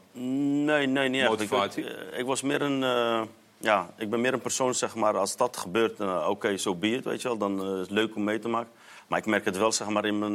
Nee, 0.65 0.87
nee, 0.87 1.09
niet 1.09 1.21
echt. 1.21 1.33
Ik, 1.33 1.39
Motivatie? 1.39 1.85
ik, 1.85 1.91
eh, 1.91 2.19
ik 2.19 2.27
was 2.27 2.43
meer 2.43 2.63
een, 2.63 2.83
eh, 2.83 3.23
ja, 3.59 3.91
ik 3.97 4.11
ben 4.11 4.21
meer 4.21 4.33
een 4.33 4.41
persoon, 4.41 4.75
zeg 4.75 4.95
maar, 4.95 5.17
als 5.17 5.37
dat 5.37 5.57
gebeurt, 5.57 6.01
eh, 6.01 6.27
oké, 6.29 6.57
zo 6.57 6.75
be 6.75 6.91
it, 6.91 7.05
weet 7.05 7.23
je 7.23 7.29
wel. 7.29 7.37
Dan 7.37 7.65
is 7.65 7.81
het 7.81 7.91
leuk 7.91 8.17
om 8.17 8.25
mee 8.25 8.39
te 8.39 8.49
maken. 8.49 8.71
Maar 9.07 9.19
ik 9.19 9.27
merk 9.27 9.45
het 9.45 9.57
wel, 9.57 9.73
zeg 9.73 9.89
maar, 9.89 10.05
in 10.05 10.19
mijn, 10.19 10.33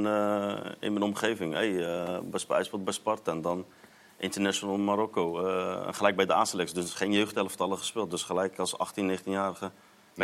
in 0.79 0.93
mijn 0.93 1.03
omgeving. 1.03 1.53
Hey, 1.53 1.85
eh, 1.85 2.19
bij 2.79 2.93
Sparta 2.93 3.31
en 3.31 3.41
dan 3.41 3.65
international 4.17 4.77
Marokko. 4.77 5.33
gelijk 5.91 6.15
bij 6.15 6.25
de 6.25 6.33
A-selectie, 6.33 6.81
dus 6.81 6.93
geen 6.93 7.11
jeugdelftallen 7.11 7.77
gespeeld. 7.77 8.11
Dus 8.11 8.23
gelijk 8.23 8.59
als 8.59 8.77
18, 8.77 9.07
19-jarige 9.07 9.71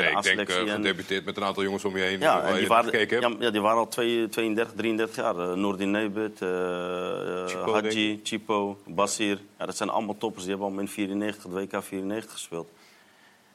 bij 0.02 0.14
Nee, 0.14 0.22
de 0.22 0.30
ik 0.30 0.36
denk 0.36 0.50
A-selectie. 0.50 0.74
eh, 0.74 0.76
gedebuteerd 0.82 1.26
met 1.26 1.38
een 1.38 1.44
aantal 1.44 1.64
jongens 1.64 1.86
om 1.86 1.98
je 1.98 2.04
heen. 2.04 2.20
Ja, 2.20 2.42
en 2.42 2.56
die 2.58 2.68
waren, 2.68 2.86
gekeken 2.90 3.22
ja, 3.22 3.36
ja, 3.40 3.50
die 3.50 3.62
waren 3.62 3.78
al 3.78 3.88
twee- 3.88 4.30
32, 4.30 4.74
33 4.76 5.16
jaar. 5.16 5.36
Uh, 5.36 5.54
Noordin 5.54 5.92
Nebet, 5.92 6.42
eh, 6.42 7.42
eh, 7.42 7.48
Chipo, 7.48 7.72
Hadji, 7.74 8.20
Chipo, 8.24 8.78
Basir. 8.86 9.40
Ja, 9.60 9.66
dat 9.66 9.78
zijn 9.78 9.90
allemaal 9.90 10.18
toppers. 10.18 10.44
Die 10.44 10.50
hebben 10.52 10.68
allemaal 10.68 10.86
in 10.86 10.92
94, 10.92 11.44
de 11.44 11.50
WK 11.50 11.84
94 11.84 12.32
gespeeld. 12.32 12.68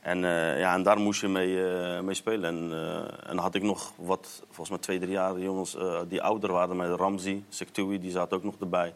En, 0.00 0.18
ja, 0.58 0.74
en 0.74 0.82
daar 0.82 0.98
moest 0.98 1.20
je 1.20 1.28
mee, 1.28 1.56
mee 2.02 2.14
spelen. 2.14 2.44
En, 2.44 2.68
eh, 2.72 2.96
en 2.96 3.36
dan 3.36 3.38
had 3.38 3.54
ik 3.54 3.62
nog 3.62 3.92
wat, 3.96 4.42
volgens 4.46 4.68
mij 4.68 4.78
twee, 4.78 4.98
drie 4.98 5.10
jaar 5.12 5.38
jongens 5.38 5.76
die 6.08 6.22
ouder 6.22 6.52
waren. 6.52 6.76
Met 6.76 6.98
Ramzi, 6.98 7.44
Sektoui, 7.48 8.00
die 8.00 8.10
zaten 8.10 8.36
ook 8.36 8.44
nog 8.44 8.54
erbij. 8.60 8.94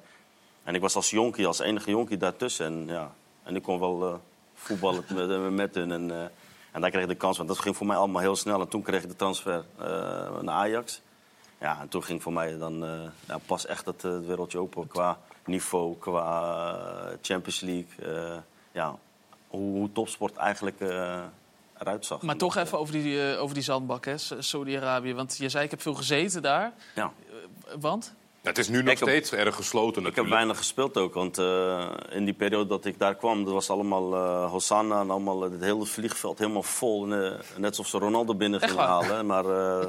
En 0.65 0.75
ik 0.75 0.81
was 0.81 0.95
als 0.95 1.11
jonkie, 1.11 1.47
als 1.47 1.59
enige 1.59 1.91
jonkie 1.91 2.17
daartussen. 2.17 2.67
En, 2.67 2.85
ja, 2.87 3.13
en 3.43 3.57
ik 3.57 3.63
kon 3.63 3.79
wel 3.81 4.21
voetballen 4.55 5.05
met, 5.15 5.51
met 5.51 5.75
hun. 5.75 5.93
En, 5.93 6.31
en 6.77 6.83
daar 6.83 6.91
kreeg 6.91 7.03
ik 7.03 7.09
de 7.09 7.14
kans. 7.14 7.37
Want 7.37 7.49
dat 7.49 7.59
ging 7.59 7.77
voor 7.77 7.87
mij 7.87 7.97
allemaal 7.97 8.22
heel 8.22 8.37
snel. 8.37 8.61
En 8.61 8.68
toen 8.68 8.83
kreeg 8.83 9.03
ik 9.03 9.09
de 9.09 9.16
transfer 9.16 9.64
eh, 9.79 9.87
naar 10.41 10.55
Ajax. 10.55 11.01
Ja, 11.61 11.81
en 11.81 11.89
toen 11.89 12.03
ging 12.03 12.22
voor 12.22 12.33
mij 12.33 12.59
dan 12.59 12.85
eh, 12.85 12.91
ja, 13.29 13.39
pas 13.47 13.66
echt 13.66 13.87
het, 13.87 14.05
eh, 14.05 14.12
het 14.12 14.27
wereldje 14.27 14.59
open. 14.59 14.87
Qua 14.87 15.18
niveau, 15.45 15.97
qua 15.99 17.16
Champions 17.22 17.61
League. 17.61 18.43
ja, 18.72 18.95
hoe, 19.49 19.77
hoe 19.77 19.93
topsport 19.93 20.37
eigenlijk 20.37 20.81
eruit 21.79 22.07
zag. 22.07 22.22
Maar 22.22 22.37
toch 22.37 22.57
even 22.57 22.79
over 22.79 22.93
die, 22.93 23.37
over 23.37 23.55
die 23.55 23.64
zandbak, 23.64 24.09
Saudi-Arabië. 24.39 25.14
Want 25.14 25.37
je 25.37 25.49
zei, 25.49 25.64
ik 25.64 25.70
heb 25.70 25.83
veel 25.83 25.95
gezeten 25.95 26.43
daar. 26.43 26.72
Ja. 26.95 27.12
Want? 27.79 28.14
Het 28.47 28.59
is 28.59 28.69
nu 28.69 28.83
nog 28.83 28.93
Ik 28.93 28.99
heb- 28.99 29.09
steeds 29.09 29.33
erg 29.33 29.55
gesloten 29.55 29.89
Ik 29.89 29.95
heb 29.95 30.05
natuurlijk. 30.05 30.35
weinig 30.35 30.57
gespeeld 30.57 30.97
ook, 30.97 31.15
want 31.15 31.39
eh, 31.39 31.91
in 32.11 32.25
die 32.25 32.35
periode 32.35 32.67
dat 32.69 32.85
ik 32.85 32.99
daar 32.99 33.15
kwam, 33.15 33.45
dat 33.45 33.53
was 33.53 33.71
allemaal 33.71 34.15
eh 34.15 34.51
Hosanna 34.51 35.01
en 35.01 35.11
allemaal 35.11 35.41
het 35.41 35.61
hele 35.61 35.87
vliegveld 35.87 36.39
helemaal 36.39 36.63
vol. 36.63 37.13
En, 37.13 37.41
net 37.57 37.69
alsof 37.69 37.87
ze 37.87 37.99
Ronaldo 37.99 38.35
binnen 38.35 38.61
gingen 38.61 38.85
halen. 38.85 39.27
Maar 39.27 39.45
eh, 39.45 39.87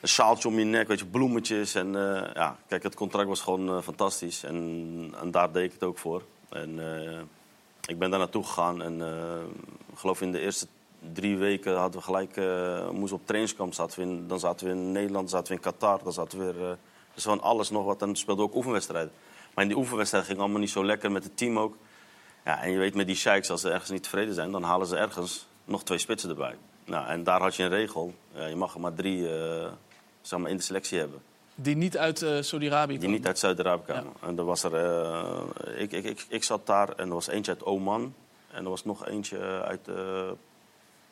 een 0.00 0.08
sjaaltje 0.08 0.48
om 0.48 0.58
je 0.58 0.64
nek, 0.64 0.88
weet 0.88 0.98
je, 0.98 1.06
bloemetjes. 1.06 1.74
En 1.74 1.86
eh, 1.96 2.30
ja, 2.34 2.56
kijk, 2.68 2.82
het 2.82 2.94
contract 2.94 3.28
was 3.28 3.40
gewoon 3.40 3.82
fantastisch. 3.82 4.44
En, 4.44 5.14
en 5.20 5.30
daar 5.30 5.52
deed 5.52 5.64
ik 5.64 5.72
het 5.72 5.82
ook 5.82 5.98
voor. 5.98 6.22
En 6.48 6.78
eh, 7.04 7.18
ik 7.86 7.98
ben 7.98 8.10
daar 8.10 8.18
naartoe 8.18 8.44
gegaan 8.44 8.82
en 8.82 9.00
eh, 9.02 9.40
ik 9.92 9.98
geloof 9.98 10.20
in 10.20 10.32
de 10.32 10.40
eerste 10.40 10.66
drie 11.12 11.36
weken 11.36 11.76
hadden 11.76 12.00
we 12.00 12.06
gelijk, 12.06 12.36
eh 12.36 12.90
moesten 12.90 13.18
op 13.18 13.26
trainingskamp. 13.26 13.74
Zaten 13.74 13.98
we 14.00 14.04
in, 14.06 14.24
dan 14.28 14.38
zaten 14.38 14.66
we 14.66 14.72
in 14.72 14.92
Nederland, 14.92 15.30
zaten 15.30 15.48
we 15.48 15.54
in 15.54 15.60
Qatar, 15.60 16.00
dan 16.04 16.12
zaten 16.12 16.38
we 16.38 16.52
weer... 16.52 16.76
dus 17.24 17.32
van 17.32 17.40
alles 17.42 17.70
nog 17.70 17.84
wat. 17.84 18.02
En 18.02 18.16
speelden 18.16 18.44
we 18.44 18.50
ook 18.50 18.56
oefenwedstrijden. 18.56 19.12
Maar 19.54 19.64
in 19.64 19.70
die 19.70 19.78
oefenwedstrijden 19.78 20.28
ging 20.30 20.40
allemaal 20.40 20.60
niet 20.60 20.70
zo 20.70 20.84
lekker 20.84 21.12
met 21.12 21.24
het 21.24 21.36
team 21.36 21.58
ook. 21.58 21.76
Ja, 22.44 22.62
en 22.62 22.70
je 22.70 22.78
weet 22.78 22.94
met 22.94 23.06
die 23.06 23.16
sheiks, 23.16 23.50
als 23.50 23.60
ze 23.60 23.70
ergens 23.70 23.90
niet 23.90 24.02
tevreden 24.02 24.34
zijn... 24.34 24.50
dan 24.50 24.62
halen 24.62 24.86
ze 24.86 24.96
ergens 24.96 25.46
nog 25.64 25.84
twee 25.84 25.98
spitsen 25.98 26.30
erbij. 26.30 26.56
Nou, 26.84 27.08
en 27.08 27.24
daar 27.24 27.40
had 27.40 27.56
je 27.56 27.62
een 27.62 27.68
regel. 27.68 28.14
Ja, 28.34 28.46
je 28.46 28.56
mag 28.56 28.74
er 28.74 28.80
maar 28.80 28.94
drie 28.94 29.38
eh, 29.38 29.66
zeg 30.20 30.38
maar 30.38 30.50
in 30.50 30.56
de 30.56 30.62
selectie 30.62 30.98
hebben. 30.98 31.22
Die 31.54 31.76
niet 31.76 31.98
uit 31.98 32.22
eh, 32.22 32.40
Saudi-Arabië 32.40 32.88
Die 32.88 32.98
kwamen. 32.98 33.16
niet 33.16 33.26
uit 33.26 33.38
Zuid-Arabië 33.38 33.84
kwamen. 33.84 34.12
En 34.20 34.38
er 34.38 34.44
was 34.44 34.62
er, 34.62 34.74
eh, 34.74 35.80
ik, 35.80 35.92
ik, 35.92 36.04
ik, 36.04 36.26
ik 36.28 36.44
zat 36.44 36.66
daar 36.66 36.88
en 36.88 37.08
er 37.08 37.14
was 37.14 37.28
eentje 37.28 37.52
uit 37.52 37.64
Oman. 37.64 38.14
En 38.50 38.64
er 38.64 38.70
was 38.70 38.84
nog 38.84 39.06
eentje 39.06 39.38
uit, 39.62 39.88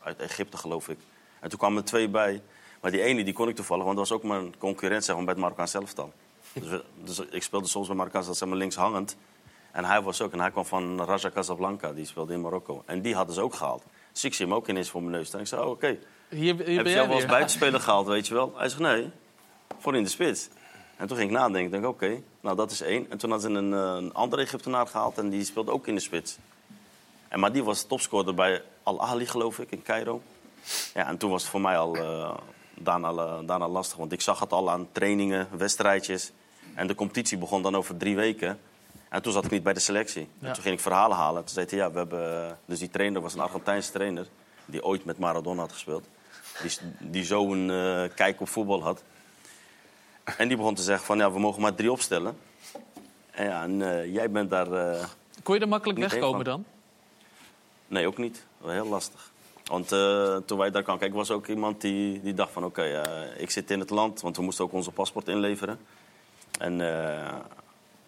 uit 0.00 0.18
Egypte, 0.18 0.56
geloof 0.56 0.88
ik. 0.88 0.98
En 1.40 1.48
toen 1.48 1.58
kwamen 1.58 1.78
er 1.78 1.84
twee 1.84 2.08
bij. 2.08 2.42
Maar 2.86 2.94
die 2.94 3.04
ene 3.04 3.24
die 3.24 3.32
kon 3.34 3.48
ik 3.48 3.54
toevallig, 3.54 3.84
want 3.84 3.96
dat 3.96 4.08
was 4.08 4.18
ook 4.18 4.24
mijn 4.24 4.54
concurrent 4.58 5.04
zeg 5.04 5.16
maar, 5.16 5.24
bij 5.24 5.32
het 5.34 5.42
Marokkaans 5.42 5.74
elftal. 5.74 6.12
Dus, 6.52 6.68
we- 6.68 6.84
dus 7.04 7.18
ik 7.30 7.42
speelde 7.42 7.66
soms 7.68 7.86
bij 7.86 7.96
Marokkaans, 7.96 8.26
dat 8.26 8.36
zeg 8.36 8.48
maar 8.48 8.56
links 8.58 8.76
hangend. 8.76 9.16
En 9.72 9.84
hij 9.84 10.02
was 10.02 10.20
ook, 10.22 10.32
en 10.32 10.40
hij 10.40 10.50
kwam 10.50 10.64
van 10.64 11.04
Raja 11.04 11.30
Casablanca, 11.30 11.92
die 11.92 12.06
speelde 12.06 12.32
in 12.32 12.40
Marokko. 12.40 12.82
En 12.86 13.00
die 13.02 13.14
hadden 13.14 13.34
ze 13.34 13.40
ook 13.40 13.54
gehaald. 13.54 13.82
Dus 14.12 14.24
ik 14.24 14.34
zie 14.34 14.46
hem 14.46 14.54
ook 14.54 14.68
ineens 14.68 14.90
voor 14.90 15.00
mijn 15.02 15.12
neus 15.16 15.26
staan. 15.26 15.40
Ik 15.40 15.46
zei, 15.46 15.62
oh, 15.62 15.68
oké. 15.70 15.86
Hier, 16.28 16.38
hier 16.64 16.76
Heb 16.76 16.86
je 16.86 16.92
jou 16.92 17.06
wel 17.06 17.16
als 17.16 17.26
buitenspeler 17.26 17.80
gehaald, 17.80 18.06
weet 18.06 18.26
je 18.26 18.34
wel? 18.34 18.52
Hij 18.56 18.68
zegt, 18.68 18.80
nee, 18.80 19.10
voor 19.78 19.96
in 19.96 20.02
de 20.02 20.08
spits. 20.08 20.48
En 20.96 21.06
toen 21.06 21.16
ging 21.16 21.30
ik 21.30 21.36
nadenken, 21.36 21.64
ik 21.64 21.70
denk, 21.70 21.86
oké, 21.86 22.22
nou 22.40 22.56
dat 22.56 22.70
is 22.70 22.80
één. 22.80 23.10
En 23.10 23.18
toen 23.18 23.30
hadden 23.30 23.50
ze 23.52 23.56
een, 23.58 23.72
eh, 23.74 23.94
een 24.04 24.14
andere 24.14 24.42
Egyptenaar 24.42 24.86
gehaald 24.86 25.18
en 25.18 25.28
die 25.28 25.44
speelde 25.44 25.70
ook 25.72 25.86
in 25.86 25.94
de 25.94 26.00
spits. 26.00 26.36
En, 27.28 27.40
maar 27.40 27.52
die 27.52 27.64
was 27.64 27.82
topscorer 27.82 28.34
bij 28.34 28.62
Al-Ahli, 28.82 29.26
geloof 29.26 29.58
ik, 29.58 29.70
in 29.70 29.82
Cairo. 29.82 30.20
Ja, 30.94 31.06
en 31.08 31.16
toen 31.16 31.30
was 31.30 31.42
het 31.42 31.50
voor 31.50 31.60
mij 31.60 31.78
al 31.78 31.94
eh, 31.96 32.34
daarna, 32.80 33.08
eh, 33.10 33.38
daarna 33.46 33.68
lastig. 33.68 33.96
Want 33.98 34.12
ik 34.12 34.20
zag 34.20 34.40
het 34.40 34.52
al 34.52 34.70
aan 34.70 34.88
trainingen, 34.92 35.48
wedstrijdjes. 35.56 36.32
En 36.74 36.86
de 36.86 36.94
competitie 36.94 37.38
begon 37.38 37.62
dan 37.62 37.76
over 37.76 37.96
drie 37.96 38.16
weken. 38.16 38.58
En 39.08 39.22
toen 39.22 39.32
zat 39.32 39.44
ik 39.44 39.50
niet 39.50 39.62
bij 39.62 39.72
de 39.72 39.80
selectie. 39.80 40.28
Ja. 40.38 40.46
En 40.48 40.52
toen 40.52 40.62
ging 40.62 40.74
ik 40.74 40.80
verhalen 40.80 41.16
halen. 41.16 41.44
Toen 41.44 41.54
zei 41.54 41.66
hij, 41.68 41.78
ja, 41.78 41.90
we 41.90 41.98
hebben... 41.98 42.44
eh, 42.46 42.52
Dus 42.64 42.78
die 42.78 42.90
trainer 42.90 43.20
was 43.20 43.34
een 43.34 43.40
Argentijnse 43.40 43.92
trainer. 43.92 44.26
Die 44.64 44.84
ooit 44.84 45.04
met 45.04 45.18
Maradona 45.18 45.60
had 45.60 45.72
gespeeld. 45.72 46.08
Die, 46.62 46.70
die 46.98 47.24
zo 47.24 47.52
een 47.52 47.70
eh, 47.70 48.14
kijk 48.16 48.40
op 48.40 48.48
voetbal 48.48 48.82
had. 48.82 49.02
En 50.36 50.48
die 50.48 50.56
begon 50.56 50.74
te 50.74 50.82
zeggen 50.82 51.06
van, 51.06 51.18
ja, 51.18 51.32
we 51.32 51.38
mogen 51.38 51.62
maar 51.62 51.74
drie 51.74 51.90
opstellen. 51.92 52.38
En, 53.30 53.44
ja, 53.44 53.62
en 53.62 54.12
jij 54.12 54.30
bent 54.30 54.50
daar... 54.50 54.72
eh, 54.72 55.04
Kon 55.42 55.54
je 55.54 55.60
er 55.60 55.68
makkelijk 55.68 55.98
wegkomen 55.98 56.44
dan? 56.44 56.64
Nee, 57.88 58.06
ook 58.06 58.18
niet. 58.18 58.44
Wel 58.58 58.70
heel 58.72 58.86
lastig. 58.86 59.32
Want 59.66 59.92
eh, 59.92 60.36
toen 60.36 60.58
wij 60.58 60.70
daar 60.70 60.82
kwamen 60.82 61.00
kijken, 61.00 61.18
was 61.18 61.30
ook 61.30 61.46
iemand 61.46 61.80
die, 61.80 62.20
die 62.20 62.34
dacht 62.34 62.52
van... 62.52 62.64
oké, 62.64 62.82
eh, 62.82 63.40
ik 63.40 63.50
zit 63.50 63.70
in 63.70 63.80
het 63.80 63.90
land, 63.90 64.20
want 64.20 64.36
we 64.36 64.42
moesten 64.42 64.64
ook 64.64 64.72
onze 64.72 64.90
paspoort 64.90 65.28
inleveren. 65.28 65.78
En, 66.58 66.80
eh, 66.80 67.28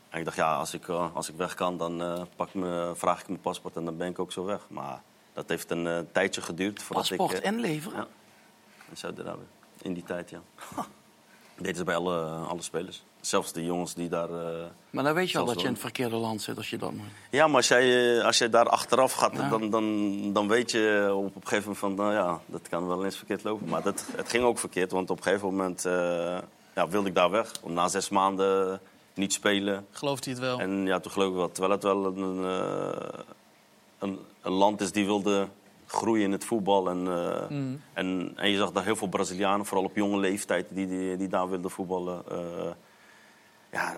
en 0.08 0.18
ik 0.18 0.24
dacht, 0.24 0.36
ja, 0.36 0.54
als 0.54 0.74
ik, 0.74 0.88
als 0.88 1.28
ik 1.28 1.36
weg 1.36 1.54
kan, 1.54 1.76
dan 1.76 2.26
pak 2.36 2.54
me, 2.54 2.92
vraag 2.94 3.20
ik 3.20 3.28
mijn 3.28 3.40
paspoort 3.40 3.76
en 3.76 3.84
dan 3.84 3.96
ben 3.96 4.08
ik 4.08 4.18
ook 4.18 4.32
zo 4.32 4.44
weg. 4.44 4.60
Maar 4.68 5.02
dat 5.32 5.48
heeft 5.48 5.70
een 5.70 6.08
tijdje 6.12 6.42
geduurd. 6.42 6.82
Voordat 6.82 7.08
Paspoort 7.08 7.32
ik, 7.32 7.38
eh, 7.38 7.52
inleveren? 7.52 7.98
Ja, 7.98 8.06
in 8.90 8.96
Saudi-Arabië. 8.96 9.46
In 9.82 9.94
die 9.94 10.02
tijd, 10.02 10.30
ja. 10.30 10.40
Deden 11.58 11.76
ze 11.76 11.84
bij 11.84 11.96
alle, 11.96 12.20
alle 12.48 12.62
spelers. 12.62 13.02
Zelfs 13.20 13.52
de 13.52 13.64
jongens 13.64 13.94
die 13.94 14.08
daar... 14.08 14.30
eh, 14.30 14.64
Maar 14.90 15.04
dan 15.04 15.14
weet 15.14 15.30
je 15.30 15.38
al 15.38 15.44
dat 15.44 15.60
je 15.60 15.66
in 15.66 15.72
het 15.72 15.80
verkeerde 15.80 16.16
land 16.16 16.42
zit 16.42 16.56
als 16.56 16.70
je 16.70 16.78
dat 16.78 16.92
moet. 16.92 17.06
ja, 17.30 17.46
maar 17.46 17.56
als 17.56 17.68
jij, 17.68 18.16
eh, 18.18 18.24
als 18.24 18.38
jij 18.38 18.50
daar 18.50 18.68
achteraf 18.68 19.12
gaat, 19.12 19.32
Ja. 19.36 19.48
dan, 19.48 19.70
dan, 19.70 20.32
dan 20.32 20.48
weet 20.48 20.70
je 20.70 21.08
op, 21.14 21.24
op 21.26 21.42
een 21.42 21.48
gegeven 21.48 21.62
moment 21.62 21.78
van, 21.78 21.94
nou 21.94 22.12
ja, 22.12 22.40
dat 22.46 22.68
kan 22.68 22.86
wel 22.88 23.04
eens 23.04 23.16
verkeerd 23.16 23.44
lopen. 23.44 23.68
Maar 23.68 23.82
dat, 23.82 24.04
het 24.16 24.28
ging 24.28 24.44
ook 24.44 24.58
verkeerd, 24.58 24.90
want 24.90 25.10
op 25.10 25.16
een 25.16 25.22
gegeven 25.22 25.48
moment 25.48 25.84
eh, 25.84 26.38
ja, 26.74 26.88
wilde 26.88 27.08
ik 27.08 27.14
daar 27.14 27.30
weg. 27.30 27.52
Om 27.62 27.72
na 27.72 27.88
zes 27.88 28.08
maanden 28.08 28.80
niet 29.14 29.32
spelen. 29.32 29.86
Gelooft 29.90 30.24
hij 30.24 30.34
het 30.34 30.42
wel? 30.42 30.58
En 30.60 30.86
ja, 30.86 31.00
toen 31.00 31.12
geloof 31.12 31.28
ik 31.30 31.34
wel, 31.36 31.50
terwijl 31.52 31.72
het 31.72 31.82
wel 31.82 32.04
een, 32.06 32.44
eh, 32.44 33.18
een, 33.98 34.18
een 34.42 34.52
land 34.52 34.80
is 34.80 34.92
die 34.92 35.04
wilde 35.04 35.48
groeien 35.88 36.24
in 36.24 36.32
het 36.32 36.44
voetbal. 36.44 36.88
En, 36.90 37.06
eh, 37.06 37.48
Mm. 37.48 37.80
en, 37.92 38.32
en 38.36 38.50
je 38.50 38.56
zag 38.56 38.70
daar 38.72 38.84
heel 38.84 38.96
veel 38.96 39.08
Brazilianen, 39.08 39.66
vooral 39.66 39.84
op 39.86 39.96
jonge 39.96 40.18
leeftijd, 40.18 40.66
die, 40.70 40.86
die, 40.86 41.16
die 41.16 41.28
daar 41.28 41.48
wilden 41.48 41.70
voetballen. 41.70 42.22
Eh, 42.30 42.38
ja, 43.72 43.90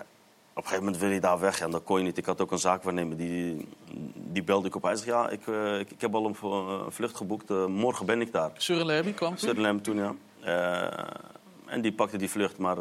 op 0.53 0.57
een 0.57 0.63
gegeven 0.63 0.83
moment 0.83 1.01
wil 1.01 1.09
je 1.09 1.19
daar 1.19 1.39
weg 1.39 1.59
en 1.61 1.71
dat 1.71 1.83
kon 1.83 1.97
je 1.97 2.03
niet. 2.03 2.17
Ik 2.17 2.25
had 2.25 2.41
ook 2.41 2.51
een 2.51 2.57
zaakwaarnemer, 2.59 3.17
die, 3.17 3.67
die 4.15 4.43
belde 4.43 4.67
ik 4.67 4.75
op. 4.75 4.83
Hij 4.83 4.95
zegt, 4.95 5.07
ja, 5.07 5.29
ik, 5.29 5.47
eh, 5.47 5.79
ik, 5.79 5.91
ik 5.91 6.01
heb 6.01 6.15
al 6.15 6.25
een, 6.25 6.35
vlucht 6.91 7.15
geboekt. 7.15 7.49
Morgen 7.67 8.05
ben 8.05 8.21
ik 8.21 8.31
daar. 8.31 8.51
Suriname 8.53 9.13
kwam 9.13 9.29
toen? 9.29 9.37
Suriname 9.49 9.81
toen, 9.81 9.97
ja. 9.97 10.15
En 11.65 11.81
die 11.81 11.93
pakte 11.93 12.17
die 12.17 12.29
vlucht, 12.29 12.57
maar 12.57 12.77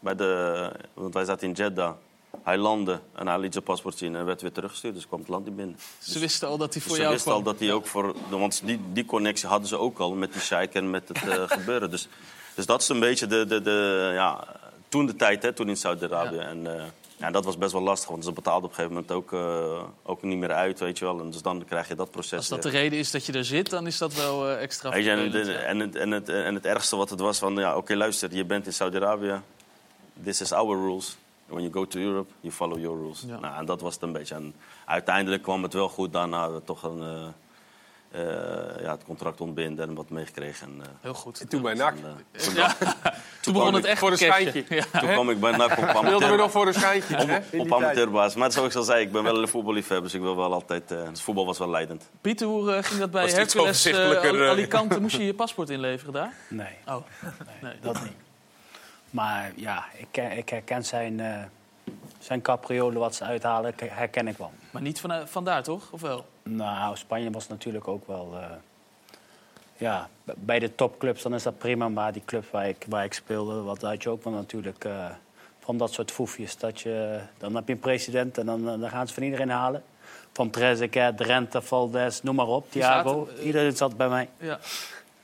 bij 0.00 0.14
de, 0.14 0.72
want 0.94 1.14
wij 1.14 1.24
zaten 1.24 1.48
in 1.48 1.54
Jeddah. 1.54 1.94
Hij 2.42 2.56
landde 2.56 3.00
en 3.14 3.26
hij 3.26 3.38
liet 3.38 3.52
zijn 3.52 3.64
paspoort 3.64 3.98
zien 3.98 4.16
en 4.16 4.24
werd 4.24 4.42
weer 4.42 4.52
teruggestuurd. 4.52 4.94
Dus 4.94 5.06
kwam 5.06 5.20
het 5.20 5.28
land 5.28 5.44
niet 5.44 5.56
binnen. 5.56 5.76
Ze 5.98 6.18
wisten 6.18 6.48
al 6.48 6.58
dat 6.58 6.74
hij 6.74 6.82
voor 6.82 6.94
Ze 6.94 7.00
jou 7.00 7.12
wisten 7.12 7.32
kwam. 7.32 7.44
al 7.46 7.52
dat 7.52 7.60
hij 7.60 7.72
ook 7.72 7.86
voor... 7.86 8.14
Want 8.30 8.62
die, 8.64 8.80
die 8.92 9.04
connectie 9.04 9.48
hadden 9.48 9.68
ze 9.68 9.78
ook 9.78 9.98
al 9.98 10.14
met 10.14 10.32
die 10.32 10.42
sheik 10.42 10.74
en 10.74 10.90
met 10.90 11.08
het 11.08 11.22
eh, 11.22 11.42
gebeuren. 11.58 11.90
Dus, 11.90 12.08
dus 12.54 12.66
dat 12.66 12.82
is 12.82 12.88
een 12.88 13.00
beetje 13.00 13.26
de, 13.26 13.46
de, 13.46 13.62
de, 13.62 14.10
ja, 14.14 14.44
toen 14.88 15.06
de 15.06 15.16
tijd, 15.16 15.42
hè, 15.42 15.52
toen 15.52 15.68
in 15.68 15.76
Saudi-Arabië. 15.76 16.38
En 16.38 16.78
eh, 16.78 16.84
ja, 17.16 17.30
dat 17.30 17.44
was 17.44 17.58
best 17.58 17.72
wel 17.72 17.82
lastig, 17.82 18.10
want 18.10 18.24
ze 18.24 18.32
betaalden 18.32 18.64
op 18.64 18.70
een 18.70 18.74
gegeven 18.74 18.94
moment 18.94 19.12
ook, 19.12 19.32
eh, 19.32 19.82
ook 20.02 20.22
niet 20.22 20.38
meer 20.38 20.52
uit, 20.52 20.80
weet 20.80 20.98
je 20.98 21.04
wel. 21.04 21.20
En 21.20 21.30
dus 21.30 21.42
dan 21.42 21.64
krijg 21.64 21.88
je 21.88 21.94
dat 21.94 22.10
proces 22.10 22.38
Als 22.38 22.48
dat 22.48 22.62
de 22.62 22.68
reden 22.68 22.98
is 22.98 23.10
dat 23.10 23.26
je 23.26 23.32
er 23.32 23.44
zit, 23.44 23.70
dan 23.70 23.86
is 23.86 23.98
dat 23.98 24.14
wel 24.14 24.50
extra 24.50 24.90
Weet 24.90 25.04
je, 25.04 25.10
en, 25.10 25.32
ja. 25.32 25.58
en, 25.58 25.78
het, 25.80 25.96
en, 25.96 26.10
het, 26.10 26.28
en 26.28 26.54
het 26.54 26.66
ergste 26.66 26.96
wat 26.96 27.10
het 27.10 27.20
was 27.20 27.38
van, 27.38 27.54
ja, 27.54 27.76
oké, 27.76 27.94
luister, 27.94 28.34
je 28.34 28.44
bent 28.44 28.66
in 28.66 28.72
Saudi-Arabië. 28.72 29.40
This 30.24 30.40
is 30.40 30.52
our 30.52 30.76
rules. 30.80 31.16
When 31.52 31.62
you 31.62 31.72
go 31.72 31.86
to 31.86 31.98
Europe, 31.98 32.32
you 32.40 32.52
follow 32.52 32.78
your 32.78 32.98
rules. 32.98 33.24
Ja. 33.26 33.38
Nou, 33.38 33.56
en 33.58 33.64
dat 33.64 33.80
was 33.80 33.94
het 33.94 34.02
een 34.02 34.12
beetje. 34.12 34.34
En 34.34 34.54
uiteindelijk 34.84 35.42
kwam 35.42 35.62
het 35.62 35.72
wel 35.72 35.88
goed. 35.88 36.12
Daarna 36.12 36.40
hebben 36.40 36.58
we 36.58 36.64
toch 36.64 36.82
een, 36.82 37.02
eh, 37.02 37.26
eh, 38.12 38.82
ja, 38.82 38.90
het 38.90 39.04
contract 39.04 39.40
ontbinden 39.40 39.88
en 39.88 39.94
wat 39.94 40.10
meegekregen. 40.10 40.66
En, 40.66 40.80
eh, 40.82 40.88
Heel 41.00 41.14
goed. 41.14 41.40
En 41.40 41.48
toen 41.48 41.62
bij 41.62 41.74
NAC. 41.74 41.94
en, 41.94 42.02
toen, 42.42 42.54
Ja. 42.54 42.74
Toen 43.40 43.52
begon 43.52 43.74
het 43.74 43.84
echt 43.84 43.98
Voor 43.98 44.10
een 44.10 44.16
schijntje. 44.16 44.64
Ja. 44.68 44.84
toen 45.00 45.08
kwam 45.08 45.30
ik 45.30 45.40
bij 45.40 45.56
NAC 45.56 45.70
op 45.70 45.76
Wilden 45.84 46.02
we 46.02 46.08
amateur, 46.08 46.36
nog 46.36 46.50
voor 46.50 46.66
een 46.66 46.74
schijntje? 46.74 47.14
op, 47.16 47.20
op 47.20 47.50
tijd. 47.50 47.72
amateurbasis. 47.72 48.34
Maar 48.34 48.52
zoals 48.52 48.68
ik 48.68 48.74
al 48.76 48.82
zei, 48.82 49.04
ik 49.04 49.12
ben 49.12 49.22
wel 49.22 49.42
een 49.42 49.48
voetballiefhebber. 49.48 50.02
Dus 50.10 50.14
ik 50.14 50.20
wil 50.20 50.36
wel 50.36 50.52
altijd... 50.52 50.90
eh 50.90 51.08
dus 51.08 51.22
voetbal 51.22 51.46
was 51.46 51.58
wel 51.58 51.70
leidend. 51.70 52.10
Pieter, 52.20 52.46
hoe 52.46 52.82
ging 52.82 53.00
dat 53.00 53.10
bij 53.10 53.22
Was 53.22 53.32
het 53.32 53.42
iets 53.42 53.54
Hercules 53.54 53.86
overzichtelijker? 53.86 54.48
Alicante? 54.48 55.00
Moest 55.00 55.16
je 55.16 55.24
je 55.24 55.34
paspoort 55.34 55.70
inleveren 55.70 56.12
daar? 56.12 56.32
Nee, 56.48 56.74
Oh, 56.86 56.96
nee. 57.60 57.72
dat 57.80 58.02
niet. 58.02 58.12
Maar 59.12 59.52
ja, 59.56 59.84
ik, 59.96 60.16
ik 60.36 60.48
herken 60.48 60.84
zijn, 60.84 61.20
eh 61.20 61.42
zijn 62.18 62.42
capriolen 62.42 62.98
wat 63.00 63.14
ze 63.14 63.24
uithalen, 63.24 63.74
ke- 63.74 63.88
herken 63.90 64.28
ik 64.28 64.36
wel. 64.36 64.52
Maar 64.70 64.82
niet 64.82 65.00
van, 65.00 65.28
vandaar, 65.28 65.62
toch? 65.62 65.88
Of 65.92 66.00
wel? 66.00 66.26
Nou, 66.42 66.96
Spanje 66.96 67.30
was 67.30 67.48
natuurlijk 67.48 67.88
ook 67.88 68.06
wel... 68.06 68.32
eh, 68.40 68.46
ja, 69.76 70.08
bij 70.36 70.58
de 70.58 70.74
topclubs 70.74 71.22
dan 71.22 71.34
is 71.34 71.42
dat 71.42 71.58
prima, 71.58 71.88
maar 71.88 72.12
die 72.12 72.22
clubs 72.24 72.50
waar 72.50 72.68
ik, 72.68 72.84
waar 72.88 73.04
ik 73.04 73.12
speelde, 73.12 73.62
wat 73.62 73.82
had 73.82 74.02
je 74.02 74.08
ook 74.08 74.24
wel 74.24 74.32
natuurlijk... 74.32 74.84
eh, 74.84 75.06
van 75.60 75.76
dat 75.76 75.92
soort 75.92 76.10
foefjes. 76.10 76.56
Dat 76.56 76.80
je, 76.80 77.20
dan 77.38 77.54
heb 77.54 77.66
je 77.66 77.72
een 77.72 77.78
president 77.80 78.38
en 78.38 78.46
dan, 78.46 78.64
dan 78.64 78.88
gaan 78.90 79.08
ze 79.08 79.14
van 79.14 79.22
iedereen 79.22 79.50
halen. 79.50 79.82
Van 80.32 80.50
Trezeguet, 80.50 81.16
Drenthe, 81.16 81.62
Valdes, 81.62 82.22
noem 82.22 82.34
maar 82.34 82.46
op, 82.46 82.70
Thiago. 82.70 83.26
zaten, 83.28 83.44
Iedereen 83.44 83.76
zat 83.76 83.96
bij 83.96 84.08
mij. 84.08 84.28
Ja. 84.36 84.58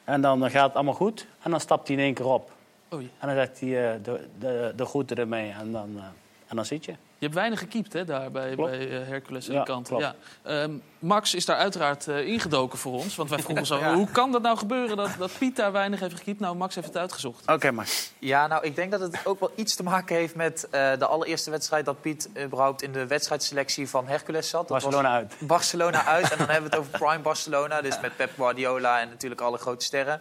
En 0.05 0.21
dan 0.21 0.51
gaat 0.51 0.67
het 0.67 0.75
allemaal 0.75 0.95
goed. 0.95 1.27
En 1.43 1.51
dan 1.51 1.61
stapt 1.61 1.89
hij 1.89 1.97
in 1.97 2.03
één 2.03 2.15
keer 2.15 2.27
op. 2.27 2.51
Oei. 2.93 3.11
En 3.19 3.27
dan 3.27 3.37
zegt 3.37 3.61
hij 3.61 3.93
eh, 3.93 4.03
de, 4.03 4.27
de, 4.39 4.73
de 4.77 4.85
groeten 4.85 5.17
ermee. 5.17 5.51
En 5.51 5.73
dan, 5.73 5.97
eh, 5.97 6.05
en 6.47 6.57
dan 6.57 6.67
zit 6.67 6.85
je. 6.85 6.95
Je 7.19 7.25
hebt 7.25 7.35
weinig 7.39 7.59
gekiept 7.59 7.93
hè, 7.93 8.05
daar 8.05 8.31
bij, 8.31 8.55
eh, 8.55 9.09
Hercules 9.09 9.47
Ja, 9.47 9.55
Alicante. 9.55 9.89
klopt. 9.89 10.05
Ja. 10.05 10.15
Ehm, 10.43 10.73
Max 10.99 11.35
is 11.35 11.45
daar 11.45 11.57
uiteraard 11.57 12.09
eh, 12.09 12.27
ingedoken 12.27 12.79
voor 12.79 12.93
ons. 12.93 13.17
Want 13.17 13.31
wij 13.31 13.39
vroegen 13.39 13.67
zo, 13.77 13.83
hoe 13.83 14.11
kan 14.11 14.33
dat 14.33 14.43
nou 14.43 14.59
gebeuren 14.59 14.97
dat, 14.97 15.11
dat 15.19 15.31
Piet 15.39 15.57
daar 15.57 15.73
weinig 15.73 16.01
heeft 16.01 16.15
gekiept? 16.17 16.41
Nou, 16.41 16.57
Max 16.57 16.75
heeft 16.75 16.87
het 16.87 16.97
uitgezocht. 16.97 17.51
Oké, 17.51 17.71
maar. 17.71 17.89
Ja, 18.19 18.47
nou, 18.47 18.65
ik 18.65 18.75
denk 18.77 18.91
dat 18.91 19.01
het 19.01 19.21
ook 19.25 19.41
wel 19.41 19.53
iets 19.55 19.75
te 19.77 19.83
maken 19.83 20.17
heeft 20.17 20.35
met 20.35 20.69
eh, 20.71 20.91
de 20.99 21.07
allereerste 21.07 21.51
wedstrijd 21.51 21.85
dat 21.85 22.01
Piet 22.01 22.29
überhaupt 22.43 22.83
in 22.83 22.93
de 22.93 23.07
wedstrijdselectie 23.07 23.89
van 23.89 24.09
Hercules 24.09 24.49
zat. 24.49 24.69
Dat 24.69 24.83
Barcelona 24.83 25.13
uit. 25.13 25.35
Barcelona 25.39 26.05
uit. 26.05 26.31
En 26.33 26.39
dan 26.39 26.49
hebben 26.49 26.71
we 26.71 26.77
het 26.77 26.87
over 26.87 26.99
Prime 27.07 27.23
Barcelona. 27.23 27.81
Dus 27.81 28.01
met 28.01 28.17
Pep 28.17 28.31
Guardiola 28.37 29.01
en 29.01 29.09
natuurlijk 29.09 29.41
alle 29.41 29.59
grote 29.59 29.85
sterren. 29.85 30.21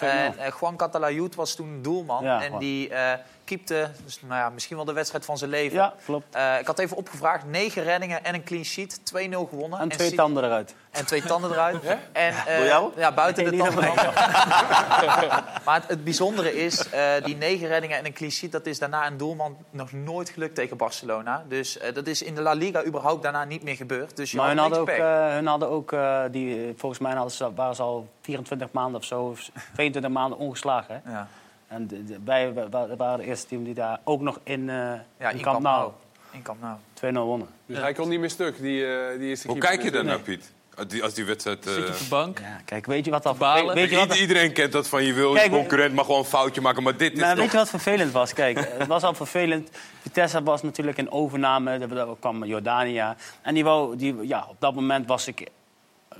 En 0.00 0.38
eh, 0.38 0.52
Juan 0.60 0.76
Catalayud 0.76 1.34
was 1.34 1.54
toen 1.54 1.82
doelman. 1.82 2.24
Ja, 2.24 2.42
en 2.42 2.58
die 2.58 2.88
eh 2.88 3.18
keepte 3.56 3.90
dus, 4.04 4.20
nou 4.22 4.34
ja, 4.40 4.50
misschien 4.50 4.76
wel 4.76 4.84
de 4.84 4.92
wedstrijd 4.92 5.24
van 5.24 5.38
zijn 5.38 5.50
leven. 5.50 5.76
Ja, 5.76 5.94
klopt. 6.04 6.34
Eh, 6.34 6.58
ik 6.60 6.66
had 6.66 6.78
even 6.78 6.96
opgevraagd. 6.96 7.46
Negen 7.46 7.82
reddingen 7.82 8.24
en 8.24 8.34
een 8.34 8.44
clean 8.44 8.64
sheet. 8.64 9.00
2-0 9.04 9.46
gewonnen. 9.48 9.78
En 9.78 9.88
twee 9.88 10.06
City- 10.06 10.16
tanden 10.20 10.44
eruit. 10.44 10.74
en 10.90 11.06
twee 11.06 11.22
tanden 11.22 11.50
eruit. 11.50 11.84
En, 12.12 12.34
eh, 12.46 12.56
Door 12.56 12.66
jou? 12.66 12.90
Ja, 12.96 13.12
buiten 13.12 13.42
Nee, 13.44 13.52
de 13.52 13.58
tanden. 13.58 13.84
maar 15.64 15.74
het, 15.74 15.84
het 15.88 16.04
bijzondere 16.04 16.54
is, 16.64 16.88
eh, 16.88 17.24
die 17.24 17.36
negen 17.36 17.68
reddingen 17.68 17.98
en 17.98 18.06
een 18.06 18.12
clean 18.12 18.32
sheet... 18.32 18.52
dat 18.52 18.66
is 18.66 18.78
daarna 18.78 19.06
een 19.06 19.16
doelman 19.16 19.56
nog 19.70 19.92
nooit 19.92 20.28
gelukt 20.28 20.54
tegen 20.54 20.76
Barcelona. 20.76 21.44
Dus 21.48 21.78
eh, 21.78 21.94
dat 21.94 22.06
is 22.06 22.22
in 22.22 22.34
de 22.34 22.40
La 22.40 22.52
Liga 22.52 22.84
überhaupt 22.84 23.22
daarna 23.22 23.44
niet 23.44 23.62
meer 23.62 23.76
gebeurd. 23.76 24.16
Dus 24.16 24.30
je 24.30 24.36
Maar 24.36 24.46
had 24.46 24.54
hun 24.54 24.62
hadden 24.64 24.80
ook, 24.80 24.88
eh, 25.00 25.32
hun 25.34 25.46
hadden 25.46 25.68
ook 25.68 25.92
eh, 25.92 26.22
die, 26.30 26.74
volgens 26.76 27.00
mij 27.00 27.12
hadden 27.12 27.32
ze, 27.32 27.54
waren 27.54 27.74
ze 27.74 27.82
al 27.82 28.08
24 28.20 28.68
maanden 28.72 29.00
of 29.00 29.06
zo, 29.06 29.22
of 29.22 29.50
22 29.74 30.10
maanden 30.10 30.38
ongeslagen. 30.38 31.00
Hè? 31.04 31.12
ja. 31.12 31.28
En 31.72 31.86
de, 31.86 32.04
de- 32.04 32.18
wij 32.24 32.52
wa- 32.52 32.68
wa- 32.68 32.96
waren 32.96 33.18
het 33.18 33.28
eerste 33.28 33.46
team 33.46 33.64
die 33.64 33.74
daar 33.74 34.00
ook 34.04 34.20
nog 34.20 34.38
in, 34.44 34.68
eh 34.70 34.74
Ja, 35.18 35.30
in 35.30 35.36
in 35.36 35.42
Camp 35.42 35.60
Nou 35.62 35.90
In 36.30 36.42
Camp 36.42 36.60
Nou. 36.60 36.76
2-0 36.94 37.18
wonnen. 37.26 37.48
Dus 37.66 37.78
hij 37.78 37.92
kon 37.92 38.08
niet 38.08 38.20
meer 38.20 38.30
stuk, 38.30 38.60
die, 38.60 38.86
eh, 38.86 39.18
die 39.18 39.28
eerste 39.28 39.46
Hoe 39.48 39.56
keeper. 39.58 39.76
kijk 39.76 39.82
je 39.82 39.90
daar 39.90 40.04
Nee. 40.04 40.12
naar, 40.14 40.22
Piet? 40.22 40.52
Als 40.76 40.86
die, 40.86 41.02
als 41.02 41.14
die 41.14 41.24
wedstrijd... 41.24 41.66
eh, 41.66 41.72
Zit 41.72 41.86
je 41.86 41.92
op 41.92 41.98
de 41.98 42.04
bank? 42.08 42.38
Ja, 42.38 42.60
kijk, 42.64 42.86
weet 42.86 43.04
je 43.04 43.10
wat 43.10 43.22
dat 43.22 43.38
Balen. 43.38 43.66
weet, 43.66 43.74
weet 43.74 43.90
je 43.90 43.96
wat, 43.96 44.04
Ieder- 44.04 44.20
Iedereen 44.20 44.52
kent 44.52 44.72
dat 44.72 44.88
van 44.88 45.04
je 45.04 45.12
wil, 45.12 45.32
Kijk, 45.32 45.44
je 45.44 45.50
concurrent 45.50 45.94
mag 45.94 46.04
gewoon 46.04 46.20
een 46.20 46.26
foutje 46.26 46.60
maken, 46.60 46.82
maar 46.82 46.96
dit 46.96 47.12
is 47.12 47.18
Maar 47.20 47.28
toch... 47.30 47.38
weet 47.38 47.50
je 47.52 47.56
wat 47.56 47.68
vervelend 47.68 48.12
was? 48.12 48.32
Kijk, 48.32 48.74
het 48.78 48.86
was 48.86 49.02
al 49.02 49.14
vervelend. 49.14 49.68
Vitesse 50.00 50.42
was 50.42 50.62
natuurlijk 50.62 50.98
in 50.98 51.10
overname. 51.12 51.78
Daar 51.78 51.88
daar 51.88 52.06
kwam 52.20 52.44
Jordania. 52.44 53.16
En 53.42 53.54
die 53.54 53.64
wou, 53.64 53.96
die, 53.96 54.26
ja, 54.26 54.46
op 54.48 54.56
dat 54.58 54.74
moment 54.74 55.06
was 55.06 55.26
ik 55.26 55.48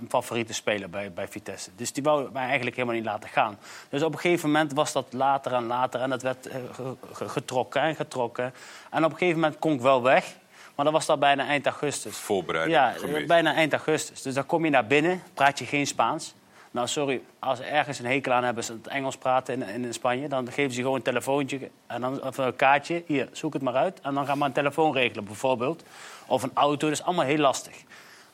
een 0.01 0.07
favoriete 0.09 0.53
speler 0.55 0.90
bij, 0.90 1.12
bij 1.12 1.28
Vitesse. 1.28 1.70
Dus 1.76 1.93
die 1.93 2.03
wou 2.03 2.28
mij 2.32 2.45
eigenlijk 2.47 2.76
helemaal 2.76 2.97
niet 2.97 3.05
laten 3.05 3.28
gaan. 3.28 3.59
Dus 3.88 4.03
op 4.03 4.12
een 4.12 4.18
gegeven 4.18 4.51
moment 4.51 4.72
was 4.72 4.93
dat 4.93 5.07
later 5.12 5.53
en 5.53 5.66
later. 5.66 6.01
En 6.01 6.11
dat 6.11 6.22
werd 6.22 6.47
eh, 6.47 6.57
ge- 6.72 6.97
ge- 7.12 7.28
getrokken 7.28 7.82
en 7.82 7.95
getrokken. 7.95 8.55
En 8.90 9.05
op 9.05 9.11
een 9.12 9.18
gegeven 9.18 9.40
moment 9.40 9.59
kon 9.59 9.72
ik 9.72 9.80
wel 9.80 10.03
weg. 10.03 10.34
Maar 10.74 10.84
dat 10.84 10.95
was 10.95 11.07
dat 11.07 11.18
bijna 11.20 11.47
eind 11.47 11.66
augustus. 11.66 12.16
Voorbereiding 12.16 12.76
Ja, 12.78 12.93
gemist. 12.93 13.26
bijna 13.26 13.55
eind 13.55 13.72
augustus. 13.72 14.22
Dus 14.22 14.34
dan 14.34 14.47
kom 14.47 14.64
je 14.64 14.70
naar 14.70 14.86
binnen, 14.86 15.22
praat 15.34 15.59
je 15.59 15.66
geen 15.66 15.86
Spaans. 15.86 16.34
Nou, 16.70 16.86
sorry, 16.88 17.22
als 17.38 17.59
ze 17.59 17.64
ergens 17.64 17.99
een 17.99 18.07
hekel 18.07 18.32
aan 18.32 18.45
hebben, 18.45 18.64
ze 18.64 18.72
het 18.72 18.86
Engels 18.86 19.16
praten 19.16 19.62
in, 19.62 19.84
in 19.84 19.93
Spanje... 19.95 20.28
dan 20.28 20.47
geven 20.53 20.70
ze 20.70 20.76
je 20.76 20.82
gewoon 20.82 20.97
een 20.97 21.03
telefoontje 21.03 21.70
en 21.86 22.01
dan, 22.01 22.22
of 22.22 22.38
een 22.38 22.57
kaartje. 22.57 23.03
Hier, 23.07 23.28
zoek 23.32 23.53
het 23.53 23.62
maar 23.62 23.74
uit. 23.74 24.01
En 24.01 24.14
dan 24.14 24.26
ga 24.26 24.34
maar 24.34 24.49
een 24.49 24.55
telefoon 24.55 24.93
regelen, 24.93 25.24
bijvoorbeeld. 25.24 25.82
Of 26.26 26.43
een 26.43 26.51
auto, 26.55 26.88
dat 26.88 26.99
is 26.99 27.03
allemaal 27.05 27.24
heel 27.24 27.38
lastig. 27.38 27.76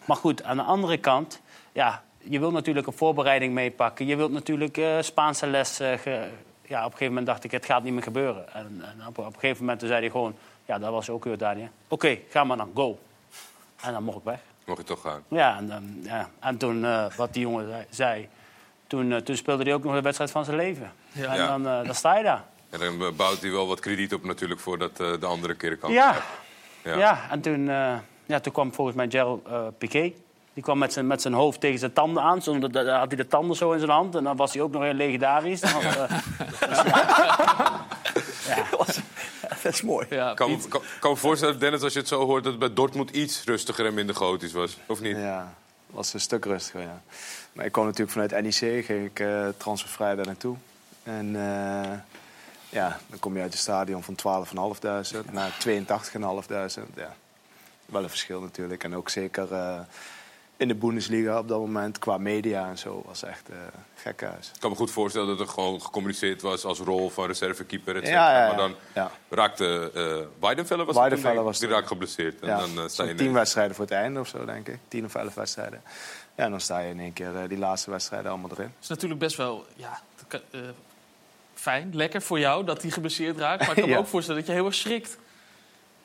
Maar 0.04 0.16
goed, 0.16 0.42
aan 0.42 0.56
de 0.56 0.62
andere 0.62 0.96
kant... 0.96 1.40
Ja, 1.72 2.02
je 2.18 2.38
wilt 2.38 2.52
natuurlijk 2.52 2.86
een 2.86 2.92
voorbereiding 2.92 3.52
meepakken. 3.54 4.06
Je 4.06 4.16
wilt 4.16 4.30
natuurlijk 4.32 4.76
eh, 4.76 4.96
Spaanse 5.00 5.46
les... 5.46 5.80
eh, 5.80 5.92
ge- 5.98 6.28
ja, 6.62 6.78
op 6.78 6.84
een 6.84 6.90
gegeven 6.90 7.06
moment 7.06 7.26
dacht 7.26 7.44
ik, 7.44 7.50
het 7.50 7.64
gaat 7.64 7.82
niet 7.82 7.92
meer 7.92 8.02
gebeuren. 8.02 8.52
En, 8.54 8.82
en 8.84 9.06
op, 9.06 9.18
op 9.18 9.26
een 9.26 9.32
gegeven 9.32 9.60
moment 9.60 9.78
toen 9.78 9.88
zei 9.88 10.00
hij 10.00 10.10
gewoon... 10.10 10.34
Ja, 10.64 10.78
dat 10.78 10.90
was 10.90 11.10
ook 11.10 11.24
Jordanië. 11.24 11.70
Oké, 11.88 12.18
ga 12.30 12.44
maar 12.44 12.56
dan, 12.56 12.70
go. 12.74 12.98
En 13.82 13.92
dan 13.92 14.02
mocht 14.02 14.16
ik 14.18 14.24
weg. 14.24 14.40
Mag 14.64 14.76
je 14.76 14.84
toch 14.84 15.00
gaan? 15.00 15.22
Ja, 15.28 15.56
en, 15.56 15.68
dan- 15.68 15.98
ja. 16.02 16.28
en 16.40 16.56
toen, 16.56 16.84
eh, 16.84 17.04
wat 17.16 17.32
die 17.32 17.42
jongen 17.42 17.68
zei- 17.68 17.86
zei, 17.90 18.28
toen, 18.86 19.22
toen 19.22 19.36
speelde 19.36 19.62
hij 19.64 19.74
ook 19.74 19.84
nog 19.84 19.94
de 19.94 20.00
wedstrijd 20.00 20.30
van 20.30 20.44
zijn 20.44 20.56
leven. 20.56 20.92
En 21.14 21.22
Ja. 21.22 21.46
dan, 21.46 21.66
eh, 21.68 21.84
dan 21.84 21.94
sta 21.94 22.16
je 22.16 22.22
daar. 22.24 22.44
En 22.70 22.78
dan 22.78 23.16
bouwt 23.16 23.40
hij 23.40 23.50
wel 23.50 23.66
wat 23.66 23.80
krediet 23.80 24.14
op 24.14 24.24
natuurlijk 24.24 24.60
voordat 24.60 25.00
eh, 25.00 25.12
de 25.20 25.26
andere 25.26 25.54
keer 25.54 25.76
kan. 25.76 25.92
Ja. 25.92 26.16
Ja. 26.84 26.96
Ja. 26.96 27.20
en 27.30 27.40
toen, 27.40 27.68
eh, 27.68 27.96
ja, 28.26 28.40
toen 28.40 28.52
kwam 28.52 28.72
volgens 28.74 28.96
mij 28.96 29.06
Gerald 29.10 29.46
eh, 29.46 29.66
Piqué. 29.78 30.12
Die 30.58 30.66
kwam 30.66 30.78
met 30.78 30.92
zijn, 30.92 31.06
met 31.06 31.22
zijn 31.22 31.34
hoofd 31.34 31.60
tegen 31.60 31.78
zijn 31.78 31.92
tanden 31.92 32.22
aan. 32.22 32.42
Zo, 32.42 32.58
dan 32.58 32.88
had 32.88 33.08
hij 33.08 33.16
de 33.16 33.26
tanden 33.26 33.56
zo 33.56 33.72
in 33.72 33.78
zijn 33.78 33.90
hand. 33.90 34.14
En 34.14 34.24
dan 34.24 34.36
was 34.36 34.52
hij 34.52 34.62
ook 34.62 34.72
nog 34.72 34.82
heel 34.82 34.92
legendarisch. 34.92 35.60
Dan, 35.60 35.80
eh, 35.80 36.20
Dat 39.62 39.72
is 39.72 39.82
mooi. 39.82 40.06
Ja, 40.10 40.34
kan, 40.34 40.48
Piet. 40.48 40.68
kan, 40.68 40.80
kan 41.00 41.10
me 41.10 41.16
voorstellen, 41.16 41.58
Dennis, 41.58 41.82
als 41.82 41.92
je 41.92 41.98
het 41.98 42.08
zo 42.08 42.24
hoort... 42.24 42.42
dat 42.42 42.52
het 42.52 42.60
bij 42.60 42.72
Dortmund 42.72 43.10
iets 43.10 43.44
rustiger 43.44 43.86
en 43.86 43.94
minder 43.94 44.14
gotisch 44.14 44.52
was. 44.52 44.78
Of 44.86 45.00
niet? 45.00 45.16
Ja, 45.16 45.54
was 45.86 46.14
een 46.14 46.20
stuk 46.20 46.44
rustiger, 46.44 46.80
ja. 46.80 47.02
Maar 47.52 47.64
ik 47.64 47.72
kwam 47.72 47.84
natuurlijk 47.84 48.12
vanuit 48.12 48.42
NEC, 48.42 48.84
ging 48.84 49.06
ik 49.06 49.20
eh 49.20 49.48
transfervrij 49.56 50.14
daar 50.14 50.26
naartoe. 50.26 50.56
En 51.02 51.26
eh, 51.36 51.98
ja, 52.68 52.98
dan 53.06 53.18
kom 53.18 53.34
je 53.34 53.42
uit 53.42 53.52
het 53.52 53.62
stadion 53.62 54.02
van 54.02 54.46
12.500 54.46 55.30
naar 55.32 55.56
82.500. 55.68 55.84
Ja, 56.94 57.14
wel 57.86 58.02
een 58.02 58.08
verschil 58.08 58.40
natuurlijk. 58.40 58.84
En 58.84 58.96
ook 58.96 59.08
zeker 59.08 59.52
eh, 59.52 59.80
in 60.60 60.68
de 60.68 60.74
Bundesliga 60.74 61.38
op 61.38 61.48
dat 61.48 61.58
moment, 61.58 61.98
qua 61.98 62.18
media 62.18 62.68
en 62.68 62.78
zo, 62.78 63.02
was 63.06 63.22
echt 63.22 63.48
eh 63.48 63.56
gek 63.94 64.20
huis. 64.20 64.50
Ik 64.54 64.60
kan 64.60 64.70
me 64.70 64.76
goed 64.76 64.90
voorstellen 64.90 65.26
dat 65.28 65.40
er 65.40 65.48
gewoon 65.52 65.82
gecommuniceerd 65.82 66.42
was 66.42 66.64
als 66.64 66.78
rol 66.78 67.10
van 67.10 67.26
reservekeeper. 67.26 67.96
et 67.96 68.02
Ja, 68.02 68.08
cetera. 68.08 68.30
ja, 68.30 68.40
ja. 68.42 68.46
Maar 68.48 68.56
dan 68.56 68.74
Ja. 68.94 69.10
raakte 69.28 69.90
eh 69.94 70.40
Weidenfeller 70.40 70.84
was 70.86 70.96
Weidenfeller 70.96 71.42
was 71.42 71.58
Die 71.58 71.68
toen. 71.68 71.76
raakt 71.76 71.88
geblesseerd. 71.88 72.40
En 72.40 72.56
dan 72.56 72.78
eh, 72.78 72.88
sta 72.88 73.04
je 73.04 73.14
tien 73.14 73.32
wedstrijden 73.32 73.74
voor 73.76 73.84
het 73.84 73.94
einde 73.94 74.20
of 74.20 74.28
zo, 74.28 74.44
denk 74.44 74.68
ik. 74.68 74.78
Tien 74.88 75.04
of 75.04 75.14
elf 75.14 75.34
wedstrijden. 75.34 75.82
Ja, 76.36 76.44
en 76.44 76.50
dan 76.50 76.60
sta 76.60 76.78
je 76.78 76.90
in 76.90 77.00
één 77.00 77.12
keer 77.12 77.36
eh, 77.36 77.48
die 77.48 77.58
laatste 77.58 77.90
wedstrijden 77.90 78.30
allemaal 78.30 78.50
erin. 78.50 78.64
Het 78.74 78.82
is 78.82 78.88
natuurlijk 78.88 79.20
best 79.20 79.36
wel 79.36 79.66
ja, 79.76 80.00
eh, 80.50 80.60
fijn, 81.54 81.90
lekker 81.96 82.22
voor 82.22 82.38
jou 82.38 82.64
dat 82.64 82.82
hij 82.82 82.90
geblesseerd 82.90 83.38
raakt. 83.38 83.60
Maar 83.66 83.76
ik 83.76 83.82
kan 83.82 83.88
me 83.92 83.98
ook 84.02 84.06
voorstellen 84.06 84.40
dat 84.40 84.48
je 84.50 84.54
heel 84.56 84.66
erg 84.66 84.74
schrikt. 84.74 85.18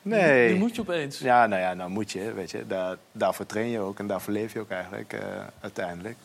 Nee. 0.04 0.48
Die 0.48 0.58
moet 0.58 0.74
je 0.74 0.80
opeens. 0.80 1.18
Ja, 1.18 1.46
nou 1.46 1.62
ja, 1.62 1.74
nou 1.74 1.90
moet 1.90 2.12
je, 2.12 2.32
weet 2.32 2.50
je. 2.50 2.66
Daar, 2.66 2.96
daarvoor 3.12 3.46
train 3.46 3.68
je 3.68 3.78
ook 3.80 3.98
en 3.98 4.06
daarvoor 4.06 4.32
leef 4.32 4.52
je 4.52 4.60
ook 4.60 4.70
eigenlijk 4.70 5.12
eh, 5.12 5.20
uiteindelijk. 5.60 6.16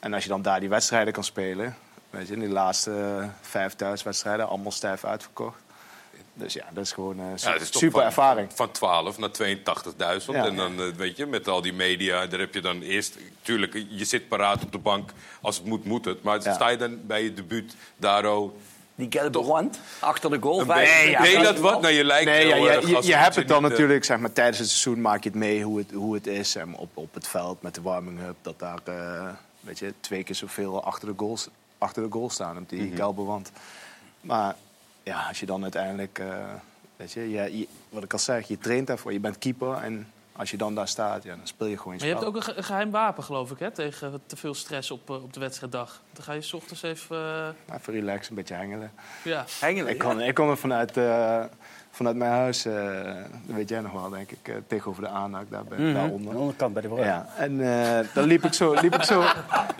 En 0.00 0.14
als 0.14 0.22
je 0.22 0.28
dan 0.28 0.42
daar 0.42 0.60
die 0.60 0.68
wedstrijden 0.68 1.12
kan 1.12 1.24
spelen, 1.24 1.76
weet 2.10 2.26
je, 2.28 2.32
in 2.34 2.40
die 2.40 2.48
laatste 2.48 2.90
eh, 3.20 3.28
vijf 3.40 3.74
thuiswedstrijden, 3.74 4.48
allemaal 4.48 4.72
stijf 4.72 5.04
uitverkocht. 5.04 5.60
Dus 6.34 6.52
ja, 6.52 6.64
dat 6.72 6.84
is 6.84 6.92
gewoon 6.92 7.18
een 7.18 7.34
Ja, 7.36 7.52
het 7.52 7.62
is 7.62 7.70
toch 7.70 7.80
super 7.80 7.98
van- 7.98 8.02
ervaring. 8.02 8.48
Van 8.54 8.70
12 8.70 9.18
naar 9.18 9.30
82.000. 9.30 10.34
Ja. 10.34 10.46
En 10.46 10.56
dan, 10.56 10.80
eh, 10.80 10.86
weet 10.96 11.16
je, 11.16 11.26
met 11.26 11.48
al 11.48 11.62
die 11.62 11.72
media, 11.72 12.26
daar 12.26 12.40
heb 12.40 12.54
je 12.54 12.60
dan 12.60 12.80
eerst... 12.82 13.18
Tuurlijk, 13.42 13.84
je 13.88 14.04
zit 14.04 14.28
paraat 14.28 14.62
op 14.62 14.72
de 14.72 14.78
bank. 14.78 15.10
Als 15.40 15.56
het 15.56 15.66
moet, 15.66 15.84
moet 15.84 16.04
het. 16.04 16.22
Maar 16.22 16.42
Ja. 16.42 16.52
sta 16.54 16.68
je 16.68 16.76
dan 16.76 17.06
bij 17.06 17.22
je 17.22 17.34
debuut 17.34 17.74
daar 17.96 18.24
ook... 18.24 18.56
Die 19.10 19.20
gelbe 19.20 19.42
wand 19.42 19.80
achter 19.98 20.30
de 20.30 20.38
goal. 20.40 20.64
Ja, 20.66 20.74
deed 20.74 21.32
vijf- 21.32 21.42
dat 21.42 21.58
wat? 21.58 21.80
Nou, 21.80 21.94
je 21.94 22.04
lijkt 22.04 22.24
Nee, 22.24 22.46
ja, 22.46 22.56
je, 22.56 22.86
je, 22.86 22.98
je 23.02 23.14
hebt 23.14 23.34
het 23.36 23.48
dan 23.48 23.64
eh, 23.64 23.70
natuurlijk, 23.70 24.04
zeg 24.04 24.18
maar, 24.18 24.32
tijdens 24.32 24.58
het 24.58 24.68
seizoen 24.68 25.00
maak 25.02 25.22
je 25.22 25.28
het 25.28 25.38
mee 25.38 25.62
hoe 25.62 25.78
het, 25.78 25.90
hoe 25.92 26.14
het 26.14 26.26
is. 26.26 26.56
En 26.56 26.74
op, 26.76 26.90
op 26.94 27.14
het 27.14 27.28
veld 27.28 27.62
met 27.62 27.74
de 27.74 27.82
warming-up, 27.82 28.36
dat 28.42 28.58
daar 28.58 28.78
eh, 28.84 29.28
weet 29.60 29.78
je, 29.78 29.94
twee 30.00 30.22
keer 30.22 30.34
zoveel 30.34 30.84
achter 30.84 31.08
de 31.08 31.14
goal, 31.16 31.38
achter 31.78 32.02
de 32.02 32.10
goal 32.12 32.30
staan 32.30 32.56
op 32.58 32.68
die 32.68 32.92
wand. 33.14 33.50
Maar 34.20 34.54
ja, 35.02 35.26
als 35.28 35.40
je 35.40 35.46
dan 35.46 35.62
uiteindelijk, 35.62 36.18
eh, 36.18 36.26
weet 36.96 37.12
je, 37.12 37.30
je, 37.30 37.58
je- 37.58 37.68
wat 37.88 38.02
ik 38.04 38.12
al 38.12 38.18
zeg, 38.18 38.48
je 38.48 38.58
traint 38.58 38.86
daarvoor, 38.86 39.12
je 39.12 39.20
bent 39.20 39.38
keeper. 39.38 39.72
En 39.74 40.12
als 40.36 40.50
je 40.50 40.56
dan 40.56 40.74
daar 40.74 40.88
staat, 40.88 41.22
ja, 41.22 41.36
dan 41.36 41.46
speel 41.46 41.66
je 41.66 41.78
gewoon 41.78 41.92
je 41.92 41.98
Maar 41.98 42.08
je 42.08 42.14
hebt 42.14 42.26
ook 42.26 42.36
een, 42.36 42.42
ge- 42.42 42.54
een 42.56 42.64
geheim 42.64 42.90
wapen, 42.90 43.24
geloof 43.24 43.50
ik, 43.50 43.58
hè, 43.58 43.70
tegen 43.70 44.22
te 44.26 44.36
veel 44.36 44.54
stress 44.54 44.90
op, 44.90 45.10
eh, 45.10 45.22
op 45.22 45.32
de 45.32 45.40
wedstrijddag. 45.40 46.00
Dan 46.12 46.24
ga 46.24 46.32
je 46.32 46.40
's 46.40 46.52
ochtends 46.52 46.82
even... 46.82 47.16
eh, 47.68 47.74
Even 47.76 47.92
relaxen, 47.92 48.30
een 48.30 48.36
beetje 48.36 48.54
hengelen. 48.54 48.92
ja. 49.24 49.44
Hengelen, 49.60 49.90
Ik 49.92 49.98
kon, 49.98 50.20
ik 50.20 50.34
kon 50.34 50.48
er 50.50 50.56
vanuit, 50.58 50.96
eh, 50.96 51.44
vanuit 51.90 52.16
mijn 52.16 52.30
huis, 52.30 52.64
eh, 52.64 52.74
dat 53.46 53.56
weet 53.56 53.68
jij 53.68 53.80
nog 53.80 53.92
wel, 53.92 54.08
denk 54.10 54.30
ik, 54.30 54.48
eh, 54.48 54.54
tegenover 54.66 55.02
de 55.02 55.08
aanhak 55.08 55.50
daar, 55.50 55.64
bij- 55.64 55.78
Mhm, 55.78 55.92
daaronder. 55.94 56.28
Aan 56.28 56.34
de 56.34 56.40
onderkant 56.40 56.72
bij 56.72 56.82
de 56.82 56.88
brug. 56.88 57.04
Ja, 57.04 57.26
en 57.36 57.60
eh, 57.60 58.06
dan 58.14 58.24
liep 58.24 58.44
ik, 58.44 58.52
zo, 58.52 58.72
liep, 58.74 58.94
ik 58.94 59.02
zo, 59.02 59.24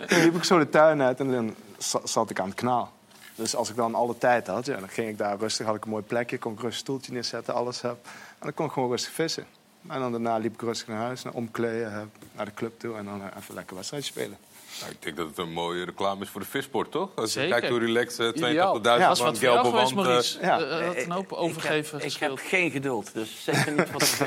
liep 0.07 0.35
ik 0.35 0.43
zo 0.43 0.57
de 0.59 0.69
tuin 0.69 1.01
uit 1.01 1.19
en 1.19 1.31
dan 1.31 1.55
za- 1.77 2.01
zat 2.03 2.29
ik 2.29 2.39
aan 2.39 2.47
het 2.47 2.55
kanaal. 2.55 2.91
Dus 3.35 3.55
als 3.55 3.69
ik 3.69 3.75
dan 3.75 3.95
alle 3.95 4.17
tijd 4.17 4.47
had, 4.47 4.65
ja, 4.65 4.77
dan 4.79 4.89
ging 4.89 5.07
ik 5.09 5.17
daar 5.17 5.37
rustig, 5.37 5.65
had 5.65 5.75
ik 5.75 5.83
een 5.83 5.89
mooi 5.89 6.03
plekje, 6.03 6.37
kon 6.37 6.51
ik 6.53 6.57
rustig 6.59 6.77
een 6.77 6.83
stoeltje 6.83 7.11
neerzetten, 7.13 7.53
alles 7.53 7.81
heb. 7.81 7.97
En 8.03 8.09
dan 8.39 8.53
kon 8.53 8.65
ik 8.65 8.71
gewoon 8.71 8.89
rustig 8.89 9.11
vissen. 9.13 9.45
En 9.87 9.99
dan 9.99 10.11
daarna 10.11 10.37
liep 10.37 10.53
ik 10.53 10.61
rustig 10.61 10.87
naar 10.87 10.97
huis, 10.97 11.23
naar 11.23 11.33
omkleden, 11.33 11.91
eh, 11.93 12.01
naar 12.35 12.45
de 12.45 12.53
club 12.53 12.79
toe 12.79 12.95
en 12.97 13.05
dan 13.05 13.21
eh, 13.21 13.27
even 13.37 13.55
lekker 13.55 13.75
wedstrijdje 13.75 14.11
spelen. 14.11 14.37
Nou, 14.79 14.91
ik 14.91 15.01
denk 15.01 15.15
dat 15.17 15.27
het 15.27 15.37
een 15.37 15.51
mooie 15.51 15.85
reclame 15.85 16.21
is 16.23 16.29
voor 16.29 16.41
de 16.41 16.47
vissport, 16.47 16.91
toch? 16.91 17.09
Als 17.15 17.33
je 17.33 17.39
Zeker. 17.39 17.59
kijkt 17.59 17.69
hoe 17.75 17.79
relaxed 17.85 18.19
uh, 18.19 18.43
82.000 18.43 18.49
Ideaal. 18.49 18.79
Ja, 18.83 19.07
was 19.07 19.19
man 19.19 19.27
wat 19.27 19.37
voor 19.37 19.47
jou 19.47 19.59
gelbe 19.61 19.79
eh, 19.79 19.91
Maurice. 19.95 20.39
ja. 20.41 20.59
Eh, 20.59 20.79
eh, 20.79 20.85
had 20.87 20.95
een 20.97 21.11
hoop 21.11 21.31
overgeven 21.31 21.97
ik, 21.97 22.03
heb, 22.13 22.31
ik 22.31 22.37
heb 22.37 22.47
geen 22.49 22.71
geduld, 22.71 23.13
dus 23.13 23.43
zeker 23.43 23.71
niet 23.71 23.91
wat 23.91 24.01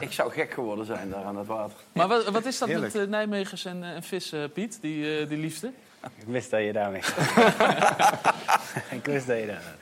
Ik 0.00 0.12
zou 0.12 0.32
gek 0.32 0.52
geworden 0.52 0.86
zijn 0.86 1.10
daar 1.10 1.24
aan 1.24 1.36
het 1.36 1.46
water. 1.46 1.76
Maar 1.92 2.08
wat, 2.08 2.28
wat 2.28 2.44
is 2.44 2.58
dat 2.58 2.68
Heerlijk. 2.68 2.92
met 2.92 3.02
eh, 3.02 3.08
Nijmegers 3.08 3.64
en, 3.64 3.82
eh, 3.84 3.90
en 3.90 4.02
vissen, 4.02 4.52
Piet, 4.52 4.78
die, 4.80 5.18
eh, 5.20 5.28
die 5.28 5.38
liefde? 5.38 5.72
Ik 6.16 6.26
wist 6.26 6.50
dat 6.50 6.60
je 6.62 6.72
daarmee. 6.72 7.00
ik 8.98 9.04
wist 9.04 9.26
dat 9.26 9.38
je 9.38 9.46
daar. 9.46 9.74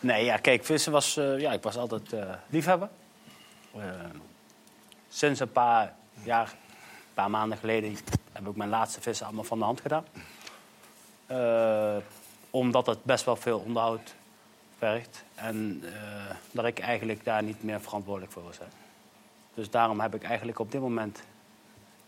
Nee, 0.00 0.24
ja, 0.24 0.36
kijk, 0.36 0.64
vissen 0.64 0.92
was. 0.92 1.16
eh, 1.16 1.38
ja, 1.38 1.52
ik 1.52 1.62
was 1.62 1.76
altijd 1.76 2.12
eh, 2.12 2.20
liefhebber. 2.48 2.88
Sinds 5.12 5.40
een 5.40 5.52
paar 5.52 5.94
jaar, 6.22 6.46
een 6.48 7.14
paar 7.14 7.30
maanden 7.30 7.58
geleden, 7.58 7.96
heb 8.32 8.46
ik 8.48 8.56
mijn 8.56 8.70
laatste 8.70 9.00
vissen 9.00 9.26
allemaal 9.26 9.44
van 9.44 9.58
de 9.58 9.64
hand 9.64 9.80
gedaan. 9.80 10.04
Eh, 11.26 11.96
omdat 12.50 12.86
het 12.86 13.04
best 13.04 13.24
wel 13.24 13.36
veel 13.36 13.58
onderhoud 13.58 14.14
vergt. 14.78 15.24
En 15.34 15.82
eh, 15.84 16.34
dat 16.50 16.64
ik 16.64 16.78
eigenlijk 16.78 17.24
daar 17.24 17.42
niet 17.42 17.62
meer 17.62 17.80
verantwoordelijk 17.80 18.32
voor 18.32 18.42
was. 18.42 18.58
Hè. 18.58 18.64
Dus 19.54 19.70
daarom 19.70 20.00
heb 20.00 20.14
ik 20.14 20.22
eigenlijk 20.22 20.58
op 20.58 20.72
dit 20.72 20.80
moment 20.80 21.22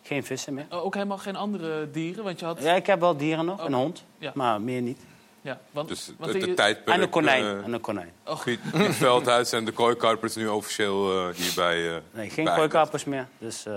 geen 0.03 0.24
vissen 0.24 0.55
meer. 0.55 0.66
Oh, 0.70 0.84
ook 0.84 0.94
helemaal 0.94 1.18
geen 1.18 1.36
andere 1.36 1.90
dieren? 1.90 2.24
Want 2.24 2.38
je 2.40 2.44
had... 2.46 2.62
Ja, 2.62 2.74
ik 2.74 2.86
heb 2.86 3.00
wel 3.00 3.16
dieren 3.16 3.44
nog, 3.44 3.59
Oh. 3.61 3.66
een 3.66 3.72
hond, 3.74 4.05
Ja. 4.18 4.32
maar 4.34 4.61
meer 4.61 4.80
niet. 4.82 5.00
Ja, 5.45 5.59
want, 5.70 5.88
Dus 5.88 6.12
want 6.18 6.32
het 6.32 6.40
die- 6.40 6.49
de 6.51 6.57
tijdperk... 6.57 6.97
En 6.97 7.03
een 7.03 7.09
konijn. 7.11 7.45
eh, 7.45 7.51
en 7.64 7.72
een 7.72 7.80
konijn. 7.80 8.12
Oh, 8.26 8.40
Piet, 8.43 8.61
Piet 8.72 8.95
Veldhuis 8.95 9.53
en 9.53 9.64
de 9.64 9.72
kooikarpers 9.72 10.34
nu 10.36 10.49
officieel 10.49 11.28
uh, 11.28 11.34
hierbij... 11.34 11.76
Uh, 11.78 11.97
Nee, 12.11 12.30
geen 12.30 12.45
kooikappers 12.45 13.05
meer. 13.05 13.26
Dus, 13.38 13.66
uh, 13.66 13.74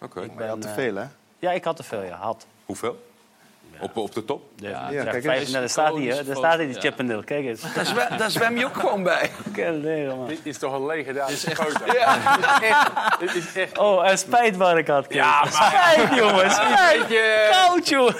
Oké. 0.00 0.20
ik 0.22 0.34
Maar 0.34 0.42
je 0.44 0.48
had 0.50 0.62
te 0.62 0.68
veel, 0.68 0.94
hè? 0.94 1.04
Ja, 1.38 1.50
ik 1.52 1.64
had 1.64 1.76
te 1.76 1.82
veel, 1.82 2.02
ja. 2.02 2.16
Had. 2.16 2.46
Hoeveel? 2.64 3.04
Op, 3.80 3.96
op 3.96 4.14
de 4.14 4.24
top? 4.24 4.42
Dus, 4.54 4.70
Ja, 4.70 4.90
ja, 4.90 5.04
kijk 5.04 5.22
vijf, 5.24 5.40
eens. 5.40 5.48
nou, 5.48 5.60
daar 5.60 5.68
staat 5.70 5.94
hij, 5.94 6.02
hè. 6.02 6.24
Daar 6.24 6.36
staat 6.36 6.54
hij, 6.56 6.66
die 6.66 6.74
ja. 6.74 6.80
Chippendale. 6.80 7.24
Kijk 7.24 7.44
eens. 7.44 7.74
Daar, 7.74 7.86
zwem, 7.86 8.18
daar 8.18 8.30
zwem 8.30 8.56
je 8.58 8.64
ook 8.64 8.76
gewoon 8.80 9.02
bij. 9.02 9.30
Kijk, 9.52 9.82
nee, 9.82 10.06
man. 10.06 10.26
Dit 10.26 10.38
is 10.42 10.58
toch 10.58 10.72
een 10.72 10.86
legendarische 10.86 11.50
foto. 11.56 11.84
Dit 11.84 11.94
is 11.94 12.68
echt... 12.68 13.18
Dit 13.20 13.34
is 13.34 13.54
echt 13.56 13.78
Oh, 13.78 14.08
en 14.08 14.18
spijt 14.18 14.56
waar 14.56 14.78
ik 14.78 14.86
had. 14.86 15.06
Ja, 15.08 15.44
Spijt, 15.50 16.14
jongens. 16.14 16.54
Spijt. 16.54 16.98
beetje... 16.98 17.48
Koud, 17.50 17.88
joh. 17.88 18.10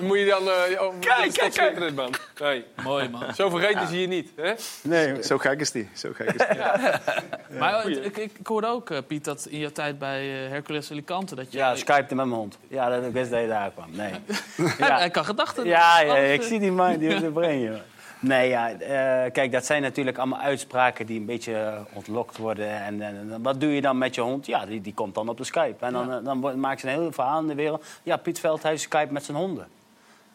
Moet 0.00 0.18
je 0.18 0.26
dan... 0.26 0.48
eh 0.50 0.82
oh, 0.82 0.94
Kijk, 1.00 1.32
kijk, 1.32 1.52
kijk. 1.52 2.00
Nee. 2.42 2.64
mooi, 2.82 3.08
man. 3.08 3.34
Zo 3.34 3.48
vergeten 3.48 3.86
ze 3.88 4.00
je 4.00 4.06
niet, 4.06 4.30
hè? 4.36 4.52
Nee, 4.82 5.22
Zo 5.22 5.38
gek 5.38 5.60
is 5.60 5.70
die. 5.70 5.88
Zo 5.94 6.10
gek 6.12 6.32
is 6.32 6.46
die. 6.46 7.58
Maar 7.58 7.88
ik, 7.88 8.16
ik, 8.16 8.32
ik 8.38 8.46
hoorde 8.46 8.66
ook, 8.66 8.90
eh, 8.90 8.98
Piet, 9.06 9.24
dat 9.24 9.46
in 9.50 9.58
jouw 9.58 9.70
tijd 9.70 9.98
bij 9.98 10.44
eh, 10.44 10.50
Hercules 10.50 10.90
Alicante... 10.90 11.34
Dat 11.34 11.52
je, 11.52 11.58
ja, 11.58 11.76
skypte 11.76 12.14
met 12.14 12.26
mijn 12.26 12.38
hond. 12.38 12.58
Ja, 12.68 12.88
dat 12.88 13.04
ik 13.04 13.12
wist 13.12 13.30
dat 13.30 13.40
je 13.40 13.46
daar 13.48 13.70
kwam. 13.70 13.86
Nee. 13.90 14.12
Hij 14.78 14.88
Ja, 14.88 15.08
kan 15.08 15.24
gedachten. 15.24 15.66
ja, 15.66 16.00
ja, 16.00 16.16
ik 16.16 16.40
eh, 16.40 16.46
zie 16.46 16.58
die 16.60 16.72
man, 16.72 16.96
die 16.96 17.18
joh. 17.20 17.74
Nee, 18.20 18.48
ja, 18.48 18.70
eh, 18.70 19.32
kijk, 19.32 19.52
dat 19.52 19.66
zijn 19.66 19.82
natuurlijk 19.82 20.18
allemaal 20.18 20.40
uitspraken 20.40 21.06
die 21.06 21.18
een 21.20 21.26
beetje 21.26 21.84
ontlokt 21.92 22.36
worden. 22.36 22.68
En, 22.82 23.02
en, 23.02 23.28
en 23.32 23.42
wat 23.42 23.60
doe 23.60 23.70
je 23.74 23.80
dan 23.80 23.98
met 23.98 24.14
je 24.14 24.20
hond? 24.20 24.46
Ja, 24.46 24.66
die, 24.66 24.80
die 24.80 24.94
komt 24.94 25.14
dan 25.14 25.28
op 25.28 25.36
de 25.36 25.44
Skype. 25.44 25.84
En 25.86 25.92
dan, 25.92 26.08
Ja. 26.08 26.20
dan 26.20 26.60
maakt 26.60 26.80
ze 26.80 26.86
een 26.86 26.92
heel 26.92 27.12
verhaal 27.12 27.40
in 27.40 27.46
de 27.46 27.54
wereld. 27.54 27.84
Ja, 28.02 28.16
Piet 28.16 28.40
Veldhuis 28.40 28.82
Skype 28.82 29.12
met 29.12 29.24
zijn 29.24 29.36
honden. 29.36 29.66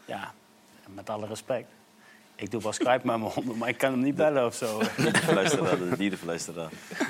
Ja, 0.05 0.32
met 0.93 1.10
alle 1.10 1.28
respect. 1.28 1.68
Ik 2.40 2.52
doe 2.52 2.62
wel 2.62 2.74
Skype 2.74 2.90
met 2.90 3.04
mijn 3.04 3.22
honden, 3.22 3.58
maar 3.58 3.70
ik 3.70 3.78
kan 3.78 3.92
hem 3.92 4.02
niet 4.02 4.16
bellen 4.16 4.46
of 4.46 4.56
zo. 4.56 4.82
Dierenverluisteraar, 5.98 6.70
de. 6.70 7.06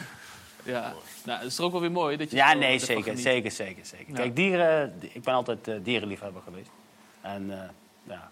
Ja, 0.63 0.93
nou, 1.25 1.39
het 1.39 1.47
is 1.47 1.55
toch 1.55 1.65
ook 1.65 1.71
wel 1.71 1.81
weer 1.81 1.91
mooi 1.91 2.17
dat 2.17 2.29
je 2.31 2.35
Ja, 2.35 2.53
nee, 2.53 2.79
zeker, 2.79 3.17
zeker, 3.17 3.51
zeker, 3.51 3.85
zeker. 3.85 4.05
Ja. 4.07 4.13
Kijk, 4.15 4.35
dieren, 4.35 4.99
ik 5.01 5.23
ben 5.23 5.33
altijd 5.33 5.67
eh, 5.67 5.75
dierenliefhebber 5.83 6.41
geweest. 6.41 6.69
En 7.21 7.51
eh, 7.51 7.69
ja, 8.03 8.29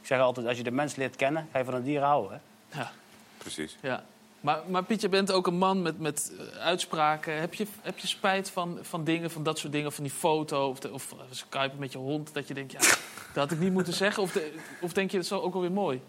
ik 0.00 0.06
zeg 0.06 0.20
altijd, 0.20 0.46
als 0.46 0.56
je 0.56 0.62
de 0.62 0.70
mens 0.70 0.94
leert 0.96 1.16
kennen, 1.16 1.48
ga 1.52 1.58
je 1.58 1.64
van 1.64 1.74
een 1.74 1.82
dier 1.82 2.00
houden. 2.00 2.40
Hè? 2.68 2.78
Ja, 2.78 2.92
Precies. 3.38 3.76
ja. 3.80 4.04
Maar, 4.40 4.60
maar 4.68 4.84
Piet, 4.84 5.00
je 5.00 5.08
bent 5.08 5.32
ook 5.32 5.46
een 5.46 5.58
man 5.58 5.82
met, 5.82 5.98
met 6.00 6.32
eh, 6.38 6.58
uitspraken. 6.58 7.40
Heb 7.40 7.54
je, 7.54 7.66
heb 7.82 7.98
je 7.98 8.06
spijt 8.06 8.50
van, 8.50 8.78
van 8.82 9.04
dingen, 9.04 9.30
van 9.30 9.42
dat 9.42 9.58
soort 9.58 9.72
dingen, 9.72 9.92
van 9.92 10.04
die 10.04 10.12
foto 10.12 10.68
of, 10.68 10.78
de, 10.80 10.92
of 10.92 11.14
Skype 11.30 11.74
met 11.78 11.92
je 11.92 11.98
hond? 11.98 12.34
Dat 12.34 12.48
je 12.48 12.54
denkt, 12.54 12.72
ja, 12.72 12.78
dat 12.78 12.96
had 13.34 13.50
ik 13.50 13.58
niet 13.58 13.72
moeten 13.72 13.92
zeggen. 13.92 14.22
Of, 14.22 14.32
de- 14.32 14.54
of 14.80 14.92
denk 14.92 15.10
je, 15.10 15.16
dat 15.16 15.26
is 15.26 15.32
ook 15.32 15.52
wel 15.52 15.62
weer 15.62 15.72
mooi? 15.72 16.00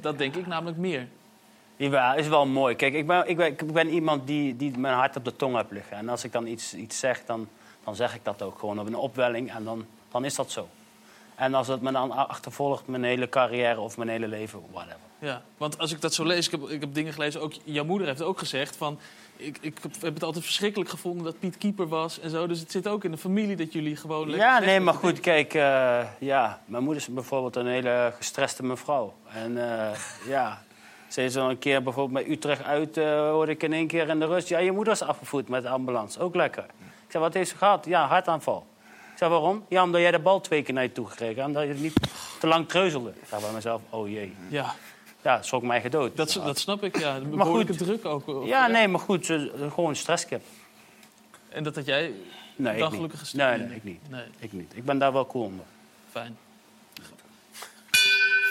Dat 0.00 0.18
denk 0.18 0.34
ik 0.34 0.46
namelijk 0.46 0.76
meer. 0.76 1.08
Ja, 1.76 2.14
is 2.14 2.28
wel 2.28 2.46
mooi. 2.46 2.74
Kijk, 2.74 2.94
ik 2.94 3.06
ben, 3.06 3.28
ik 3.28 3.36
ben, 3.36 3.46
ik 3.46 3.72
ben 3.72 3.88
iemand 3.88 4.26
die, 4.26 4.56
die 4.56 4.78
mijn 4.78 4.94
hart 4.94 5.16
op 5.16 5.24
de 5.24 5.36
tong 5.36 5.56
heeft 5.56 5.70
liggen. 5.70 5.96
En 5.96 6.08
als 6.08 6.24
ik 6.24 6.32
dan 6.32 6.46
iets, 6.46 6.74
iets 6.74 6.98
zeg, 6.98 7.24
dan, 7.24 7.48
dan 7.84 7.96
zeg 7.96 8.14
ik 8.14 8.24
dat 8.24 8.42
ook 8.42 8.58
gewoon 8.58 8.80
op 8.80 8.86
een 8.86 8.96
opwelling. 8.96 9.52
En 9.52 9.64
dan, 9.64 9.86
dan 10.10 10.24
is 10.24 10.34
dat 10.34 10.50
zo. 10.50 10.68
En 11.34 11.54
als 11.54 11.68
het 11.68 11.82
me 11.82 11.92
dan 11.92 12.10
achtervolgt 12.10 12.86
mijn 12.86 13.04
hele 13.04 13.28
carrière 13.28 13.80
of 13.80 13.96
mijn 13.96 14.08
hele 14.08 14.28
leven, 14.28 14.60
whatever. 14.70 15.07
Ja, 15.18 15.42
want 15.56 15.78
als 15.78 15.92
ik 15.92 16.00
dat 16.00 16.14
zo 16.14 16.24
lees, 16.24 16.46
ik 16.46 16.52
heb, 16.52 16.68
ik 16.68 16.80
heb 16.80 16.94
dingen 16.94 17.12
gelezen, 17.12 17.40
ook 17.40 17.52
jouw 17.64 17.84
moeder 17.84 18.06
heeft 18.06 18.22
ook 18.22 18.38
gezegd 18.38 18.76
van... 18.76 18.98
Ik, 19.36 19.58
ik 19.60 19.78
heb 20.00 20.14
het 20.14 20.22
altijd 20.22 20.44
verschrikkelijk 20.44 20.90
gevonden 20.90 21.24
dat 21.24 21.38
Piet 21.38 21.58
keeper 21.58 21.88
was 21.88 22.20
en 22.20 22.30
zo. 22.30 22.46
Dus 22.46 22.60
het 22.60 22.70
zit 22.70 22.88
ook 22.88 23.04
in 23.04 23.10
de 23.10 23.16
familie 23.16 23.56
dat 23.56 23.72
jullie 23.72 23.96
gewoon... 23.96 24.30
lekker 24.30 24.46
Ja, 24.46 24.58
nee, 24.58 24.80
maar 24.80 24.94
goed, 24.94 25.20
kijk, 25.20 25.54
eh, 25.54 26.04
ja, 26.18 26.60
mijn 26.64 26.82
moeder 26.82 27.02
is 27.02 27.08
bijvoorbeeld 27.08 27.56
een 27.56 27.66
hele 27.66 28.12
gestreste 28.16 28.62
mevrouw. 28.62 29.14
En 29.32 29.78
eh, 29.78 29.98
ja, 30.34 30.62
ze 31.08 31.22
is 31.22 31.36
al 31.36 31.50
een 31.50 31.58
keer 31.58 31.82
bijvoorbeeld 31.82 32.24
bij 32.24 32.32
Utrecht 32.32 32.62
uit, 32.62 32.96
eh, 32.96 33.30
hoorde 33.30 33.52
ik 33.52 33.62
in 33.62 33.72
één 33.72 33.86
keer 33.86 34.08
in 34.08 34.18
de 34.18 34.26
rust. 34.26 34.48
Ja, 34.48 34.58
je 34.58 34.72
moeder 34.72 34.92
is 34.92 35.02
afgevoerd 35.02 35.48
met 35.48 35.62
de 35.62 35.68
ambulance, 35.68 36.20
ook 36.20 36.34
lekker. 36.34 36.64
Ik 37.04 37.14
zei, 37.14 37.22
wat 37.22 37.34
heeft 37.34 37.50
ze 37.50 37.56
gehad? 37.56 37.84
Ja, 37.84 38.06
hartaanval. 38.06 38.66
Ik 39.12 39.18
zei, 39.18 39.30
waarom? 39.30 39.64
Ja, 39.68 39.82
omdat 39.82 40.00
jij 40.00 40.10
de 40.10 40.18
bal 40.18 40.40
twee 40.40 40.62
keer 40.62 40.74
naar 40.74 40.82
je 40.82 40.92
toe 40.92 41.06
gekregen 41.06 41.44
omdat 41.44 41.66
je 41.66 41.74
niet 41.74 41.94
te 42.40 42.46
lang 42.46 42.68
treuzelde. 42.68 43.10
Ik 43.10 43.28
zei 43.28 43.40
bij 43.40 43.52
mezelf, 43.52 43.80
oh 43.90 44.08
jee. 44.08 44.36
Ja, 44.48 44.74
Ja, 45.22 45.42
schrok 45.42 45.62
mij 45.62 45.80
gedood. 45.80 46.16
dat, 46.16 46.32
dat 46.44 46.58
snap 46.58 46.82
ik, 46.84 46.98
ja. 46.98 47.18
Maar 47.30 47.46
goed. 47.46 47.78
druk 47.78 48.04
ook. 48.04 48.46
Ja, 48.46 48.66
nee, 48.66 48.88
maar 48.88 49.00
goed, 49.00 49.26
ze- 49.26 49.66
gewoon 49.72 49.96
stresskip. 49.96 50.42
En 51.48 51.62
dat 51.64 51.74
had 51.74 51.86
jij 51.86 52.12
Nee, 52.56 52.78
dan 52.78 52.90
niet. 52.90 52.94
gelukkig 52.94 53.32
Nee, 53.34 53.46
gestuurd? 53.46 53.68
nee, 53.68 53.76
ik 53.76 53.84
niet. 53.84 54.10
Nee, 54.10 54.24
Ik 54.38 54.52
niet. 54.52 54.72
Ik 54.74 54.84
ben 54.84 54.98
daar 54.98 55.12
wel 55.12 55.26
cool 55.26 55.44
onder. 55.44 55.64
fijn. 56.10 56.36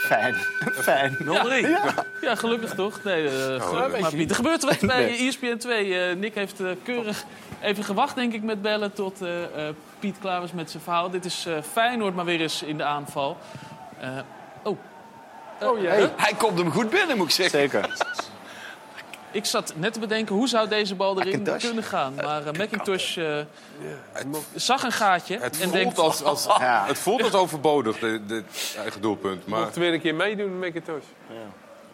Fijn. 0.05 0.33
Fijn. 0.87 1.17
Ja, 1.25 1.93
ja 2.21 2.35
gelukkig 2.35 2.75
toch? 2.75 3.03
Nee, 3.03 3.27
eh, 3.27 3.61
gelukkig 3.61 3.99
maar 4.01 4.11
Piet. 4.11 4.29
Er 4.29 4.35
gebeurt 4.35 4.63
wat 4.63 4.79
bij 4.79 5.09
E 5.11 5.27
ESPN 5.27 5.57
2. 5.57 5.99
Eh, 5.99 6.15
Nick 6.15 6.35
heeft 6.35 6.59
eh, 6.59 6.69
keurig 6.83 7.23
even 7.61 7.83
gewacht, 7.83 8.15
denk 8.15 8.33
ik, 8.33 8.43
met 8.43 8.61
bellen... 8.61 8.93
tot 8.93 9.21
eh, 9.21 9.67
eh, 9.67 9.73
Piet 9.99 10.19
klaar 10.19 10.41
was 10.41 10.51
met 10.51 10.71
zijn 10.71 10.83
verhaal. 10.83 11.09
Dit 11.09 11.25
is 11.25 11.45
eh, 11.45 11.61
Feyenoord 11.71 12.15
maar 12.15 12.25
weer 12.25 12.41
eens 12.41 12.63
in 12.63 12.77
de 12.77 12.83
aanval. 12.83 13.37
Eh, 13.99 14.09
oh. 14.63 14.77
Oh 15.61 15.81
ja. 15.81 15.91
Hij 16.17 16.33
komt 16.37 16.57
hem 16.57 16.71
goed 16.71 16.89
binnen, 16.89 17.17
moet 17.17 17.27
ik 17.27 17.33
zeggen. 17.33 17.59
Zeker. 17.59 17.97
Ik 19.31 19.45
zat 19.45 19.73
net 19.75 19.93
te 19.93 19.99
bedenken, 19.99 20.35
hoe 20.35 20.47
zou 20.47 20.67
deze 20.69 20.95
bal 20.95 21.21
erin 21.21 21.43
kunnen 21.57 21.83
gaan? 21.83 22.15
Maar 22.15 22.45
eh, 22.47 22.51
McIntosh 22.65 23.17
eh, 23.17 23.37
zag 24.55 24.83
een 24.83 24.91
gaatje 24.91 25.39
Het 25.39 25.53
en 25.55 25.61
voelt, 25.61 25.73
denkt... 25.73 25.97
als, 25.99 26.23
als, 26.23 26.45
Ja. 26.45 26.83
het 26.87 26.97
voelt 26.99 27.23
als 27.23 27.33
overbodig, 27.33 27.99
dit 28.27 28.75
eigen 28.77 29.01
doelpunt. 29.01 29.47
Maar 29.47 29.59
Mocht 29.59 29.75
weer 29.75 29.93
een 29.93 30.01
keer 30.01 30.15
meedoen 30.15 30.59
met 30.59 30.69
McIntosh. 30.69 31.03
Ja, 31.29 31.35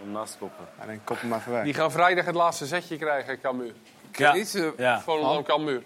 om 0.04 0.12
naast 0.12 0.32
te 0.32 0.38
koppen. 0.38 0.66
En 0.80 0.88
dan 0.88 1.00
kop 1.04 1.20
hem 1.20 1.30
maar 1.30 1.44
weg. 1.48 1.64
Die 1.64 1.74
gaan 1.74 1.92
vrijdag 1.92 2.26
het 2.26 2.36
laatste 2.36 2.66
zetje 2.66 2.98
krijgen, 2.98 3.40
Cambuur. 3.42 3.74
Kees, 4.12 4.54
eh, 4.54 4.66
Ja. 4.78 5.02
Volendam 5.02 5.44
Cambuur. 5.44 5.84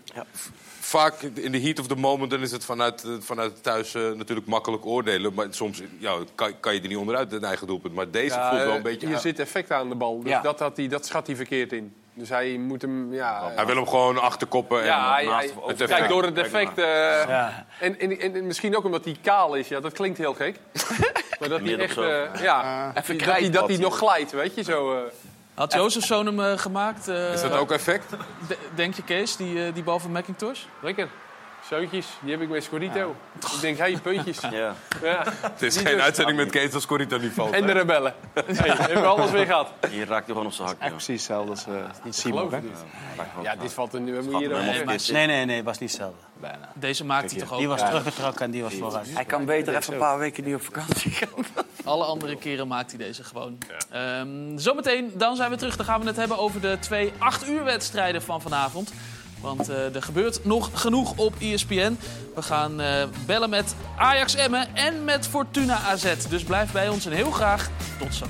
Vaak 0.87 1.21
in 1.21 1.51
de 1.51 1.61
heat 1.61 1.79
of 1.79 1.87
the 1.87 1.95
moment 1.95 2.31
dan 2.31 2.41
is 2.41 2.51
het 2.51 2.65
vanuit, 2.65 3.03
eh, 3.03 3.09
vanuit 3.19 3.63
thuis 3.63 3.93
eh, 3.95 4.01
natuurlijk 4.11 4.47
makkelijk 4.47 4.85
oordelen. 4.85 5.33
Maar 5.33 5.47
soms 5.49 5.81
ja, 5.99 6.13
kan, 6.35 6.59
kan 6.59 6.73
je 6.73 6.81
er 6.81 6.87
niet 6.87 6.97
onderuit, 6.97 7.31
een 7.33 7.43
eigen 7.43 7.67
doelpunt. 7.67 7.93
Maar 7.93 8.11
deze 8.11 8.35
Ja, 8.35 8.49
voelt 8.49 8.61
wel 8.61 8.71
een 8.71 8.77
eh, 8.77 8.83
beetje... 8.83 9.07
Hier 9.07 9.17
zit 9.17 9.39
effect 9.39 9.71
aan 9.71 9.89
de 9.89 9.95
bal. 9.95 10.19
Dus 10.21 10.29
Ja. 10.31 10.41
dat, 10.41 10.59
had 10.59 10.77
hij, 10.77 10.87
dat 10.87 11.05
schat 11.05 11.27
hij 11.27 11.35
verkeerd 11.35 11.71
in. 11.73 11.93
Dus 12.13 12.29
hij 12.29 12.57
moet 12.57 12.81
hem... 12.81 13.13
Ja, 13.13 13.51
Hij 13.55 13.65
wil 13.65 13.75
hem 13.75 13.87
gewoon 13.87 14.17
achterkoppen. 14.21 14.79
En, 14.79 14.85
ja, 14.85 15.13
hij, 15.13 15.25
naast 15.25 15.53
hij- 15.53 15.63
het 15.75 15.83
kijk, 15.85 16.09
door 16.09 16.23
het 16.23 16.37
effect... 16.37 16.77
eh, 16.77 16.85
Ja. 17.27 17.65
en, 17.79 17.99
en, 17.99 18.19
en, 18.19 18.35
en 18.35 18.45
misschien 18.47 18.77
ook 18.77 18.83
omdat 18.85 19.05
hij 19.05 19.17
kaal 19.21 19.55
is. 19.55 19.67
Ja, 19.67 19.79
dat 19.79 19.93
klinkt 19.93 20.17
heel 20.17 20.33
gek. 20.33 20.59
maar 21.39 21.49
dat 21.49 21.61
hij 21.61 21.77
echt... 21.77 21.95
ja, 22.41 22.91
Even 22.95 23.17
dat 23.17 23.27
hij, 23.27 23.49
dat 23.49 23.65
hij 23.65 23.73
hij- 23.75 23.83
nog 23.83 23.97
glijdt, 23.97 24.31
weet 24.31 24.55
je. 24.55 24.63
Zo, 24.63 24.93
eh. 24.93 25.01
Had 25.57 25.73
Jozefzoon 25.73 26.25
hem 26.25 26.39
eh, 26.39 26.57
gemaakt? 26.57 27.07
eh, 27.07 27.33
Is 27.33 27.41
dat 27.41 27.51
ook 27.51 27.71
effect? 27.71 28.09
de- 28.47 28.57
denk 28.75 28.93
je, 28.95 29.03
Kees, 29.03 29.35
die, 29.35 29.65
eh, 29.65 29.73
die 29.73 29.83
bal 29.83 29.99
van 29.99 30.11
McIntosh? 30.11 30.59
Zoontjes, 31.69 32.07
die 32.21 32.31
heb 32.31 32.41
ik 32.41 32.49
bij 32.49 32.61
Scorito. 32.61 33.15
Ik 33.55 33.61
denk, 33.61 33.77
hé, 33.77 33.97
puntjes. 34.01 34.39
Ja. 34.41 34.75
Ja. 35.03 35.23
Het 35.41 35.61
is 35.61 35.77
geen 35.77 36.01
uitzending 36.01 36.37
met 36.37 36.49
Kees 36.49 36.73
als 36.73 36.85
Corito 36.85 37.17
niet 37.17 37.31
valt. 37.33 37.51
En 37.53 37.65
de 37.65 37.71
rebellen. 37.71 38.13
Hey, 38.33 38.69
hebben 38.69 39.01
we 39.01 39.07
alles 39.07 39.31
weer 39.31 39.45
gehad. 39.45 39.69
Hier 39.89 40.07
raakt 40.07 40.25
hij 40.25 40.33
gewoon 40.35 40.45
op 40.45 40.51
zijn 40.51 40.67
hak. 40.67 40.89
Precies 40.89 41.07
hetzelfde 41.07 41.49
als 41.51 41.65
uh, 41.67 41.75
Simon. 42.09 42.49
Gewoon 42.49 42.63
Ja, 43.41 43.55
dit 43.55 43.73
valt 43.73 43.93
er 43.93 43.99
nu. 44.01 44.13
We 44.15 44.21
moeten 44.21 44.39
hier 44.39 44.85
Nee, 45.11 45.27
nee, 45.27 45.45
nee, 45.45 45.55
het 45.55 45.65
was 45.65 45.77
niet 45.77 45.89
hetzelfde. 45.89 46.17
Bijna. 46.33 46.69
Deze 46.73 47.05
maakte 47.05 47.33
hij 47.33 47.43
toch 47.43 47.51
ook? 47.51 47.59
Die 47.59 47.67
was 47.67 47.79
Ja. 47.79 47.87
teruggetrokken 47.89 48.45
en 48.45 48.51
die 48.51 48.63
was 48.63 48.73
vooruit. 48.73 49.13
Hij 49.13 49.25
kan 49.25 49.45
beter 49.45 49.75
even 49.75 49.93
een 49.93 49.99
paar 49.99 50.19
weken 50.19 50.43
niet 50.43 50.55
op 50.55 50.61
vakantie 50.61 51.11
gaan. 51.11 51.45
Alle 51.83 52.05
andere 52.05 52.35
keren 52.35 52.67
maakt 52.67 52.89
hij 52.91 52.99
deze 53.05 53.23
gewoon. 53.23 53.57
Ehm, 53.91 54.57
zometeen, 54.57 55.11
dan 55.15 55.35
zijn 55.35 55.49
we 55.51 55.57
terug. 55.57 55.75
Dan 55.75 55.85
gaan 55.85 56.01
we 56.01 56.07
het 56.07 56.15
hebben 56.15 56.37
over 56.37 56.61
de 56.61 56.77
twee 56.79 57.13
8 57.17 57.47
uur 57.47 57.63
wedstrijden 57.63 58.21
van 58.21 58.41
vanavond. 58.41 58.91
Want 59.41 59.69
eh, 59.69 59.95
er 59.95 60.03
gebeurt 60.03 60.45
nog 60.45 60.69
genoeg 60.73 61.13
op 61.15 61.33
ESPN. 61.39 61.97
We 62.35 62.41
gaan 62.41 62.81
eh, 62.81 63.03
bellen 63.25 63.49
met 63.49 63.75
Ajax 63.97 64.35
Emmen 64.35 64.75
en 64.75 65.03
met 65.03 65.27
Fortuna 65.27 65.79
AZ. 65.79 66.13
Dus 66.29 66.43
blijf 66.43 66.71
bij 66.71 66.89
ons 66.89 67.05
en 67.05 67.11
heel 67.11 67.31
graag 67.31 67.69
tot 67.99 68.15
zo. 68.15 68.25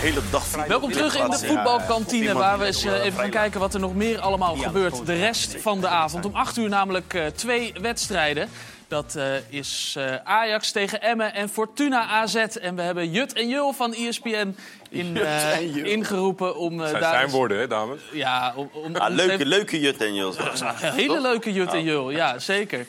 hele 0.00 0.20
dag. 0.30 0.66
Welkom 0.66 0.92
terug 0.92 1.16
in 1.16 1.30
de 1.30 1.38
voetbalkantine, 1.38 2.34
waar 2.34 2.58
we 2.58 2.64
eens 2.64 2.84
eh, 2.84 3.04
even 3.04 3.20
gaan 3.20 3.30
kijken 3.30 3.60
wat 3.60 3.74
er 3.74 3.80
nog 3.80 3.94
meer 3.94 4.20
allemaal 4.20 4.56
gebeurt. 4.56 5.06
De 5.06 5.14
rest 5.14 5.56
van 5.60 5.80
de 5.80 5.88
avond. 5.88 6.24
Om 6.24 6.34
8 6.34 6.56
uur 6.56 6.68
namelijk 6.68 7.32
twee 7.34 7.72
wedstrijden. 7.80 8.48
Dat 8.90 9.14
eh, 9.16 9.24
is 9.48 9.94
eh, 9.98 10.14
Ajax 10.24 10.72
tegen 10.72 11.02
Emmen 11.02 11.34
en 11.34 11.48
Fortuna 11.48 12.04
AZ. 12.06 12.34
En 12.34 12.74
we 12.76 12.82
hebben 12.82 13.10
Jut 13.10 13.32
en 13.32 13.48
Jul 13.48 13.72
van 13.72 13.94
ESPN 13.94 14.56
in, 14.90 15.16
eh, 15.16 15.76
ingeroepen 15.84 16.56
om 16.56 16.80
eh, 16.80 16.88
zijn 16.88 17.00
daar... 17.00 17.12
zijn 17.14 17.28
woorden, 17.30 17.58
hè, 17.58 17.66
dames? 17.66 18.00
Ja, 18.12 18.52
om, 18.56 18.70
om, 18.72 18.96
Ah, 18.96 19.08
om 19.08 19.14
leuke, 19.14 19.32
even- 19.32 19.46
leuke 19.46 19.80
Jut 19.80 20.00
en 20.00 20.14
Jos. 20.14 20.36
Een 20.38 20.92
hele 20.92 21.20
leuke 21.20 21.52
Jut 21.52 21.72
en 21.72 21.82
Jul, 21.82 22.10
ja, 22.10 22.38
zeker. 22.38 22.86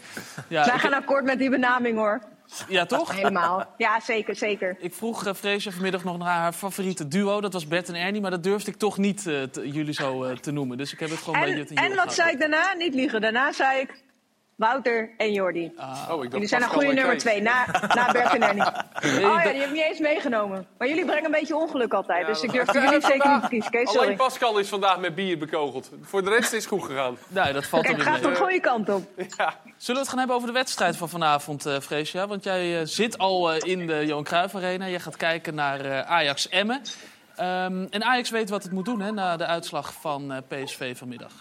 Ja, 0.47 0.65
Wij 0.65 0.75
ik- 0.75 0.81
gaan 0.81 0.93
akkoord 0.93 1.23
met 1.23 1.39
die 1.39 1.49
benaming 1.49 1.97
hoor. 1.97 2.21
ja 2.67 2.85
toch? 2.85 3.15
Helemaal. 3.15 3.65
Ja, 3.77 3.99
zeker, 3.99 4.35
zeker. 4.35 4.75
Ik 4.79 4.93
vroeg 4.93 5.25
uh, 5.27 5.33
Freesje 5.33 5.71
vanmiddag 5.71 6.03
nog 6.03 6.17
naar 6.17 6.27
haar 6.37 6.53
favoriete 6.53 7.07
duo. 7.07 7.41
Dat 7.41 7.53
was 7.53 7.67
Bert 7.67 7.87
en 7.89 7.95
Ernie, 7.95 8.21
maar 8.21 8.31
dat 8.31 8.43
durfde 8.43 8.71
ik 8.71 8.77
toch 8.77 8.97
niet 8.97 9.27
eh, 9.27 9.41
te- 9.43 9.69
jullie 9.71 9.93
zo 9.93 10.23
eh, 10.23 10.35
te 10.37 10.51
noemen. 10.51 10.77
Dus 10.77 10.93
ik 10.93 10.99
heb 10.99 11.09
het 11.09 11.19
gewoon 11.19 11.39
bij 11.39 11.49
En, 11.49 11.57
Jut 11.57 11.69
en 11.69 11.75
Jul 11.75 11.91
en 11.91 11.95
wat 12.05 12.13
zei 12.13 12.31
ik 12.31 12.39
daarna? 12.39 12.73
Niet 12.77 12.93
liegen. 12.93 13.21
Daarna 13.21 13.51
zei 13.51 13.79
ik 13.79 13.89
Wouter 14.55 15.09
en 15.17 15.33
Jordi. 15.33 15.65
Oh, 15.65 15.91
ik 15.91 16.07
dacht 16.07 16.31
Jullie 16.31 16.47
zijn 16.47 16.61
een 16.61 16.69
goede 16.69 16.93
nummer 16.93 17.17
twee, 17.17 17.41
na, 17.41 17.65
na 17.95 18.11
Bert 18.11 18.33
en 18.33 18.41
Ernie. 18.43 18.63
Nee, 19.01 19.25
Oh 19.31 19.43
ja, 19.43 19.51
die 19.51 19.59
heb 19.59 19.67
ik 19.67 19.73
niet 19.73 19.83
eens 19.83 19.99
meegenomen. 19.99 20.67
Maar 20.77 20.87
jullie 20.87 21.05
brengen 21.05 21.25
een 21.25 21.31
beetje 21.31 21.55
ongeluk 21.55 21.93
altijd. 21.93 22.27
Dus 22.27 22.41
ik 22.41 22.51
durf 22.51 22.73
Ja, 22.73 22.83
jullie 22.83 23.01
zeker 23.01 23.31
niet 23.33 23.41
te 23.41 23.47
kiezen. 23.47 23.71
Kees, 23.71 23.87
Alleen 23.87 23.99
sorry. 23.99 24.15
Pascal 24.15 24.57
is 24.57 24.69
vandaag 24.69 24.99
met 24.99 25.15
bier 25.15 25.37
bekogeld. 25.37 25.89
Voor 26.01 26.23
de 26.23 26.29
rest 26.29 26.53
is 26.53 26.63
het 26.63 26.73
goed 26.73 26.83
gegaan. 26.83 27.17
Nee, 27.27 27.53
dat 27.53 27.65
valt 27.65 27.83
er 27.83 27.93
Kijk, 27.93 28.03
weer 28.03 28.13
gaat 28.13 28.23
de 28.23 28.35
goede 28.35 28.59
kant 28.59 28.89
op. 28.89 29.03
Zullen 29.17 29.51
we 29.85 29.93
het 29.93 30.07
gaan 30.07 30.17
hebben 30.17 30.35
over 30.35 30.47
de 30.47 30.53
wedstrijd 30.53 30.97
van 30.97 31.09
vanavond, 31.09 31.65
eh 31.65 31.79
Freesia? 31.79 32.27
Want 32.27 32.43
jij 32.43 32.79
eh, 32.79 32.85
zit 32.85 33.17
al 33.17 33.51
eh, 33.51 33.71
in 33.71 33.87
de 33.87 34.05
Johan 34.05 34.23
Cruijff 34.23 34.55
Arena. 34.55 34.87
Jij 34.87 34.99
gaat 34.99 35.17
kijken 35.17 35.55
naar 35.55 35.79
eh, 35.85 35.99
Ajax 36.11 36.49
Emmen. 36.49 36.81
Ehm, 37.35 37.85
en 37.89 38.03
Ajax 38.03 38.29
weet 38.29 38.49
wat 38.49 38.63
het 38.63 38.71
moet 38.71 38.85
doen 38.85 39.01
hè, 39.01 39.11
na 39.11 39.37
de 39.37 39.45
uitslag 39.45 39.93
van 39.93 40.31
eh, 40.31 40.37
PSV 40.47 40.97
vanmiddag. 40.97 41.31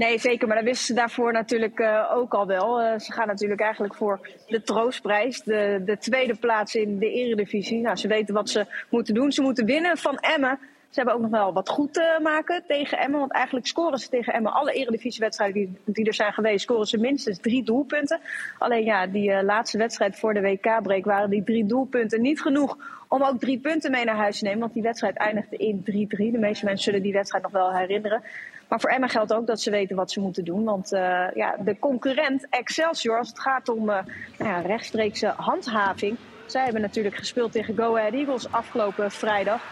Nee, 0.00 0.18
zeker. 0.18 0.46
Maar 0.46 0.56
dat 0.56 0.64
wisten 0.64 0.86
ze 0.86 0.94
daarvoor 0.94 1.32
natuurlijk 1.32 1.78
eh, 1.78 2.12
ook 2.14 2.34
al 2.34 2.46
wel. 2.46 2.80
Eh, 2.80 2.98
ze 2.98 3.12
gaan 3.12 3.26
natuurlijk 3.26 3.60
eigenlijk 3.60 3.94
voor 3.94 4.28
de 4.46 4.62
troostprijs. 4.62 5.42
De, 5.42 5.82
de 5.84 5.98
tweede 5.98 6.34
plaats 6.34 6.74
in 6.74 6.98
de 6.98 7.12
eredivisie. 7.12 7.80
Nou, 7.80 7.96
ze 7.96 8.08
weten 8.08 8.34
wat 8.34 8.50
ze 8.50 8.66
moeten 8.90 9.14
doen. 9.14 9.32
Ze 9.32 9.42
moeten 9.42 9.64
winnen 9.64 9.96
van 9.96 10.18
Emmen. 10.18 10.58
Ze 10.60 11.00
hebben 11.00 11.14
ook 11.14 11.20
nog 11.20 11.30
wel 11.30 11.52
wat 11.52 11.68
goed 11.68 11.94
te 11.94 12.18
maken 12.22 12.62
tegen 12.66 12.98
Emmen. 12.98 13.20
Want 13.20 13.32
eigenlijk 13.32 13.66
scoren 13.66 13.98
ze 13.98 14.08
tegen 14.08 14.32
Emmen 14.32 14.52
alle 14.52 14.72
eredivisiewedstrijden 14.72 15.54
die, 15.54 15.94
die 15.94 16.06
er 16.06 16.14
zijn 16.14 16.32
geweest... 16.32 16.62
scoren 16.62 16.86
ze 16.86 16.98
minstens 16.98 17.38
drie 17.38 17.64
doelpunten. 17.64 18.20
Alleen 18.58 18.84
ja, 18.84 19.06
die 19.06 19.32
eh, 19.32 19.42
laatste 19.42 19.78
wedstrijd 19.78 20.18
voor 20.18 20.34
de 20.34 20.40
WK-break... 20.40 21.04
waren 21.04 21.30
die 21.30 21.44
drie 21.44 21.66
doelpunten 21.66 22.20
niet 22.20 22.40
genoeg 22.40 22.76
om 23.08 23.22
ook 23.22 23.40
drie 23.40 23.58
punten 23.58 23.90
mee 23.90 24.04
naar 24.04 24.16
huis 24.16 24.38
te 24.38 24.44
nemen. 24.44 24.60
Want 24.60 24.72
die 24.72 24.82
wedstrijd 24.82 25.16
eindigde 25.16 25.56
in 25.56 25.80
3-3. 25.80 25.84
De 26.16 26.38
meeste 26.38 26.64
mensen 26.64 26.84
zullen 26.84 27.02
die 27.02 27.12
wedstrijd 27.12 27.42
nog 27.42 27.52
wel 27.52 27.74
herinneren. 27.74 28.22
Maar 28.70 28.80
voor 28.80 28.90
Emma 28.90 29.06
geldt 29.06 29.32
ook 29.32 29.46
dat 29.46 29.60
ze 29.60 29.70
weten 29.70 29.96
wat 29.96 30.10
ze 30.10 30.20
moeten 30.20 30.44
doen. 30.44 30.64
Want 30.64 30.92
eh, 30.92 31.26
ja, 31.34 31.56
de 31.64 31.78
concurrent 31.78 32.46
Excelsior, 32.50 33.18
als 33.18 33.28
het 33.28 33.40
gaat 33.40 33.68
om 33.68 33.90
eh, 33.90 34.04
nou 34.38 34.50
ja, 34.50 34.60
rechtstreekse 34.60 35.32
handhaving. 35.36 36.16
Zij 36.46 36.64
hebben 36.64 36.80
natuurlijk 36.80 37.16
gespeeld 37.16 37.52
tegen 37.52 37.76
Go 37.76 37.96
Ahead 37.96 38.12
Eagles 38.12 38.52
afgelopen 38.52 39.10
vrijdag. 39.10 39.62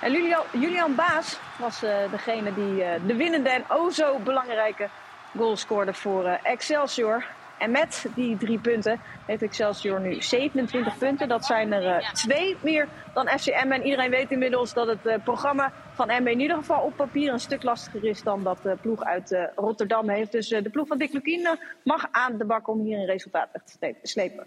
En 0.00 0.12
Julian, 0.52 0.94
Baas 0.94 1.38
was 1.58 1.82
eh, 1.82 2.10
degene 2.10 2.54
die 2.54 2.84
de 3.06 3.16
winnende 3.16 3.48
en 3.48 3.64
o 3.68 3.90
zo 3.90 4.18
belangrijke 4.18 4.88
goal 5.36 5.56
scoorde 5.56 5.94
voor 5.94 6.24
Excelsior. 6.42 7.24
En 7.62 7.70
met 7.70 8.06
die 8.14 8.36
drie 8.36 8.58
punten 8.58 9.00
heeft 9.26 9.42
Excelsior 9.42 10.00
nu 10.00 10.22
27 10.22 10.98
punten. 10.98 11.28
Dat 11.28 11.44
zijn 11.44 11.72
er 11.72 11.86
eh, 11.86 12.12
twee 12.12 12.56
meer 12.62 12.88
dan 13.14 13.28
FCM. 13.28 13.72
En 13.72 13.82
iedereen 13.82 14.10
weet 14.10 14.30
inmiddels 14.30 14.72
dat 14.72 14.86
het 14.86 15.06
eh, 15.06 15.22
programma 15.24 15.72
van 15.94 16.08
MB 16.22 16.26
in 16.26 16.40
ieder 16.40 16.56
geval 16.56 16.80
op 16.82 16.96
papier 16.96 17.32
een 17.32 17.40
stuk 17.40 17.62
lastiger 17.62 18.04
is 18.04 18.22
dan 18.22 18.42
dat 18.42 18.58
de 18.62 18.76
ploeg 18.80 19.04
uit 19.04 19.32
eh, 19.32 19.42
Rotterdam 19.56 20.08
heeft. 20.08 20.32
Dus 20.32 20.50
eh, 20.50 20.62
de 20.62 20.70
ploeg 20.70 20.86
van 20.86 20.98
Dick 20.98 21.12
Lukien 21.12 21.58
mag 21.84 22.08
aan 22.10 22.38
de 22.38 22.44
bak 22.44 22.68
om 22.68 22.80
hier 22.80 22.98
een 22.98 23.06
resultaat 23.06 23.48
weg 23.52 23.62
te 24.02 24.08
slepen-. 24.08 24.46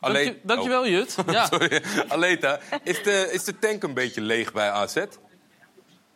Alleen- 0.00 0.24
Dank 0.24 0.36
je, 0.36 0.46
dankjewel, 0.46 0.88
Jut. 0.88 1.16
Ja. 1.26 1.46
Sorry, 1.52 1.82
Aleta, 2.08 2.58
is 2.82 3.02
de, 3.02 3.28
is 3.32 3.44
de 3.44 3.58
tank 3.58 3.82
een 3.82 3.94
beetje 3.94 4.20
leeg 4.20 4.52
bij 4.52 4.70
AZ? 4.70 5.04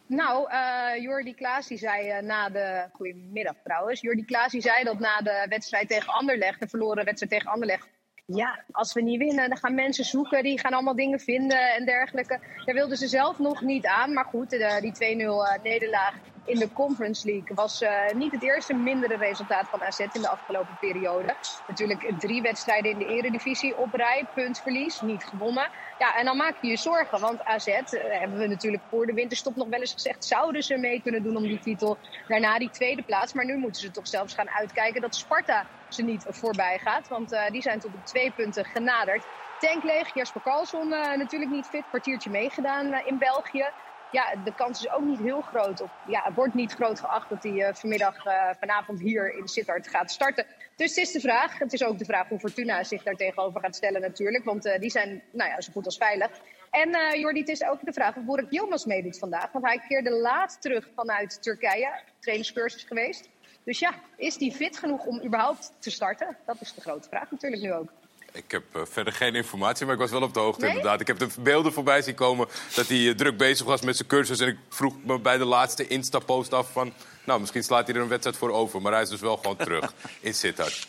Nou, 0.07 0.51
eh 0.51 1.03
Jordi 1.03 1.35
Klaas 1.35 1.67
die 1.67 1.79
zei 1.79 2.09
eh, 2.09 2.23
na 2.23 2.49
de... 2.49 2.89
Goedemiddag 2.93 3.55
trouwens. 3.65 4.01
Jordi 4.01 4.25
Klaas 4.25 4.53
die 4.53 4.61
zei 4.61 4.85
dat 4.85 4.99
na 4.99 5.21
de 5.21 5.47
wedstrijd 5.49 5.89
tegen 5.89 6.13
Anderlecht, 6.13 6.61
de 6.61 6.69
verloren 6.69 7.05
wedstrijd 7.05 7.33
tegen 7.33 7.51
Anderlecht... 7.51 7.89
Ja, 8.27 8.65
als 8.71 8.93
we 8.93 9.03
niet 9.03 9.19
winnen, 9.19 9.49
dan 9.49 9.59
gaan 9.59 9.75
mensen 9.75 10.05
zoeken. 10.05 10.43
Die 10.43 10.59
gaan 10.59 10.73
allemaal 10.73 10.97
dingen 10.97 11.21
vinden 11.21 11.75
en 11.75 11.85
dergelijke. 11.85 12.41
Daar 12.65 12.75
wilden 12.75 12.97
ze 12.97 13.09
zelf 13.09 13.39
nog 13.39 13.61
niet 13.61 13.87
aan. 13.87 14.13
Maar 14.13 14.25
goed, 14.25 14.51
die 14.51 15.17
2-0 15.17 15.19
eh, 15.19 15.63
nederlaag 15.63 16.15
in 16.45 16.59
de 16.59 16.73
Conference 16.73 17.27
League 17.27 17.57
was 17.57 17.81
eh, 17.81 18.13
niet 18.15 18.33
het 18.33 18.43
eerste 18.43 18.75
mindere 18.75 19.17
resultaat 19.17 19.69
van 19.69 19.83
AZ 19.83 19.99
in 19.99 20.21
de 20.21 20.29
afgelopen 20.29 20.77
periode. 20.81 21.35
Natuurlijk 21.67 22.13
drie 22.19 22.43
wedstrijden 22.43 22.91
in 22.91 22.99
de 22.99 23.07
eredivisie 23.07 23.77
op 23.77 23.95
rij, 23.95 24.27
puntverlies, 24.35 25.01
niet 25.01 25.25
gewonnen. 25.25 25.71
Ja, 25.99 26.17
en 26.17 26.25
dan 26.25 26.37
maak 26.37 26.57
je 26.61 26.69
je 26.69 26.77
zorgen, 26.77 27.21
want 27.21 27.45
AZ, 27.45 27.67
eh, 27.67 27.83
hebben 27.93 28.39
we 28.39 28.47
natuurlijk 28.47 28.83
voor 28.89 29.07
de 29.07 29.13
winterstop 29.13 29.57
nog 29.57 29.69
wel 29.69 29.81
eens 29.81 29.93
gezegd, 29.93 30.25
zouden 30.25 30.63
ze 30.63 30.77
mee 30.77 31.03
kunnen 31.03 31.23
doen 31.23 31.37
om 31.37 31.43
die 31.43 31.61
titel. 31.61 31.99
Daarna 32.29 32.59
die 32.59 32.71
tweede 32.71 33.03
plaats, 33.03 33.33
maar 33.33 33.45
nu 33.45 33.57
moeten 33.57 33.81
ze 33.81 33.91
toch 33.91 34.09
zelfs 34.09 34.35
gaan 34.35 34.51
uitkijken 34.51 35.01
dat 35.01 35.15
Sparta 35.15 35.67
ze 35.89 36.03
niet 36.03 36.27
voorbij 36.29 36.79
gaat. 36.79 37.09
Want 37.09 37.33
eh, 37.33 37.51
die 37.51 37.63
zijn 37.63 37.81
tot 37.81 37.95
op 37.95 38.07
twee 38.07 38.31
punten 38.31 38.65
genaderd. 38.65 39.25
Tank 39.59 39.83
leeg, 39.83 40.15
Jesper 40.15 40.41
Karlsson 40.41 40.89
natuurlijk 40.89 41.51
niet 41.51 41.67
fit, 41.67 41.85
kwartiertje 41.89 42.31
meegedaan 42.31 43.07
in 43.07 43.19
België 43.19 43.67
ja, 44.15 44.35
de 44.45 44.55
kans 44.55 44.85
is 44.85 44.91
ook 44.91 45.05
niet 45.05 45.19
heel 45.19 45.41
groot. 45.41 45.81
Of, 45.81 45.91
ja, 46.07 46.23
het 46.25 46.35
wordt 46.35 46.55
niet 46.55 46.73
groot 46.73 47.01
geacht 47.01 47.29
dat 47.29 47.43
hij 47.43 47.63
eh, 47.63 47.75
vanmiddag, 47.75 48.25
eh, 48.25 48.51
vanavond 48.59 49.01
hier 49.01 49.35
in 49.39 49.49
Sittard 49.49 49.89
gaat 49.89 50.11
starten. 50.11 50.47
Dus 50.77 50.89
het 50.89 50.99
is 50.99 51.13
de 51.13 51.21
vraag. 51.21 51.59
Het 51.59 51.73
is 51.73 51.85
ook 51.85 51.99
de 51.99 52.05
vraag 52.05 52.29
hoe 52.29 52.39
Fortuna 52.39 52.85
zich 52.85 53.03
daar 53.03 53.15
tegenover 53.15 53.61
gaat 53.61 53.77
stellen 53.77 54.01
natuurlijk. 54.01 54.45
Want 54.45 54.65
eh, 54.65 54.81
die 54.81 54.91
zijn 54.91 55.23
nou 55.31 55.51
ja, 55.51 55.61
zo 55.61 55.73
goed 55.73 55.85
als 55.85 55.97
veilig. 55.97 56.31
En 56.71 57.19
Jordi, 57.19 57.41
het 57.41 57.49
is 57.49 57.65
ook 57.65 57.85
de 57.85 57.93
vraag 57.93 58.17
of 58.17 58.25
Borik 58.25 58.51
Yilmaz 58.51 58.85
meedoet 58.85 59.19
vandaag. 59.19 59.53
Want 59.53 59.65
hij 59.65 59.83
keerde 59.89 60.11
laat 60.11 60.57
terug 60.61 60.89
vanuit 60.95 61.43
Turkije. 61.43 61.91
Trainingscursus 62.21 62.85
geweest. 62.85 63.29
Dus 63.65 63.79
ja, 63.79 63.95
is 64.17 64.37
hij 64.39 64.51
fit 64.51 64.79
genoeg 64.79 65.05
om 65.05 65.23
überhaupt 65.25 65.73
te 65.79 65.91
starten? 65.91 66.37
Dat 66.47 66.61
is 66.61 66.75
de 66.75 66.81
grote 66.81 67.09
vraag 67.09 67.31
natuurlijk 67.31 67.63
nu 67.63 67.73
ook. 67.73 67.93
Ik 68.35 68.51
heb 68.51 68.63
eh, 68.73 68.83
verder 68.85 69.13
geen 69.13 69.35
informatie, 69.35 69.85
maar 69.87 69.95
ik 69.95 70.01
was 70.01 70.11
wel 70.11 70.23
op 70.23 70.35
de 70.35 70.41
hoogte 70.41 70.61
Nee? 70.61 70.69
inderdaad. 70.69 71.01
Ik 71.01 71.07
heb 71.07 71.19
de 71.19 71.29
beelden 71.39 71.73
voorbij 71.73 72.03
zien 72.03 72.15
komen 72.15 72.49
dat 72.75 72.87
hij 72.87 73.09
eh, 73.09 73.15
druk 73.15 73.37
bezig 73.37 73.67
was 73.67 73.81
met 73.81 73.97
zijn 73.97 74.09
cursus. 74.09 74.41
En 74.41 74.49
ik 74.49 74.57
vroeg 74.69 74.95
me 75.03 75.19
bij 75.19 75.39
de 75.39 75.45
laatste 75.45 75.87
Insta-post 75.87 76.53
af 76.53 76.73
van... 76.73 76.93
nou, 77.25 77.41
misschien 77.41 77.63
slaat 77.63 77.87
hij 77.87 77.97
er 77.97 78.03
een 78.03 78.09
wedstrijd 78.09 78.37
voor 78.37 78.51
over. 78.51 78.83
Maar 78.83 78.93
hij 78.93 79.03
is 79.03 79.09
dus 79.09 79.21
wel 79.21 79.37
gewoon 79.37 79.57
terug 79.57 79.93
in 80.21 80.35
Sittard. 80.35 80.87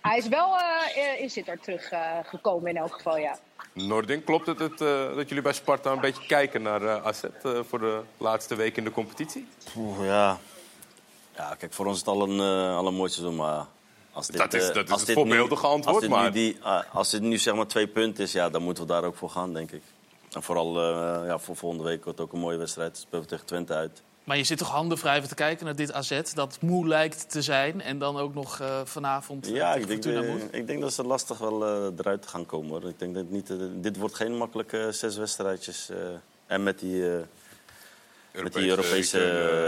Hij 0.00 0.18
is 0.18 0.28
wel 0.28 0.56
eh, 0.58 1.20
in 1.20 1.30
Sittard 1.30 1.62
teruggekomen 1.62 2.24
gekomen 2.24 2.70
in 2.70 2.76
elk 2.76 2.92
geval, 2.92 3.18
ja. 3.18 3.38
Nordin, 3.72 4.24
klopt 4.24 4.46
het, 4.46 4.58
het, 4.58 4.78
dat 5.14 5.28
jullie 5.28 5.42
bij 5.42 5.52
Sparta 5.52 5.92
een 5.92 6.00
beetje 6.00 6.26
kijken 6.26 6.62
naar 6.62 6.82
eh 6.82 7.06
AZ... 7.06 7.22
eh, 7.22 7.60
voor 7.68 7.78
de 7.78 8.00
laatste 8.16 8.54
week 8.54 8.76
in 8.76 8.84
de 8.84 8.90
competitie? 8.90 9.48
Oeh, 9.76 10.06
ja. 10.06 10.38
ja, 11.36 11.54
kijk, 11.58 11.72
voor 11.72 11.86
ons 11.86 11.94
is 11.94 12.00
het 12.00 12.14
al 12.14 12.22
een, 12.28 12.40
al 12.76 12.86
een 12.86 12.94
mooi 12.94 13.10
seizoen, 13.10 13.36
maar... 13.36 13.66
Als 14.16 14.26
dit, 14.26 14.36
Dat 14.36 14.54
is- 14.54 14.68
eh, 14.68 14.74
dat 14.74 14.84
is 14.84 14.90
als 14.90 14.98
het 15.00 15.08
dit 15.08 15.16
nu- 15.16 15.22
voorbeeldige 15.22 15.66
antwoord, 15.66 15.86
als 15.94 16.00
dit 16.00 16.10
nu 16.10 16.16
maar- 16.16 16.32
die, 16.32 16.56
ah, 16.62 16.82
als 16.94 17.10
dit 17.10 17.20
nu 17.22 17.38
zeg 17.38 17.54
maar 17.54 17.66
twee 17.66 17.86
punten 17.86 18.24
is, 18.24 18.32
ja, 18.32 18.48
dan 18.50 18.62
moeten 18.62 18.82
we 18.86 18.92
daar 18.92 19.04
ook 19.04 19.16
voor 19.16 19.30
gaan, 19.30 19.52
denk 19.52 19.70
ik. 19.72 19.82
En 20.32 20.42
vooral 20.42 20.80
eh, 20.80 21.26
ja, 21.26 21.38
voor 21.38 21.56
volgende 21.56 21.84
week 21.84 22.04
wordt 22.04 22.20
ook 22.20 22.32
een 22.32 22.38
mooie 22.38 22.56
wedstrijd. 22.56 22.96
Spelen 22.98 23.20
we 23.22 23.28
tegen 23.30 23.46
Twente 23.46 23.74
uit. 23.74 24.02
Maar 24.24 24.36
je 24.36 24.44
zit 24.44 24.58
toch 24.58 24.70
handen 24.70 24.98
wrijven 24.98 25.28
te 25.28 25.34
kijken 25.34 25.64
naar 25.64 25.76
dit 25.76 25.92
AZ... 25.92 26.20
dat 26.34 26.58
moe 26.60 26.86
lijkt 26.88 27.30
te 27.30 27.42
zijn 27.42 27.82
en 27.82 27.98
dan 27.98 28.16
ook 28.18 28.34
nog 28.34 28.60
eh, 28.60 28.80
vanavond 28.84 29.46
eh, 29.46 29.52
Ja, 29.54 29.72
tegen 29.72 29.80
ik 29.82 30.02
denk, 30.02 30.02
Fortuna 30.16 30.26
eh, 30.26 30.32
moet. 30.42 30.54
ik 30.54 30.66
denk 30.66 30.80
dat 30.80 30.92
ze 30.92 31.02
lastig 31.02 31.38
wel 31.38 31.64
eh, 31.66 31.86
eruit 31.98 32.26
gaan 32.26 32.46
komen. 32.46 32.70
Hoor. 32.70 32.88
Ik 32.88 32.98
denk 32.98 33.14
dat 33.14 33.28
niet, 33.30 33.50
eh, 33.50 33.56
dit 33.74 33.96
wordt 33.96 34.14
geen 34.14 34.36
makkelijke 34.36 34.88
zes 34.92 35.16
wedstrijdjes. 35.16 35.88
eh, 35.90 35.96
en 36.46 36.62
met 36.62 36.78
die, 36.78 37.10
eh, 37.16 38.42
met 38.42 38.52
die 38.52 38.68
Europese 38.68 39.18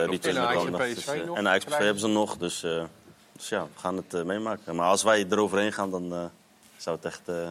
return, 0.04 0.36
eh, 0.36 0.42
En 0.42 0.48
Ajax 0.78 0.94
Dus, 0.94 1.06
eh, 1.06 1.36
En 1.36 1.48
Ajax 1.48 1.64
hebben 1.68 1.98
ze 2.00 2.06
nog. 2.08 2.36
Dus, 2.36 2.62
eh, 2.62 2.82
dus 3.38 3.48
ja, 3.48 3.62
we 3.62 3.80
gaan 3.80 3.96
het 3.96 4.14
eh, 4.14 4.22
meemaken. 4.22 4.76
Maar 4.76 4.88
als 4.88 5.02
wij 5.02 5.26
eroverheen 5.30 5.72
gaan, 5.72 5.90
dan 5.90 6.12
eh, 6.12 6.24
zou 6.76 6.96
het 6.96 7.04
echt 7.04 7.28
eh, 7.28 7.48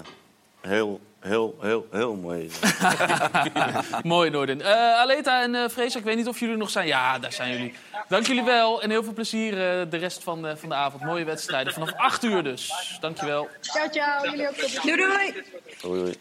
heel, 0.61 0.99
heel, 1.19 1.57
heel, 1.61 1.87
heel 1.91 2.15
mooi 2.15 2.49
zijn. 2.49 3.85
Mooi, 4.03 4.29
Noorden. 4.29 4.61
Eh, 4.61 4.99
Aleta 4.99 5.41
en 5.41 5.55
eh 5.55 5.69
Vrees, 5.69 5.95
ik 5.95 6.03
weet 6.03 6.15
niet 6.15 6.27
of 6.27 6.39
jullie 6.39 6.53
er 6.53 6.59
nog 6.59 6.69
zijn. 6.69 6.87
Ja, 6.87 7.19
daar 7.19 7.31
zijn 7.31 7.51
jullie. 7.51 7.73
Dank 8.07 8.25
jullie 8.25 8.43
wel 8.43 8.81
en 8.81 8.89
heel 8.89 9.03
veel 9.03 9.13
plezier 9.13 9.51
eh, 9.53 9.89
de 9.89 9.97
rest 9.97 10.23
van, 10.23 10.47
eh, 10.47 10.55
van 10.55 10.69
de 10.69 10.75
avond. 10.75 11.03
Mooie 11.03 11.25
wedstrijden. 11.25 11.73
Vanaf 11.73 11.93
8 11.93 12.23
uur 12.23 12.43
dus. 12.43 12.97
Dankjewel. 12.99 13.47
Ciao, 13.61 13.89
ciao. 13.89 14.23
Jullie 14.29 14.47
ook 14.49 14.55
tot 14.55 14.81
Doei, 14.83 14.95
doei. 14.95 15.43
Oei, 15.85 16.01
oei. 16.01 16.15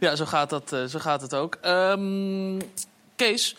Ja, 0.00 0.16
zo 0.16 0.24
gaat, 0.24 0.50
dat, 0.50 0.72
eh, 0.72 0.84
zo 0.84 0.98
gaat 0.98 1.20
het 1.20 1.34
ook. 1.34 1.58
Ehm, 1.60 2.60
Kees, 3.16 3.56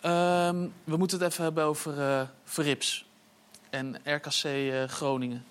ehm, 0.00 0.66
we 0.84 0.96
moeten 0.96 1.18
het 1.18 1.32
even 1.32 1.44
hebben 1.44 1.64
over 1.64 2.00
eh 2.00 2.20
Verrips 2.44 3.04
en 3.72 3.96
RKC 4.04 4.44
eh, 4.44 4.84
Groningen. 4.84 5.44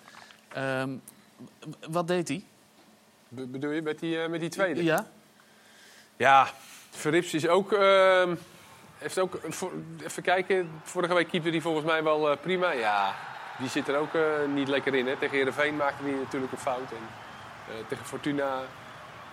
Ehm, 0.53 0.89
wat 1.89 2.07
deed 2.07 2.27
hij? 2.27 2.43
Be- 3.27 3.45
bedoel 3.48 3.72
je 3.72 3.81
met 3.81 3.99
die, 3.99 4.22
eh, 4.22 4.30
met 4.30 4.39
die 4.39 4.49
tweede? 4.49 4.84
Ja? 4.84 5.07
Ja, 6.18 6.48
Verrips 6.89 7.34
is 7.34 7.48
ook. 7.48 7.72
ehm, 7.73 8.35
heeft 8.98 9.19
ook 9.19 9.39
voor- 9.49 9.72
even 10.03 10.23
kijken, 10.23 10.72
vorige 10.84 11.14
week 11.14 11.27
keepte 11.27 11.49
hij 11.49 11.61
volgens 11.61 11.85
mij 11.85 12.03
wel 12.03 12.31
eh, 12.31 12.38
prima. 12.41 12.72
Ja, 12.72 13.15
die 13.60 13.69
zit 13.69 13.88
er 13.88 13.98
ook 13.98 14.14
niet 14.53 14.68
lekker 14.68 14.95
in. 14.95 15.07
Hè. 15.07 15.15
Tegen 15.18 15.35
Heerenveen 15.38 15.76
maakte 15.76 16.03
hij 16.03 16.11
natuurlijk 16.11 16.52
een 16.52 16.57
fout. 16.57 16.91
En, 16.91 17.07
tegen 17.88 18.06
Fortuna 18.06 18.61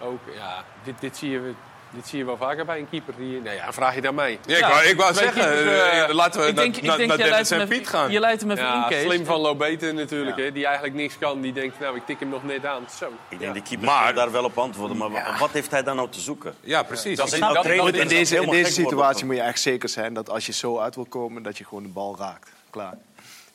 ook. 0.00 0.20
Ja, 0.34 0.64
dit, 0.84 1.00
dit, 1.00 1.16
zie 1.16 1.30
je, 1.30 1.52
dit 1.90 2.06
zie 2.08 2.18
je 2.18 2.24
wel 2.24 2.36
vaker 2.36 2.64
bij 2.64 2.78
een 2.78 2.88
keeper. 2.90 3.14
Die, 3.16 3.40
nou 3.42 3.56
ja, 3.56 3.72
vraag 3.72 3.94
je 3.94 4.00
naar 4.00 4.14
mij. 4.14 4.38
Ja, 4.46 4.56
ik 4.56 4.64
wou, 4.64 4.84
ik 4.84 4.96
wou 4.96 5.14
zeggen, 5.14 5.42
keepers, 5.42 5.64
eh, 5.64 6.02
eh, 6.02 6.14
laten 6.14 6.40
we 6.40 6.46
ik 6.46 6.54
naar, 6.54 6.64
denk, 6.64 6.76
ik 6.76 6.82
naar, 6.82 6.96
denk 6.96 7.08
naar 7.08 7.18
jij 7.18 7.28
Dennis 7.28 7.50
en 7.50 7.68
Piet 7.68 7.88
gaan. 7.88 8.10
je 8.10 8.20
leidt 8.20 8.40
hem 8.40 8.50
even 8.50 8.64
Ja, 8.64 8.82
in, 8.82 8.88
Kees. 8.88 9.02
slim 9.02 9.24
van 9.24 9.40
Lobeten 9.40 9.94
natuurlijk. 9.94 10.36
Hè, 10.36 10.52
die 10.52 10.64
eigenlijk 10.64 10.94
niks 10.96 11.18
kan. 11.18 11.40
Die 11.40 11.52
denkt, 11.52 11.80
nou, 11.80 11.96
ik 11.96 12.06
tik 12.06 12.20
hem 12.20 12.28
nog 12.28 12.44
net 12.44 12.66
aan. 12.66 12.84
Zo. 12.98 13.12
Ik 13.28 13.38
denk 13.38 13.54
de 13.54 13.62
keeper 13.62 13.86
Maar- 13.86 14.02
maar, 14.04 14.14
daar 14.14 14.30
wel 14.32 14.44
op 14.44 14.58
antwoorden. 14.58 14.96
Maar 14.96 15.10
wa- 15.10 15.36
wat 15.38 15.50
heeft 15.50 15.70
hij 15.70 15.82
dan 15.82 15.96
nou 15.96 16.08
te 16.10 16.20
zoeken? 16.20 16.54
Ja, 16.60 16.82
precies. 16.82 17.16
Dat 17.16 17.26
is 17.26 17.32
In 17.32 18.08
deze, 18.08 18.36
in 18.36 18.50
deze 18.50 18.72
situatie 18.72 19.18
dan. 19.18 19.26
moet 19.26 19.36
je 19.36 19.42
echt 19.42 19.60
zeker 19.60 19.88
zijn 19.88 20.14
dat 20.14 20.30
als 20.30 20.46
je 20.46 20.52
zo 20.52 20.78
uit 20.78 20.94
wil 20.94 21.06
komen, 21.08 21.42
dat 21.42 21.58
je 21.58 21.64
gewoon 21.64 21.82
de 21.82 21.88
bal 21.88 22.16
raakt. 22.18 22.50
Klaar. 22.70 22.94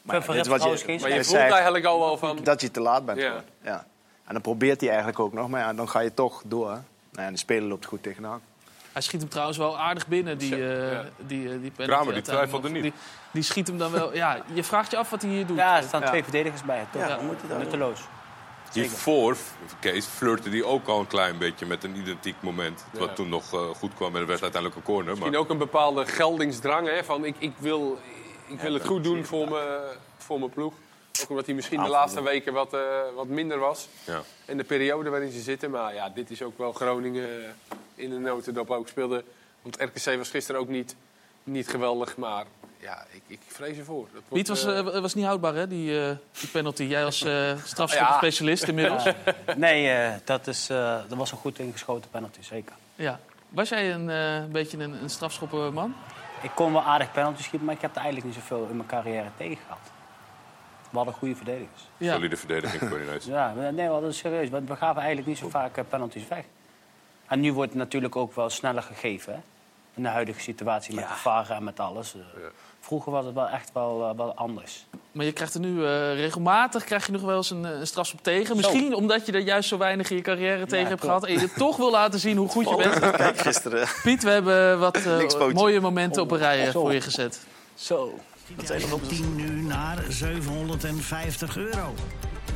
Maar 0.02 0.16
dit 0.16 0.26
wat 0.48 0.60
Maar 0.60 0.70
je 0.88 0.98
hij 1.00 1.24
voelt 1.24 1.38
eigenlijk 1.38 1.86
al 1.86 2.00
wel 2.00 2.18
van... 2.18 2.40
dat 2.44 2.62
je 2.62 2.72
te 2.72 2.80
laat 2.82 3.06
bent. 3.06 3.20
Ja. 3.64 3.86
En 4.26 4.34
dan 4.34 4.42
probeert 4.42 4.80
hij 4.80 4.90
eigenlijk 4.90 5.20
ook 5.20 5.34
nog, 5.34 5.50
maar 5.50 5.60
ja, 5.62 5.74
dan 5.74 5.90
ga 5.90 6.00
je 6.00 6.14
toch 6.14 6.42
door. 6.46 6.82
Nou 7.14 7.26
ja, 7.26 7.32
de 7.32 7.38
speler 7.38 7.68
loopt 7.70 7.86
goed 7.86 8.04
tegenaan. 8.04 8.42
Hij 8.92 9.02
schiet 9.02 9.20
hem 9.22 9.30
trouwens 9.30 9.58
wel 9.58 9.80
aardig 9.80 10.08
binnen, 10.08 10.38
die, 10.38 10.56
eh 10.56 10.92
Ja. 10.92 11.06
die, 11.18 11.46
eh, 11.54 11.62
die 11.62 11.72
penalty. 11.72 11.94
Kramer, 11.96 12.14
die 12.14 12.22
twijfelde 12.24 12.70
niet. 12.70 12.82
Die, 12.84 12.94
die 13.32 13.44
schiet 13.44 13.68
hem 13.68 13.78
dan 13.78 13.92
wel... 13.92 14.16
Ja, 14.16 14.44
je 14.54 14.64
vraagt 14.64 14.92
je 14.92 14.98
af 14.98 15.10
wat 15.10 15.22
hij 15.22 15.32
hier 15.32 15.46
doet. 15.46 15.58
Ja, 15.58 15.78
er 15.78 15.84
staan 15.84 16.02
Ja. 16.02 16.08
twee 16.08 16.24
verdedigers 16.24 16.64
bij. 16.64 16.86
Toch? 16.92 17.08
Ja, 17.08 17.20
moet 17.22 17.40
hij 17.40 17.50
daar 17.50 17.58
Nutteloos. 17.60 18.00
Hiervoor, 18.74 19.38
Kees, 19.80 20.06
flirte 20.06 20.50
die 20.50 20.66
ook 20.66 20.88
al 20.88 21.00
een 21.00 21.08
klein 21.08 21.38
beetje 21.38 21.66
met 21.66 21.84
een 21.84 21.96
identiek 21.96 22.36
moment. 22.40 22.86
Wat 22.92 23.08
Ja. 23.10 23.14
toen 23.16 23.30
nog 23.30 23.54
eh, 23.54 23.60
goed 23.60 23.94
kwam 23.94 24.16
en 24.16 24.22
er 24.22 24.28
werd 24.28 24.42
uiteindelijk 24.42 24.76
een 24.82 24.86
corner. 24.94 25.06
Maar... 25.06 25.14
Misschien 25.16 25.38
ook 25.38 25.50
een 25.50 25.58
bepaalde 25.58 26.06
geldingsdrang. 26.06 26.88
Hè, 26.88 27.04
van 27.04 27.26
ik, 27.26 27.36
ik 27.40 27.54
wil, 27.58 28.00
ik 28.48 28.60
wil 28.60 28.74
het 28.74 28.86
goed 28.86 29.04
doen 29.04 29.26
voor, 29.26 29.50
me, 29.50 29.92
voor 30.18 30.40
mijn 30.40 30.52
ploeg. 30.52 30.74
Ook 31.22 31.30
omdat 31.30 31.46
hij 31.46 31.56
misschien 31.56 31.84
de 31.84 31.90
laatste 31.90 32.24
weken 32.24 32.54
wat, 32.54 32.74
eh, 32.74 32.80
wat 33.16 33.28
minder 33.28 33.60
was. 33.60 33.88
Ja. 34.06 34.22
In 34.46 34.58
de 34.58 34.64
periode 34.64 35.10
waarin 35.10 35.32
ze 35.32 35.42
zitten. 35.42 35.72
Maar 35.72 35.94
ja, 35.94 36.10
dit 36.10 36.32
is 36.32 36.42
ook 36.42 36.58
wel 36.58 36.72
Groningen 36.74 37.46
eh, 37.46 37.50
in 37.96 38.10
de 38.10 38.20
notendop 38.20 38.72
ook 38.72 38.88
speelde. 38.88 39.24
Want 39.62 39.78
RKC 39.80 40.18
was 40.18 40.30
gisteren 40.30 40.62
ook 40.62 40.68
niet, 40.68 40.96
niet 41.44 41.68
geweldig. 41.70 42.18
Maar 42.18 42.46
ja, 42.80 43.06
ik, 43.12 43.22
ik 43.28 43.40
vrees 43.48 43.78
ervoor. 43.78 44.04
Dat 44.14 44.22
wordt, 44.28 44.30
Piet 44.30 44.48
was, 44.48 44.66
eh, 44.66 45.00
was 45.00 45.14
niet 45.14 45.26
houdbaar, 45.26 45.56
hè, 45.56 45.68
die, 45.68 46.02
eh, 46.02 46.16
die 46.40 46.50
penalty. 46.50 46.84
Jij 46.84 47.06
als 47.06 47.24
eh 47.24 47.58
strafschoppenspecialist 47.66 48.64
inmiddels. 48.68 49.04
Ja. 49.14 49.14
Nee, 49.58 49.90
eh, 49.90 50.14
dat, 50.24 50.48
is, 50.48 50.70
eh, 50.70 51.00
dat 51.08 51.18
was 51.18 51.32
een 51.32 51.38
goed 51.38 51.60
ingeschoten 51.60 52.10
penalty, 52.10 52.42
zeker. 52.42 52.76
Was 53.50 53.70
jij 53.70 53.94
een 53.94 54.10
eh, 54.10 54.52
beetje 54.52 54.78
een, 54.78 55.04
een 55.04 55.10
strafschoppenman? 55.10 55.96
Ik 56.42 56.52
kon 56.56 56.74
wel 56.74 56.82
aardig 56.82 57.12
penalty 57.12 57.42
schieten, 57.42 57.66
maar 57.66 57.76
ik 57.76 57.82
heb 57.82 57.92
er 57.96 58.02
eigenlijk 58.02 58.26
niet 58.26 58.36
zoveel 58.36 58.68
in 58.70 58.76
mijn 58.76 58.88
carrière 58.88 59.30
tegen 59.38 59.58
gehad. 59.58 59.80
We 60.94 61.00
hadden 61.00 61.18
goede 61.18 61.36
verdedigers. 61.36 61.88
Ja. 61.98 62.14
Solide 62.14 62.38
verdediging 62.38 62.90
voor 62.90 63.00
je 63.00 63.06
neus. 63.06 63.26
Ja, 63.26 63.54
we- 63.56 63.62
nee, 63.72 63.86
we 63.88 63.92
hadden 63.94 64.14
serieus. 64.14 64.50
We 64.50 64.62
we 64.64 64.76
gaven 64.76 64.98
eigenlijk 64.98 65.28
niet 65.28 65.38
zo 65.38 65.50
vaak 65.50 65.78
eh, 65.78 65.84
penalties 65.90 66.28
weg. 66.28 66.44
En 67.28 67.40
nu 67.40 67.54
wordt 67.54 67.70
het 67.70 67.80
natuurlijk 67.80 68.16
ook 68.16 68.36
wel 68.36 68.50
sneller 68.50 68.82
gegeven. 68.84 69.34
Hè? 69.34 69.40
In 69.96 70.04
de 70.04 70.10
huidige 70.10 70.40
situatie 70.40 70.96
met 70.96 71.08
de 71.08 71.14
varen 71.14 71.56
en 71.56 71.64
met 71.64 71.80
alles. 71.80 72.14
Eh, 72.16 72.20
Vroeger 72.80 73.12
was 73.12 73.26
het 73.26 73.34
wel 73.34 73.48
echt 73.50 73.70
wel, 73.74 74.10
eh, 74.10 74.18
wel 74.18 74.34
anders. 74.36 74.86
Maar 75.12 75.26
je 75.26 75.32
krijgt 75.32 75.54
er 75.54 75.60
nu 75.60 75.86
eh, 75.86 76.14
regelmatig 76.16 76.84
krijg 76.84 77.06
je 77.06 77.12
nog 77.12 77.22
wel 77.22 77.36
eens 77.38 77.50
een, 77.50 77.64
een 77.64 77.88
strafschop 77.88 78.24
tegen. 78.24 78.56
Misschien 78.56 78.94
omdat 78.96 79.26
je 79.26 79.32
er 79.32 79.40
juist 79.40 79.70
zo 79.70 79.78
weinig 79.78 80.10
in 80.10 80.16
je 80.16 80.22
carrière 80.22 80.66
tegen 80.66 80.88
hebt 80.88 81.02
klopt. 81.02 81.26
gehad. 81.26 81.38
En 81.42 81.48
je 81.48 81.54
toch 81.54 81.78
wil 81.78 81.92
laten 81.92 82.20
zien 82.20 82.38
hoe 82.38 82.50
goed 82.50 82.70
je 82.70 82.76
bent. 82.76 83.00
Kijk, 83.16 83.38
gisteren. 83.38 83.88
Piet, 84.04 84.24
we 84.24 84.30
hebben 84.30 84.80
wat 84.80 85.00
mooie 85.54 85.80
momenten 85.80 86.22
op 86.22 86.32
een 86.32 86.38
rij 86.38 86.72
voor 86.72 86.94
je 86.94 87.02
gezet. 87.02 87.46
Zo. 87.76 88.20
Jij 88.48 88.92
op 88.92 89.10
10 89.10 89.36
nu 89.36 89.62
naar 89.62 90.04
750 90.10 91.58
euro. 91.58 91.94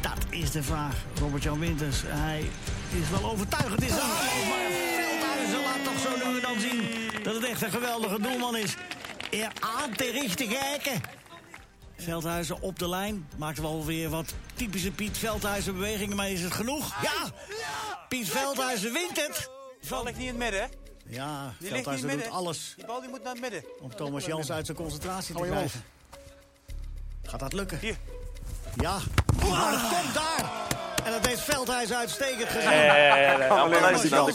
Dat 0.01 0.17
is 0.29 0.51
de 0.51 0.63
vraag. 0.63 0.95
Robert-Jan 1.19 1.59
Winters, 1.59 2.01
hij 2.05 2.49
is 3.01 3.09
wel 3.09 3.31
overtuigend 3.31 3.81
in 3.81 3.87
zijn 3.87 3.99
maar 3.99 4.71
Veldhuizen 4.95 5.61
laat 5.61 5.83
toch 5.83 5.99
zo 5.99 6.31
nu 6.31 6.41
dan 6.41 6.59
zien 6.59 6.81
dat 7.23 7.35
het 7.35 7.43
echt 7.43 7.61
een 7.61 7.71
geweldige 7.71 8.21
doelman 8.21 8.57
is. 8.57 8.75
Er 9.31 9.51
aan 9.59 9.91
te 9.91 10.11
richten 10.11 10.47
kijken. 10.47 11.01
Veldhuizen 11.97 12.61
op 12.61 12.79
de 12.79 12.89
lijn. 12.89 13.27
Maakt 13.37 13.59
wel 13.59 13.85
weer 13.85 14.09
wat 14.09 14.33
typische 14.55 14.91
Piet 14.91 15.17
Veldhuizen 15.17 15.73
bewegingen, 15.73 16.15
maar 16.15 16.29
is 16.29 16.41
het 16.41 16.53
genoeg? 16.53 17.01
Ja! 17.01 17.31
Piet 18.09 18.29
Veldhuizen 18.29 18.93
wint 18.93 19.25
het! 19.25 19.49
Bal 19.89 20.03
ligt 20.03 20.17
niet 20.17 20.27
in 20.27 20.41
het 20.41 20.51
midden? 20.51 20.86
Ja, 21.09 21.53
Die 21.59 21.69
Veldhuizen 21.69 22.09
doet 22.09 22.29
alles 22.29 22.73
Die 22.75 22.85
bal 22.85 22.99
die 23.01 23.09
moet 23.09 23.23
naar 23.23 23.31
het 23.31 23.41
midden. 23.41 23.63
om 23.79 23.95
Thomas 23.95 24.25
Jans 24.25 24.51
uit 24.51 24.65
zijn 24.65 24.77
concentratie 24.77 25.35
te 25.35 25.41
krijgen. 25.41 25.83
Gaat 27.23 27.39
dat 27.39 27.53
lukken? 27.53 27.79
Hier. 27.79 27.95
Ja. 28.75 28.95
Oh, 29.43 29.71
dat 29.71 29.79
komt 29.81 30.13
daar! 30.13 30.51
En 31.05 31.11
dat 31.11 31.25
heeft 31.25 31.39
Veldhuizen 31.41 31.97
uitstekend 31.97 32.49
gedaan. 32.49 32.73
Ja, 32.73 32.95
ja, 32.97 33.15
ja, 33.17 33.39
ja. 33.39 33.47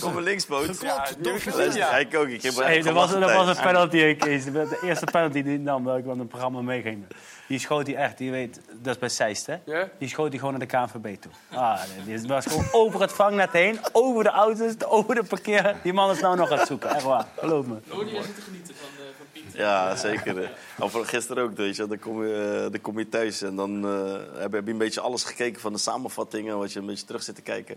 Komt 0.01 0.17
een 0.17 0.23
linkspoot. 0.23 0.65
Geklopt 0.65 1.25
door 1.25 1.41
Luister, 1.57 2.01
Ik 2.01 2.17
ook. 2.17 2.27
Ik 2.29 2.43
heb 2.43 2.55
Hey, 2.55 2.83
dat 2.83 2.95
was, 2.95 3.11
dat 3.11 3.33
was 3.33 3.57
een 3.57 3.63
penalty, 3.63 4.15
Kees. 4.17 4.45
De 4.45 4.79
eerste 4.83 5.05
penalty 5.05 5.43
die 5.43 5.53
hij 5.53 5.63
nam, 5.63 5.85
dat 5.85 5.99
ik 5.99 6.05
van 6.05 6.19
het 6.19 6.29
programma 6.29 6.61
meeging. 6.61 7.05
Die 7.53 7.61
schoot 7.61 7.87
hij 7.87 7.97
echt, 7.97 8.19
die 8.19 8.31
weet, 8.31 8.61
dat 8.81 8.95
is 8.95 9.01
bij 9.01 9.09
Zeist, 9.09 9.47
hè? 9.47 9.57
Ja? 9.65 9.89
Die 9.99 10.09
schoot 10.09 10.29
hij 10.29 10.39
gewoon 10.39 10.59
naar 10.59 10.69
de 10.69 10.77
KNVB 10.77 11.21
toe. 11.21 11.33
Ah, 11.51 11.81
nee, 12.07 12.19
die 12.19 12.29
was 12.29 12.47
gewoon 12.47 12.65
over 12.83 13.01
het 13.01 13.13
vangnet 13.13 13.51
heen, 13.51 13.79
over 13.93 14.23
de 14.23 14.31
auto's, 14.31 14.75
over 14.87 15.15
de 15.15 15.23
parkeer. 15.23 15.77
Die 15.83 15.93
man 15.93 16.11
is 16.11 16.21
nou 16.21 16.37
nog 16.37 16.51
aan 16.51 16.59
het 16.59 16.67
zoeken, 16.67 16.91
echt 16.91 17.03
waar. 17.03 17.27
Geloof 17.39 17.67
me. 17.67 17.77
Noordie, 17.85 18.13
jij 18.13 18.23
zit 18.23 18.35
te 18.35 18.41
genieten 18.41 18.75
van, 18.75 18.89
eh, 18.99 19.05
van 19.17 19.27
Piet. 19.33 19.45
Ja, 19.55 19.97
zeker. 19.97 20.37
hè. 20.37 20.49
Of 20.85 20.93
gisteren 20.93 21.43
ook, 21.45 21.57
weet 21.57 21.77
je. 21.77 21.87
Dan 21.87 21.99
kom 21.99 22.27
je, 22.27 22.63
eh, 22.65 22.71
dan 22.71 22.81
kom 22.81 22.99
je 22.99 23.09
thuis 23.09 23.43
en 23.43 23.57
dan 23.57 23.87
eh, 23.87 24.41
heb, 24.41 24.53
heb 24.53 24.67
je 24.67 24.73
een 24.73 24.79
beetje 24.79 25.01
alles 25.01 25.25
gekeken 25.25 25.61
van 25.61 25.73
de 25.73 25.79
samenvattingen, 25.79 26.59
wat 26.59 26.73
je 26.73 26.79
een 26.79 26.87
beetje 26.87 27.07
terug 27.07 27.23
zit 27.23 27.35
te 27.35 27.43
kijken. 27.43 27.77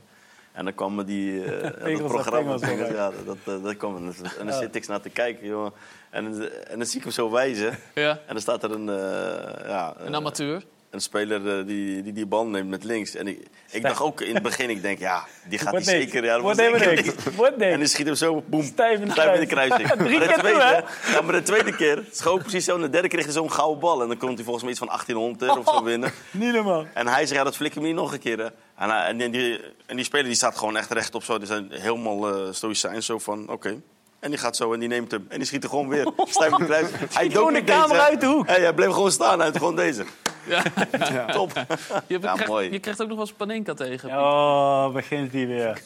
En 0.56 0.64
dan 0.66 0.74
kwam 0.76 1.04
die, 1.04 1.44
eh, 1.44 1.62
dat 1.64 1.76
Engels, 1.76 2.12
programma. 2.12 2.58
ja, 2.94 3.12
dat, 3.26 3.38
dat, 3.44 3.64
dat 3.64 3.78
kwam. 3.78 3.96
En 3.96 4.04
dan- 4.06 4.32
En 4.40 4.46
dan 4.48 4.58
zit 4.60 4.76
ik 4.76 4.88
naar 4.88 5.02
te 5.02 5.10
kijken, 5.10 5.48
jongen. 5.48 5.72
En, 6.10 6.26
en 6.68 6.78
dan 6.78 6.86
zie 6.88 6.98
ik 6.98 7.04
hem 7.04 7.14
zo 7.14 7.32
wijzen. 7.32 7.78
Ja. 7.94 8.10
En 8.12 8.20
dan 8.34 8.40
staat 8.42 8.64
er 8.64 8.72
een, 8.72 8.90
eh, 8.90 9.68
ja, 9.68 9.94
Een 9.98 10.16
amateur. 10.16 10.64
Een 10.90 11.02
speler 11.02 11.60
eh, 11.60 11.66
die, 11.66 12.04
die 12.04 12.14
die 12.14 12.26
bal 12.26 12.46
neemt 12.48 12.70
met 12.70 12.84
links. 12.84 13.16
En 13.16 13.28
ik, 13.28 13.48
ik 13.72 13.82
dacht 13.82 14.02
ook 14.02 14.22
in 14.22 14.34
het 14.34 14.44
begin, 14.44 14.70
ik 14.70 14.82
denk, 14.82 15.00
ja, 15.00 15.26
die 15.50 15.60
gaat 15.60 15.70
Wordt 15.72 15.86
die 15.86 15.96
niks. 15.96 16.12
zeker. 16.12 16.26
Ja, 16.26 16.42
Wordt 16.42 16.58
zeker 16.58 16.88
niks. 16.96 17.02
niet. 17.04 17.36
Wordt 17.36 17.58
niks. 17.58 17.72
En 17.72 17.80
die 17.80 17.88
schiet 17.88 18.06
hem 18.06 18.16
zo, 18.16 18.44
boem, 18.48 18.64
Stijf 18.64 19.00
in 19.00 19.06
de 19.06 19.12
stijf 19.12 19.34
in 19.34 19.40
de 19.40 19.46
kruising. 19.46 19.90
Drie 19.92 20.20
Maar 20.20 20.28
de 20.28 20.34
keer 20.34 20.34
toe, 20.34 20.42
tweede, 20.44 20.84
ja, 21.12 21.22
maar 21.22 21.34
de 21.34 21.42
tweede 21.42 21.76
keer, 21.76 22.04
schoot 22.12 22.42
precies 22.42 22.66
zo. 22.66 22.76
En 22.76 22.82
de 22.82 22.90
derde 22.90 23.08
kreeg 23.08 23.24
hij 23.24 23.34
zo'n 23.34 23.52
gouden 23.52 23.80
bal. 23.80 24.02
En 24.02 24.08
dan 24.08 24.18
komt 24.18 24.34
hij 24.36 24.44
volgens 24.44 24.64
mij 24.64 24.72
iets 24.72 24.80
van 24.80 24.90
1800 24.90 25.42
euro 25.42 25.60
of 25.60 25.76
zo 25.76 25.84
winnen. 25.84 26.12
Niet 26.32 26.54
normaal. 26.54 26.86
En 26.94 27.08
hij 27.08 27.26
zegt, 27.26 27.38
ja, 27.40 27.44
dat 27.44 27.56
flikker 27.56 27.82
me 27.82 27.88
niet 27.88 27.96
nog 27.96 28.14
een 28.14 28.20
keer. 28.20 28.40
Hè. 28.40 28.48
En, 28.88 29.18
die, 29.32 29.60
en 29.86 29.96
die 29.96 30.06
speler 30.06 30.26
die 30.26 30.36
staat 30.36 30.58
gewoon 30.58 30.78
echt 30.78 30.92
rechtop 30.92 31.24
zo. 31.24 31.38
Die 31.38 31.48
zijn 31.48 31.68
helemaal 31.72 32.46
uh, 32.46 32.54
stoïcijn 32.54 33.04
zo 33.04 33.20
van, 33.20 33.50
oké. 33.50 33.82
En 34.20 34.30
die 34.30 34.40
gaat 34.40 34.56
zo 34.56 34.74
en 34.74 34.80
die 34.80 34.90
neemt 34.90 35.12
hem. 35.12 35.26
En 35.30 35.38
die 35.38 35.48
schiet 35.48 35.64
er 35.64 35.70
gewoon 35.70 35.88
weer. 35.88 36.08
Stijf 36.26 36.54
de 36.56 36.66
kruising. 36.66 37.14
Hij 37.14 37.30
gewoon 37.30 37.54
de 37.54 37.62
hè. 37.66 38.00
uit 38.00 38.22
de 38.22 38.28
hoek. 38.28 38.48
Hey, 38.48 38.62
hij 38.62 38.74
bleef 38.74 38.92
gewoon 38.92 39.12
staan. 39.12 39.40
Hij 39.40 39.48
had 39.48 39.58
gewoon 39.58 39.76
deze. 39.76 40.06
Ja. 40.46 40.62
Top. 41.34 41.52
Je, 41.54 41.64
Ja, 42.08 42.20
krijgt, 42.20 42.48
mooi. 42.48 42.72
je 42.72 42.80
krijgt 42.80 43.02
ook 43.02 43.08
nog 43.08 43.18
wel 43.18 43.26
eens 43.26 43.36
Panenka 43.36 43.74
tegen. 43.74 44.10
Piet. 44.10 44.18
Oh, 44.18 44.90
begint 44.94 45.32
hij 45.32 45.48
weer. 45.48 45.82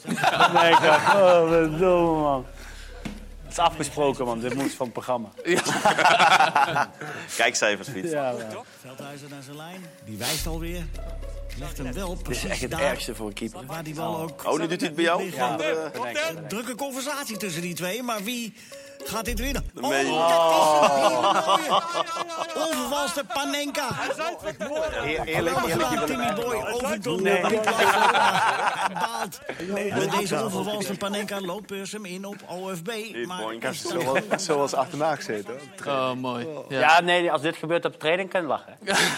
nee, 0.54 0.72
ik 0.72 0.82
dacht, 0.82 1.16
oh, 1.16 1.50
wat 1.50 1.80
dom, 1.80 2.20
man. 2.20 2.46
Het 3.44 3.52
is 3.52 3.60
afgesproken, 3.60 4.26
man. 4.26 4.40
Dit 4.40 4.54
moest 4.54 4.76
van 4.76 4.86
het 4.86 4.94
programma. 4.94 5.30
Kijkcijfers, 7.38 7.90
Piet. 7.90 8.10
Ja. 8.12 8.34
Veldhuizen 8.82 9.30
naar 9.30 9.44
zijn 9.44 9.58
lijn. 9.58 9.86
Die 10.06 10.18
wijst 10.18 10.48
alweer. 10.48 10.84
Legt 11.60 11.78
hem 11.78 11.94
wel 11.94 12.18
Dit 12.18 12.30
is 12.30 12.46
echt 12.46 12.62
het 12.62 12.72
daar 12.72 12.82
ergste 12.82 13.16
voor 13.16 13.28
een 13.28 13.34
keeper. 13.34 13.66
waar 13.66 13.84
die 13.84 13.94
bal 13.94 14.22
ook... 14.22 14.46
Oh, 14.46 14.60
nu 14.60 14.68
doet 14.68 14.80
hij 14.80 14.88
het 14.88 14.96
bij 14.96 15.04
jou? 15.04 15.32
Ja. 15.32 15.58
Drukke 16.48 16.76
conversatie 16.76 17.38
tussen 17.38 17.62
die 17.62 17.74
twee, 17.74 18.04
maar 18.04 18.24
wie 18.24 18.54
gaat 19.04 19.26
dit 19.26 19.40
winnen? 19.40 19.64
Oh, 19.82 19.90
Nee. 19.90 20.04
dat 20.06 20.12
is 20.12 20.18
een 20.18 20.96
hele 20.96 21.42
mooie. 21.46 21.82
Onvervalste 22.68 23.24
Panenka. 23.34 23.88
Eerlijk, 25.26 25.58
eerlijk, 25.68 26.06
Timmy 26.06 26.34
Boy. 26.34 27.20
Nee. 27.22 27.42
Baalt. 28.94 29.40
Met 30.00 30.12
deze 30.12 30.44
onvervalste 30.44 30.98
Panenka 30.98 31.42
loopt 31.42 31.68
Bursum 31.68 32.06
in 32.06 32.26
op 32.26 32.36
OFB. 32.48 32.92
Maar 33.26 33.74
Zoals, 33.74 34.20
zoals 34.46 34.74
achterna 34.74 35.16
gezeten. 35.16 35.54
Oh, 35.88 36.14
mooi. 36.14 36.48
Ja. 36.70 36.80
Ja, 36.80 37.02
nee, 37.02 37.32
als 37.32 37.42
dit 37.42 37.56
gebeurt 37.56 37.86
op 37.86 38.00
training, 38.00 38.30
kan 38.30 38.42
je 38.42 38.48
lachen. 38.48 38.78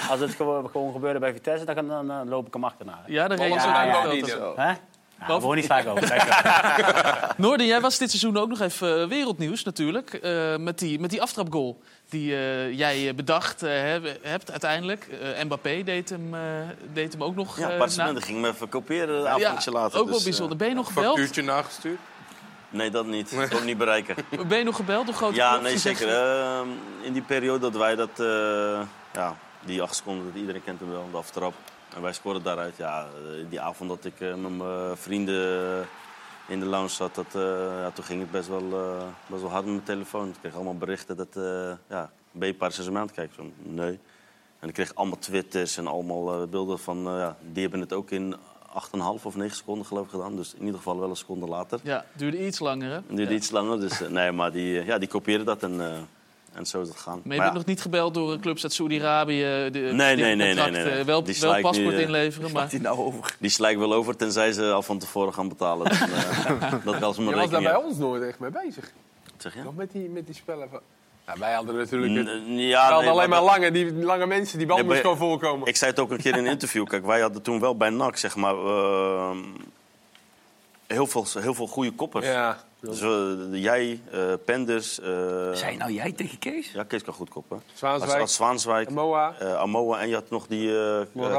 Als 0.09 0.19
het 0.19 0.31
gewoon, 0.35 0.69
gebeurde 0.91 1.19
bij 1.19 1.33
Vitesse, 1.33 1.65
dan, 1.65 1.75
kan- 1.75 1.87
dan, 1.87 2.07
dan 2.07 2.29
loop 2.29 2.47
ik 2.47 2.53
hem 2.53 2.63
achterna. 2.63 2.99
Ja, 3.05 3.27
dan 3.27 3.37
niet, 4.11 4.31
veld. 4.31 4.55
Hè? 4.55 4.73
Nou, 5.27 5.39
we 5.39 5.41
horen 5.45 5.57
niet 5.57 5.67
vaak 5.67 5.87
over. 5.87 7.33
Noorden, 7.37 7.65
jij 7.65 7.81
was 7.81 7.97
dit 7.97 8.09
seizoen 8.09 8.37
ook 8.37 8.49
nog 8.49 8.59
even 8.61 9.01
eh, 9.01 9.07
wereldnieuws 9.07 9.63
natuurlijk. 9.63 10.13
eh, 10.13 10.55
met, 10.57 10.79
die, 10.79 10.99
met 10.99 11.09
die 11.09 11.21
aftrapgoal 11.21 11.81
die 12.09 12.35
eh, 12.35 12.77
jij 12.77 13.15
bedacht 13.15 13.61
heb- 13.61 14.17
hebt 14.21 14.51
uiteindelijk. 14.51 15.07
Eh, 15.37 15.43
Mbappé 15.43 15.83
deed 15.83 16.09
hem, 16.09 16.33
eh, 16.33 16.39
deed 16.93 17.11
hem 17.13 17.23
ook 17.23 17.35
nog 17.35 17.57
Ja, 17.59 17.69
eh, 17.69 17.77
Bart 17.77 17.95
na. 17.97 18.03
Smender 18.03 18.23
ging 18.23 18.41
me 18.41 18.47
even 18.47 18.69
kopiëren 18.69 19.15
een 19.15 19.23
Ja, 19.39 19.47
avondje 19.47 19.71
later. 19.71 19.99
ook 19.99 20.05
wel 20.05 20.13
dus, 20.15 20.23
bijzonder. 20.23 20.57
Ben 20.57 20.67
je 20.67 20.73
nog 20.73 20.87
gebeld? 20.87 21.05
Factuurtje 21.05 21.41
nagestuurd? 21.41 21.99
nee, 22.69 22.89
dat 22.89 23.05
niet. 23.05 23.31
Ik 23.31 23.37
kon 23.37 23.49
het 23.57 23.63
niet 23.65 23.77
bereiken. 23.77 24.15
Ben 24.47 24.57
je 24.57 24.63
nog 24.63 24.75
gebeld 24.75 25.05
door 25.05 25.15
grote 25.15 25.35
Ja, 25.35 25.57
nee, 25.57 25.77
zeker. 25.77 26.07
Ehm, 26.09 26.67
in 27.01 27.13
die 27.13 27.21
periode 27.21 27.59
dat 27.59 27.75
wij 27.75 27.95
dat... 27.95 28.09
eh, 28.19 28.81
ja, 29.13 29.35
die 29.65 29.81
acht 29.81 29.95
seconden, 29.95 30.25
dat 30.25 30.35
iedereen 30.41 30.63
kent 30.63 30.79
hem 30.79 30.91
wel, 30.91 31.07
de 31.11 31.17
aftrap. 31.17 31.53
En 31.95 32.01
wij 32.01 32.13
scoorden 32.13 32.43
daaruit. 32.43 32.77
Ja, 32.77 33.01
eh, 33.05 33.45
die 33.49 33.61
avond 33.61 33.89
dat 33.89 34.05
ik 34.05 34.19
eh, 34.19 34.35
met 34.35 34.57
mijn 34.57 34.97
vrienden 34.97 35.85
in 36.47 36.59
de 36.59 36.65
lounge 36.65 36.87
zat, 36.89 37.15
dat, 37.15 37.35
eh, 37.35 37.41
ja, 37.81 37.91
toen 37.91 38.03
ging 38.03 38.21
het 38.21 38.31
best 38.31 38.47
wel, 38.47 38.71
eh, 38.71 39.03
best 39.27 39.41
wel 39.41 39.51
hard 39.51 39.63
met 39.65 39.73
mijn 39.73 39.85
telefoon. 39.85 40.27
Ik 40.27 40.35
kreeg 40.41 40.55
allemaal 40.55 40.77
berichten 40.77 41.17
dat... 41.17 41.35
eh, 41.35 41.71
ja, 41.89 42.11
ben 42.31 42.47
je 42.47 42.53
Paris 42.53 42.75
Saint-Germain 42.75 43.11
kijken? 43.11 43.35
Zo, 43.35 43.51
Nee. 43.63 43.99
En 44.59 44.67
ik 44.67 44.73
kreeg 44.73 44.95
allemaal 44.95 45.19
twitters 45.19 45.77
en 45.77 45.87
allemaal 45.87 46.41
eh, 46.41 46.47
beelden 46.47 46.79
van... 46.79 47.07
eh, 47.07 47.13
ja, 47.17 47.37
die 47.51 47.61
hebben 47.61 47.79
het 47.79 47.93
ook 47.93 48.11
in 48.11 48.35
8,5 48.35 49.23
of 49.23 49.35
9 49.35 49.55
seconden 49.55 49.85
geloof 49.85 50.05
ik 50.05 50.11
gedaan. 50.11 50.35
Dus 50.35 50.53
in 50.53 50.59
ieder 50.59 50.75
geval 50.77 50.99
wel 50.99 51.09
een 51.09 51.15
seconde 51.15 51.47
later. 51.47 51.79
Ja, 51.83 52.05
duurde 52.13 52.45
iets 52.45 52.59
langer, 52.59 52.91
hè? 52.91 52.99
Duurde 53.07 53.31
Ja. 53.31 53.37
iets 53.37 53.51
langer, 53.51 53.79
dus 53.79 54.01
eh, 54.01 54.09
nee, 54.09 54.31
maar 54.31 54.51
die, 54.51 54.79
eh, 54.79 54.85
ja, 54.85 54.97
die 54.97 55.07
kopieerden 55.07 55.45
dat 55.45 55.63
en, 55.63 55.81
eh, 55.81 55.97
en 56.53 56.65
zo 56.65 56.81
is 56.81 56.87
het 56.87 56.97
gaan. 56.97 57.13
Maar 57.13 57.21
je 57.23 57.27
Maar 57.27 57.37
bent 57.37 57.49
ja, 57.51 57.57
nog 57.57 57.65
niet 57.65 57.81
gebeld 57.81 58.13
door 58.13 58.39
clubs 58.39 58.63
uit 58.63 58.73
die 59.71 59.81
nee, 59.81 59.89
een 59.89 59.95
nee, 59.95 60.35
nee, 60.35 60.47
contract, 60.47 60.71
nee, 60.71 60.83
nee. 60.83 60.93
eh, 60.99 61.05
Wel, 61.05 61.23
Die 61.23 61.37
wel 61.39 61.61
paspoort 61.61 61.93
eh, 61.95 61.99
inleveren, 62.01 62.51
maar... 62.53 62.69
die 62.69 62.81
nou 62.81 62.97
over? 62.97 63.35
Die 63.39 63.49
sla 63.49 63.69
ik 63.69 63.77
wel 63.77 63.93
over, 63.93 64.15
tenzij 64.15 64.51
ze 64.51 64.71
al 64.71 64.81
van 64.81 64.97
tevoren 64.99 65.33
gaan 65.33 65.47
betalen. 65.47 65.91
Eh, 65.91 66.73
dat 66.85 66.99
wel 66.99 67.13
ze 67.13 67.19
Je 67.21 67.25
mijn 67.27 67.39
was 67.39 67.49
daar 67.49 67.61
bij 67.61 67.75
ons 67.75 67.97
nooit 67.97 68.23
echt 68.23 68.39
mee 68.39 68.49
bezig. 68.51 68.91
Wat 69.23 69.33
zeg 69.37 69.53
je? 69.53 69.63
Nog 69.63 69.75
met 69.75 69.91
die, 69.91 70.09
met 70.09 70.25
die 70.25 70.35
spellen 70.35 70.69
van... 70.69 70.79
Ja, 71.27 71.37
wij 71.37 71.53
hadden 71.53 71.75
natuurlijk... 71.75 72.15
het- 72.27 72.47
N- 72.47 72.57
Ja, 72.57 72.69
we 72.87 72.93
hadden 72.93 72.99
nee, 73.03 73.09
alleen 73.09 73.29
maar 73.29 73.43
lange, 73.43 73.71
die, 73.71 73.93
lange 73.93 74.25
mensen 74.25 74.57
die 74.57 74.67
bal 74.67 74.77
Nee, 74.77 74.85
moest 74.85 74.99
gewoon 74.99 75.17
voorkomen. 75.17 75.67
Ik 75.67 75.75
zei 75.75 75.91
het 75.91 75.99
ook 75.99 76.11
een 76.11 76.17
keer 76.17 76.33
in 76.37 76.45
een 76.45 76.51
interview. 76.55 76.85
Kijk, 76.87 77.05
wij 77.05 77.21
hadden 77.21 77.41
toen 77.41 77.59
wel 77.59 77.77
bij 77.77 77.89
NAC, 77.89 78.17
zeg 78.17 78.35
maar, 78.35 78.53
eh, 78.55 79.37
heel, 80.87 81.07
veel, 81.07 81.25
heel 81.39 81.53
veel 81.53 81.67
goede 81.67 81.91
koppers. 81.91 82.25
Ja. 82.25 82.63
Dus, 82.81 82.99
jij, 83.51 83.99
eh, 84.11 84.19
Penders... 84.45 84.99
eh, 84.99 85.07
Zei 85.53 85.77
nou 85.77 85.91
jij 85.91 86.11
tegen 86.11 86.39
Kees? 86.39 86.71
Ja, 86.71 86.83
Kees 86.83 87.03
kan 87.03 87.13
goed 87.13 87.29
koppen. 87.29 87.61
Zwaanswijk. 87.73 88.11
Als, 88.11 88.21
als 88.21 88.35
Zwaanswijk, 88.35 88.89
eh, 88.89 89.55
Amoa 89.55 89.99
en 89.99 90.07
je 90.07 90.13
had 90.13 90.29
nog 90.29 90.47
die 90.47 90.67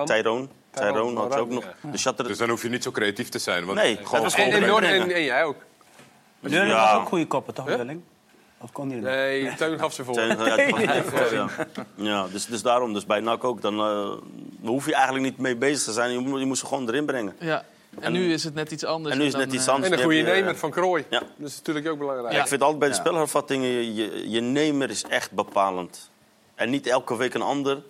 Tyrone. 0.04 0.46
Tyrone, 0.70 1.20
had 1.20 1.32
je 1.34 1.38
ook 1.40 1.50
nog. 1.50 1.64
ja. 1.82 1.90
Dus 1.90 2.02
er... 2.04 2.26
Dus 2.28 2.38
dan 2.38 2.48
hoef 2.48 2.62
je 2.62 2.68
niet 2.68 2.82
zo 2.82 2.90
creatief 2.90 3.28
te 3.28 3.38
zijn. 3.38 3.64
Want 3.64 3.78
Nee, 3.78 3.98
gewoon 4.02 4.22
was 4.22 4.34
En, 4.34 4.52
en, 4.52 4.62
gewoon 4.62 4.82
en, 4.82 5.22
jij 5.24 5.44
ook. 5.44 5.56
Jullie 6.40 6.58
Ja. 6.66 6.92
was 6.92 7.00
ook 7.02 7.08
goede 7.08 7.26
koppen, 7.26 7.54
toch, 7.54 7.66
Huh? 7.66 7.76
Willing? 7.76 8.00
Of 8.58 8.72
kon 8.72 8.88
die 8.88 8.96
er 8.96 9.02
Nee, 9.02 9.54
Teun 9.56 9.78
gaf 9.78 9.92
ze 9.92 10.04
voor. 10.04 10.14
Zijn- 10.14 10.28
ja, 10.28 11.02
voor, 11.02 11.32
ja. 11.34 11.48
Ja, 11.94 12.26
dus, 12.28 12.46
dus 12.46 12.62
daarom, 12.62 12.92
dus 12.92 13.06
bij 13.06 13.20
NAC 13.20 13.44
ook, 13.44 13.60
dan 13.62 13.78
eh, 13.80 14.10
hoef 14.68 14.86
je 14.86 14.94
eigenlijk 14.94 15.24
niet 15.24 15.38
mee 15.38 15.56
bezig 15.56 15.82
te 15.82 15.92
zijn. 15.92 16.10
Je, 16.12 16.18
moet- 16.18 16.40
je 16.40 16.46
moest 16.46 16.60
ze 16.60 16.66
gewoon 16.66 16.88
erin 16.88 17.04
brengen. 17.04 17.36
Ja. 17.38 17.64
En, 17.96 18.02
En- 18.02 18.12
nu 18.12 18.32
is 18.32 18.44
het 18.44 18.54
net 18.54 18.70
iets 18.70 18.84
anders. 18.84 19.14
en 19.14 19.20
nu 19.20 19.26
is 19.26 19.32
het 19.32 19.40
dan, 19.40 19.50
net 19.50 19.58
iets 19.58 19.66
eh, 19.66 19.74
anders. 19.74 19.92
En 19.92 19.98
een 19.98 20.04
goede 20.04 20.22
nemer 20.22 20.56
van 20.56 20.70
Krooi. 20.70 21.04
Ja. 21.10 21.22
Dat 21.36 21.48
is 21.48 21.56
natuurlijk 21.56 21.88
ook 21.88 21.98
belangrijk. 21.98 22.36
Ik 22.36 22.46
vind 22.46 22.60
altijd 22.60 22.78
bij 22.78 22.88
de 22.88 22.94
spelhervattingen, 22.94 23.68
je, 23.68 23.94
je, 23.94 24.30
je 24.30 24.40
nemer 24.40 24.90
is 24.90 25.02
echt 25.04 25.30
bepalend. 25.32 26.10
En 26.54 26.70
niet 26.70 26.86
elke 26.86 27.16
week 27.16 27.34
een 27.34 27.42
ander, 27.42 27.82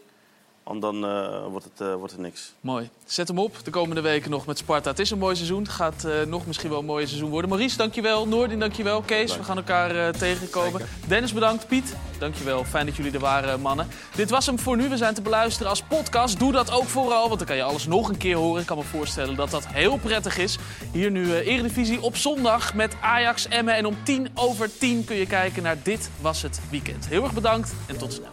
want 0.65 0.83
dan 0.83 1.05
eh, 1.05 1.47
wordt, 1.47 1.65
het, 1.65 1.81
eh, 1.81 1.95
wordt 1.95 2.13
het 2.13 2.21
niks. 2.21 2.53
Mooi. 2.61 2.91
Zet 3.13 3.29
hem 3.29 3.39
op 3.39 3.65
de 3.65 3.71
komende 3.71 4.01
weken 4.01 4.31
nog 4.31 4.47
met 4.47 4.59
Sparta. 4.59 4.91
Het 4.91 4.99
is 4.99 5.11
een 5.11 5.19
mooi 5.19 5.37
seizoen. 5.37 5.63
Het 5.63 5.69
gaat 5.69 6.05
eh, 6.05 6.23
nog 6.27 6.47
misschien 6.47 6.71
wel 6.71 6.79
een 6.79 6.85
mooi 6.85 7.07
seizoen 7.07 7.31
worden. 7.31 7.51
Maurice, 7.51 7.77
dankjewel. 7.77 8.29
Noordin, 8.29 8.59
dankjewel. 8.59 9.01
Kees, 9.01 9.37
we 9.37 9.45
gaan 9.45 9.57
elkaar 9.57 9.97
eh, 9.97 10.09
tegenkomen. 10.09 10.83
Dennis, 11.07 11.33
bedankt. 11.33 11.67
Piet, 11.67 11.97
dankjewel. 12.19 12.65
Fijn 12.65 12.87
dat 12.87 12.97
jullie 12.97 13.13
er 13.13 13.21
waren, 13.21 13.61
mannen. 13.61 13.89
Dit 14.15 14.31
was 14.31 14.47
hem 14.47 14.59
voor 14.59 14.77
nu. 14.77 14.89
We 14.89 14.97
zijn 14.97 15.15
te 15.15 15.23
beluisteren 15.23 15.71
als 15.71 15.83
podcast. 15.83 16.39
Doe 16.39 16.53
dat 16.53 16.71
ook 16.71 16.87
vooral, 16.87 17.27
want 17.27 17.39
dan 17.39 17.47
kan 17.47 17.57
je 17.57 17.63
alles 17.63 17.87
nog 17.87 18.09
een 18.09 18.17
keer 18.17 18.37
horen. 18.37 18.61
Ik 18.61 18.67
kan 18.67 18.79
me 18.79 18.85
voorstellen 18.85 19.37
dat 19.37 19.51
dat 19.51 19.67
heel 19.67 19.97
prettig 19.97 20.39
is. 20.39 20.59
Hier 20.93 21.11
nu 21.11 21.35
eh, 21.35 21.47
Eredivisie 21.47 22.03
op 22.03 22.17
zondag 22.17 22.75
met 22.75 22.97
Ajax, 23.01 23.49
Emmen. 23.49 23.75
En 23.75 23.87
om 23.87 23.97
tien 24.05 24.29
over 24.35 24.79
tien 24.79 25.05
kun 25.05 25.17
je 25.17 25.27
kijken 25.27 25.63
naar 25.63 25.77
Dit 25.83 26.11
Was 26.21 26.43
Het 26.43 26.61
Weekend. 26.71 27.09
Heel 27.09 27.23
erg 27.23 27.35
bedankt 27.35 27.75
en 27.87 27.99
tot 27.99 28.13
snel. 28.13 28.33